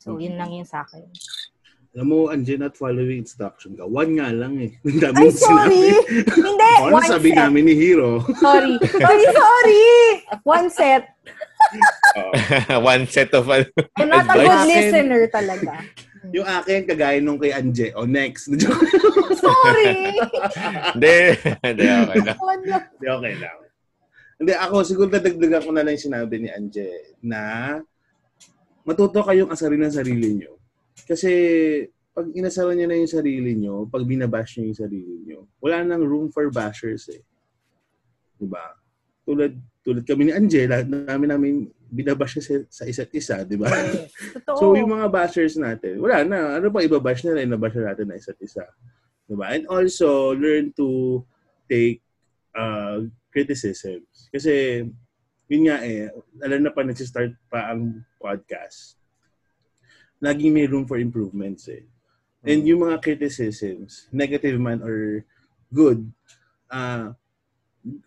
So, 0.00 0.16
yun 0.16 0.40
lang 0.40 0.56
yun 0.56 0.64
sa 0.64 0.88
akin. 0.88 1.04
Alam 1.96 2.06
mo, 2.12 2.18
Anje, 2.28 2.60
not 2.60 2.76
following 2.76 3.24
instruction 3.24 3.72
ka. 3.72 3.88
One 3.88 4.20
nga 4.20 4.28
lang 4.28 4.60
eh. 4.60 4.76
Ang 4.84 5.00
dami 5.00 5.24
Ay, 5.24 5.32
sorry! 5.32 5.84
Hindi! 6.28 6.72
O, 6.84 6.92
ano 6.92 6.94
one 7.00 7.08
sabi 7.08 7.28
set. 7.32 7.38
namin 7.40 7.62
ni 7.64 7.74
Hero? 7.74 8.20
Sorry. 8.36 8.76
Sorry, 9.02 9.24
sorry! 9.32 9.84
One 10.44 10.68
set. 10.68 11.04
One 12.80 13.04
set 13.10 13.34
of 13.34 13.50
ano, 13.50 13.66
I'm 13.98 14.08
not 14.08 14.24
a 14.24 14.30
good 14.30 14.46
advice. 14.46 14.68
listener 14.68 15.22
talaga. 15.28 15.72
Yung 16.30 16.46
akin, 16.46 16.86
kagaya 16.86 17.18
nung 17.18 17.36
kay 17.36 17.50
Anje. 17.50 17.90
O, 17.96 18.06
next. 18.06 18.52
Sorry! 19.42 20.16
Hindi. 20.94 21.18
Hindi, 21.60 21.84
okay 21.88 22.20
na. 22.22 22.32
Hindi, 22.36 23.06
okay 23.10 23.34
lang. 23.42 23.58
Hindi, 24.38 24.52
ako, 24.54 24.76
siguro 24.86 25.08
dadagdagan 25.10 25.66
ko 25.66 25.70
na 25.74 25.82
lang 25.82 25.98
yung 25.98 26.06
sinabi 26.08 26.34
ni 26.38 26.48
Anje 26.52 27.16
na 27.24 27.40
matuto 28.86 29.20
kayong 29.24 29.50
asarin 29.50 29.82
ng 29.82 29.92
sarili 29.92 30.38
nyo. 30.38 30.57
Kasi 31.04 31.32
pag 32.18 32.26
inasaran 32.34 32.74
nyo 32.74 32.86
na 32.90 32.98
yung 32.98 33.14
sarili 33.14 33.54
nyo, 33.54 33.86
pag 33.86 34.02
binabash 34.02 34.58
nyo 34.58 34.74
yung 34.74 34.80
sarili 34.82 35.14
nyo, 35.22 35.46
wala 35.62 35.86
nang 35.86 36.02
room 36.02 36.34
for 36.34 36.50
bashers 36.50 37.06
eh. 37.14 37.22
Diba? 38.34 38.74
Tulad, 39.22 39.54
tulad 39.86 40.02
kami 40.02 40.26
ni 40.26 40.32
Anje, 40.34 40.66
lahat 40.66 40.90
namin 40.90 41.28
namin 41.30 41.54
binabash 41.88 42.36
na 42.38 42.42
sa, 42.42 42.54
sa 42.68 42.84
isa't 42.84 43.12
isa, 43.14 43.46
di 43.46 43.54
ba? 43.54 43.70
So, 44.58 44.74
yung 44.74 44.90
mga 44.90 45.06
bashers 45.12 45.54
natin, 45.54 46.02
wala 46.02 46.24
na. 46.26 46.58
Ano 46.58 46.72
pa 46.74 46.82
ibabash 46.82 47.22
na 47.22 47.38
rin, 47.38 47.52
nabash 47.52 47.76
na 47.78 47.92
natin 47.92 48.10
na 48.10 48.18
isa't 48.18 48.40
isa. 48.42 48.66
Di 49.28 49.38
ba? 49.38 49.54
And 49.54 49.68
also, 49.70 50.34
learn 50.34 50.74
to 50.74 51.20
take 51.70 52.02
uh, 52.56 53.06
criticisms. 53.30 54.26
Kasi, 54.32 54.82
yun 55.48 55.62
nga 55.70 55.80
eh, 55.84 56.10
alam 56.42 56.66
na 56.66 56.72
pa 56.74 56.82
nagsistart 56.82 57.32
pa 57.48 57.72
ang 57.72 58.04
podcast, 58.20 58.98
laging 60.18 60.54
may 60.54 60.66
room 60.66 60.84
for 60.86 60.98
improvements 60.98 61.66
eh. 61.70 61.86
And 62.46 62.62
yung 62.62 62.86
mga 62.86 63.02
criticisms, 63.02 64.06
negative 64.14 64.58
man 64.62 64.82
or 64.82 65.26
good, 65.74 66.06
uh, 66.70 67.12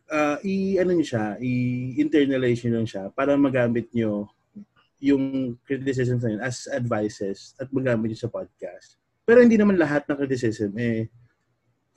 uh, 0.08 0.38
i 0.44 0.80
ano 0.80 0.96
niyo 0.96 1.08
siya, 1.16 1.26
i-internalize 1.40 2.64
lang 2.68 2.88
siya 2.88 3.12
para 3.12 3.36
magamit 3.36 3.92
niyo 3.92 4.32
yung 5.02 5.58
criticisms 5.66 6.22
na 6.22 6.32
yun 6.38 6.42
as 6.46 6.70
advices 6.70 7.58
at 7.58 7.68
magamit 7.74 8.14
niyo 8.14 8.28
sa 8.28 8.32
podcast. 8.32 8.96
Pero 9.26 9.42
hindi 9.42 9.58
naman 9.58 9.78
lahat 9.78 10.06
ng 10.08 10.18
criticism 10.18 10.72
eh 10.78 11.10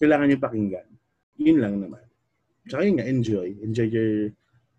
kailangan 0.00 0.26
niyo 0.30 0.38
pakinggan. 0.42 0.88
Yun 1.38 1.58
lang 1.62 1.74
naman. 1.78 2.04
Tsaka 2.66 2.82
yun 2.82 2.96
nga, 2.98 3.06
enjoy. 3.06 3.48
Enjoy 3.62 3.88
your 3.88 4.32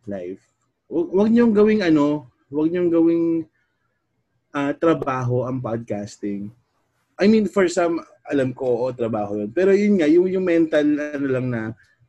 life. 0.09 0.43
Huwag 0.89 1.29
niyong 1.31 1.53
gawing 1.53 1.81
ano, 1.81 2.29
huwag 2.49 2.69
niyong 2.69 2.89
gawing 2.91 3.25
ah, 4.55 4.71
trabaho 4.71 5.43
ang 5.43 5.59
podcasting. 5.59 6.47
I 7.19 7.27
mean, 7.27 7.51
for 7.51 7.67
some, 7.67 7.99
alam 8.23 8.55
ko, 8.55 8.63
oo, 8.63 8.87
trabaho 8.95 9.35
yun. 9.43 9.51
Pero 9.51 9.75
yun 9.75 9.99
nga, 9.99 10.07
yung, 10.07 10.31
yung 10.31 10.47
mental, 10.47 10.87
ano 10.95 11.27
lang 11.27 11.47
na, 11.51 11.61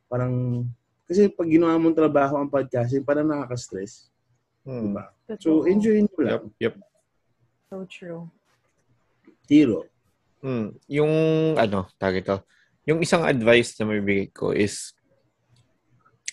parang, 0.07 0.63
kasi 1.03 1.27
pag 1.27 1.47
ginawa 1.51 1.75
mong 1.75 1.95
trabaho 1.95 2.39
ang 2.39 2.47
podcasting, 2.47 3.03
parang 3.03 3.27
nakaka-stress. 3.27 4.07
Diba? 4.67 5.11
So, 5.39 5.63
Totoo. 5.63 5.67
enjoy 5.67 6.03
nyo 6.03 6.19
lang. 6.23 6.43
Yep. 6.59 6.75
So 7.67 7.83
true. 7.87 8.31
Hero. 9.47 9.87
Hmm. 10.39 10.75
Yung 10.87 11.11
ano, 11.55 11.87
tawag 11.99 12.23
ito. 12.23 12.43
Yung 12.87 13.03
isang 13.03 13.23
advice 13.27 13.75
na 13.79 13.87
may 13.87 13.99
bigay 13.99 14.31
ko 14.31 14.55
is 14.55 14.95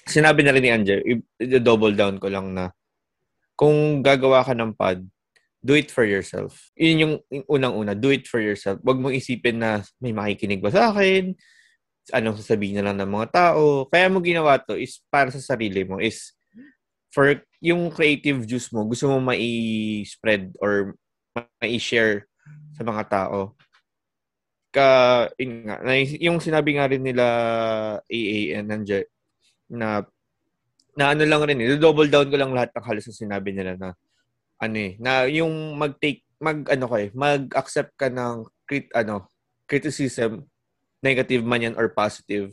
sinabi 0.06 0.46
na 0.46 0.54
rin 0.54 0.62
ni 0.62 0.70
Anje, 0.70 0.98
i- 1.02 1.26
i-double 1.42 1.94
down 1.94 2.18
ko 2.22 2.30
lang 2.30 2.54
na 2.54 2.70
kung 3.58 4.02
gagawa 4.02 4.42
ka 4.46 4.54
ng 4.54 4.74
pod, 4.74 5.02
do 5.64 5.72
it 5.72 5.88
for 5.88 6.04
yourself. 6.04 6.68
Yun 6.76 7.00
yung, 7.00 7.14
unang-una, 7.48 7.96
do 7.96 8.12
it 8.12 8.28
for 8.28 8.36
yourself. 8.36 8.76
Huwag 8.84 9.00
mong 9.00 9.16
isipin 9.16 9.64
na 9.64 9.80
may 9.96 10.12
makikinig 10.12 10.60
ba 10.60 10.68
sa 10.68 10.92
akin, 10.92 11.32
anong 12.12 12.36
sasabihin 12.36 12.76
na 12.76 12.92
lang 12.92 13.00
ng 13.00 13.08
mga 13.08 13.28
tao. 13.32 13.88
Kaya 13.88 14.12
mo 14.12 14.20
ginawa 14.20 14.60
to 14.60 14.76
is 14.76 15.00
para 15.08 15.32
sa 15.32 15.40
sarili 15.40 15.88
mo, 15.88 15.96
is 15.96 16.36
for 17.08 17.40
yung 17.64 17.88
creative 17.88 18.44
juice 18.44 18.68
mo, 18.76 18.84
gusto 18.84 19.08
mo 19.08 19.24
mai-spread 19.24 20.52
or 20.60 21.00
mai-share 21.64 22.28
sa 22.76 22.84
mga 22.84 23.02
tao. 23.08 23.56
Ka, 24.68 25.30
yun 25.40 25.64
nga, 25.64 25.80
yung 26.20 26.44
sinabi 26.44 26.76
nga 26.76 26.92
rin 26.92 27.00
nila 27.00 27.24
AAN 28.04 28.68
nandiyan, 28.68 29.08
na 29.72 30.04
na 30.94 31.10
ano 31.16 31.24
lang 31.24 31.42
rin, 31.42 31.58
eh, 31.58 31.80
double 31.80 32.06
down 32.12 32.28
ko 32.28 32.36
lang 32.36 32.52
lahat 32.52 32.70
ng 32.76 32.84
halos 32.84 33.06
na 33.08 33.16
sinabi 33.16 33.50
nila 33.50 33.74
na 33.80 33.96
ano 34.64 34.76
eh, 34.80 34.92
na 34.96 35.28
yung 35.28 35.76
mag-take, 35.76 36.24
mag 36.40 36.64
ano 36.68 36.84
ko 36.88 36.94
eh, 36.96 37.08
mag-accept 37.12 37.92
ka 38.00 38.08
ng 38.08 38.48
crit, 38.64 38.88
ano, 38.96 39.28
criticism, 39.68 40.44
negative 41.04 41.44
man 41.44 41.64
yan 41.68 41.76
or 41.76 41.92
positive. 41.92 42.52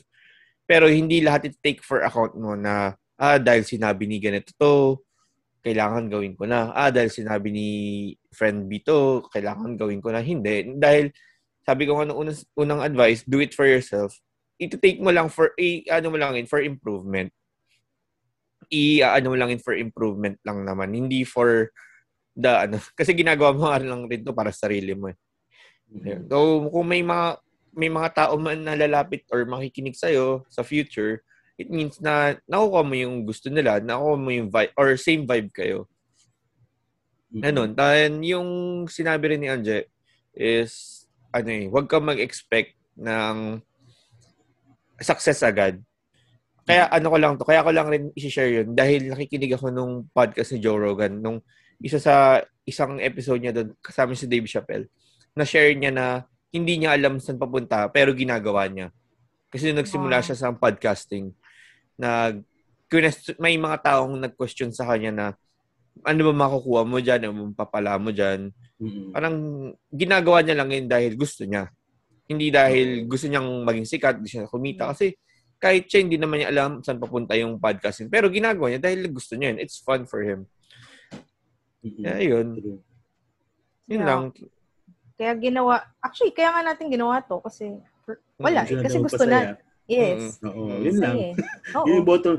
Pero 0.67 0.87
hindi 0.87 1.23
lahat 1.23 1.51
i-take 1.51 1.83
for 1.83 2.03
account 2.03 2.35
mo 2.35 2.55
na, 2.55 2.95
ah, 3.19 3.39
dahil 3.39 3.63
sinabi 3.63 4.07
ni 4.07 4.19
ganito 4.19 4.51
to, 4.55 4.99
kailangan 5.61 6.09
gawin 6.09 6.33
ko 6.33 6.49
na. 6.49 6.73
Ah, 6.73 6.89
dahil 6.89 7.13
sinabi 7.13 7.53
ni 7.53 7.67
friend 8.33 8.65
B 8.65 8.81
to, 8.81 9.23
kailangan 9.29 9.77
gawin 9.77 10.01
ko 10.01 10.09
na. 10.09 10.19
Hindi. 10.19 10.73
Dahil, 10.75 11.13
sabi 11.61 11.85
ko 11.85 12.01
nga 12.01 12.09
nung 12.09 12.25
unang, 12.25 12.37
unang 12.57 12.81
advice, 12.81 13.21
do 13.23 13.37
it 13.39 13.53
for 13.53 13.69
yourself. 13.69 14.17
Ito 14.57 14.81
take 14.81 14.97
mo 14.99 15.13
lang 15.13 15.29
for, 15.29 15.53
i, 15.61 15.85
ano 15.89 16.09
mo 16.09 16.17
lang 16.17 16.33
in, 16.37 16.49
for 16.49 16.59
improvement. 16.59 17.29
I, 18.73 19.05
ano 19.05 19.35
lang 19.37 19.53
in 19.53 19.61
for 19.61 19.77
improvement 19.77 20.41
lang 20.41 20.65
naman. 20.65 20.95
Hindi 20.95 21.21
for 21.27 21.69
the, 22.35 22.51
ano, 22.67 22.75
kasi 22.99 23.11
ginagawa 23.15 23.51
mo 23.55 23.69
lang 23.71 24.07
rin 24.07 24.23
to 24.23 24.35
para 24.35 24.51
sa 24.51 24.67
sarili 24.67 24.95
mo. 24.95 25.11
Eh. 25.11 25.17
So, 26.31 26.67
kung 26.71 26.87
may 26.87 27.03
mga, 27.03 27.27
may 27.75 27.91
mga 27.91 28.09
tao 28.15 28.35
man 28.39 28.63
na 28.63 28.75
lalapit 28.75 29.27
or 29.31 29.43
makikinig 29.47 29.95
sa'yo 29.95 30.43
sa 30.47 30.63
future, 30.63 31.23
it 31.59 31.67
means 31.67 31.99
na 31.99 32.35
nakukuha 32.47 32.83
mo 32.83 32.95
yung 32.95 33.15
gusto 33.27 33.51
nila, 33.51 33.79
nakukuha 33.83 34.17
mo 34.17 34.29
yung 34.31 34.49
vibe, 34.49 34.73
or 34.75 34.95
same 34.95 35.23
vibe 35.27 35.51
kayo. 35.51 35.87
Ganun. 37.31 37.75
Then, 37.75 38.23
yung 38.27 38.49
sinabi 38.91 39.35
rin 39.35 39.41
ni 39.43 39.47
Anje 39.47 39.87
is, 40.35 41.03
ano 41.31 41.47
eh, 41.47 41.71
huwag 41.71 41.87
kang 41.87 42.03
mag-expect 42.03 42.75
ng 42.99 43.63
success 44.99 45.39
agad. 45.41 45.79
Kaya 46.67 46.87
ano 46.91 47.07
ko 47.09 47.17
lang 47.17 47.33
to, 47.39 47.47
kaya 47.47 47.65
ko 47.65 47.71
lang 47.73 47.87
rin 47.89 48.03
i-share 48.13 48.61
yun 48.61 48.77
dahil 48.77 49.09
nakikinig 49.09 49.57
ako 49.57 49.73
nung 49.73 49.93
podcast 50.13 50.53
ni 50.53 50.61
Joe 50.61 50.77
Rogan, 50.77 51.19
nung 51.19 51.41
isa 51.81 51.97
sa 51.99 52.39
isang 52.63 53.01
episode 53.01 53.41
niya 53.41 53.53
doon, 53.53 53.73
kasama 53.81 54.13
si 54.13 54.29
Dave 54.29 54.45
Chappelle, 54.45 54.87
na 55.33 55.43
share 55.43 55.73
niya 55.73 55.91
na 55.91 56.05
hindi 56.51 56.77
niya 56.77 56.93
alam 56.93 57.17
saan 57.17 57.39
papunta, 57.39 57.87
pero 57.89 58.11
ginagawa 58.11 58.67
niya. 58.67 58.91
Kasi 59.51 59.71
nung 59.71 59.83
nagsimula 59.83 60.19
Wow. 60.19 60.25
siya 60.25 60.35
sa 60.37 60.55
podcasting, 60.55 61.31
nag 61.99 62.43
may 63.39 63.55
mga 63.55 63.77
taong 63.87 64.19
nag-question 64.19 64.75
sa 64.75 64.83
kanya 64.83 65.11
na 65.15 65.25
ano 66.03 66.21
ba 66.27 66.33
makukuha 66.47 66.83
mo 66.83 66.99
dyan, 66.99 67.23
ano 67.23 67.55
ba 67.55 67.63
papala 67.63 67.95
mo 67.95 68.11
dyan. 68.11 68.51
Parang 69.15 69.35
ginagawa 69.87 70.43
niya 70.43 70.55
lang 70.59 70.69
yun 70.71 70.87
dahil 70.91 71.15
gusto 71.15 71.47
niya. 71.47 71.71
Hindi 72.27 72.51
dahil 72.51 73.07
gusto 73.07 73.27
niyang 73.31 73.63
maging 73.63 73.87
sikat, 73.87 74.19
gusto 74.19 74.39
niya 74.39 74.51
kumita. 74.51 74.83
Kasi 74.91 75.15
kahit 75.61 75.87
siya 75.87 76.03
hindi 76.03 76.19
naman 76.19 76.43
niya 76.43 76.49
alam 76.51 76.71
saan 76.83 76.99
papunta 76.99 77.31
yung 77.39 77.59
podcasting. 77.61 78.11
Pero 78.11 78.27
ginagawa 78.27 78.71
niya 78.75 78.81
dahil 78.83 79.07
gusto 79.07 79.39
niya 79.39 79.55
yun. 79.55 79.59
It's 79.63 79.79
fun 79.79 80.03
for 80.03 80.19
him. 80.23 80.43
Kaya 81.81 82.21
yun. 82.21 82.47
Yun 82.57 82.79
Yeah. 83.91 84.05
lang. 84.05 84.21
Kaya 85.17 85.33
ginawa, 85.35 85.73
actually, 85.99 86.31
kaya 86.31 86.49
nga 86.49 86.63
natin 86.63 86.89
ginawa 86.89 87.21
to 87.21 87.41
kasi, 87.41 87.77
wala, 88.37 88.63
Mm, 88.63 88.69
eh, 88.71 88.81
kasi 88.81 88.95
sila 88.95 89.05
gusto 89.05 89.23
na. 89.25 89.39
Yes. 89.85 90.39
Oo, 90.41 90.71
yun 90.79 90.97
lang. 90.97 91.15
Masaya 91.17 91.27
eh. 91.27 91.33
Oo. 91.77 91.85
Yun 91.85 91.95
yung 91.97 92.07
bottom. 92.07 92.35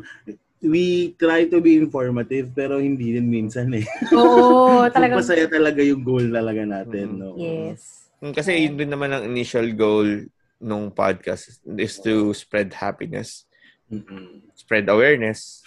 We 0.63 0.85
try 1.19 1.51
to 1.51 1.59
be 1.59 1.75
informative 1.75 2.55
pero 2.55 2.79
hindi 2.79 3.13
din 3.13 3.27
minsan 3.27 3.75
eh. 3.75 3.83
Oo, 4.17 4.87
talagang- 4.89 5.19
Magpasaya 5.19 5.47
talaga 5.47 5.83
yung 5.83 6.03
goal 6.03 6.31
talaga 6.31 6.63
natin. 6.63 7.19
No? 7.19 7.35
Yes. 7.35 8.09
Mm, 8.23 8.33
Kasi 8.33 8.51
yun 8.57 8.79
din 8.79 8.89
naman 8.89 9.11
ang 9.11 9.27
initial 9.27 9.67
goal 9.75 10.07
nung 10.57 10.89
podcast 10.89 11.59
is 11.67 11.99
to 11.99 12.31
spread 12.33 12.71
happiness. 12.73 13.45
Spread 14.55 14.87
awareness. 14.87 15.67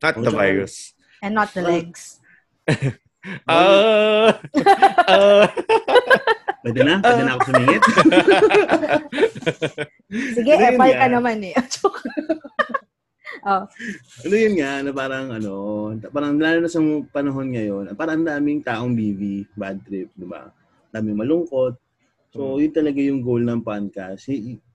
Not 0.00 0.16
the 0.18 0.32
Oh, 0.32 0.34
virus. 0.34 0.96
And 1.22 1.36
not 1.36 1.52
the 1.52 1.62
legs. 1.62 2.18
Ah! 3.46 4.34
Ah! 5.06 5.46
Pwede 6.62 6.80
na? 6.82 6.98
Pwede 6.98 7.22
na 7.22 7.38
ako 7.38 7.42
sumingit? 7.50 7.82
Sige, 10.38 10.52
Ano 10.58 10.66
epal 10.74 10.90
ka 10.94 11.06
naman 11.10 11.38
eh. 11.46 11.54
Oh. 13.42 13.66
ano 14.22 14.34
yun 14.38 14.54
nga, 14.54 14.86
na 14.86 14.94
parang 14.94 15.34
ano, 15.34 15.52
parang 16.14 16.38
lalo 16.38 16.62
na 16.62 16.70
sa 16.70 16.78
panahon 17.10 17.50
ngayon, 17.50 17.90
parang 17.98 18.22
ang 18.22 18.26
daming 18.26 18.62
taong 18.62 18.94
BV, 18.94 19.50
bad 19.58 19.82
trip, 19.82 20.14
di 20.14 20.22
ba? 20.22 20.46
Daming 20.94 21.18
malungkot. 21.18 21.74
So, 22.30 22.62
yun 22.62 22.70
talaga 22.70 23.02
yung 23.02 23.26
goal 23.26 23.42
ng 23.42 23.66
podcast. 23.66 24.30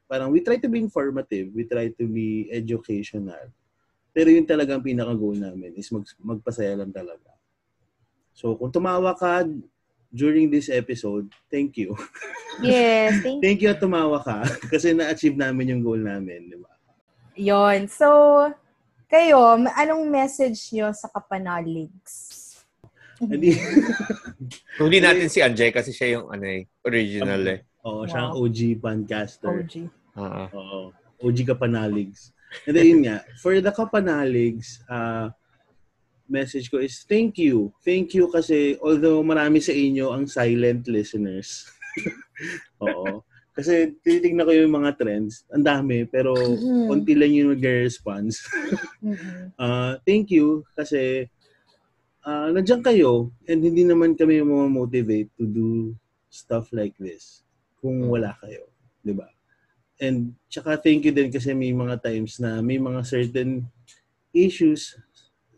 Parang 0.07 0.35
we 0.35 0.43
try 0.43 0.59
to 0.59 0.67
be 0.67 0.83
informative, 0.83 1.47
we 1.55 1.63
try 1.63 1.87
to 1.95 2.05
be 2.07 2.51
educational. 2.51 3.47
Pero 4.11 4.35
yun 4.35 4.43
talaga 4.43 4.75
ang 4.75 4.83
pinaka-goal 4.83 5.39
namin 5.39 5.71
is 5.79 5.87
mag, 5.87 6.03
magpasaya 6.19 6.75
lang 6.75 6.91
talaga. 6.91 7.36
So, 8.37 8.53
kung 8.53 8.69
tumawa 8.69 9.17
ka 9.17 9.49
during 10.13 10.53
this 10.53 10.69
episode, 10.69 11.25
thank 11.49 11.73
you. 11.81 11.97
Yes, 12.57 13.21
thank 13.21 13.37
thank 13.37 13.61
you 13.61 13.69
at 13.69 13.77
tumawa 13.77 14.17
ka 14.17 14.41
kasi 14.73 14.89
na-achieve 14.89 15.37
namin 15.37 15.77
yung 15.77 15.83
goal 15.85 16.01
namin, 16.01 16.49
di 16.49 16.57
ba? 16.57 16.73
Yon. 17.37 17.85
So, 17.85 18.09
kayo, 19.05 19.61
anong 19.77 20.09
message 20.09 20.73
nyo 20.73 20.89
sa 20.89 21.05
kapanaligs? 21.05 22.17
Hindi. 23.21 23.61
Natin 24.81 25.29
si 25.29 25.41
Anjay 25.41 25.69
kasi 25.69 25.93
siya 25.93 26.17
yung 26.17 26.33
ano 26.33 26.45
eh, 26.49 26.65
original 26.81 27.45
eh. 27.45 27.61
Oo, 27.85 28.09
siya 28.09 28.29
ang. 28.29 28.41
OG 28.41 28.81
podcaster. 28.81 29.53
OG. 29.53 29.73
Ah. 30.17 30.49
Oo. 30.53 30.89
OG 31.21 31.45
Kapanaligs. 31.45 32.33
And 32.65 32.73
then 32.73 32.85
yun 32.89 33.01
nga, 33.05 33.21
for 33.37 33.53
the 33.57 33.73
Kapanaligs, 33.73 34.81
uh, 34.89 35.29
message 36.29 36.69
ko 36.69 36.79
is 36.79 37.03
thank 37.03 37.39
you. 37.39 37.71
Thank 37.81 38.13
you 38.13 38.27
kasi 38.29 38.75
although 38.79 39.23
marami 39.23 39.59
sa 39.59 39.71
inyo 39.73 40.11
ang 40.13 40.27
silent 40.27 40.85
listeners. 40.87 41.65
Oo. 42.83 43.23
Kasi 43.57 43.97
tinitignan 44.05 44.45
ko 44.45 44.53
yung 44.53 44.69
mga 44.69 44.93
trends. 45.01 45.41
Ang 45.49 45.65
dami, 45.65 46.05
pero 46.05 46.37
Mhm. 46.37 46.85
konti 46.93 47.13
lang 47.17 47.33
yung 47.33 47.57
nag-response. 47.57 48.45
Uh, 49.57 49.97
thank 50.07 50.29
you 50.29 50.61
kasi 50.77 51.25
uh, 52.21 52.53
nandiyan 52.53 52.85
kayo 52.85 53.33
and 53.49 53.65
hindi 53.65 53.81
naman 53.81 54.13
kami 54.13 54.45
motivate 54.45 55.33
to 55.33 55.49
do 55.49 55.97
stuff 56.29 56.69
like 56.69 56.93
this 57.01 57.41
kung 57.81 58.05
wala 58.05 58.37
kayo. 58.43 58.69
di 59.01 59.15
ba? 59.15 59.25
And 59.97 60.37
tsaka 60.51 60.77
thank 60.77 61.07
you 61.07 61.13
din 61.15 61.33
kasi 61.33 61.55
may 61.57 61.73
mga 61.73 61.97
times 62.03 62.37
na 62.37 62.61
may 62.61 62.77
mga 62.77 63.01
certain 63.01 63.65
issues 64.29 64.93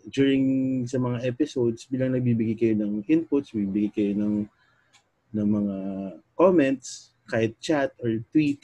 during 0.07 0.85
sa 0.87 0.95
mga 1.01 1.27
episodes 1.27 1.83
bilang 1.91 2.15
nagbibigay 2.15 2.55
kayo 2.55 2.75
ng 2.79 3.03
inputs, 3.09 3.51
bibigay 3.51 3.91
kayo 3.91 4.11
ng 4.15 4.35
ng 5.29 5.47
mga 5.47 5.77
comments, 6.33 7.13
kahit 7.29 7.53
chat 7.61 7.93
or 8.01 8.09
tweet. 8.33 8.63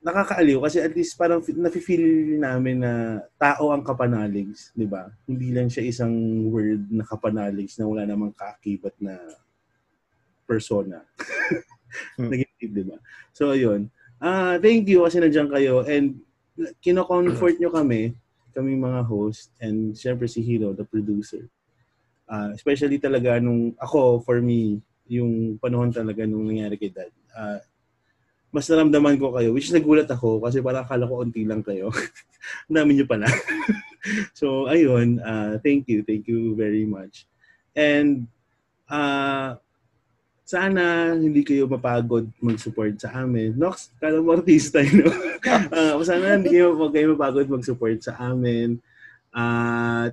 Nakakaaliw 0.00 0.64
kasi 0.64 0.80
at 0.80 0.96
least 0.96 1.14
parang 1.20 1.44
nafe-feel 1.44 2.40
namin 2.40 2.80
na 2.80 3.20
tao 3.36 3.68
ang 3.68 3.84
kapanaligs, 3.84 4.72
di 4.72 4.88
ba? 4.88 5.12
Hindi 5.28 5.52
lang 5.52 5.68
siya 5.68 5.84
isang 5.84 6.14
word 6.48 6.88
na 6.88 7.04
kapanaligs 7.04 7.76
na 7.76 7.84
wala 7.84 8.08
namang 8.08 8.32
kaakibat 8.32 8.96
na 8.96 9.20
persona. 10.48 11.04
Negative, 12.16 12.72
di 12.72 12.84
ba? 12.88 12.96
So, 13.36 13.52
ayun. 13.52 13.92
Ah, 14.16 14.56
thank 14.56 14.88
you 14.88 15.04
kasi 15.04 15.20
nandiyan 15.20 15.52
kayo 15.52 15.84
and 15.84 16.20
kino-comfort 16.80 17.56
nyo 17.60 17.70
kami, 17.72 18.16
kami 18.52 18.76
mga 18.76 19.06
host 19.06 19.54
and 19.62 19.94
syempre 19.94 20.26
si 20.26 20.42
Hiro, 20.42 20.74
the 20.74 20.84
producer. 20.84 21.46
Ah, 22.30 22.54
especially 22.54 23.02
talaga 23.02 23.42
nung 23.42 23.74
ako, 23.78 24.22
for 24.22 24.38
me, 24.38 24.78
yung 25.10 25.58
panahon 25.58 25.90
talaga 25.90 26.22
nung 26.22 26.46
nangyari 26.46 26.78
kay 26.78 26.94
Dad. 26.94 27.10
Ah, 27.34 27.58
mas 28.50 28.66
naramdaman 28.66 29.18
ko 29.18 29.30
kayo, 29.30 29.54
which 29.54 29.70
nagulat 29.70 30.10
ako 30.10 30.42
kasi 30.42 30.58
parang 30.58 30.82
akala 30.82 31.06
ko 31.06 31.22
unti 31.22 31.46
lang 31.46 31.62
kayo. 31.62 31.90
Dami 32.70 32.98
nyo 32.98 33.06
pala. 33.06 33.26
so, 34.38 34.66
ayun, 34.66 35.22
ah, 35.22 35.58
thank 35.62 35.86
you, 35.86 36.02
thank 36.02 36.26
you 36.26 36.54
very 36.58 36.82
much. 36.86 37.26
And, 37.74 38.26
ah, 38.90 39.58
sana 40.50 41.14
hindi 41.14 41.46
kayo 41.46 41.70
mapagod 41.70 42.26
mag-support 42.42 42.98
sa 42.98 43.22
amin. 43.22 43.54
Nox, 43.54 43.94
kala 44.02 44.18
mo 44.18 44.34
artista, 44.34 44.82
you 44.82 45.06
know? 45.06 45.14
Ah, 45.70 45.94
sana 46.02 46.34
hindi 46.34 46.58
kayo, 46.58 46.74
wag 46.74 46.90
kayo 46.90 47.14
mapagod 47.14 47.46
mag-support 47.46 48.02
sa 48.02 48.18
amin. 48.18 48.82
At, 49.30 50.10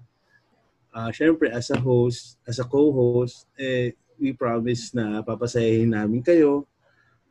ah, 0.94 1.10
syempre, 1.10 1.50
as 1.50 1.74
a 1.74 1.82
host, 1.82 2.38
as 2.46 2.62
a 2.62 2.70
co-host, 2.70 3.50
eh, 3.58 3.98
we 4.22 4.38
promise 4.38 4.94
na 4.94 5.26
papasayahin 5.26 5.98
namin 5.98 6.22
kayo. 6.22 6.70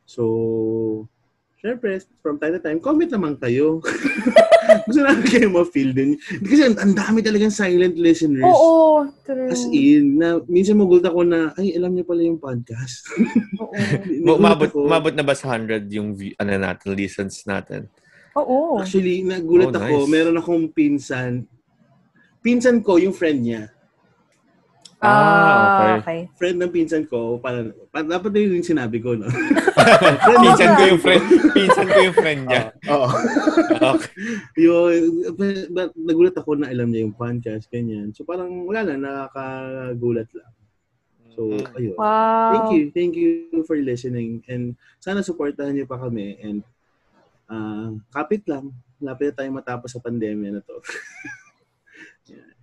So, 0.02 1.06
syempre, 1.62 2.02
from 2.18 2.42
time 2.42 2.58
to 2.58 2.62
time, 2.62 2.82
comment 2.82 3.10
naman 3.14 3.38
kayo. 3.38 3.78
Gusto 4.82 5.00
namin 5.00 5.24
kayo 5.24 5.48
ma-feel 5.48 5.90
din. 5.90 6.10
Kasi 6.40 6.62
ang- 6.64 6.78
ang 6.78 6.92
dami 6.92 7.20
talagang 7.20 7.50
silent 7.50 7.94
listeners. 7.94 8.42
Oo, 8.42 9.04
true. 9.22 9.46
As 9.46 9.62
in, 9.66 10.16
na, 10.16 10.38
minsan 10.44 10.74
magulat 10.74 11.04
ako 11.04 11.22
na, 11.22 11.50
ay, 11.54 11.74
alam 11.74 11.90
niyo 11.90 12.02
pala 12.02 12.20
yung 12.20 12.38
podcast. 12.38 13.06
Ma- 14.24 14.34
Umabot, 14.34 14.70
umabot 14.72 15.12
na 15.12 15.22
ba 15.22 15.32
sa 15.32 15.52
100 15.52 15.86
yung 15.90 16.12
view, 16.12 16.32
ano 16.36 16.52
natin, 16.52 16.92
listens 16.92 17.44
natin? 17.44 17.86
Oo. 18.34 18.76
Actually, 18.76 19.22
nagulat 19.22 19.70
Oh, 19.70 19.76
ako. 19.76 19.94
nice. 20.04 20.08
Meron 20.08 20.36
akong 20.36 20.64
pinsan. 20.70 21.32
Pinsan 22.38 22.78
ko, 22.80 22.96
yung 22.96 23.12
friend 23.12 23.42
niya. 23.42 23.62
Ah, 24.96 26.00
okay. 26.00 26.24
Friend 26.40 26.56
ng 26.56 26.72
pinsan 26.72 27.04
ko, 27.04 27.36
para, 27.36 27.68
para 27.92 28.08
dapat 28.08 28.32
na 28.32 28.40
yun 28.40 28.64
yung 28.64 28.70
sinabi 28.72 28.96
ko, 29.04 29.12
no? 29.12 29.28
pinsan 30.44 30.72
ko 30.72 30.82
yung 30.88 31.02
friend, 31.04 31.24
pinsan 31.52 31.86
ko 31.86 31.98
yung 32.00 32.16
friend 32.16 32.42
niya. 32.48 32.62
Oo. 32.96 33.08
okay. 33.92 34.12
Yun, 34.56 35.36
but, 35.36 35.68
but, 35.68 35.90
nagulat 35.92 36.36
ako 36.40 36.56
na 36.56 36.72
alam 36.72 36.88
niya 36.88 37.04
yung 37.04 37.12
podcast, 37.12 37.68
ganyan. 37.68 38.16
So 38.16 38.24
parang 38.24 38.64
wala 38.64 38.88
lang, 38.88 39.04
nakakagulat 39.04 40.32
lang. 40.32 40.50
So, 41.36 41.52
ayun. 41.76 42.00
Wow. 42.00 42.52
Thank 42.56 42.68
you. 42.72 42.84
Thank 42.96 43.12
you 43.20 43.60
for 43.68 43.76
listening. 43.76 44.40
And 44.48 44.72
sana 44.96 45.20
supportahan 45.20 45.76
niyo 45.76 45.84
pa 45.84 46.00
kami. 46.00 46.40
And 46.40 46.64
uh, 47.52 48.00
kapit 48.08 48.48
lang. 48.48 48.72
Lapit 48.96 49.36
na 49.36 49.44
tayo 49.44 49.50
matapos 49.52 49.92
sa 49.92 50.00
pandemya 50.00 50.56
na 50.56 50.64
to. 50.64 50.80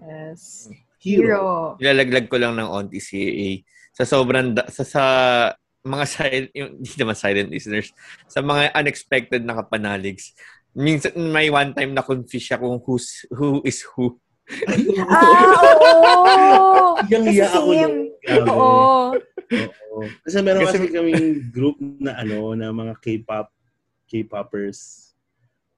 Yes. 0.03 0.67
Hero. 1.03 1.75
Ilalaglag 1.83 2.31
ko 2.31 2.39
lang 2.39 2.55
ng 2.55 2.69
onti 2.71 3.03
si 3.03 3.19
AA. 3.19 3.51
Sa 3.91 4.07
sobrang, 4.07 4.55
da- 4.55 4.71
sa, 4.71 4.83
sa 4.87 5.03
mga 5.83 6.05
silent, 6.07 6.49
yung, 6.55 6.71
hindi 6.79 6.95
naman 6.95 7.17
silent 7.19 7.49
listeners, 7.51 7.91
sa 8.25 8.39
mga 8.39 8.71
unexpected 8.73 9.43
na 9.43 9.59
kapanaligs. 9.59 10.31
Minsan, 10.73 11.13
may 11.29 11.51
one 11.51 11.75
time 11.75 11.91
na 11.91 12.01
confuse 12.01 12.49
siya 12.49 12.57
kung 12.57 12.79
who's, 12.81 13.27
who 13.29 13.59
is 13.61 13.83
who. 13.93 14.15
Ah, 15.05 15.75
oo! 15.85 16.97
Yung 17.11 17.25
Kasi 17.27 17.37
iya 17.37 17.47
ako 17.47 17.59
same. 17.69 17.77
nun. 17.77 17.95
Oo. 18.47 18.71
Oo. 19.13 19.99
Kasi 20.25 20.37
meron 20.41 20.65
Kasi- 20.65 20.87
kasi, 20.87 20.95
kaming 20.95 21.51
group 21.53 21.77
na 21.99 22.17
ano, 22.17 22.55
na 22.57 22.73
mga 22.73 22.95
K-pop, 22.97 23.47
K-popers. 24.09 25.11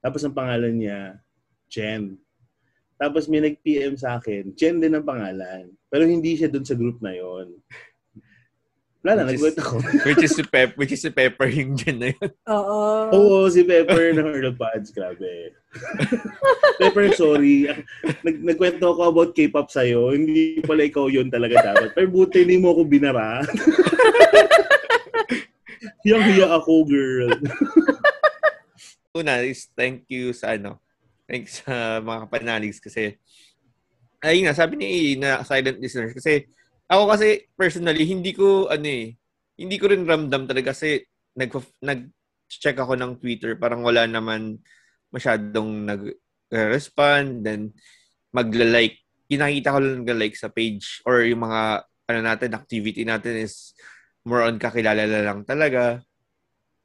Tapos 0.00 0.22
ang 0.22 0.34
pangalan 0.34 0.74
niya, 0.74 1.18
Jen. 1.66 2.16
Tapos 2.96 3.28
may 3.28 3.44
nag-PM 3.44 3.94
sa 3.94 4.16
akin, 4.16 4.56
Jen 4.56 4.80
din 4.80 4.96
ang 4.96 5.04
pangalan. 5.04 5.68
Pero 5.92 6.08
hindi 6.08 6.32
siya 6.34 6.48
dun 6.48 6.64
sa 6.64 6.72
group 6.72 7.04
na 7.04 7.12
yon. 7.12 7.52
Wala 9.04 9.22
na, 9.22 9.30
Which 9.30 9.38
is- 9.38 9.44
nagulat 9.54 9.58
ako. 9.62 9.74
which 10.08 10.24
is 10.24 10.32
si 10.34 10.42
Pep, 10.42 10.70
which 10.74 10.90
is 10.90 11.02
si 11.04 11.10
Pepper 11.14 11.46
yung 11.46 11.78
dyan 11.78 11.96
na 12.00 12.08
yun. 12.10 12.30
Oo. 12.50 12.80
Oo, 13.14 13.38
si 13.46 13.62
Pepper 13.62 14.16
ng 14.16 14.26
Earl 14.34 14.56
Pods, 14.56 14.90
grabe. 14.90 15.54
Pepper, 16.82 17.14
sorry. 17.14 17.70
Nag 18.26 18.36
nagkwento 18.42 18.90
ako 18.90 19.00
about 19.12 19.30
K-pop 19.36 19.70
sa'yo. 19.70 20.10
Hindi 20.10 20.58
pala 20.64 20.88
ikaw 20.88 21.06
yun 21.06 21.30
talaga 21.30 21.70
dapat. 21.70 21.94
Pero 21.94 22.08
buti 22.10 22.42
hindi 22.42 22.58
mo 22.58 22.74
ako 22.74 22.82
binara. 22.82 23.44
Hiyang-hiya 26.02 26.50
ako, 26.50 26.72
girl. 26.86 27.30
Una 29.14 29.42
is 29.42 29.70
thank 29.72 30.04
you 30.10 30.34
sa 30.34 30.54
ano, 30.54 30.78
thank 31.26 31.46
you 31.46 31.54
sa 31.62 32.00
mga 32.02 32.18
kapanaligs 32.26 32.80
kasi 32.80 33.18
ayun 34.22 34.48
nga, 34.48 34.56
sabi 34.56 34.74
ni 34.80 34.90
na 35.18 35.42
silent 35.46 35.78
listeners 35.78 36.16
kasi 36.16 36.46
ako 36.86 37.12
kasi 37.14 37.50
personally 37.58 38.06
hindi 38.06 38.30
ko 38.32 38.70
ano 38.70 38.86
eh, 38.86 39.14
hindi 39.58 39.76
ko 39.76 39.90
rin 39.90 40.06
ramdam 40.06 40.46
talaga 40.46 40.72
kasi 40.72 41.02
nag 41.36 41.50
nag-check 41.82 42.78
ako 42.78 42.96
ng 42.96 43.18
Twitter 43.20 43.58
parang 43.58 43.82
wala 43.82 44.06
naman 44.06 44.56
masyadong 45.10 45.84
nag-respond 45.84 47.42
then 47.44 47.74
magla-like 48.32 49.02
kinakita 49.26 49.74
ko 49.74 49.78
lang 49.82 50.06
nag-like 50.06 50.38
sa 50.38 50.48
page 50.48 51.02
or 51.02 51.26
yung 51.26 51.42
mga 51.42 51.82
ano 52.06 52.20
natin 52.22 52.54
activity 52.54 53.02
natin 53.02 53.42
is 53.42 53.74
more 54.22 54.46
on 54.46 54.58
kakilala 54.58 55.06
lang 55.06 55.42
talaga 55.42 56.02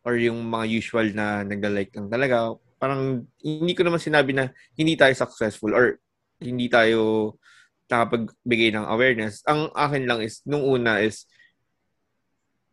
or 0.02 0.18
yung 0.18 0.42
mga 0.50 0.66
usual 0.70 1.08
na 1.14 1.46
nagla-like 1.46 1.94
lang 1.94 2.10
talaga. 2.10 2.58
Parang 2.82 3.30
hindi 3.46 3.74
ko 3.78 3.86
naman 3.86 4.02
sinabi 4.02 4.34
na 4.34 4.50
hindi 4.74 4.98
tayo 4.98 5.14
successful 5.14 5.78
or 5.78 6.02
hindi 6.42 6.66
tayo 6.66 7.38
nakapagbigay 7.86 8.74
ng 8.74 8.90
awareness. 8.90 9.46
Ang 9.46 9.70
akin 9.78 10.10
lang 10.10 10.26
is, 10.26 10.42
nung 10.50 10.66
una 10.66 10.98
is, 10.98 11.30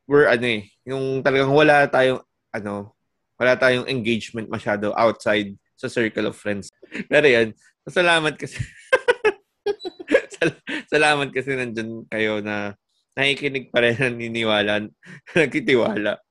we're 0.08 0.24
ano 0.24 0.46
eh, 0.48 0.72
yung 0.88 1.20
talagang 1.20 1.52
wala 1.52 1.84
tayong, 1.84 2.24
ano, 2.56 2.96
wala 3.36 3.52
tayong 3.60 3.84
engagement 3.84 4.48
masyado 4.48 4.96
outside 4.96 5.52
sa 5.76 5.92
circle 5.92 6.32
of 6.32 6.40
friends. 6.40 6.72
Pero 7.12 7.28
yan, 7.28 7.52
salamat 7.84 8.40
kasi, 8.40 8.56
Sal- 10.38 10.62
salamat 10.88 11.28
kasi 11.34 11.52
nandyan 11.52 12.06
kayo 12.08 12.40
na 12.40 12.78
nakikinig 13.18 13.74
pa 13.74 13.82
rin, 13.82 13.98
naniniwala, 14.02 14.86
nagtitiwala. 15.34 16.22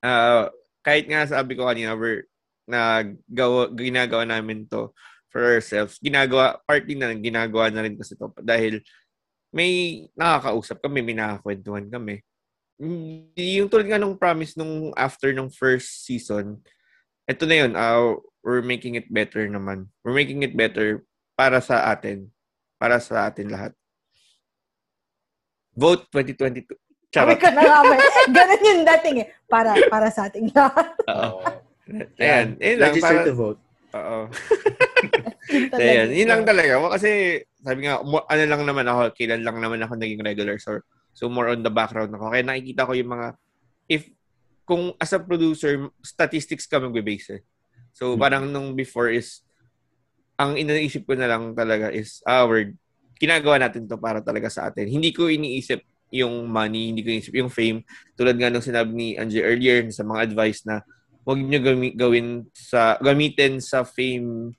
Ah, 0.00 0.48
kahit 0.86 1.10
nga 1.10 1.26
sabi 1.26 1.58
ko 1.58 1.66
kanina, 1.66 1.98
we're, 1.98 2.24
na 2.64 3.04
gawa, 3.28 3.68
ginagawa 3.70 4.24
namin 4.24 4.64
to 4.66 4.92
for 5.28 5.42
ourselves. 5.42 6.00
Ginagawa, 6.00 6.58
partly 6.64 6.94
na 6.96 7.12
ginagawa 7.12 7.68
na 7.68 7.84
rin 7.84 7.96
kasi 7.96 8.14
to 8.14 8.30
dahil 8.40 8.80
may 9.54 10.04
nakakausap 10.18 10.82
kami, 10.82 11.00
may 11.00 11.14
nakakwentuhan 11.14 11.86
kami. 11.86 12.22
Hindi- 12.74 13.62
Yung 13.62 13.70
tulad 13.70 13.86
nga 13.86 14.02
nung 14.02 14.18
promise 14.18 14.58
nung 14.58 14.90
after 14.98 15.30
nung 15.30 15.50
first 15.50 16.02
season, 16.02 16.58
eto 17.24 17.46
na 17.46 17.56
yun, 17.62 17.72
uh, 17.78 18.18
we're 18.42 18.64
making 18.64 18.98
it 18.98 19.06
better 19.08 19.46
naman. 19.46 19.86
We're 20.02 20.16
making 20.16 20.42
it 20.42 20.52
better 20.52 21.06
para 21.38 21.62
sa 21.62 21.86
atin. 21.88 22.28
Para 22.76 22.98
sa 22.98 23.30
atin 23.30 23.48
lahat. 23.48 23.72
Vote 25.74 26.06
2022. 26.12 26.66
Sabi 27.14 27.38
Charot. 27.38 27.38
ko 27.38 27.48
na 27.54 27.62
nga, 27.62 27.78
ganun 28.26 28.62
yung 28.66 28.82
dating 28.82 29.16
eh. 29.22 29.28
Para, 29.46 29.70
para 29.86 30.10
sa 30.10 30.26
ating 30.26 30.50
lahat. 30.50 30.98
Oo. 31.14 31.42
Ayan. 32.18 32.56
Yun 32.56 32.78
lang. 32.80 32.92
Register 32.92 33.16
Para, 33.20 33.28
to 33.28 33.34
vote. 33.36 33.60
Oo. 33.94 34.20
Ayan. 35.80 36.08
Yun 36.10 36.28
lang 36.30 36.42
talaga. 36.48 36.72
Well, 36.80 36.94
Kasi, 36.96 37.42
sabi 37.60 37.86
nga, 37.86 38.00
ano 38.02 38.42
lang 38.48 38.62
naman 38.64 38.86
ako, 38.88 39.12
kailan 39.14 39.44
lang 39.44 39.58
naman 39.60 39.80
ako 39.84 39.92
naging 40.00 40.24
regular. 40.24 40.56
So, 40.56 40.80
so 41.12 41.28
more 41.28 41.52
on 41.52 41.62
the 41.62 41.72
background 41.72 42.12
ako. 42.16 42.32
Kaya 42.32 42.44
nakikita 42.44 42.88
ko 42.88 42.92
yung 42.96 43.12
mga, 43.12 43.26
if, 43.86 44.08
kung 44.64 44.96
as 44.96 45.12
a 45.12 45.20
producer, 45.20 45.92
statistics 46.00 46.64
ka 46.64 46.80
magbe-base 46.80 47.40
eh. 47.40 47.42
So, 47.94 48.16
parang 48.18 48.48
nung 48.50 48.74
before 48.74 49.12
is, 49.12 49.44
ang 50.34 50.58
iniisip 50.58 51.06
ko 51.06 51.14
na 51.14 51.30
lang 51.30 51.54
talaga 51.54 51.92
is, 51.94 52.24
ah, 52.26 52.42
we're, 52.48 52.74
ginagawa 53.20 53.62
natin 53.62 53.86
to 53.86 54.00
para 54.00 54.18
talaga 54.18 54.50
sa 54.50 54.66
atin. 54.66 54.90
Hindi 54.90 55.14
ko 55.14 55.30
iniisip 55.30 55.84
yung 56.10 56.50
money, 56.50 56.90
hindi 56.90 57.06
ko 57.06 57.08
iniisip 57.14 57.34
yung 57.38 57.52
fame. 57.52 57.86
Tulad 58.18 58.34
nga 58.34 58.50
nung 58.50 58.64
sinabi 58.64 58.90
ni 58.90 59.08
Angie 59.14 59.42
earlier 59.42 59.86
sa 59.94 60.02
mga 60.02 60.30
advice 60.30 60.66
na 60.66 60.82
huwag 61.24 61.40
nyo 61.40 61.60
gami- 61.60 61.96
gawin 61.96 62.28
sa, 62.52 63.00
gamitin 63.00 63.58
sa 63.58 63.82
fame 63.82 64.52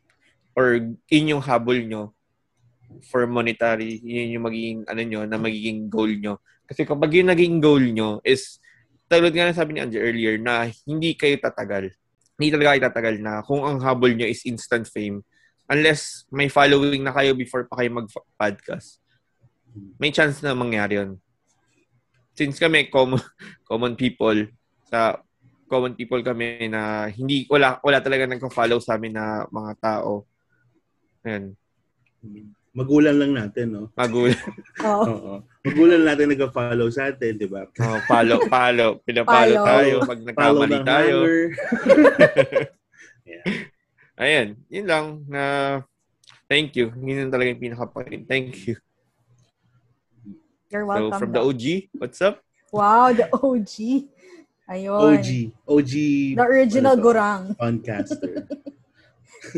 or 0.58 0.82
inyong 1.14 1.44
habol 1.46 1.78
nyo 1.78 2.16
for 3.06 3.26
monetary, 3.30 4.02
yun 4.02 4.40
yung 4.40 4.46
magiging, 4.46 4.80
ano 4.90 5.02
nyo, 5.02 5.22
na 5.26 5.38
magiging 5.38 5.90
goal 5.90 6.10
nyo. 6.10 6.42
Kasi 6.66 6.86
kapag 6.86 7.14
yung 7.14 7.30
naging 7.30 7.62
goal 7.62 7.82
nyo 7.82 8.18
is, 8.26 8.58
tulad 9.06 9.34
nga 9.34 9.52
na 9.52 9.58
sabi 9.58 9.78
ni 9.78 9.80
Angie 9.86 10.02
earlier, 10.02 10.42
na 10.42 10.66
hindi 10.90 11.14
kayo 11.14 11.38
tatagal. 11.38 11.94
Hindi 12.36 12.50
talaga 12.52 12.70
kayo 12.74 12.84
tatagal 12.90 13.16
na 13.22 13.46
kung 13.46 13.62
ang 13.62 13.78
habol 13.84 14.12
nyo 14.16 14.26
is 14.26 14.42
instant 14.50 14.90
fame, 14.90 15.22
unless 15.70 16.26
may 16.34 16.50
following 16.50 17.06
na 17.06 17.14
kayo 17.14 17.38
before 17.38 17.70
pa 17.70 17.82
kayo 17.82 18.02
mag-podcast, 18.02 19.02
may 20.02 20.10
chance 20.10 20.42
na 20.42 20.58
mangyari 20.58 20.98
yun. 21.02 21.22
Since 22.36 22.60
kami, 22.60 22.90
common, 22.92 23.22
common 23.70 23.94
people, 23.96 24.50
sa 24.90 25.20
common 25.76 25.92
people 25.92 26.24
kami 26.24 26.72
na 26.72 27.12
hindi, 27.12 27.44
wala, 27.52 27.84
wala 27.84 28.00
talaga 28.00 28.24
nagka-follow 28.32 28.80
sa 28.80 28.96
amin 28.96 29.12
na 29.12 29.44
mga 29.52 29.74
tao. 29.84 30.24
Ayan. 31.28 31.52
Magulan 32.72 33.16
lang 33.16 33.32
natin, 33.36 33.66
no? 33.72 33.84
Magulan. 33.92 34.40
Oo. 34.84 35.04
Oo. 35.12 35.34
Magulan 35.68 36.04
natin 36.04 36.32
nag-follow 36.32 36.88
sa 36.88 37.12
atin, 37.12 37.36
di 37.36 37.48
ba? 37.48 37.68
Oh, 37.68 38.00
follow, 38.08 38.40
follow. 38.52 39.04
Pinapalo 39.04 39.54
tayo 39.64 39.94
pag 40.04 40.20
nagkamali 40.24 40.78
tayo. 40.84 41.16
hammer. 41.20 41.40
Ayan. 44.24 44.48
Yun 44.72 44.86
lang 44.88 45.06
na 45.28 45.44
thank 46.48 46.72
you. 46.80 46.92
Yun 46.96 47.28
lang 47.28 47.32
talaga 47.36 47.52
yung 47.52 47.64
pinaka-point. 47.64 48.24
Thank 48.28 48.64
you. 48.68 48.76
You're 50.72 50.88
So, 50.88 51.12
welcome. 51.12 51.20
from 51.20 51.32
the. 51.36 51.42
OG, 51.44 51.64
what's 52.00 52.20
up? 52.24 52.40
Wow, 52.76 53.16
the 53.16 53.28
OG. 53.32 54.08
Ayun. 54.66 55.22
OG. 55.22 55.30
OG. 55.70 55.94
The 56.38 56.46
original 56.46 56.98
ano 56.98 57.02
to? 57.02 57.06
gurang. 57.06 57.44
Podcaster. 57.54 58.34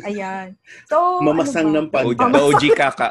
Ayan. 0.03 0.59
So, 0.91 1.23
Mamasang 1.23 1.71
ano 1.71 1.87
ng 1.87 1.87
ba? 1.87 2.03
The 2.03 2.11
OG, 2.11 2.19
podcast. 2.19 2.35
the 2.35 2.43
OG 2.43 2.63
kaka. 2.75 3.07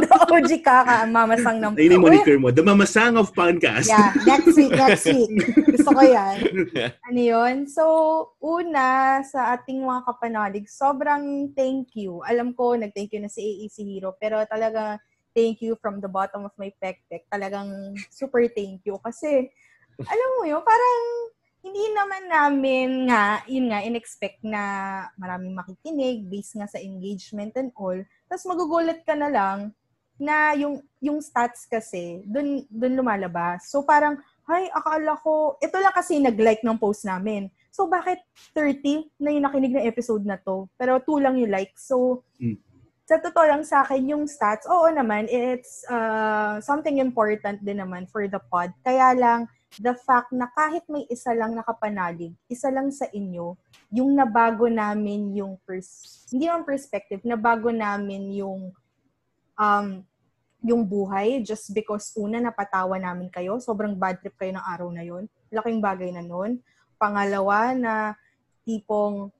The 0.00 0.08
OG 0.32 0.50
kaka, 0.64 0.94
ang 1.04 1.12
mamasang 1.12 1.58
ng... 1.60 1.72
Ayun 1.76 1.92
yung 1.92 2.04
Uy, 2.04 2.06
moniker 2.08 2.36
mo. 2.40 2.48
The 2.48 2.64
Mamasang 2.64 3.14
of 3.20 3.30
Podcast. 3.36 3.88
Yeah, 3.92 4.16
next 4.24 4.56
week, 4.56 4.72
next 4.72 5.06
week. 5.06 5.30
Gusto 5.76 5.90
ko 5.92 6.02
yan. 6.02 6.36
Ano 7.10 7.20
yun? 7.20 7.54
So, 7.66 7.84
una, 8.38 9.20
sa 9.26 9.58
ating 9.58 9.82
mga 9.82 10.06
kapanalig, 10.06 10.66
sobrang 10.70 11.50
thank 11.52 11.92
you. 11.98 12.22
Alam 12.24 12.54
ko, 12.54 12.78
nag-thank 12.78 13.12
you 13.12 13.20
na 13.20 13.30
si 13.30 13.42
AAC 13.42 13.82
Hero, 13.82 14.14
pero 14.16 14.40
talaga, 14.46 14.96
thank 15.34 15.60
you 15.60 15.74
from 15.78 15.98
the 16.00 16.08
bottom 16.08 16.46
of 16.46 16.54
my 16.56 16.70
pek-pek. 16.78 17.26
Talagang 17.28 17.94
super 18.08 18.46
thank 18.50 18.82
you. 18.86 18.96
Kasi, 19.02 19.50
alam 20.06 20.30
mo 20.38 20.42
yun, 20.48 20.62
parang 20.64 20.98
hindi 21.60 21.84
naman 21.92 22.22
namin 22.24 22.88
nga, 23.04 23.44
yun 23.44 23.68
nga, 23.68 23.84
in-expect 23.84 24.40
na 24.40 24.62
maraming 25.20 25.52
makikinig 25.52 26.24
based 26.24 26.56
nga 26.56 26.64
sa 26.64 26.80
engagement 26.80 27.52
and 27.60 27.68
all. 27.76 27.96
Tapos 28.28 28.48
magugulat 28.48 29.04
ka 29.04 29.12
na 29.12 29.28
lang 29.28 29.58
na 30.20 30.52
yung 30.52 30.84
yung 31.00 31.16
stats 31.24 31.64
kasi 31.64 32.20
dun 32.28 32.68
dun 32.68 32.92
lumalabas. 32.92 33.72
So 33.72 33.80
parang 33.80 34.20
ay 34.44 34.68
akala 34.68 35.16
ko 35.16 35.56
ito 35.56 35.76
lang 35.80 35.96
kasi 35.96 36.20
nag-like 36.20 36.60
ng 36.60 36.76
post 36.76 37.08
namin. 37.08 37.48
So 37.72 37.88
bakit 37.88 38.20
30 38.52 39.08
na 39.16 39.32
yung 39.32 39.48
nakinig 39.48 39.72
ng 39.72 39.88
episode 39.88 40.28
na 40.28 40.36
to? 40.36 40.68
Pero 40.76 41.00
2 41.00 41.24
lang 41.24 41.40
yung 41.40 41.48
like. 41.48 41.72
So 41.80 42.20
Mm. 42.36 42.56
sa 43.08 43.18
totoo 43.18 43.42
lang 43.42 43.62
sa 43.66 43.82
akin 43.82 44.12
yung 44.12 44.24
stats, 44.30 44.70
oo 44.70 44.86
naman, 44.92 45.26
it's 45.26 45.82
uh, 45.90 46.62
something 46.62 47.02
important 47.02 47.58
din 47.64 47.82
naman 47.82 48.06
for 48.06 48.22
the 48.30 48.38
pod. 48.52 48.70
Kaya 48.86 49.18
lang, 49.18 49.50
the 49.78 49.94
fact 49.94 50.34
na 50.34 50.50
kahit 50.50 50.82
may 50.90 51.06
isa 51.06 51.30
lang 51.30 51.54
nakapanalig, 51.54 52.34
isa 52.50 52.72
lang 52.74 52.90
sa 52.90 53.06
inyo, 53.12 53.54
yung 53.94 54.10
nabago 54.14 54.66
namin 54.66 55.34
yung 55.38 55.54
pers 55.62 56.26
hindi 56.30 56.50
yung 56.50 56.66
perspective, 56.66 57.22
nabago 57.22 57.70
namin 57.70 58.34
yung 58.34 58.74
um, 59.54 59.86
yung 60.60 60.84
buhay 60.84 61.40
just 61.40 61.72
because 61.72 62.12
una 62.16 62.36
napatawa 62.40 63.00
namin 63.00 63.32
kayo, 63.32 63.56
sobrang 63.62 63.96
bad 63.96 64.20
trip 64.20 64.36
kayo 64.36 64.52
ng 64.56 64.66
araw 64.66 64.88
na 64.92 65.04
yon. 65.04 65.24
Laking 65.48 65.80
bagay 65.80 66.12
na 66.12 66.20
nun. 66.20 66.60
Pangalawa 67.00 67.72
na 67.72 67.94
tipong 68.68 69.32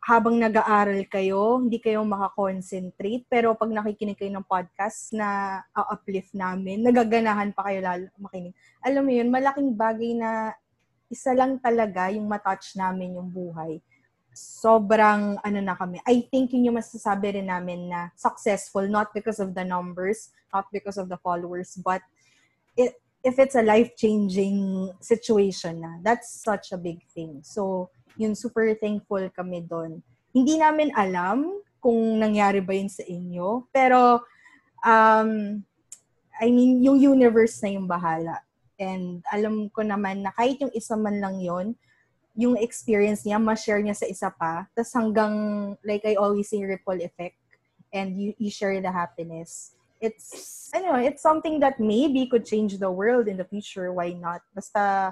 habang 0.00 0.38
nag-aaral 0.38 1.04
kayo, 1.10 1.58
hindi 1.60 1.82
kayo 1.82 2.00
makakonsentrate, 2.06 3.26
pero 3.28 3.52
pag 3.58 3.68
nakikinig 3.68 4.16
kayo 4.16 4.32
ng 4.32 4.46
podcast 4.46 5.12
na 5.12 5.60
uplift 5.90 6.32
namin, 6.32 6.80
nagaganahan 6.86 7.52
pa 7.52 7.68
kayo 7.68 7.82
lalo 7.84 8.06
makinig. 8.16 8.54
Alam 8.80 9.02
mo 9.04 9.12
yun, 9.12 9.28
malaking 9.28 9.74
bagay 9.74 10.16
na 10.16 10.54
isa 11.08 11.32
lang 11.32 11.56
talaga 11.60 12.12
yung 12.12 12.28
matouch 12.28 12.76
namin 12.76 13.16
yung 13.16 13.28
buhay. 13.28 13.80
Sobrang 14.36 15.40
ano 15.42 15.58
na 15.58 15.74
kami. 15.74 15.98
I 16.06 16.24
think 16.30 16.54
yun 16.54 16.70
yung 16.70 16.78
masasabi 16.78 17.40
rin 17.40 17.50
namin 17.50 17.90
na 17.90 18.12
successful, 18.14 18.86
not 18.86 19.10
because 19.10 19.42
of 19.42 19.50
the 19.56 19.64
numbers, 19.64 20.30
not 20.54 20.70
because 20.70 20.96
of 20.96 21.10
the 21.10 21.18
followers, 21.18 21.74
but 21.80 22.00
it, 22.76 22.94
if 23.24 23.36
it's 23.36 23.58
a 23.58 23.66
life-changing 23.66 24.88
situation 25.02 25.82
na, 25.82 25.98
that's 26.06 26.38
such 26.38 26.70
a 26.70 26.78
big 26.78 27.02
thing. 27.10 27.42
So, 27.42 27.90
yun, 28.18 28.34
super 28.34 28.74
thankful 28.74 29.22
kami 29.30 29.62
doon. 29.62 30.02
Hindi 30.34 30.58
namin 30.58 30.90
alam 30.92 31.62
kung 31.78 32.18
nangyari 32.18 32.58
ba 32.58 32.74
yun 32.74 32.90
sa 32.90 33.06
inyo, 33.06 33.70
pero, 33.70 34.26
um, 34.82 35.62
I 36.42 36.50
mean, 36.50 36.82
yung 36.82 36.98
universe 36.98 37.62
na 37.62 37.70
yung 37.70 37.86
bahala. 37.86 38.42
And 38.78 39.22
alam 39.30 39.70
ko 39.70 39.82
naman 39.82 40.22
na 40.26 40.34
kahit 40.34 40.58
yung 40.62 40.74
isa 40.74 40.94
man 40.94 41.18
lang 41.18 41.38
yon 41.38 41.78
yung 42.38 42.54
experience 42.54 43.26
niya, 43.26 43.42
ma-share 43.42 43.82
niya 43.82 43.98
sa 43.98 44.06
isa 44.06 44.30
pa. 44.30 44.70
Tapos 44.70 44.94
hanggang, 44.94 45.34
like 45.82 46.06
I 46.06 46.14
always 46.14 46.46
say, 46.46 46.62
ripple 46.62 47.02
effect. 47.02 47.34
And 47.90 48.14
you, 48.14 48.30
you 48.38 48.46
share 48.46 48.78
the 48.78 48.94
happiness. 48.94 49.74
It's, 49.98 50.70
I 50.70 50.78
know, 50.78 50.94
it's 50.94 51.18
something 51.18 51.58
that 51.58 51.82
maybe 51.82 52.30
could 52.30 52.46
change 52.46 52.78
the 52.78 52.94
world 52.94 53.26
in 53.26 53.42
the 53.42 53.48
future. 53.48 53.90
Why 53.90 54.14
not? 54.14 54.46
Basta, 54.54 55.10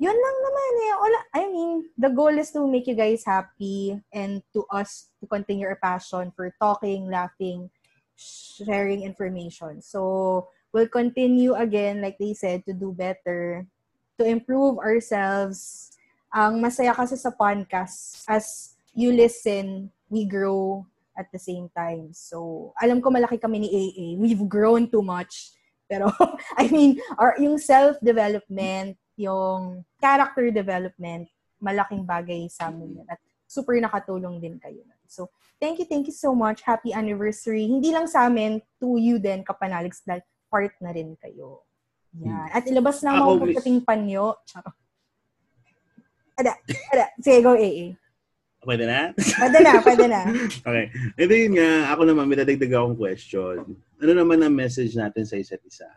yun 0.00 0.16
lang 0.16 0.36
naman 0.40 0.72
eh. 0.80 0.92
Wala, 0.96 1.18
I 1.36 1.42
mean, 1.52 1.70
the 2.00 2.08
goal 2.08 2.32
is 2.32 2.48
to 2.56 2.64
make 2.64 2.88
you 2.88 2.96
guys 2.96 3.20
happy 3.20 4.00
and 4.08 4.40
to 4.56 4.64
us 4.72 5.12
to 5.20 5.28
continue 5.28 5.68
our 5.68 5.76
passion 5.76 6.32
for 6.32 6.48
talking, 6.56 7.12
laughing, 7.12 7.68
sharing 8.16 9.04
information. 9.04 9.84
So, 9.84 10.48
we'll 10.72 10.88
continue 10.88 11.52
again, 11.52 12.00
like 12.00 12.16
they 12.16 12.32
said, 12.32 12.64
to 12.64 12.72
do 12.72 12.96
better, 12.96 13.68
to 14.16 14.24
improve 14.24 14.80
ourselves. 14.80 15.92
Ang 16.32 16.64
masaya 16.64 16.96
kasi 16.96 17.20
sa 17.20 17.28
podcast, 17.28 18.24
as 18.24 18.72
you 18.96 19.12
listen, 19.12 19.92
we 20.08 20.24
grow 20.24 20.88
at 21.12 21.28
the 21.28 21.38
same 21.38 21.68
time. 21.76 22.16
So, 22.16 22.72
alam 22.80 23.04
ko 23.04 23.12
malaki 23.12 23.36
kami 23.36 23.68
ni 23.68 23.68
AA. 23.68 24.06
We've 24.16 24.48
grown 24.48 24.88
too 24.88 25.04
much. 25.04 25.52
Pero, 25.84 26.08
I 26.56 26.72
mean, 26.72 27.04
our, 27.20 27.36
yung 27.36 27.60
self-development, 27.60 28.96
yung 29.20 29.84
character 30.00 30.48
development, 30.48 31.28
malaking 31.60 32.08
bagay 32.08 32.48
sa 32.48 32.72
amin 32.72 33.04
yun. 33.04 33.06
At 33.06 33.20
super 33.44 33.76
nakatulong 33.76 34.40
din 34.40 34.56
kayo. 34.56 34.80
So, 35.10 35.28
thank 35.60 35.82
you, 35.82 35.86
thank 35.86 36.08
you 36.08 36.16
so 36.16 36.32
much. 36.32 36.64
Happy 36.64 36.94
anniversary. 36.96 37.68
Hindi 37.68 37.92
lang 37.92 38.08
sa 38.08 38.30
amin, 38.30 38.64
to 38.80 38.96
you 38.96 39.20
din, 39.20 39.44
Kapanaligs, 39.44 40.00
dahil 40.06 40.24
part 40.48 40.72
na 40.80 40.94
rin 40.94 41.18
kayo. 41.20 41.66
Yan. 42.22 42.48
At 42.50 42.64
ilabas 42.66 43.02
na 43.02 43.18
mga 43.18 43.38
puputing 43.38 43.78
panyo. 43.84 44.34
Ada, 46.38 46.56
ada. 46.94 47.04
Sige, 47.20 47.38
go, 47.44 47.54
AA. 47.54 47.94
Pwede 48.60 48.84
na? 48.84 49.10
Pwede 49.16 49.58
na, 49.64 49.72
pwede 49.80 50.04
na. 50.04 50.20
okay. 50.68 50.86
Ito 51.16 51.32
yun 51.32 51.52
nga, 51.56 51.70
ako 51.96 52.02
naman, 52.04 52.28
may 52.28 52.38
dadagdag 52.38 52.72
akong 52.76 52.98
question. 52.98 53.56
Ano 54.00 54.12
naman 54.12 54.40
ang 54.44 54.52
message 54.52 54.92
natin 54.96 55.24
sa 55.24 55.40
isa't 55.40 55.64
isa? 55.64 55.88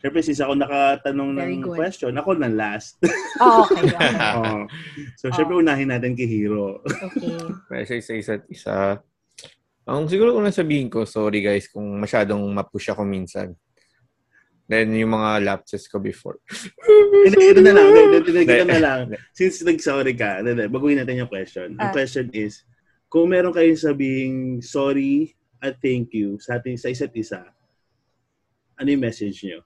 Siyempre, 0.00 0.24
since 0.24 0.40
ako 0.40 0.56
nakatanong 0.56 1.30
ng 1.36 1.52
good. 1.60 1.76
question, 1.76 2.16
ako 2.16 2.32
na 2.34 2.48
last. 2.48 2.96
Oh, 3.40 3.64
okay, 3.64 3.88
okay. 3.88 4.12
Oo. 4.36 4.68
So, 5.16 5.32
syempre, 5.32 5.56
unahin 5.56 5.88
natin 5.88 6.12
kay 6.12 6.28
Hero. 6.28 6.80
Okay. 6.84 7.36
Kasi 7.72 7.94
sa 8.00 8.12
isa't 8.12 8.44
isa. 8.48 9.00
Ang 9.88 10.08
siguro 10.08 10.36
kung 10.36 10.44
sabihin 10.52 10.92
ko, 10.92 11.08
sorry 11.08 11.40
guys 11.40 11.64
kung 11.66 11.88
masyadong 11.96 12.40
mapush 12.52 12.92
ako 12.92 13.00
minsan. 13.00 13.56
Then 14.68 14.92
yung 14.92 15.16
mga 15.16 15.40
lapses 15.42 15.88
ko 15.88 15.98
before. 15.98 16.36
Ito, 17.26 17.36
ito 17.40 17.60
na 17.64 17.72
lang. 17.74 17.88
Ito, 17.90 18.22
ito, 18.22 18.30
ito 18.30 18.44
Hindi. 18.44 18.70
na 18.70 18.78
lang. 18.78 19.00
Since 19.32 19.64
nag-sorry 19.64 20.12
ka, 20.14 20.44
baguhin 20.68 21.00
natin 21.00 21.24
yung 21.24 21.32
question. 21.32 21.74
Ang 21.74 21.90
Ah. 21.90 21.94
question 21.96 22.28
is, 22.30 22.62
kung 23.08 23.32
meron 23.32 23.50
kayong 23.50 23.80
sabihing 23.80 24.36
sorry 24.60 25.32
at 25.58 25.80
thank 25.80 26.12
you 26.12 26.36
sa 26.38 26.60
ating 26.60 26.76
sa 26.76 26.86
isa't 26.86 27.10
isa, 27.16 27.40
ano 28.76 28.86
yung 28.86 29.02
message 29.02 29.42
nyo? 29.42 29.64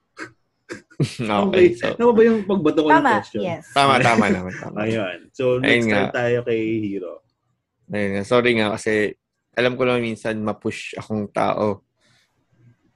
Okay, 1.45 1.75
so- 1.77 1.93
Tama 1.93 2.11
ba 2.15 2.21
yung 2.25 2.41
pagbato 2.43 2.79
ko 2.81 2.89
ng 2.89 2.95
Tama, 2.97 3.11
question? 3.21 3.41
yes. 3.45 3.65
Tama, 3.75 3.93
tama 4.01 4.25
naman. 4.31 4.53
Tama. 4.55 4.75
Ayun. 4.81 5.17
So, 5.31 5.59
Ayun 5.59 5.63
next 5.63 5.87
nga. 5.87 5.97
time 6.09 6.15
tayo 6.15 6.37
kay 6.43 6.61
Hero. 6.81 7.13
Ayun 7.91 8.11
nga. 8.17 8.23
Sorry 8.25 8.51
nga 8.57 8.67
kasi 8.73 8.93
alam 9.55 9.73
ko 9.77 9.83
lang 9.85 10.01
minsan 10.01 10.35
mapush 10.41 10.97
akong 10.97 11.29
tao. 11.31 11.85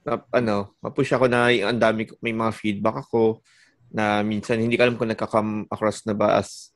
Na, 0.03 0.19
ano, 0.33 0.75
mapush 0.81 1.11
ako 1.13 1.29
na 1.29 1.51
yung 1.53 1.75
ang 1.75 1.79
dami, 1.79 2.07
may 2.19 2.33
mga 2.33 2.51
feedback 2.55 3.05
ako 3.05 3.43
na 3.89 4.21
minsan 4.21 4.57
hindi 4.61 4.77
ko 4.77 4.85
alam 4.85 4.97
kung 4.97 5.09
nagka-come 5.09 5.65
across 5.69 6.05
na 6.05 6.13
ba 6.13 6.37
as 6.37 6.73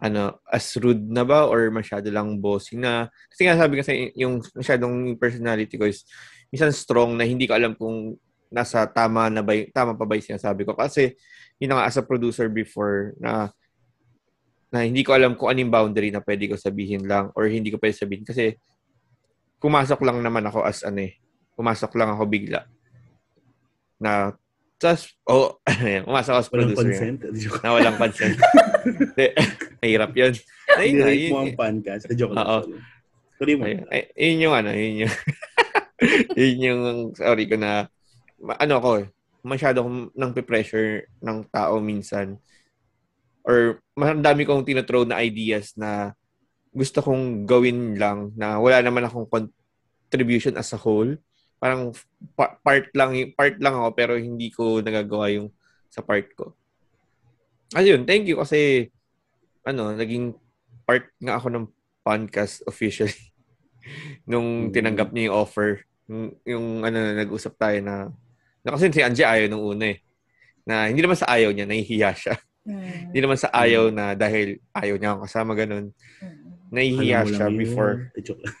ano, 0.00 0.40
as 0.48 0.64
rude 0.80 1.12
na 1.12 1.28
ba 1.28 1.44
or 1.44 1.68
masyado 1.68 2.08
lang 2.08 2.40
bossy 2.40 2.80
na. 2.80 3.12
Kasi 3.28 3.44
nga 3.44 3.60
sabi 3.60 3.76
kasi 3.84 4.08
yung 4.16 4.40
masyadong 4.56 5.12
personality 5.20 5.76
ko 5.76 5.84
is 5.84 6.08
minsan 6.48 6.72
strong 6.72 7.20
na 7.20 7.28
hindi 7.28 7.44
ko 7.44 7.52
alam 7.52 7.76
kung 7.76 8.16
nasa 8.50 8.82
tama 8.84 9.30
na 9.30 9.40
ba 9.40 9.54
tama 9.70 9.94
pa 9.94 10.04
ba 10.04 10.18
yung 10.18 10.26
sinasabi 10.26 10.66
ko. 10.66 10.74
Kasi 10.74 11.14
yun 11.56 11.70
na 11.70 11.80
nga 11.80 11.88
as 11.88 11.96
a 11.96 12.04
producer 12.04 12.50
before 12.50 13.14
na 13.16 13.48
na 14.70 14.86
hindi 14.86 15.02
ko 15.02 15.14
alam 15.14 15.34
kung 15.34 15.50
anong 15.50 15.70
boundary 15.70 16.10
na 16.10 16.22
pwede 16.22 16.46
ko 16.46 16.54
sabihin 16.54 17.06
lang 17.06 17.30
or 17.34 17.46
hindi 17.46 17.70
ko 17.70 17.78
pwede 17.78 17.94
sabihin 17.96 18.22
kasi 18.22 18.54
pumasok 19.58 19.98
lang 20.02 20.22
naman 20.22 20.46
ako 20.46 20.62
as 20.62 20.82
ano 20.82 21.06
eh. 21.06 21.18
Pumasok 21.54 21.92
lang 21.94 22.14
ako 22.14 22.24
bigla. 22.24 22.64
Na 24.00 24.32
just, 24.80 25.12
oh, 25.28 25.60
ayan, 25.68 26.08
pumasok 26.08 26.30
ako 26.32 26.40
as 26.40 26.48
Walang 26.48 26.72
producer. 26.72 26.86
consent? 26.88 27.18
Na 27.60 27.70
walang 27.76 27.96
consent. 28.00 28.36
Hindi, 28.80 29.26
Mahirap 29.84 30.12
yun. 30.16 30.32
Ayun 30.80 30.92
nga, 30.96 31.04
Direct 31.04 31.20
yun- 31.20 31.32
mo 31.32 31.38
ang 31.44 31.56
podcast. 31.58 32.02
Joke 32.16 32.32
lang. 32.32 32.46
Oo. 32.48 32.58
Tuloy 33.36 33.54
mo. 33.60 33.64
Ay, 33.92 34.02
yun 34.16 34.44
yung 34.48 34.54
ano, 34.56 34.70
yun 34.72 34.94
yung, 35.04 35.14
yun 36.32 36.56
yung, 36.64 36.80
sorry 37.12 37.44
ko 37.44 37.60
na, 37.60 37.92
ano 38.40 38.74
ako 38.80 38.90
eh, 39.04 39.06
masyado 39.44 39.84
akong 39.84 40.12
nang 40.12 40.32
pressure 40.36 41.08
ng 41.20 41.44
tao 41.48 41.80
minsan. 41.80 42.36
Or, 43.44 43.80
marami 43.96 44.44
kong 44.44 44.68
tinothrow 44.68 45.08
na 45.08 45.20
ideas 45.24 45.72
na 45.76 46.12
gusto 46.70 47.02
kong 47.02 47.48
gawin 47.48 47.98
lang 47.98 48.30
na 48.38 48.60
wala 48.60 48.78
naman 48.84 49.02
akong 49.08 49.26
contribution 49.26 50.54
as 50.60 50.70
a 50.76 50.78
whole. 50.78 51.16
Parang 51.60 51.92
pa- 52.36 52.56
part 52.62 52.88
lang, 52.94 53.16
part 53.34 53.56
lang 53.58 53.74
ako 53.74 53.88
pero 53.96 54.12
hindi 54.16 54.48
ko 54.52 54.80
nagagawa 54.80 55.32
yung 55.34 55.48
sa 55.90 56.00
part 56.00 56.28
ko. 56.36 56.54
Ayun, 57.74 58.06
thank 58.06 58.28
you 58.28 58.38
kasi 58.38 58.90
ano, 59.66 59.92
naging 59.92 60.32
part 60.86 61.10
nga 61.20 61.36
ako 61.36 61.46
ng 61.52 61.66
podcast 62.00 62.62
officially 62.70 63.30
nung 64.28 64.70
tinanggap 64.70 65.10
niya 65.10 65.30
yung 65.30 65.38
offer. 65.38 65.70
Yung, 66.10 66.22
yung 66.42 66.66
ano, 66.82 66.98
nag-usap 67.16 67.54
tayo 67.56 67.78
na, 67.82 67.94
na 68.60 68.76
kasi 68.76 68.92
si 68.92 69.00
Angie 69.00 69.24
ayaw 69.24 69.46
nung 69.48 69.64
una 69.64 69.96
eh. 69.96 69.98
Na 70.64 70.86
hindi 70.86 71.00
naman 71.00 71.16
sa 71.16 71.28
ayaw 71.28 71.50
niya, 71.50 71.64
nahihiya 71.64 72.10
siya. 72.12 72.34
Hmm. 72.60 73.08
Hindi 73.10 73.20
naman 73.24 73.40
sa 73.40 73.48
ayaw 73.56 73.88
na 73.88 74.12
dahil 74.12 74.60
ayaw 74.76 74.94
niya 75.00 75.08
akong 75.16 75.24
kasama 75.26 75.52
ganun. 75.56 75.86
Nahihiya 76.70 77.24
Alam 77.24 77.26
mo 77.26 77.34
siya 77.34 77.48
yun. 77.48 77.58
before. 77.58 77.92
Joke 78.24 78.42
lang. 78.44 78.56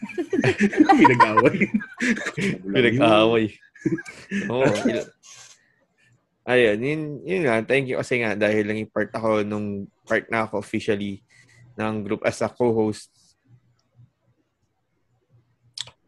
Pinag-away. 1.00 1.58
Pinag-away. 2.64 3.46
Oo. 4.52 4.66
il- 4.88 5.10
Ayun, 6.40 6.78
yun, 6.82 7.02
yun 7.22 7.42
nga. 7.46 7.62
Thank 7.62 7.86
you 7.86 8.00
kasi 8.00 8.18
nga 8.18 8.34
dahil 8.34 8.66
lang 8.66 8.80
yung 8.82 8.90
part 8.90 9.12
ako 9.14 9.44
nung 9.46 9.86
part 10.02 10.26
na 10.32 10.48
ako 10.48 10.58
officially 10.58 11.22
ng 11.78 12.02
group 12.02 12.24
as 12.26 12.40
a 12.42 12.50
co-host. 12.50 13.12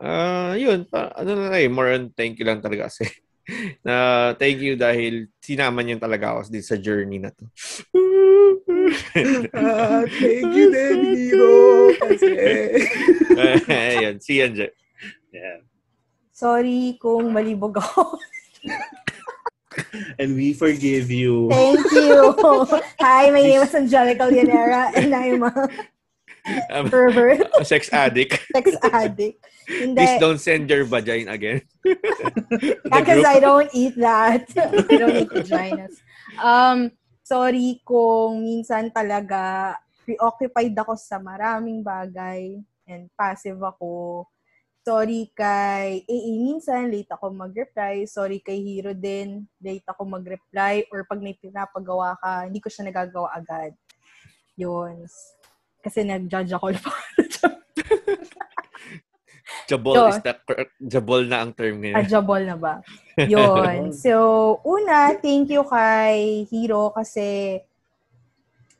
Ah, 0.02 0.58
yun, 0.58 0.82
pa, 0.82 1.14
ano 1.14 1.38
na 1.38 1.54
eh, 1.54 1.70
more 1.70 1.94
on 1.94 2.10
thank 2.10 2.34
you 2.34 2.42
lang 2.42 2.58
talaga 2.58 2.90
kasi. 2.90 3.06
na 3.86 4.32
thank 4.38 4.62
you 4.62 4.78
dahil 4.78 5.26
sinama 5.42 5.82
niyo 5.82 5.98
talaga 5.98 6.34
ako 6.34 6.50
din 6.50 6.64
sa 6.64 6.76
journey 6.78 7.18
na 7.18 7.30
to. 7.34 7.44
Ah, 9.54 10.04
thank 10.06 10.52
you 10.52 10.68
din, 10.68 10.98
Hero. 11.14 11.54
Kasi... 11.96 12.28
Ayun, 13.96 14.16
si 14.20 14.42
yan, 14.42 14.52
Je. 14.52 14.68
Yeah. 15.32 15.64
Sorry 16.34 16.98
kung 17.00 17.30
malibog 17.30 17.78
ako. 17.78 18.18
And 20.18 20.36
we 20.36 20.52
forgive 20.52 21.08
you. 21.08 21.48
Thank 21.48 21.80
you. 21.94 22.36
Hi, 23.00 23.30
my 23.32 23.40
name 23.40 23.62
is 23.64 23.72
Angelica 23.72 24.28
Leonera 24.28 24.92
and 24.92 25.14
I'm 25.14 25.42
a 25.46 25.52
Um, 26.70 26.90
pervert, 26.90 27.46
a 27.54 27.64
sex 27.72 27.86
addict. 27.94 28.42
sex 28.56 28.74
addict. 28.82 29.38
Hindi. 29.68 29.94
Please 29.94 30.18
don't 30.18 30.42
send 30.42 30.66
your 30.66 30.82
vagina 30.84 31.38
again. 31.38 31.62
Because 32.82 33.22
I 33.24 33.38
don't 33.38 33.70
eat 33.70 33.94
that. 33.96 34.50
I 34.58 34.96
don't 34.98 35.16
eat 35.22 35.30
vaginas. 35.30 36.02
Um, 36.42 36.90
sorry 37.22 37.78
kung 37.86 38.42
minsan 38.42 38.90
talaga 38.90 39.78
preoccupied 40.02 40.74
ako 40.74 40.98
sa 40.98 41.22
maraming 41.22 41.80
bagay 41.80 42.58
and 42.90 43.06
passive 43.14 43.62
ako. 43.62 44.26
Sorry 44.82 45.30
kay 45.30 46.02
AA, 46.10 46.32
minsan 46.42 46.90
late 46.90 47.06
ako 47.14 47.30
mag-reply. 47.30 48.02
Sorry 48.02 48.42
kay 48.42 48.58
Hero 48.58 48.90
din, 48.90 49.46
late 49.62 49.86
ako 49.86 50.10
mag-reply. 50.10 50.90
Or 50.90 51.06
pag 51.06 51.22
may 51.22 51.38
pinapagawa 51.38 52.18
ka, 52.18 52.50
hindi 52.50 52.58
ko 52.58 52.66
siya 52.66 52.90
nagagawa 52.90 53.30
agad. 53.30 53.78
Yun. 54.58 55.06
Kasi 55.82 56.06
nag-judge 56.06 56.54
ako. 56.54 56.66
Jabol 59.72 59.96
Yun. 59.96 60.10
is 60.10 60.20
the 60.20 60.34
jabol 60.84 61.22
na 61.24 61.44
ang 61.44 61.52
term 61.54 61.80
ngayon. 61.80 61.96
Adjable 61.96 62.44
na 62.44 62.56
ba? 62.58 62.74
Yun. 63.32 63.94
So, 63.94 64.58
una, 64.66 65.16
thank 65.16 65.48
you 65.48 65.64
kay 65.64 66.44
Hero 66.50 66.92
kasi 66.92 67.56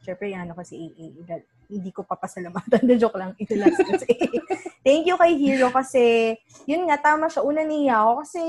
syempre 0.02 0.34
yan 0.34 0.50
ako 0.50 0.60
si 0.66 0.92
AA. 0.92 1.40
Hindi 1.72 1.90
ko 1.94 2.04
papasalamatan. 2.04 2.84
Na 2.88 2.96
joke 2.98 3.16
lang. 3.16 3.32
Ito 3.38 3.56
last 3.56 3.80
ko 3.80 3.96
si 3.96 4.10
AA. 4.10 4.40
Thank 4.84 5.08
you 5.08 5.16
kay 5.16 5.32
Hero 5.38 5.72
kasi 5.72 6.36
yun 6.68 6.84
nga, 6.90 7.00
tama 7.00 7.32
siya. 7.32 7.46
Una 7.46 7.62
niya 7.64 8.04
ako 8.04 8.12
kasi 8.26 8.42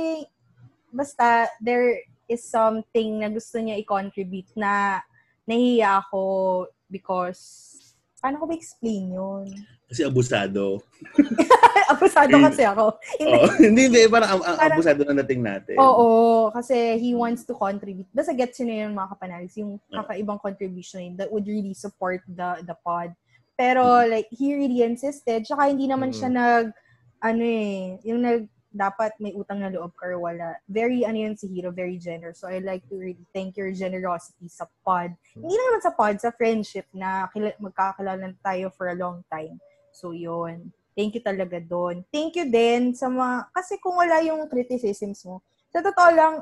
basta 0.92 1.48
there 1.64 2.04
is 2.28 2.44
something 2.44 3.24
na 3.24 3.32
gusto 3.32 3.62
niya 3.62 3.80
i-contribute 3.80 4.52
na 4.58 5.00
nahiya 5.48 6.04
ako 6.04 6.24
because 6.92 7.73
paano 8.24 8.40
ko 8.40 8.48
ba 8.48 8.56
explain 8.56 9.12
yun? 9.12 9.52
Kasi 9.92 10.08
abusado. 10.08 10.80
Abusado 11.94 12.32
kasi 12.40 12.64
ako. 12.64 12.96
Hindi. 13.20 13.28
Oo. 13.36 13.46
hindi, 13.68 13.82
hindi. 13.92 14.02
Parang, 14.08 14.30
ang- 14.40 14.46
ang 14.48 14.56
Parang- 14.56 14.78
abusado 14.80 15.02
na 15.04 15.20
nating 15.20 15.44
natin. 15.44 15.76
Oo, 15.76 16.08
kasi 16.50 16.96
he 16.96 17.12
wants 17.12 17.44
to 17.44 17.52
contribute. 17.52 18.08
Basta 18.16 18.32
gets 18.32 18.56
yun 18.64 18.72
yung 18.72 18.96
mga 18.96 19.12
kapanalis, 19.14 19.54
yung 19.60 19.76
kakaibang 19.92 20.40
contribution 20.40 20.98
na 20.98 21.06
yun 21.06 21.16
that 21.20 21.30
would 21.30 21.44
really 21.44 21.76
support 21.76 22.24
the 22.26 22.64
the 22.64 22.74
pod. 22.82 23.12
Pero 23.60 23.84
like, 24.08 24.32
he 24.32 24.56
really 24.56 24.82
insisted. 24.82 25.44
Tsaka 25.44 25.70
hindi 25.70 25.86
naman 25.86 26.16
siya 26.16 26.32
nag, 26.32 26.72
ano 27.20 27.44
eh, 27.44 28.00
yung 28.08 28.24
nag, 28.24 28.48
dapat 28.74 29.14
may 29.22 29.32
utang 29.38 29.62
na 29.62 29.70
loob 29.70 29.94
ka 29.94 30.10
or 30.10 30.18
wala. 30.18 30.58
Very, 30.66 31.06
ano 31.06 31.16
yun 31.16 31.38
si 31.38 31.46
Hero, 31.48 31.70
very 31.70 32.02
generous. 32.02 32.42
So 32.42 32.50
I 32.50 32.58
like 32.58 32.82
to 32.90 32.98
really 32.98 33.24
thank 33.32 33.54
your 33.56 33.70
generosity 33.70 34.50
sa 34.50 34.66
pod. 34.82 35.14
Hindi 35.38 35.54
na 35.54 35.64
naman 35.70 35.84
sa 35.86 35.94
pod, 35.94 36.18
sa 36.18 36.34
friendship 36.34 36.90
na 36.92 37.30
kila- 37.30 37.56
magkakilala 37.62 38.34
tayo 38.42 38.74
for 38.74 38.90
a 38.90 38.98
long 38.98 39.22
time. 39.30 39.62
So 39.94 40.12
yun. 40.12 40.74
Thank 40.98 41.18
you 41.18 41.24
talaga 41.26 41.62
doon. 41.62 42.02
Thank 42.10 42.38
you 42.38 42.50
din 42.50 42.98
sa 42.98 43.10
mga, 43.10 43.50
kasi 43.54 43.78
kung 43.78 43.94
wala 43.98 44.22
yung 44.26 44.46
criticisms 44.50 45.22
mo, 45.26 45.46
sa 45.70 45.82
totoo 45.82 46.10
lang, 46.14 46.34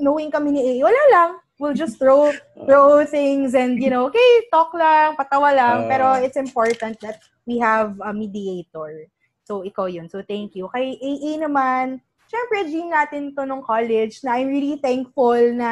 knowing 0.00 0.32
kami 0.32 0.52
ni 0.52 0.60
AA, 0.60 0.84
wala 0.84 1.02
lang. 1.12 1.30
We'll 1.60 1.76
just 1.76 2.02
throw 2.02 2.34
throw 2.66 3.06
things 3.06 3.54
and, 3.54 3.78
you 3.78 3.92
know, 3.92 4.10
okay, 4.10 4.48
talk 4.50 4.74
lang, 4.74 5.14
patawa 5.14 5.54
lang. 5.54 5.76
Ah. 5.84 5.88
pero 5.88 6.04
it's 6.18 6.40
important 6.40 6.98
that 7.04 7.20
we 7.46 7.60
have 7.60 7.94
a 8.00 8.12
mediator. 8.12 9.06
So, 9.44 9.60
ikaw 9.60 9.92
yun. 9.92 10.08
So, 10.08 10.24
thank 10.24 10.56
you. 10.56 10.72
Kay 10.72 10.96
AA 10.96 11.36
naman, 11.44 12.00
syempre, 12.26 12.64
dream 12.64 12.88
natin 12.88 13.36
to 13.36 13.44
nung 13.44 13.60
college 13.60 14.24
na 14.24 14.40
I'm 14.40 14.48
really 14.48 14.80
thankful 14.80 15.52
na 15.52 15.70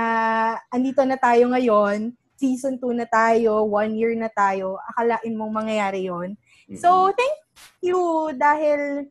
andito 0.68 1.00
na 1.08 1.16
tayo 1.16 1.48
ngayon. 1.48 2.12
Season 2.36 2.76
2 2.76 3.00
na 3.00 3.08
tayo, 3.08 3.64
one 3.64 3.96
year 3.96 4.12
na 4.12 4.28
tayo. 4.28 4.76
Akalain 4.92 5.34
mong 5.34 5.52
mangyayari 5.62 6.10
yon 6.10 6.36
So, 6.76 7.12
thank 7.16 7.36
you 7.80 8.32
dahil 8.36 9.08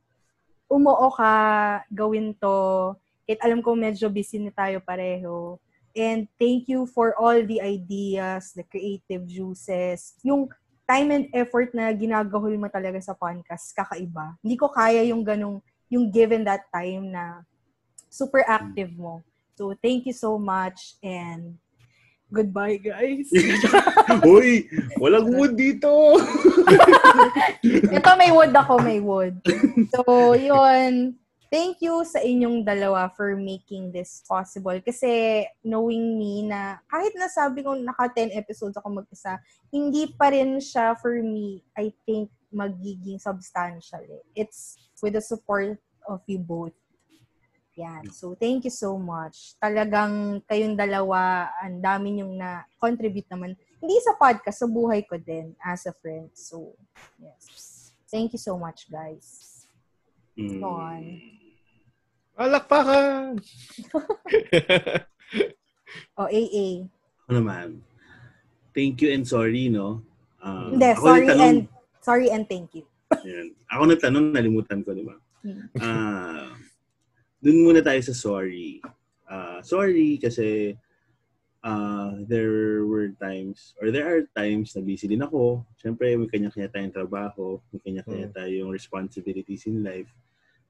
umuo 0.70 1.10
ka 1.12 1.34
gawin 1.90 2.38
to. 2.38 2.94
Kahit 3.26 3.40
alam 3.42 3.64
ko 3.64 3.74
medyo 3.74 4.12
busy 4.14 4.40
na 4.40 4.52
tayo 4.54 4.78
pareho. 4.84 5.58
And 5.92 6.32
thank 6.40 6.72
you 6.72 6.88
for 6.88 7.12
all 7.20 7.36
the 7.44 7.60
ideas, 7.60 8.56
the 8.56 8.64
creative 8.64 9.28
juices, 9.28 10.16
yung 10.24 10.48
time 10.92 11.08
and 11.16 11.26
effort 11.32 11.72
na 11.72 11.88
ginagahol 11.96 12.52
mo 12.60 12.68
talaga 12.68 13.00
sa 13.00 13.16
podcast, 13.16 13.72
kakaiba. 13.72 14.36
Hindi 14.44 14.60
ko 14.60 14.68
kaya 14.68 15.08
yung 15.08 15.24
ganong, 15.24 15.64
yung 15.88 16.12
given 16.12 16.44
that 16.44 16.68
time 16.68 17.16
na 17.16 17.48
super 18.12 18.44
active 18.44 18.92
mo. 19.00 19.24
So, 19.56 19.72
thank 19.80 20.04
you 20.04 20.12
so 20.12 20.36
much 20.36 21.00
and 21.00 21.56
goodbye, 22.28 22.76
guys. 22.76 23.32
Uy, 24.28 24.68
walang 25.00 25.32
wood 25.32 25.56
dito. 25.56 26.20
Ito 27.96 28.10
may 28.20 28.36
wood 28.36 28.52
ako, 28.52 28.84
may 28.84 29.00
wood. 29.00 29.40
So, 29.96 30.36
yun. 30.36 31.16
Thank 31.52 31.84
you 31.84 32.08
sa 32.08 32.24
inyong 32.24 32.64
dalawa 32.64 33.12
for 33.12 33.36
making 33.36 33.92
this 33.92 34.24
possible. 34.24 34.80
Kasi 34.80 35.44
knowing 35.68 36.16
me 36.16 36.48
na 36.48 36.80
kahit 36.88 37.12
nasabi 37.12 37.60
ko 37.60 37.76
naka 37.76 38.08
10 38.08 38.32
episodes 38.40 38.80
ako 38.80 39.04
mag-isa, 39.04 39.36
hindi 39.68 40.08
pa 40.16 40.32
rin 40.32 40.64
siya 40.64 40.96
for 40.96 41.20
me, 41.20 41.60
I 41.76 41.92
think, 42.08 42.32
magiging 42.56 43.20
substantial. 43.20 44.00
eh. 44.00 44.24
It's 44.48 44.80
with 45.04 45.20
the 45.20 45.24
support 45.24 45.76
of 46.08 46.24
you 46.24 46.40
both. 46.40 46.72
Yan. 47.76 48.08
So, 48.16 48.32
thank 48.32 48.64
you 48.64 48.72
so 48.72 48.96
much. 48.96 49.60
Talagang 49.60 50.44
kayong 50.48 50.80
dalawa, 50.80 51.52
ang 51.60 51.84
dami 51.84 52.24
yung 52.24 52.40
na-contribute 52.40 53.28
naman. 53.28 53.60
Hindi 53.84 53.96
sa 54.04 54.16
podcast, 54.16 54.64
sa 54.64 54.72
buhay 54.72 55.04
ko 55.04 55.20
din 55.20 55.52
as 55.60 55.84
a 55.84 55.92
friend. 55.92 56.32
So, 56.32 56.80
yes. 57.20 57.92
Thank 58.08 58.36
you 58.36 58.40
so 58.40 58.56
much, 58.56 58.88
guys. 58.88 59.68
Mm. 60.40 60.64
On. 60.64 61.04
Palakpakan! 62.36 63.38
O, 66.16 66.24
AA. 66.24 66.88
Ano 67.28 67.44
naman? 67.44 67.84
Thank 68.72 69.04
you 69.04 69.12
and 69.12 69.28
sorry, 69.28 69.68
no? 69.68 70.00
Ah, 70.40 70.72
Hindi, 70.72 70.88
ako 70.88 71.04
sorry 71.04 71.26
nagtanong- 71.28 71.44
and 71.44 71.60
sorry 72.00 72.28
and 72.32 72.46
thank 72.48 72.72
you. 72.72 72.84
Yan. 73.28 73.52
Ako 73.68 73.84
na 73.86 73.96
tanong, 74.00 74.32
nalimutan 74.32 74.80
ko, 74.88 74.96
di 74.96 75.04
ba? 75.04 75.20
Ah, 75.84 76.48
dun 77.44 77.68
muna 77.68 77.84
tayo 77.84 78.00
sa 78.00 78.16
sorry. 78.16 78.80
Ah, 79.28 79.60
sorry 79.62 80.16
kasi 80.16 80.80
ah, 81.60 82.16
there 82.24 82.88
were 82.88 83.12
times 83.20 83.76
or 83.84 83.92
there 83.92 84.08
are 84.08 84.24
times 84.32 84.72
na 84.72 84.82
busy 84.82 85.12
din 85.12 85.22
ako. 85.22 85.68
Siyempre, 85.76 86.16
may 86.16 86.32
kanya-kanya 86.32 86.72
tayong 86.72 86.96
trabaho, 86.96 87.60
may 87.76 87.84
kanya-kanya 87.84 88.32
Hmm. 88.32 88.36
tayong 88.38 88.72
responsibilities 88.72 89.68
in 89.68 89.84
life. 89.84 90.08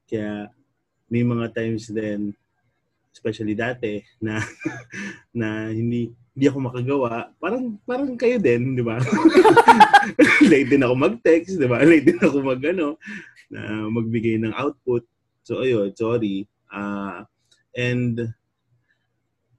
Kaya 0.04 0.50
may 1.12 1.20
mga 1.20 1.52
times 1.52 1.92
din 1.92 2.32
especially 3.12 3.52
dati 3.52 4.00
na 4.24 4.40
na 5.38 5.68
hindi 5.68 6.08
hindi 6.32 6.48
ako 6.48 6.58
makagawa. 6.64 7.28
Parang 7.36 7.76
parang 7.84 8.16
kayo 8.16 8.40
din, 8.40 8.72
di 8.72 8.80
ba? 8.80 8.96
Late 10.50 10.72
din 10.72 10.80
ako 10.80 10.94
mag-text, 10.96 11.60
di 11.60 11.68
ba? 11.68 11.84
Late 11.84 12.08
din 12.08 12.20
ako 12.24 12.40
mag 12.40 12.62
ano, 12.64 12.96
na 13.52 13.84
magbigay 13.92 14.40
ng 14.40 14.56
output. 14.56 15.04
So 15.44 15.60
ayun, 15.60 15.92
sorry. 15.92 16.48
Ah 16.72 17.28
and 17.76 18.32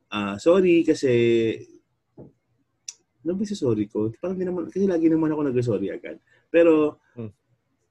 ah 0.09 0.41
sorry 0.41 0.81
kasi 0.81 1.13
ano 3.23 3.39
sorry 3.45 3.85
ko? 3.87 4.11
Parang 4.19 4.35
di 4.35 4.43
naman, 4.43 4.67
kasi 4.67 4.83
lagi 4.83 5.07
naman 5.07 5.31
ako 5.31 5.41
nag-sorry 5.47 5.87
agad. 5.95 6.19
Pero, 6.51 6.99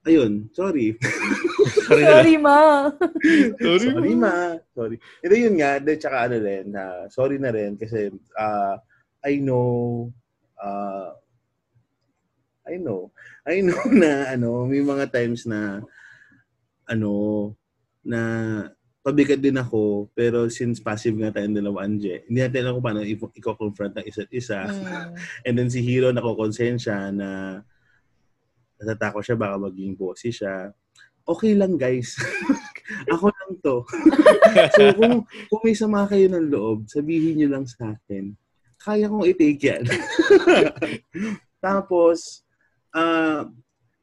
ayun, 0.07 0.51
sorry. 0.51 0.95
Sorry 1.83 2.03
Sorry, 2.07 2.35
ma. 2.39 2.91
sorry, 3.59 4.15
ma. 4.15 4.55
Sorry. 4.71 4.95
Ito 5.19 5.35
yun 5.35 5.59
nga, 5.59 5.83
de, 5.83 5.99
tsaka 5.99 6.27
ano 6.31 6.39
rin, 6.39 6.71
na 6.71 7.07
sorry 7.11 7.35
na 7.39 7.51
rin 7.51 7.75
kasi 7.75 8.07
uh, 8.39 8.75
I 9.23 9.39
know, 9.43 10.07
uh, 10.59 11.11
I 12.63 12.79
know, 12.79 13.11
I 13.43 13.59
know 13.59 13.79
na 14.03 14.31
ano, 14.31 14.63
may 14.63 14.79
mga 14.79 15.11
times 15.11 15.43
na 15.43 15.83
ano, 16.87 17.11
na 18.03 18.19
pabigat 19.03 19.43
din 19.43 19.59
ako, 19.59 20.07
pero 20.15 20.47
since 20.47 20.79
passive 20.79 21.19
nga 21.19 21.35
tayong 21.35 21.59
dalawa, 21.59 21.83
Anje, 21.83 22.23
hindi 22.31 22.39
natin 22.39 22.63
alam 22.63 22.79
kung 22.79 22.87
paano 22.87 23.03
i-confront 23.03 23.99
ang 23.99 24.07
isa't 24.07 24.31
isa. 24.31 24.63
Mm. 24.63 25.11
And 25.47 25.53
then 25.59 25.67
si 25.67 25.83
Hero 25.83 26.15
nakokonsensya 26.15 27.11
na 27.11 27.59
natatakot 28.81 29.21
siya 29.21 29.39
baka 29.39 29.55
maging 29.57 29.93
bossy 29.97 30.29
siya. 30.33 30.71
okay 31.23 31.55
lang 31.55 31.79
guys. 31.79 32.19
Ako 33.15 33.31
lang 33.31 33.51
to. 33.63 33.87
so 34.75 34.81
kung, 34.99 35.23
kung 35.23 35.61
may 35.63 35.75
sama 35.75 36.03
kayo 36.03 36.27
ng 36.27 36.51
loob, 36.51 36.85
sabihin 36.91 37.39
nyo 37.39 37.47
lang 37.57 37.65
sa 37.65 37.95
akin. 37.95 38.35
Kaya 38.83 39.07
kong 39.07 39.23
i-take 39.31 39.63
yan. 39.63 39.83
Tapos, 41.63 42.43
uh, 42.91 43.47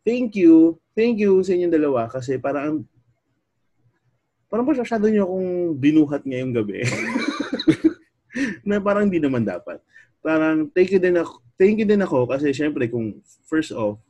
thank 0.01 0.33
you. 0.33 0.81
Thank 0.97 1.21
you 1.21 1.45
sa 1.45 1.53
inyong 1.53 1.77
dalawa 1.77 2.09
kasi 2.09 2.41
parang 2.41 2.89
parang 4.49 4.67
masyado 4.67 5.07
nyo 5.07 5.29
akong 5.29 5.51
binuhat 5.77 6.23
ngayong 6.25 6.57
gabi. 6.57 6.83
na 8.67 8.81
parang 8.81 9.07
hindi 9.07 9.21
naman 9.21 9.45
dapat. 9.45 9.79
Parang 10.21 10.69
thank 10.73 10.91
you 10.93 11.01
din 11.01 11.21
ako, 11.21 11.41
thank 11.61 11.77
you 11.77 11.87
din 11.89 12.03
ako 12.03 12.25
kasi 12.29 12.53
syempre 12.53 12.89
kung 12.89 13.21
first 13.45 13.73
off, 13.73 14.01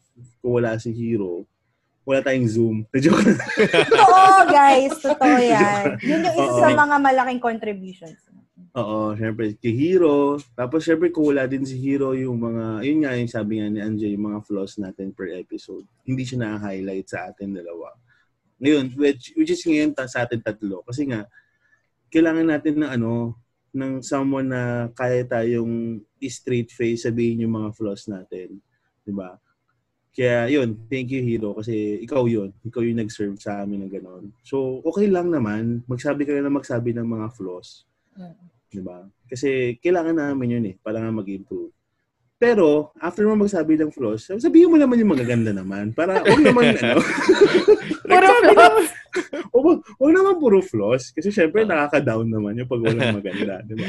kung 0.41 0.61
wala 0.61 0.77
si 0.81 0.91
Hero, 0.93 1.45
wala 2.05 2.21
tayong 2.25 2.49
Zoom. 2.49 2.77
Joke 3.05 3.23
Totoo, 3.87 4.39
guys. 4.51 4.95
Totoo 4.99 5.37
yan. 5.39 6.01
Yun 6.03 6.27
yung 6.27 6.37
isa 6.37 6.53
sa 6.59 6.69
mga 6.75 6.97
malaking 6.99 7.43
contributions. 7.43 8.19
Oo, 8.71 9.19
syempre 9.19 9.59
kay 9.59 9.75
Hero. 9.75 10.39
Tapos 10.55 10.87
syempre 10.87 11.11
kung 11.11 11.31
wala 11.31 11.47
din 11.47 11.67
si 11.67 11.75
Hero 11.79 12.15
yung 12.15 12.39
mga, 12.39 12.87
yun 12.87 12.99
nga 13.03 13.19
yung 13.19 13.31
sabi 13.31 13.59
nga 13.59 13.69
ni 13.69 13.83
Anje, 13.83 14.07
yung 14.07 14.31
mga 14.31 14.41
flaws 14.47 14.79
natin 14.79 15.11
per 15.11 15.35
episode. 15.35 15.85
Hindi 16.07 16.23
siya 16.23 16.47
na-highlight 16.47 17.07
sa 17.11 17.31
atin 17.31 17.55
dalawa. 17.55 17.95
Ngayon, 18.61 18.95
which, 18.95 19.35
which 19.35 19.51
is 19.51 19.63
ngayon 19.65 19.97
ta, 19.97 20.07
sa 20.07 20.23
atin 20.29 20.39
tatlo. 20.39 20.87
Kasi 20.87 21.09
nga, 21.09 21.27
kailangan 22.11 22.47
natin 22.47 22.75
ng 22.79 22.91
ano, 22.91 23.35
ng 23.71 24.03
someone 24.03 24.51
na 24.51 24.91
kaya 24.99 25.23
tayong 25.23 26.03
straight 26.27 26.75
face 26.75 27.07
sabihin 27.07 27.47
yung 27.47 27.55
mga 27.55 27.71
flaws 27.75 28.11
natin. 28.11 28.59
'Di 29.07 29.13
ba? 29.15 29.39
Kaya 30.11 30.51
yun, 30.51 30.75
thank 30.91 31.07
you 31.15 31.23
Hero 31.23 31.55
kasi 31.55 32.03
ikaw 32.03 32.27
yun. 32.27 32.51
Ikaw 32.67 32.83
yung 32.83 32.99
nag-serve 32.99 33.39
sa 33.39 33.63
amin 33.63 33.87
ng 33.87 33.93
gano'n. 33.95 34.25
So, 34.43 34.83
okay 34.83 35.07
lang 35.07 35.31
naman. 35.31 35.87
Magsabi 35.87 36.27
ka 36.27 36.35
na 36.35 36.51
magsabi 36.51 36.91
ng 36.99 37.07
mga 37.07 37.27
flaws. 37.39 37.87
Mm-hmm. 38.19 38.47
Di 38.71 38.83
ba? 38.83 39.07
Kasi 39.31 39.79
kailangan 39.79 40.19
namin 40.19 40.55
yun 40.59 40.65
eh, 40.67 40.75
para 40.83 40.99
nga 40.99 41.11
mag-improve. 41.15 41.71
Pero, 42.41 42.91
after 42.97 43.29
mo 43.29 43.37
magsabi 43.37 43.77
ng 43.77 43.93
flaws, 43.93 44.33
sabihin 44.41 44.73
mo 44.73 44.81
naman 44.81 44.97
yung 44.97 45.13
magaganda 45.13 45.53
naman. 45.53 45.93
Para, 45.93 46.25
huwag 46.25 46.41
naman, 46.41 46.73
ano. 46.81 47.05
Huwag, 49.51 49.83
huwag 49.99 50.13
naman 50.15 50.39
puro 50.39 50.63
flaws. 50.63 51.11
Kasi 51.11 51.35
syempre, 51.35 51.67
nakaka-down 51.67 52.27
naman 52.27 52.59
yung 52.59 52.71
pag 52.71 52.83
walang 52.83 53.17
maganda. 53.21 53.63
Di 53.67 53.75
ba? 53.75 53.87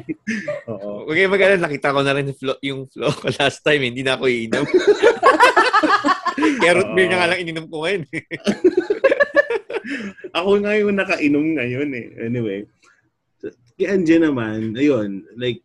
Oo. 0.72 1.08
Okay, 1.08 1.26
maganda. 1.26 1.64
Nakita 1.64 1.96
ko 1.96 2.00
na 2.04 2.14
rin 2.14 2.30
yung 2.30 2.38
flow, 2.38 2.58
yung 2.60 2.80
flow 2.88 3.12
ko 3.12 3.28
last 3.34 3.60
time. 3.64 3.82
Hindi 3.84 4.04
na 4.04 4.16
ako 4.16 4.24
iinom. 4.28 4.64
Carrot 6.62 6.90
beer 6.92 7.08
na 7.08 7.16
nga 7.20 7.28
lang 7.32 7.40
ininom 7.40 7.66
ko 7.70 7.76
ngayon. 7.84 8.02
ako 10.34 10.50
nga 10.60 10.72
yung 10.76 10.92
nakainom 10.96 11.46
ngayon 11.56 11.90
eh. 11.94 12.06
Anyway, 12.20 12.58
kay 13.76 13.86
Anje 13.90 14.16
naman, 14.18 14.74
ayun, 14.78 15.24
like, 15.34 15.62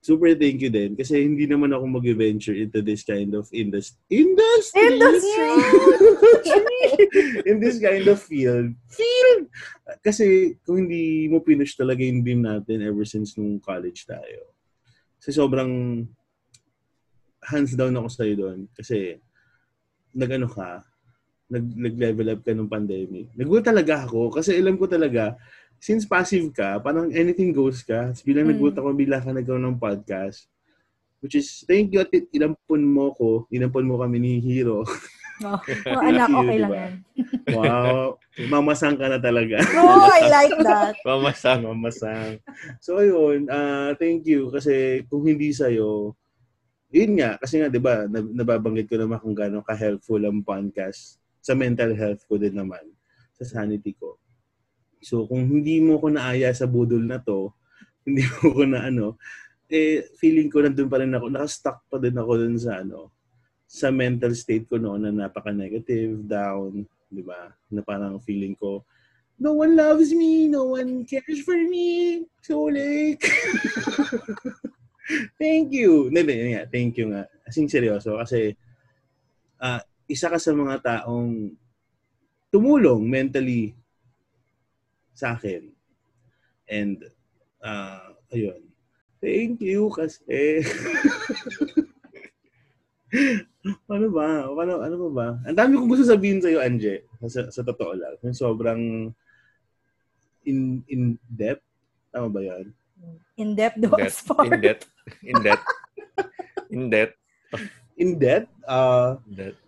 super 0.00 0.32
thank 0.32 0.64
you 0.64 0.72
din 0.72 0.96
kasi 0.96 1.20
hindi 1.20 1.44
naman 1.44 1.76
ako 1.76 2.00
mag-venture 2.00 2.56
into 2.56 2.80
this 2.80 3.04
kind 3.04 3.36
of 3.36 3.44
industry. 3.52 4.00
Industry! 4.08 4.96
Industry! 4.96 5.54
In 7.44 7.60
this 7.60 7.76
kind 7.76 8.08
of 8.08 8.16
field. 8.16 8.72
Field! 8.88 9.52
Kasi 10.00 10.56
kung 10.64 10.88
hindi 10.88 11.28
mo 11.28 11.44
finish 11.44 11.76
talaga 11.76 12.00
yung 12.00 12.24
dream 12.24 12.40
natin 12.40 12.80
ever 12.80 13.04
since 13.04 13.36
nung 13.36 13.60
college 13.60 14.08
tayo. 14.08 14.56
Kasi 15.20 15.36
sobrang 15.36 16.02
hands 17.44 17.76
down 17.76 17.92
ako 18.00 18.08
sa'yo 18.08 18.34
doon. 18.40 18.58
Kasi 18.72 19.20
nag-ano 20.16 20.48
ka, 20.48 20.80
nag, 21.52 21.64
nag-level 21.76 22.32
up 22.32 22.40
ka 22.40 22.56
nung 22.56 22.72
pandemic. 22.72 23.28
Nagulat 23.36 23.68
talaga 23.68 24.08
ako 24.08 24.32
kasi 24.32 24.56
alam 24.56 24.80
ko 24.80 24.88
talaga 24.88 25.36
since 25.80 26.04
passive 26.04 26.52
ka, 26.52 26.76
parang 26.78 27.08
anything 27.16 27.56
goes 27.56 27.80
ka. 27.80 28.12
So, 28.12 28.22
bilang 28.28 28.46
mm. 28.46 28.54
nagulat 28.54 28.76
ako, 28.76 28.88
bila 28.92 29.16
ka 29.18 29.32
nagkaroon 29.32 29.64
ng 29.64 29.80
podcast. 29.80 30.44
Which 31.24 31.36
is, 31.36 31.64
thank 31.64 31.92
you 31.96 32.04
at 32.04 32.12
inampun 32.12 32.84
mo 32.84 33.16
ko, 33.16 33.48
inampun 33.48 33.88
mo 33.88 33.96
kami 33.96 34.20
ni 34.20 34.32
Hero. 34.38 34.84
Oh, 35.40 35.56
oh 35.56 36.04
anak, 36.04 36.28
okay 36.28 36.60
diba? 36.60 36.68
lang 36.68 36.76
yan. 36.76 36.92
wow. 37.56 38.12
Mamasang 38.52 39.00
ka 39.00 39.08
na 39.08 39.16
talaga. 39.16 39.56
Oh, 39.80 40.04
I 40.04 40.28
like 40.28 40.52
that. 40.60 41.00
Mamasang. 41.00 41.64
Mamasang. 41.64 42.44
So, 42.76 43.00
ayun. 43.00 43.48
Uh, 43.48 43.96
thank 43.96 44.28
you. 44.28 44.52
Kasi 44.52 45.00
kung 45.08 45.24
hindi 45.24 45.48
sa'yo, 45.56 46.12
yun 46.92 47.16
nga. 47.16 47.40
Kasi 47.40 47.56
nga, 47.56 47.72
di 47.72 47.80
ba, 47.80 48.04
nababanggit 48.12 48.92
ko 48.92 49.00
naman 49.00 49.16
kung 49.16 49.32
gano'ng 49.32 49.64
ka-helpful 49.64 50.20
ang 50.20 50.44
podcast 50.44 51.16
sa 51.40 51.56
mental 51.56 51.96
health 51.96 52.20
ko 52.28 52.36
din 52.36 52.52
naman. 52.52 52.84
Sa 53.40 53.48
sanity 53.48 53.96
ko. 53.96 54.19
So, 55.00 55.24
kung 55.24 55.48
hindi 55.48 55.80
mo 55.80 55.96
ko 55.96 56.12
naaya 56.12 56.52
sa 56.52 56.68
budol 56.68 57.04
na 57.04 57.18
to, 57.20 57.52
hindi 58.06 58.24
mo 58.24 58.54
ko 58.54 58.62
na 58.68 58.88
ano, 58.88 59.16
eh, 59.70 60.04
feeling 60.18 60.52
ko 60.52 60.60
nandun 60.60 60.90
pa 60.90 61.00
rin 61.00 61.14
ako, 61.14 61.26
nakastuck 61.30 61.78
pa 61.88 61.96
din 61.96 62.16
ako 62.16 62.32
dun 62.36 62.56
sa 62.58 62.84
ano, 62.84 63.12
sa 63.70 63.88
mental 63.94 64.34
state 64.34 64.66
ko 64.66 64.76
noon 64.82 65.06
na 65.06 65.12
napaka-negative, 65.14 66.26
down, 66.26 66.84
di 67.06 67.22
ba? 67.22 67.54
Na 67.70 67.80
parang 67.86 68.18
feeling 68.18 68.58
ko, 68.58 68.82
no 69.40 69.56
one 69.56 69.72
loves 69.72 70.12
me, 70.12 70.46
no 70.52 70.76
one 70.76 71.06
cares 71.08 71.40
for 71.46 71.56
me. 71.56 72.22
So 72.44 72.68
like, 72.68 73.24
thank 75.40 75.72
you. 75.72 76.12
Hindi, 76.12 76.20
hindi, 76.28 76.60
thank 76.68 77.00
you 77.00 77.14
nga. 77.14 77.24
Asing 77.48 77.72
seryoso 77.72 78.20
kasi 78.20 78.52
uh, 79.64 79.80
isa 80.04 80.28
ka 80.28 80.36
sa 80.36 80.52
mga 80.52 80.76
taong 80.84 81.56
tumulong 82.52 83.00
mentally 83.06 83.72
sa 85.20 85.36
akin. 85.36 85.68
And, 86.64 87.04
uh, 87.60 88.16
ayun. 88.32 88.64
Thank 89.20 89.60
you 89.60 89.92
kasi. 89.92 90.64
ano 93.92 94.06
ba? 94.08 94.48
Ano, 94.48 94.80
ano 94.80 94.96
ba 94.96 95.08
ba? 95.12 95.28
Ang 95.44 95.58
dami 95.60 95.76
kong 95.76 95.92
gusto 95.92 96.08
sabihin 96.08 96.40
sa'yo, 96.40 96.64
Anje. 96.64 97.04
Sa, 97.28 97.52
sa 97.52 97.60
totoo 97.60 97.92
lang. 97.92 98.16
Yung 98.24 98.32
sobrang 98.32 99.12
in, 100.48 100.80
in 100.88 101.20
depth. 101.28 101.60
Tama 102.08 102.32
ba 102.32 102.40
yan? 102.40 102.72
In 103.36 103.52
depth 103.52 103.76
do 103.76 103.92
in 104.00 104.08
as 104.08 104.16
far. 104.24 104.48
In 104.48 104.56
depth. 104.64 104.88
In 105.20 105.38
depth. 105.44 105.66
in 106.72 106.82
depth. 106.88 107.16
in 108.00 108.10
depth? 108.16 108.48
Uh, 108.64 109.20
in 109.28 109.34
depth. 109.36 109.60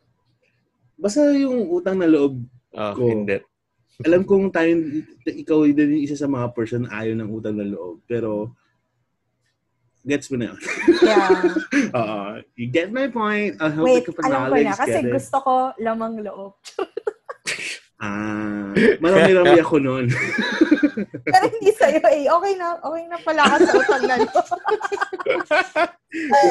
Basta 0.96 1.28
yung 1.36 1.68
utang 1.68 2.00
na 2.00 2.08
loob 2.08 2.40
oh, 2.72 2.92
ko. 2.96 3.04
In 3.12 3.28
depth 3.28 3.51
alam 4.00 4.24
kong 4.24 4.48
tayo, 4.48 4.72
ikaw 5.28 5.68
din 5.68 6.00
yung 6.00 6.04
isa 6.08 6.16
sa 6.16 6.30
mga 6.30 6.56
person 6.56 6.88
ayaw 6.88 7.12
ng 7.12 7.28
utang 7.28 7.60
na 7.60 7.68
loob. 7.68 8.00
Pero, 8.08 8.56
gets 10.02 10.32
mo 10.32 10.40
na 10.40 10.50
yun. 10.50 10.58
yeah. 11.04 11.30
uh, 11.96 12.32
you 12.56 12.66
get 12.72 12.90
my 12.90 13.06
point. 13.06 13.54
I 13.60 13.68
hope 13.70 13.86
Wait, 13.86 14.08
alam 14.24 14.50
ko 14.50 14.54
na. 14.58 14.74
Kasi 14.74 14.98
gusto 15.06 15.36
ko 15.44 15.54
lamang 15.78 16.24
loob. 16.24 16.58
ah, 18.02 18.72
marami-rami 18.98 19.58
ako 19.60 19.76
noon. 19.78 20.06
Pero 21.24 21.44
hindi 21.48 21.70
sa'yo 21.74 22.00
eh. 22.10 22.26
Okay 22.26 22.52
na, 22.58 22.78
okay 22.82 23.04
na 23.06 23.18
pala 23.22 23.42
ka 23.46 23.56
sa 23.62 23.72
utang 23.78 24.04
na 24.06 24.16
loob. 24.18 24.46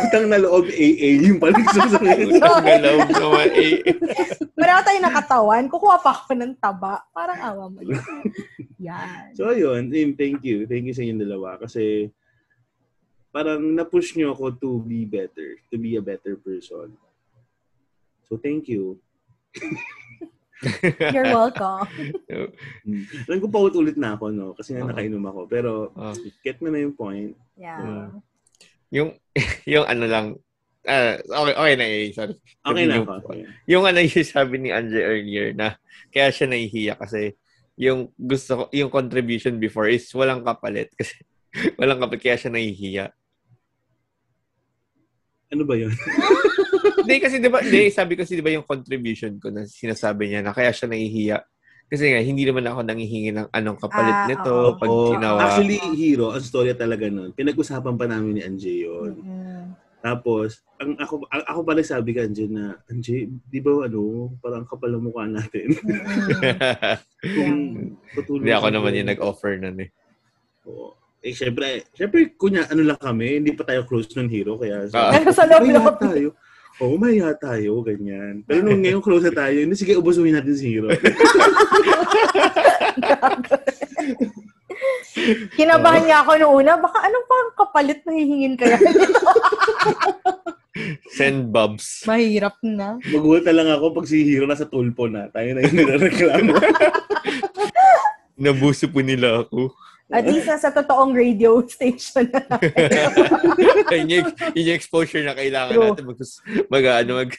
utang 0.07 0.25
na 0.31 0.37
loob 0.39 0.65
AA. 0.71 1.09
Yung 1.27 1.39
pala 1.39 1.57
sa 1.69 1.85
Utang 1.99 2.63
na 2.63 2.79
loob 2.79 3.09
sa 3.11 3.25
mga 3.27 3.47
AA. 3.51 3.91
Wala 4.55 4.83
tayo 4.85 4.99
nakatawan. 5.03 5.63
Kukuha 5.67 5.97
pa 5.99 6.11
ako 6.15 6.33
ng 6.37 6.53
taba. 6.57 7.03
Parang 7.11 7.39
awa 7.39 7.65
mo 7.67 7.79
yun. 7.83 7.99
Yan. 8.79 9.35
So, 9.35 9.51
yun. 9.51 9.91
Thank 10.15 10.41
you. 10.47 10.65
Thank 10.65 10.87
you 10.89 10.95
sa 10.95 11.03
inyong 11.03 11.23
dalawa. 11.27 11.59
Kasi, 11.59 12.09
parang 13.29 13.61
na-push 13.75 14.15
nyo 14.15 14.33
ako 14.33 14.55
to 14.57 14.69
be 14.83 15.03
better. 15.03 15.59
To 15.69 15.75
be 15.77 15.99
a 15.99 16.03
better 16.03 16.39
person. 16.39 16.95
So, 18.25 18.39
thank 18.39 18.71
you. 18.71 18.97
You're 21.15 21.33
welcome. 21.33 21.89
Alam 23.25 23.39
ko 23.41 23.47
pa 23.49 23.59
ulit 23.65 23.97
na 23.97 24.13
ako, 24.13 24.29
no? 24.29 24.53
Kasi 24.53 24.77
nga 24.77 24.85
nakainom 24.85 25.25
ako. 25.25 25.39
Pero, 25.49 25.69
uh, 25.97 26.13
get 26.45 26.61
mo 26.61 26.69
na 26.69 26.79
yung 26.81 26.93
point. 26.93 27.33
Yeah. 27.57 27.81
Uh, 27.81 28.09
yung, 28.93 29.09
yung 29.73 29.85
ano 29.89 30.05
lang, 30.05 30.25
uh, 30.85 31.15
okay, 31.17 31.53
okay 31.57 31.73
na 31.77 31.85
eh, 31.85 32.13
sorry. 32.13 32.35
Okay 32.61 32.85
na 32.85 32.95
yung, 33.01 33.07
ako. 33.07 33.13
Okay. 33.25 33.41
Yung 33.69 33.83
ano 33.85 33.99
yung 34.01 34.27
sabi 34.27 34.55
ni 34.61 34.69
Anje 34.69 35.01
earlier 35.01 35.47
na 35.53 35.77
kaya 36.13 36.29
siya 36.29 36.47
nahihiya 36.49 36.93
kasi 36.97 37.33
yung 37.79 38.11
gusto 38.19 38.51
ko, 38.53 38.63
yung 38.75 38.91
contribution 38.93 39.57
before 39.57 39.89
is 39.89 40.05
walang 40.13 40.45
kapalit 40.45 40.91
kasi 40.99 41.23
walang 41.79 41.97
kapalit 41.97 42.21
kaya 42.21 42.37
siya 42.37 42.51
nahihiya. 42.53 43.05
Ano 45.51 45.67
ba 45.67 45.75
yun? 45.75 45.91
Hindi 47.03 47.17
kasi 47.19 47.35
'di 47.41 47.49
ba, 47.49 47.59
hindi 47.61 47.89
sabi 47.89 48.13
kasi 48.17 48.37
'di 48.37 48.43
ba 48.45 48.51
yung 48.53 48.67
contribution 48.67 49.37
ko 49.41 49.49
na 49.49 49.65
sinasabi 49.67 50.31
niya 50.31 50.41
na 50.45 50.53
kaya 50.53 50.71
siya 50.73 50.87
nahihiya 50.89 51.37
kasi 51.91 52.07
nga, 52.07 52.23
hindi 52.23 52.47
naman 52.47 52.63
ako 52.63 52.87
nangihingi 52.87 53.35
ng 53.35 53.51
anong 53.51 53.75
kapalit 53.75 54.15
ah, 54.15 54.23
nito 54.23 54.47
oh, 54.47 54.79
pag 54.79 54.87
oh. 54.87 55.11
ginawa. 55.11 55.43
Actually, 55.43 55.75
Hero, 55.99 56.31
ang 56.31 56.39
storya 56.39 56.71
talaga 56.71 57.11
nun, 57.11 57.35
pinag-usapan 57.35 57.99
pa 57.99 58.07
namin 58.07 58.39
ni 58.39 58.41
Anjay 58.47 58.87
yun. 58.87 59.19
Mm-hmm. 59.19 59.91
Tapos, 59.99 60.63
ang 60.81 60.97
ako 60.97 61.29
ang, 61.29 61.43
ako 61.45 61.59
pala 61.61 61.83
sabi 61.83 62.15
ka 62.15 62.25
Anje 62.25 62.47
na, 62.47 62.79
Anje, 62.89 63.27
di 63.29 63.59
ba 63.59 63.85
ano, 63.85 64.33
parang 64.39 64.63
kapal 64.65 64.97
ang 64.97 65.03
mukha 65.03 65.27
natin. 65.27 65.77
Kung 67.37 67.53
Hindi 68.39 68.51
ako 68.55 68.67
naman 68.73 68.97
yung 68.97 69.11
nag-offer 69.13 69.59
nun 69.59 69.77
eh. 69.83 69.89
Oo. 70.71 70.97
Eh, 71.21 71.37
syempre, 71.37 71.85
syempre, 71.93 72.33
kunya, 72.33 72.65
ano 72.65 72.81
lang 72.81 72.97
kami, 72.97 73.37
hindi 73.37 73.53
pa 73.53 73.61
tayo 73.61 73.85
close 73.85 74.09
nun, 74.17 74.31
Hero, 74.31 74.57
kaya 74.57 74.89
Ah. 74.95 75.13
Pero 75.13 75.29
sa 75.37 75.45
loob 75.45 75.69
mahiya 75.69 75.77
loob. 75.77 75.95
tayo. 76.07 76.29
Oo, 76.79 76.95
mahiya 76.95 77.35
tayo, 77.35 77.83
ganyan. 77.83 78.47
Pero 78.47 78.63
nung 78.63 78.79
ngayon 78.85 79.03
close 79.03 79.27
na 79.27 79.35
tayo, 79.35 79.59
hindi, 79.59 79.75
sige, 79.75 79.99
ubusuhin 79.99 80.37
natin 80.37 80.55
si 80.55 80.71
Hero. 80.71 80.87
Kinabahan 85.59 86.07
niya 86.07 86.23
ako 86.23 86.31
noong 86.39 86.55
una. 86.63 86.79
Baka 86.79 87.03
anong 87.05 87.27
pang 87.27 87.51
kapalit 87.59 87.99
na 88.07 88.15
hihingin 88.15 88.57
kaya 88.57 88.79
nito? 88.79 89.03
Send 91.19 91.51
bobs. 91.51 92.07
Mahirap 92.07 92.55
na. 92.63 92.95
Magulat 93.11 93.43
na 93.43 93.55
lang 93.59 93.69
ako 93.75 93.91
pag 94.01 94.07
si 94.07 94.23
Hero 94.23 94.47
nasa 94.47 94.63
tulpo 94.65 95.11
na. 95.11 95.27
Tayo 95.29 95.53
na 95.53 95.61
yung 95.67 95.75
nilareklamo. 95.75 96.55
Nabuso 98.39 98.87
po 98.87 99.03
nila 99.03 99.43
ako. 99.45 99.75
At 100.11 100.27
least 100.27 100.45
nasa 100.45 100.69
totoong 100.69 101.15
radio 101.15 101.63
station 101.71 102.27
na 102.27 102.43
yun, 103.95 104.07
yung, 104.11 104.27
yun 104.53 104.67
yung 104.69 104.77
exposure 104.77 105.23
na 105.23 105.31
kailangan 105.33 105.71
True. 105.71 105.87
natin 105.89 106.03
mag, 106.05 106.19
mag, 106.67 106.83
ano, 107.01 107.11
mag, 107.23 107.31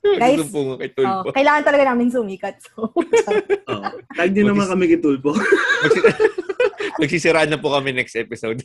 Guys, 0.00 0.40
Oh, 0.40 0.80
Tulpo. 0.80 1.28
kailangan 1.36 1.60
talaga 1.60 1.92
namin 1.92 2.08
sumikat. 2.08 2.56
So, 2.64 2.88
Oo. 3.68 3.84
Tag 4.16 4.32
din 4.32 4.48
naman 4.48 4.64
kami 4.64 4.88
kay 4.88 4.96
Tulpo. 4.96 5.36
Magsisiraan 6.96 7.52
na 7.52 7.60
po 7.60 7.68
kami 7.68 7.92
next 7.92 8.16
episode. 8.16 8.64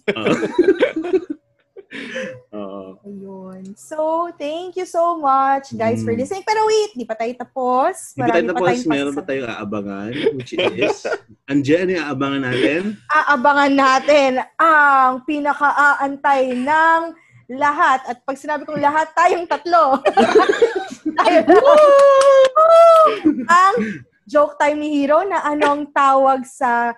Oo. 2.65 2.97
ayun. 3.05 3.61
So, 3.77 4.29
thank 4.35 4.73
you 4.73 4.83
so 4.83 5.15
much, 5.15 5.69
guys, 5.73 6.01
for 6.01 6.11
Mm. 6.11 6.19
listening. 6.19 6.41
Pero 6.41 6.65
wait, 6.65 6.97
di 6.97 7.05
pa 7.05 7.13
tayo 7.13 7.29
tapos. 7.37 8.17
Hindi 8.17 8.25
pa 8.25 8.33
tayo 8.33 8.45
tapos, 8.49 8.77
meron 8.83 9.13
pa 9.13 9.23
tayong 9.23 9.47
aabangan, 9.47 10.11
which 10.33 10.57
is, 10.57 11.05
Anje, 11.51 11.77
ano 11.77 11.91
yung 11.93 12.07
aabangan 12.09 12.41
natin? 12.41 12.81
Aabangan 13.07 13.73
natin 13.73 14.31
ang 14.57 15.21
pinaka-aantay 15.23 16.41
ng 16.57 17.01
lahat. 17.53 18.01
At 18.09 18.25
pag 18.25 18.41
sinabi 18.41 18.65
kong 18.65 18.81
lahat, 18.81 19.13
tayong 19.13 19.45
tatlo. 19.45 20.01
tayo 21.21 21.39
ang 23.45 23.75
joke 24.25 24.57
time 24.57 24.81
ni 24.81 24.89
Hero 24.97 25.21
na 25.21 25.45
anong 25.45 25.93
tawag 25.93 26.41
sa 26.43 26.97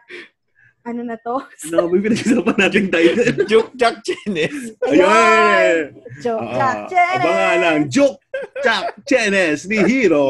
ano 0.88 1.04
na 1.04 1.20
to? 1.20 1.44
Ano 1.68 1.92
ba 1.92 1.94
yung 1.94 2.06
pinag-isapan 2.08 2.56
natin 2.56 2.84
title? 2.88 3.44
Joke 3.52 3.72
Jack 3.76 4.00
Chenes. 4.08 4.72
Ayun! 4.88 6.00
Joke 6.24 6.48
Ah, 6.48 6.56
Jack 6.56 6.78
Chenes. 6.88 7.20
Abangan 7.20 7.60
ang 7.62 7.82
Joke 7.92 8.20
Jack 8.64 8.86
Chenes 9.04 9.68
ni 9.68 9.84
Hero. 9.84 10.26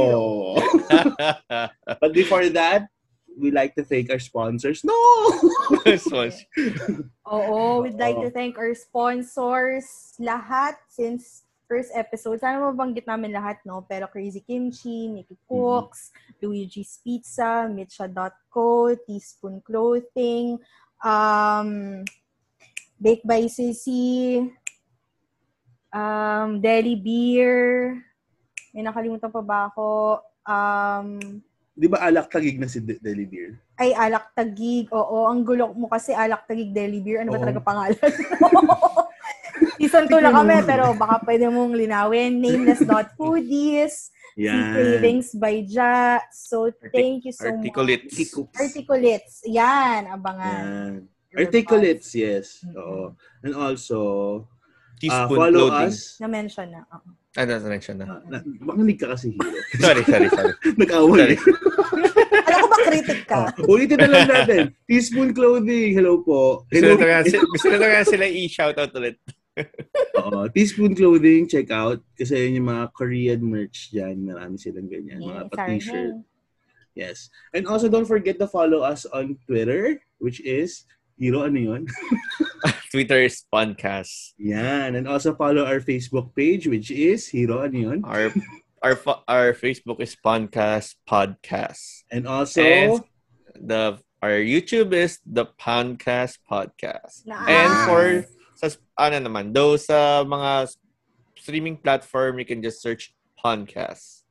But 2.01 2.11
before 2.11 2.49
that, 2.57 2.89
we 3.37 3.53
like 3.53 3.77
to 3.77 3.85
thank 3.85 4.09
our 4.09 4.17
sponsors. 4.17 4.81
No! 4.81 4.97
Oo, 7.29 7.85
we'd 7.85 8.01
like 8.01 8.17
to 8.17 8.33
thank 8.33 8.57
our 8.57 8.73
sponsors 8.73 9.85
lahat 10.17 10.73
since 10.89 11.45
first 11.67 11.91
episode. 11.93 12.39
Sana 12.39 12.63
mabanggit 12.63 13.03
namin 13.03 13.35
lahat, 13.35 13.59
no? 13.61 13.83
Pero 13.83 14.07
Crazy 14.07 14.39
Kimchi, 14.39 15.11
Nikki 15.11 15.35
Cooks, 15.45 16.15
Luigi's 16.39 16.97
Pizza, 17.03 17.67
Mitcha.co, 17.67 18.95
Teaspoon 19.03 19.59
Clothing, 19.61 20.57
um, 21.03 22.01
Bake 22.97 23.21
by 23.21 23.45
Sissy, 23.45 24.47
um, 25.91 26.57
Deli 26.57 26.95
Beer, 26.95 27.93
may 28.73 28.81
nakalimutan 28.81 29.29
pa 29.29 29.43
ba 29.43 29.69
ako? 29.69 30.23
Um, 30.47 31.43
Di 31.77 31.85
ba 31.85 32.01
alak 32.01 32.33
tagig 32.33 32.57
na 32.57 32.65
si 32.65 32.81
De- 32.81 32.97
Deli 32.97 33.27
Beer? 33.27 33.53
ay, 33.77 33.93
Alak 33.93 34.33
Tagig. 34.33 34.89
Oo, 34.89 35.29
ang 35.29 35.45
gulo 35.45 35.69
mo 35.77 35.85
kasi 35.85 36.09
Alak 36.09 36.49
Tagig 36.49 36.73
Deli 36.73 36.97
Beer. 36.97 37.21
Ano 37.21 37.29
ba 37.29 37.37
Oo. 37.37 37.43
talaga 37.45 37.61
pangalan? 37.61 37.93
Season 39.77 40.05
2 40.09 40.25
na 40.25 40.31
kami, 40.33 40.55
pero 40.65 40.93
baka 40.97 41.21
pwede 41.23 41.45
mong 41.47 41.77
linawin. 41.77 42.41
Nameless.foodies. 42.41 43.93
Sea 44.09 44.17
Yan. 44.37 44.69
Cravings 44.73 45.33
by 45.33 45.65
Ja. 45.65 46.21
So, 46.29 46.69
thank 46.93 47.25
you 47.25 47.33
so 47.33 47.49
Articulates. 47.49 48.13
much. 48.37 48.53
Articulates. 48.53 49.41
Yan, 49.49 50.13
abangan. 50.13 50.61
Yan. 50.61 50.93
Articulates, 51.33 52.13
yes. 52.13 52.61
Oo. 52.77 53.17
And 53.41 53.53
also, 53.57 53.97
uh, 54.45 54.97
Teaspoon 55.01 55.37
follow 55.37 55.69
Clothing. 55.73 55.89
us. 55.89 56.17
Na-mention 56.21 56.67
na. 56.69 56.81
Oo. 56.89 57.09
Ano, 57.37 57.51
na-mention 57.61 57.95
na. 58.01 58.05
Na, 58.25 58.41
makinig 58.61 58.97
ka 58.97 59.13
kasi. 59.13 59.33
Sorry, 59.81 60.01
sorry, 60.05 60.29
sorry. 60.29 60.53
Nag-away. 60.81 61.37
Alam 62.47 62.57
ko 62.61 62.67
ba 62.69 62.77
critic 62.89 63.21
ka? 63.29 63.53
Oh, 63.65 63.73
ulitin 63.77 63.97
na 64.01 64.09
lang 64.09 64.29
natin. 64.29 64.61
Teaspoon 64.89 65.33
Clothing, 65.33 65.93
hello 65.97 66.21
po. 66.21 66.65
Hello. 66.73 66.93
gusto 66.97 67.67
na 67.69 67.77
talaga 67.77 68.05
sila 68.05 68.25
i-shoutout 68.25 68.93
ulit. 68.97 69.17
Oo, 70.21 70.49
Teaspoon 70.51 70.93
Clothing, 70.93 71.47
check 71.47 71.69
out. 71.71 72.01
Kasi 72.17 72.47
yun 72.47 72.63
yung 72.63 72.69
mga 72.73 72.85
Korean 72.93 73.41
merch 73.41 73.89
dyan. 73.93 74.25
Marami 74.27 74.59
silang 74.59 74.89
ganyan. 74.89 75.21
mga 75.21 75.47
Yes, 75.47 75.51
pa-t-shirt. 75.53 76.13
Sarah. 76.17 76.35
Yes. 76.97 77.29
And 77.53 77.69
also, 77.69 77.85
don't 77.87 78.09
forget 78.09 78.41
to 78.41 78.49
follow 78.49 78.81
us 78.81 79.05
on 79.05 79.37
Twitter, 79.45 80.01
which 80.17 80.41
is, 80.41 80.89
Hero, 81.17 81.45
ano 81.45 81.57
yun? 81.57 81.83
Twitter 82.93 83.21
is 83.21 83.45
podcast. 83.53 84.33
Yan. 84.41 84.97
And 84.97 85.05
also 85.05 85.33
follow 85.37 85.65
our 85.65 85.81
Facebook 85.81 86.33
page, 86.33 86.65
which 86.65 86.89
is, 86.89 87.29
Hero, 87.29 87.61
ano 87.61 87.77
yun? 87.77 87.99
Our 88.01 88.33
our 88.81 88.95
our 89.29 89.53
Facebook 89.53 90.01
is 90.01 90.17
Podcast 90.17 90.97
Podcast. 91.09 92.05
And 92.09 92.25
also, 92.25 92.61
And 92.61 93.01
the 93.57 93.97
our 94.21 94.37
YouTube 94.41 94.93
is 94.93 95.19
the 95.25 95.45
podcast 95.57 96.41
Podcast. 96.49 97.25
Nice. 97.25 97.49
And 97.49 97.71
for 97.85 98.05
sa 98.57 98.73
ano 98.97 99.21
naman, 99.21 99.53
those 99.53 99.85
sa 99.85 100.25
mga 100.25 100.73
streaming 101.37 101.77
platform, 101.77 102.41
you 102.41 102.47
can 102.49 102.59
just 102.59 102.81
search 102.81 103.13
Podcast. 103.37 104.25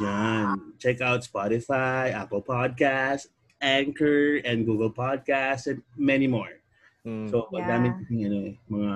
Yan. 0.00 0.74
Check 0.80 1.04
out 1.04 1.22
Spotify, 1.22 2.10
Apple 2.10 2.42
Podcasts, 2.42 3.28
Anchor, 3.60 4.40
and 4.42 4.66
Google 4.66 4.90
Podcasts, 4.90 5.68
and 5.68 5.84
many 5.94 6.26
more. 6.26 6.58
Mm. 7.06 7.30
So, 7.30 7.46
Yeah. 7.52 7.68
dami 7.68 7.88
ting, 8.08 8.24
ano, 8.26 8.38
eh, 8.48 8.54
mga 8.66 8.92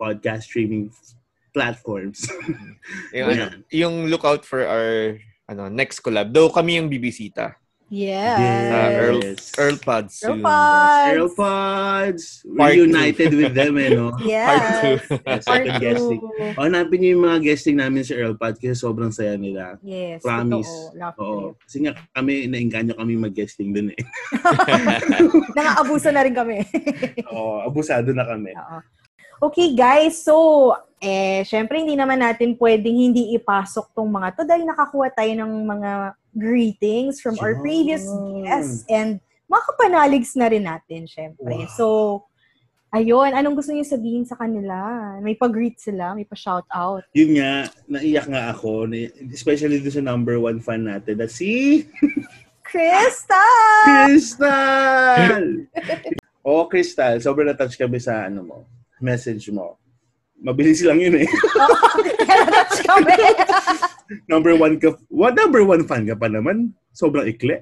podcast 0.00 0.42
streaming 0.50 0.90
platforms. 1.54 2.26
Yung, 3.14 3.28
ano, 3.28 3.44
yung 3.72 3.94
look 4.06 4.22
out 4.22 4.44
for 4.44 4.62
our 4.62 5.18
ano 5.48 5.66
next 5.72 6.04
collab. 6.04 6.30
Though 6.30 6.52
kami 6.52 6.76
yung 6.76 6.92
bibisita. 6.92 7.56
Yes. 7.88 8.36
Sa 8.68 8.80
Earl, 8.92 9.20
Earl 9.56 9.78
Pods 9.80 10.12
soon. 10.20 10.44
Pods. 10.44 11.08
Earl 11.08 11.30
Pods. 11.32 12.24
Part 12.44 12.76
We're 12.76 12.84
two. 12.84 12.88
united 12.92 13.30
with 13.32 13.52
them, 13.56 13.80
eh, 13.80 13.90
no? 13.96 14.12
Yes. 14.28 14.44
Part 14.44 14.60
two. 14.60 14.96
Yes, 15.00 15.18
Part 15.24 15.42
second 15.64 15.72
two. 15.72 15.84
guesting. 15.88 16.20
O, 16.52 16.62
hanapin 16.68 16.98
niyo 17.00 17.10
yung 17.16 17.24
mga 17.24 17.38
guesting 17.48 17.76
namin 17.80 18.04
sa 18.04 18.12
Earl 18.12 18.36
Pod 18.36 18.60
kasi 18.60 18.76
sobrang 18.76 19.08
saya 19.08 19.40
nila. 19.40 19.80
Yes. 19.80 20.20
Promise. 20.20 20.68
Totoo. 20.92 21.24
Oo. 21.24 21.46
Kasi 21.64 21.88
nga 21.88 21.96
kami, 22.12 22.44
nainganyo 22.44 22.92
kami 22.92 23.16
mag-guesting 23.16 23.72
dun 23.72 23.96
eh. 23.96 24.00
Nangaabuso 25.56 26.12
na 26.12 26.22
rin 26.28 26.36
kami. 26.36 26.64
Oo, 27.32 27.64
abusado 27.64 28.12
na 28.12 28.28
kami. 28.28 28.52
Oo. 28.52 28.78
Okay, 29.48 29.72
guys. 29.72 30.18
So, 30.18 30.74
eh, 30.98 31.46
syempre, 31.46 31.78
hindi 31.78 31.94
naman 31.94 32.18
natin 32.18 32.58
pwedeng 32.58 32.98
hindi 32.98 33.32
ipasok 33.38 33.94
tong 33.94 34.10
mga 34.10 34.34
to 34.34 34.42
dahil 34.42 34.66
nakakuha 34.66 35.14
tayo 35.14 35.30
ng 35.30 35.52
mga 35.62 35.90
greetings 36.36 37.20
from 37.20 37.38
our 37.40 37.56
previous 37.62 38.04
guests 38.44 38.84
and 38.90 39.20
mga 39.48 39.62
kapanaligs 39.64 40.36
na 40.36 40.46
rin 40.52 40.68
natin, 40.68 41.08
syempre. 41.08 41.64
Wow. 41.64 41.72
So, 41.72 41.86
ayun. 42.92 43.32
Anong 43.32 43.56
gusto 43.56 43.72
niyo 43.72 43.88
sabihin 43.88 44.28
sa 44.28 44.36
kanila? 44.36 44.76
May 45.24 45.40
pag-greet 45.40 45.80
sila? 45.80 46.12
May 46.12 46.28
pa-shout 46.28 46.68
out? 46.68 47.08
Yun 47.16 47.40
nga, 47.40 47.72
naiyak 47.88 48.28
nga 48.28 48.52
ako, 48.52 48.92
especially 49.32 49.80
doon 49.80 49.96
sa 49.96 50.04
number 50.04 50.36
one 50.36 50.60
fan 50.60 50.84
natin 50.84 51.16
na 51.16 51.28
si 51.28 51.84
Crystal! 52.68 53.88
Crystal! 53.88 55.64
Oo, 56.48 56.68
Crystal, 56.68 57.16
sobrang 57.16 57.48
na-touch 57.48 57.80
kami 57.80 57.96
sa 57.96 58.28
ano 58.28 58.44
mo, 58.44 58.58
message 59.00 59.48
mo. 59.48 59.80
Mabilis 60.38 60.86
lang 60.86 61.02
yun 61.02 61.18
eh. 61.18 61.28
Number 64.32 64.56
one 64.56 64.80
ka, 64.80 64.96
what 65.08 65.36
number 65.36 65.64
one 65.64 65.84
fan 65.84 66.08
ka 66.08 66.16
pa 66.16 66.28
naman? 66.28 66.72
Sobrang 66.96 67.28
ikli. 67.28 67.60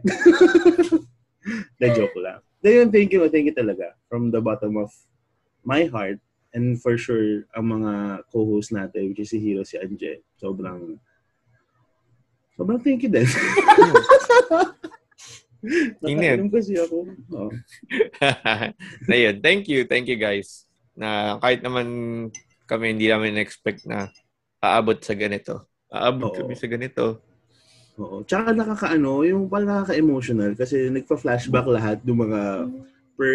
Na 1.81 1.89
joke 1.95 2.17
lang. 2.19 2.41
Then, 2.63 2.91
thank 2.91 3.13
you, 3.15 3.23
thank 3.31 3.47
you 3.47 3.55
talaga. 3.55 3.95
From 4.11 4.31
the 4.31 4.43
bottom 4.43 4.79
of 4.79 4.91
my 5.63 5.87
heart, 5.87 6.19
and 6.55 6.81
for 6.81 6.99
sure, 6.99 7.47
ang 7.55 7.67
mga 7.79 8.25
co-host 8.33 8.73
natin, 8.73 9.13
which 9.13 9.23
is 9.23 9.31
si 9.31 9.39
Hiro, 9.39 9.63
si 9.63 9.79
Anje, 9.79 10.25
sobrang, 10.41 10.99
sobrang 12.59 12.81
thank 12.83 13.05
you 13.05 13.13
din. 13.13 13.29
Nakainom 16.03 16.51
kasi 16.51 16.79
ako. 16.79 17.11
Oo. 17.35 17.51
na 19.11 19.17
yun. 19.19 19.43
Thank 19.43 19.67
you. 19.67 19.83
Thank 19.85 20.07
you 20.07 20.19
guys. 20.19 20.67
Na 20.95 21.37
kahit 21.43 21.61
naman 21.61 21.87
kami 22.67 22.93
hindi 22.93 23.07
namin 23.07 23.39
expect 23.39 23.87
na 23.87 24.11
aabot 24.61 24.99
sa 24.99 25.15
ganito. 25.15 25.71
Aabot 25.89 26.35
Oo. 26.35 26.39
kami 26.43 26.55
sa 26.59 26.67
ganito. 26.67 27.23
Oo. 27.97 28.27
Tsaka 28.27 28.53
nakakaano, 28.53 29.25
yung 29.25 29.49
pala 29.49 29.81
nakaka-emotional 29.81 30.53
kasi 30.59 30.91
nagpa-flashback 30.93 31.67
lahat 31.71 31.99
ng 32.05 32.19
mga 32.19 32.41
per 33.17 33.33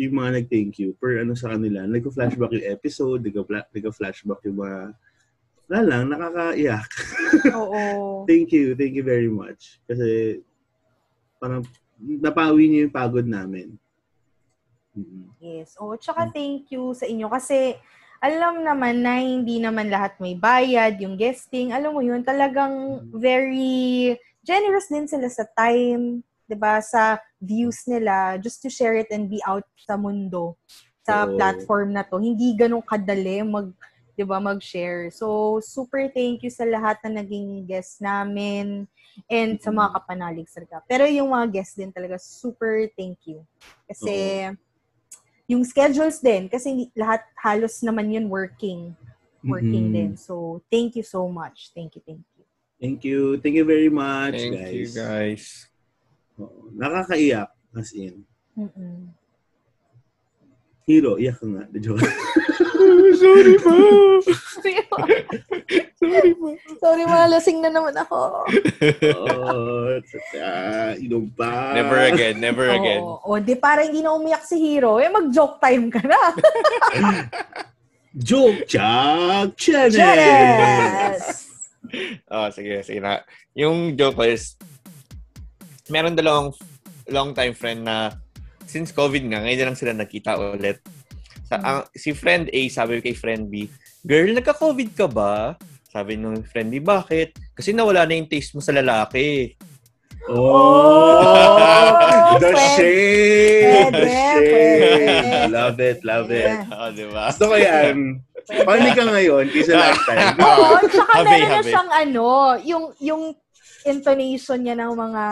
yung 0.00 0.16
mga 0.16 0.30
nag-thank 0.40 0.80
you 0.80 0.96
per 0.96 1.20
ano 1.20 1.36
sa 1.36 1.52
kanila. 1.52 1.84
Nagpa-flashback 1.84 2.56
yung 2.56 2.68
episode, 2.72 3.20
nagpa- 3.26 3.68
nagpa-flashback 3.68 4.40
yung 4.48 4.58
mga 4.64 4.78
wala 5.70 5.80
lang, 5.86 6.04
nakakaiyak. 6.10 6.90
Oo. 7.52 7.82
thank 8.30 8.50
you, 8.50 8.72
thank 8.74 8.96
you 8.96 9.04
very 9.04 9.28
much. 9.28 9.78
Kasi 9.84 10.40
parang 11.36 11.62
napawi 12.00 12.66
niyo 12.66 12.88
yung 12.88 12.96
pagod 12.96 13.28
namin. 13.28 13.76
Yes. 15.38 15.76
O, 15.78 15.94
tsaka 15.94 16.32
thank 16.34 16.72
you 16.74 16.90
sa 16.96 17.06
inyo 17.06 17.30
kasi 17.30 17.76
alam 18.20 18.60
naman 18.60 19.00
na 19.00 19.16
hindi 19.16 19.56
naman 19.58 19.88
lahat 19.88 20.20
may 20.20 20.36
bayad, 20.36 21.00
yung 21.00 21.16
guesting, 21.16 21.72
alam 21.72 21.96
mo 21.96 22.04
yun, 22.04 22.20
talagang 22.20 23.00
very 23.16 24.14
generous 24.44 24.92
din 24.92 25.08
sila 25.08 25.26
sa 25.32 25.48
time, 25.56 26.20
'di 26.44 26.56
ba 26.56 26.84
sa 26.84 27.16
views 27.40 27.88
nila, 27.88 28.36
just 28.36 28.60
to 28.60 28.68
share 28.68 28.92
it 28.92 29.08
and 29.08 29.32
be 29.32 29.40
out 29.48 29.64
sa 29.80 29.96
mundo, 29.96 30.52
sa 31.00 31.24
Oo. 31.24 31.32
platform 31.38 31.96
na 31.96 32.04
to. 32.04 32.20
Hindi 32.20 32.52
ganun 32.52 32.84
kadali 32.84 33.40
mag, 33.40 33.72
'di 34.18 34.24
ba 34.28 34.36
mag-share. 34.36 35.08
So, 35.08 35.56
super 35.64 36.12
thank 36.12 36.44
you 36.44 36.52
sa 36.52 36.68
lahat 36.68 37.00
na 37.06 37.24
naging 37.24 37.64
guest 37.64 38.04
namin 38.04 38.84
and 39.32 39.56
sa 39.56 39.72
mga 39.72 39.96
kapanalig 39.96 40.48
talaga. 40.52 40.84
Pero 40.84 41.08
yung 41.08 41.32
mga 41.32 41.56
guests 41.56 41.78
din 41.78 41.88
talaga, 41.88 42.20
super 42.20 42.84
thank 43.00 43.16
you. 43.24 43.40
Kasi, 43.88 44.44
yung 45.50 45.66
schedules 45.66 46.22
din, 46.22 46.46
kasi 46.46 46.86
lahat 46.94 47.26
halos 47.34 47.82
naman 47.82 48.06
yun 48.14 48.30
working. 48.30 48.94
Working 49.42 49.90
Mhm. 49.90 49.94
din. 49.96 50.10
So, 50.14 50.62
thank 50.70 50.94
you 50.94 51.02
so 51.02 51.26
much. 51.26 51.74
Thank 51.74 51.98
you, 51.98 52.02
thank 52.06 52.22
you. 52.38 52.44
Thank 52.78 52.98
you. 53.02 53.20
Thank 53.42 53.56
you 53.58 53.66
very 53.66 53.90
much, 53.90 54.38
Thank 54.38 54.54
guys. 54.56 54.72
you, 54.78 54.86
guys. 54.94 55.44
Oo. 56.38 56.70
Nakakaiyak, 56.76 57.50
as 57.74 57.90
in. 57.92 58.22
Mm-mm. 58.54 59.10
Hero, 60.86 61.18
iyak 61.18 61.40
ka 61.42 61.46
nga. 61.50 61.62
The 61.72 61.80
joke. 61.82 62.00
Sorry 63.20 63.56
po. 63.60 63.76
Sorry, 66.00 66.32
ma. 66.40 66.50
Sorry, 66.80 67.04
ma. 67.04 67.28
Lasing 67.28 67.60
na 67.60 67.70
naman 67.70 67.94
ako. 67.94 68.48
oh, 69.20 70.00
uh, 70.00 70.90
inom 70.96 71.28
pa. 71.36 71.76
Never 71.76 72.00
again, 72.08 72.40
never 72.40 72.72
again. 72.72 73.04
Oo. 73.04 73.36
O, 73.36 73.38
di 73.38 73.54
para 73.54 73.84
hindi 73.84 74.00
na 74.00 74.16
umiyak 74.16 74.42
si 74.48 74.56
Hero, 74.56 74.96
eh 74.96 75.12
mag-joke 75.12 75.60
time 75.60 75.92
ka 75.92 76.00
na. 76.02 76.20
Joke 78.10 78.66
Chuck 78.66 79.54
Channel! 79.54 79.94
Yes! 79.94 81.46
Oh, 82.26 82.50
sige, 82.50 82.82
sige 82.82 82.98
na. 82.98 83.22
Yung 83.54 83.94
joke 83.94 84.18
ko 84.18 84.24
is, 84.26 84.58
meron 85.86 86.18
dalawang 86.18 86.50
long 87.06 87.34
time 87.38 87.54
friend 87.54 87.86
na 87.86 88.14
since 88.66 88.90
COVID 88.90 89.30
nga, 89.30 89.42
ngayon 89.42 89.58
na 89.62 89.66
lang 89.70 89.78
sila 89.78 89.94
nakita 89.94 90.38
ulit. 90.38 90.82
Sa, 91.50 91.58
ang, 91.58 91.82
si 91.98 92.14
friend 92.14 92.46
A, 92.54 92.60
sabi 92.70 93.02
kay 93.02 93.10
friend 93.10 93.50
B, 93.50 93.66
Girl, 94.06 94.30
nagka-COVID 94.30 94.94
ka 94.94 95.10
ba? 95.10 95.58
Sabi 95.90 96.14
nung 96.14 96.46
friend 96.46 96.70
B, 96.70 96.78
bakit? 96.78 97.34
Kasi 97.58 97.74
nawala 97.74 98.06
na 98.06 98.14
yung 98.14 98.30
taste 98.30 98.54
mo 98.54 98.62
sa 98.62 98.70
lalaki. 98.70 99.58
Oh! 100.30 102.30
the 102.42 102.54
Pwede. 102.54 102.70
shade! 102.78 103.90
The 103.90 103.98
Pwede, 103.98 104.14
shade! 104.14 105.50
Love 105.50 105.78
it, 105.82 105.98
love 106.06 106.30
it. 106.30 106.54
Oh, 106.70 106.94
di 106.94 107.06
ba? 107.10 107.34
Gusto 107.34 107.50
ko 107.50 107.58
yan. 107.58 108.22
Paano 108.62 108.86
ka 108.94 109.04
ngayon 109.10 109.44
kaysa 109.50 109.74
last 109.74 110.06
time? 110.06 110.38
Oo, 110.38 110.78
tsaka 110.86 111.26
meron 111.26 111.50
na 111.50 111.62
siyang 111.66 111.90
ano, 111.90 112.26
yung, 112.62 112.84
yung 113.02 113.22
intonation 113.84 114.60
niya 114.60 114.76
ng 114.76 114.92
mga, 114.92 115.24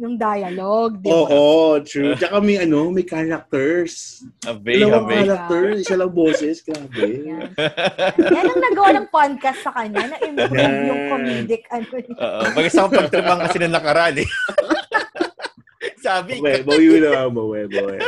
ng 0.00 0.14
dialogue, 0.16 0.94
di 1.00 1.08
ba? 1.08 1.16
Oo, 1.28 1.76
true. 1.84 2.16
Tsaka 2.16 2.40
may 2.40 2.60
ano, 2.60 2.88
may 2.88 3.04
characters. 3.04 4.24
Habe, 4.44 4.80
Dalawang 4.80 5.06
habe. 5.06 5.14
characters, 5.20 5.76
isa 5.84 5.96
lang 6.00 6.12
boses. 6.12 6.64
Grabe. 6.64 7.08
Yan 8.16 8.46
ang 8.48 8.60
nagawa 8.60 8.88
ng 8.96 9.08
podcast 9.12 9.60
sa 9.60 9.72
kanya, 9.76 10.08
na 10.08 10.16
improve 10.24 10.56
Yan. 10.56 10.88
yung 10.88 11.02
comedic 11.12 11.62
ano 11.68 11.94
niya. 11.94 12.16
Oo, 12.16 12.40
mag-isa 12.56 12.78
akong 12.84 12.98
pagtribang 12.98 13.40
kasi 13.44 13.56
na 13.60 13.68
nakaraan 13.68 14.16
eh. 14.24 14.28
sabi, 16.02 16.42
Bawe, 16.42 16.66
bawi 16.66 16.98
na 16.98 17.30
bawe, 17.30 17.60
bawe. 17.70 17.98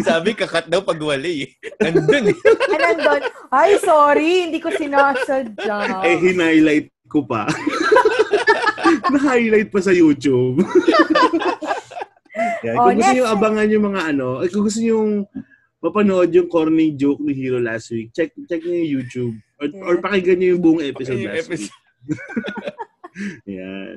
sabi 0.00 0.32
kakat 0.32 0.66
daw 0.72 0.80
pag 0.80 0.98
wali 0.98 1.46
eh. 1.46 1.50
Nandun 1.84 2.32
eh. 2.32 2.36
Ay, 2.72 2.78
nandun. 2.80 3.22
Ay, 3.52 3.70
sorry, 3.80 4.48
hindi 4.48 4.58
ko 4.58 4.72
sinasadya. 4.72 6.04
Eh, 6.04 6.16
hinighlight 6.16 6.88
ko 7.06 7.22
pa. 7.22 7.44
Na-highlight 9.08 9.68
pa 9.68 9.78
sa 9.78 9.90
YouTube. 9.90 10.60
Yan. 12.62 12.76
Oh, 12.76 12.84
Kung 12.84 12.98
gusto 12.98 13.12
nyo 13.12 13.24
abangan 13.26 13.68
yung 13.68 13.84
mga 13.86 14.00
ano, 14.10 14.28
eh, 14.40 14.48
kung 14.48 14.64
gusto 14.64 14.80
nyo 14.80 15.24
mapanood 15.78 16.30
yung 16.30 16.48
corny 16.48 16.92
joke 16.92 17.20
ni 17.20 17.32
Hero 17.32 17.56
last 17.56 17.88
week, 17.90 18.10
check 18.10 18.32
check 18.44 18.60
nyo 18.60 18.74
yung 18.74 18.90
YouTube. 18.96 19.34
Or, 19.56 19.66
or 19.84 19.94
pakinggan 19.98 20.36
nyo 20.36 20.48
yung 20.52 20.62
buong 20.62 20.80
episode 20.82 21.16
Yung 21.16 21.30
last 21.30 21.46
episode. 21.46 21.70
week. 21.70 22.16
Yan. 23.56 23.96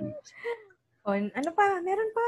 Oh, 1.04 1.16
ano 1.16 1.50
pa? 1.52 1.66
Meron 1.82 2.12
pa? 2.12 2.26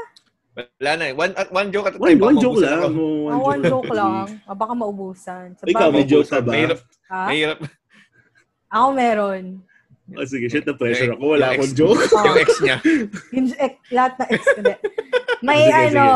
Wala 0.52 0.90
na 0.98 1.04
eh. 1.08 1.14
One, 1.14 1.32
one 1.48 1.68
joke 1.70 1.88
at 1.88 1.96
a 1.96 1.98
One, 1.98 2.12
time. 2.12 2.20
one 2.20 2.34
baka 2.34 2.44
joke 2.44 2.60
lang. 2.60 2.80
ako. 2.82 3.00
Oh, 3.00 3.24
Ah, 3.24 3.38
one 3.40 3.62
joke 3.62 3.90
lang. 3.90 4.12
Ah, 4.44 4.52
baka 4.54 4.72
maubusan. 4.74 5.46
Sa 5.56 5.64
Ikaw, 5.64 5.88
may 5.88 6.04
joke 6.04 6.28
ka 6.28 6.44
ba? 6.44 6.52
Mahirap. 6.52 6.80
Ha? 7.08 7.20
Mahirap. 7.30 7.58
Ako 8.68 8.86
meron. 8.92 9.44
Oh, 10.10 10.26
sige, 10.26 10.46
shit 10.46 10.66
na 10.66 10.74
pressure 10.74 11.14
ako. 11.14 11.24
Wala 11.30 11.46
Yung 11.48 11.54
akong 11.56 11.70
ex- 11.70 11.78
joke. 11.78 12.02
Yung 12.26 12.36
ex 12.36 12.50
niya. 12.58 12.76
Yung 13.30 13.48
ex, 13.56 13.72
lahat 13.88 14.12
na 14.18 14.24
ex 14.28 14.42
ko. 14.44 14.60
May 15.40 15.60
Sige, 15.64 15.78
ano, 15.88 16.06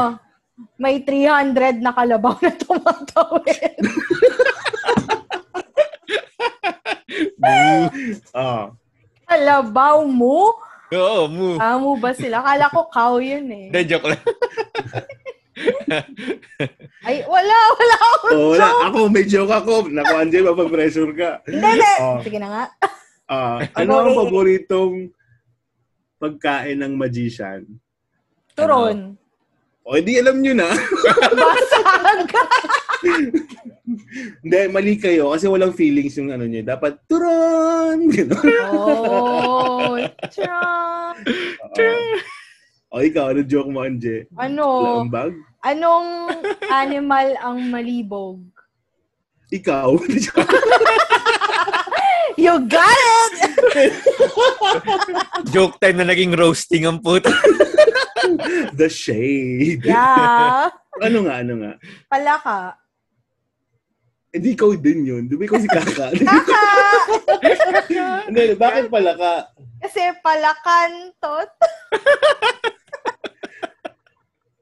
may 0.76 0.94
300 1.00 1.80
na 1.80 1.92
kalabaw 1.92 2.34
na 2.36 2.52
tumatawid. 2.56 3.74
Ah. 8.32 8.70
kalabaw 9.24 10.04
mo? 10.04 10.54
Oo, 10.88 11.26
move. 11.26 11.58
Ah, 11.58 11.74
mo 11.74 11.98
ba 11.98 12.14
sila? 12.14 12.38
Kala 12.40 12.70
ko 12.70 12.86
cow 12.86 13.18
yun 13.18 13.50
eh. 13.50 13.66
Hindi, 13.68 13.90
joke 13.90 14.06
lang. 14.06 14.22
Ay, 17.06 17.22
wala, 17.24 17.56
wala 17.72 17.96
akong 17.96 18.30
Oh, 18.30 18.50
wala. 18.54 18.62
joke. 18.62 18.82
Ako, 18.84 18.98
may 19.08 19.24
joke 19.24 19.50
ako. 19.52 19.72
Naku, 19.88 20.14
Angel, 20.14 20.46
mapag-pressure 20.46 21.10
ka. 21.12 21.30
Hindi, 21.42 21.68
hindi. 21.74 21.92
Oh. 21.98 22.18
Sige 22.22 22.38
na 22.38 22.48
nga. 22.48 22.64
Ah, 23.27 23.59
ano 23.78 23.93
ang 23.98 24.15
paboritong 24.15 25.11
pagkain 26.23 26.78
ng 26.78 26.94
magician? 26.94 27.66
Turon. 28.55 29.19
O, 29.86 29.94
hindi 29.94 30.19
alam 30.19 30.43
nyo 30.43 30.55
na. 30.55 30.70
Basag. 31.39 32.27
Hindi, 34.43 34.66
mali 34.66 34.98
kayo 34.98 35.31
kasi 35.31 35.47
walang 35.47 35.70
feelings 35.70 36.19
yung 36.19 36.35
ano 36.35 36.43
nyo. 36.43 36.59
Dapat, 36.59 37.07
turon! 37.07 38.11
Ganon. 38.11 38.47
oh, 38.66 39.94
tira. 40.27 41.15
O, 42.90 42.98
ikaw, 42.98 43.31
ano 43.31 43.47
joke 43.47 43.70
mo, 43.70 43.86
Anje? 43.86 44.27
Ano? 44.35 44.66
Lambag? 45.07 45.39
Anong 45.62 46.35
animal 46.66 47.39
ang 47.39 47.70
malibog? 47.70 48.43
Ikaw? 49.55 49.94
You 52.35 52.66
got 52.66 52.98
it! 53.07 53.94
Joke 55.55 55.78
time 55.78 56.03
na 56.03 56.11
naging 56.11 56.35
roasting 56.35 56.82
ang 56.82 56.98
puto. 56.98 57.31
The 58.74 58.90
shade. 58.90 59.86
Yeah. 59.86 60.74
ano 61.07 61.19
nga, 61.23 61.35
ano 61.47 61.55
nga? 61.62 61.73
Palaka. 62.11 62.74
Hindi 64.35 64.59
ikaw 64.59 64.74
din 64.74 65.07
yun. 65.07 65.23
Di 65.31 65.39
ba 65.39 65.47
ikaw 65.47 65.62
si 65.62 65.70
Kaka? 65.70 66.11
Kaka! 66.12 66.62
Hindi, 68.27 68.59
bakit 68.59 68.90
pala 68.90 69.15
ka? 69.15 69.35
Kasi 69.81 70.11
palakantot. 70.20 71.51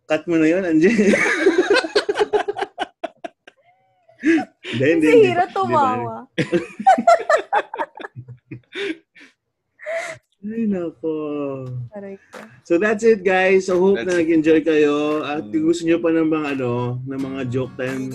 Cut 0.04 0.22
mo 0.28 0.36
na 0.36 0.46
yun, 0.46 0.62
Anje. 0.68 0.92
Hindi, 4.64 4.96
hindi. 4.96 5.12
Si 5.12 5.36
ba? 5.36 5.44
tumawa. 5.52 6.24
Ay, 10.44 10.68
nako. 10.68 11.16
So 12.68 12.76
that's 12.76 13.00
it 13.00 13.24
guys. 13.24 13.64
So 13.64 13.80
hope 13.80 14.04
na 14.04 14.12
That's- 14.12 14.28
nag-enjoy 14.28 14.60
kayo. 14.60 15.24
At 15.24 15.48
kung 15.48 15.64
gusto 15.64 15.88
nyo 15.88 15.96
pa 16.04 16.12
ng 16.12 16.28
mga 16.28 16.46
ano, 16.60 17.00
ng 17.08 17.20
mga 17.20 17.40
joke 17.48 17.72
time, 17.80 18.12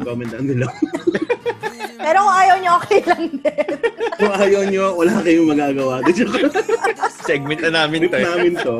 comment 0.00 0.32
down 0.32 0.48
below. 0.48 0.72
Pero 2.04 2.18
kung 2.24 2.36
ayaw 2.36 2.56
niyo, 2.60 2.72
okay 2.80 3.00
lang 3.04 3.24
din. 3.28 3.68
kung 4.20 4.32
ayaw 4.32 4.62
nyo, 4.72 4.84
wala 4.96 5.14
kayong 5.20 5.48
magagawa. 5.52 5.94
Segment 7.28 7.60
na 7.60 7.70
namin 7.84 8.08
to. 8.08 8.16
Eh. 8.16 8.24
namin 8.24 8.52
to. 8.60 8.76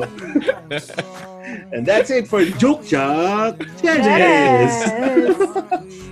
And 1.72 1.84
that's 1.84 2.08
it 2.08 2.28
for 2.28 2.44
Joke 2.60 2.84
Chuck 2.84 3.60
Yes! 3.84 4.08
Yes. 4.08 4.72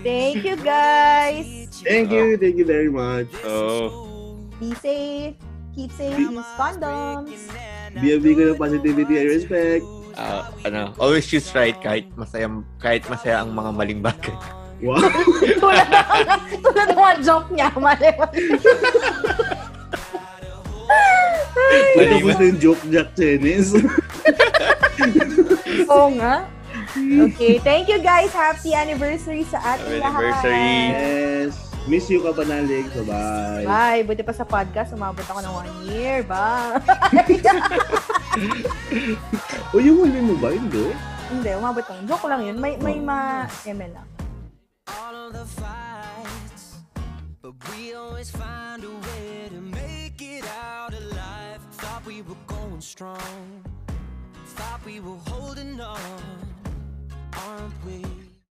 Thank 0.05 0.45
you, 0.45 0.57
guys. 0.61 1.69
Thank 1.81 2.13
you. 2.13 2.37
Thank 2.37 2.57
you 2.61 2.65
very 2.69 2.93
much. 2.93 3.29
Oh. 3.45 4.13
Be 4.61 4.73
safe. 4.81 5.52
Keep 5.73 5.91
saying 5.97 6.37
use 6.37 6.53
condoms. 6.61 7.33
Be 7.97 8.13
a 8.13 8.21
beacon 8.21 8.53
of 8.53 8.61
positivity 8.61 9.15
and 9.21 9.29
respect. 9.33 9.85
Ah, 10.13 10.53
ano, 10.69 10.93
always 11.01 11.25
choose 11.25 11.49
right 11.57 11.73
kahit 11.81 12.13
masaya 12.13 12.45
kahit 12.77 13.09
masaya 13.09 13.41
ang 13.41 13.57
mga 13.57 13.71
maling 13.73 14.01
bagay. 14.05 14.37
Wow. 14.85 15.01
tulad 15.63 15.89
ng 15.89 16.05
tulad 16.61 16.87
ng 16.93 16.99
mga 16.99 17.15
joke 17.25 17.49
niya. 17.55 17.69
Mali. 17.73 18.11
May 21.97 22.07
tapos 22.09 22.37
na 22.37 22.45
yung 22.53 22.61
joke 22.61 22.83
Jack 22.93 23.09
Chenis. 23.17 23.73
Oo 25.93 26.09
nga. 26.21 26.45
Okay, 27.33 27.57
thank 27.65 27.89
you 27.89 27.97
guys. 28.05 28.29
Happy 28.37 28.77
anniversary 28.77 29.49
sa 29.49 29.77
ating 29.77 30.05
lahat. 30.05 30.37
Yes. 30.45 31.72
Miss 31.91 32.07
you, 32.07 32.23
Kapanalig. 32.23 32.87
Bye-bye. 32.95 33.67
Bye. 33.67 34.07
Buti 34.07 34.23
pa 34.23 34.31
sa 34.31 34.47
podcast, 34.47 34.95
umabot 34.95 35.27
ako 35.27 35.43
ng 35.43 35.51
one 35.51 35.71
year. 35.91 36.23
Bye. 36.23 36.79
o, 39.75 39.83
yung 39.83 40.07
huli 40.07 40.23
mo 40.23 40.39
ba? 40.39 40.55
Hindi. 40.55 40.95
Hindi, 41.27 41.51
umabot 41.59 41.83
ako. 41.83 42.07
Joke 42.07 42.31
lang 42.31 42.47
yun. 42.47 42.63
May, 42.63 42.79
may 42.79 43.03
ma-ML 43.03 43.99
lang. 43.99 44.07
But 47.43 47.59
we 47.75 47.99
always 47.99 48.31
find 48.31 48.87
a 48.87 48.95
way 49.11 49.51
to 49.51 49.59
make 49.75 50.23
it 50.23 50.47
out 50.63 50.95
alive. 50.95 51.59
Thought 51.83 52.07
we 52.07 52.23
were 52.23 52.39
going 52.47 52.79
strong. 52.79 53.19
Thought 54.55 54.87
we 54.87 55.03
were 55.03 55.19
holding 55.27 55.83
on. 55.83 55.99
Aren't 57.35 57.75
we? 57.83 58.22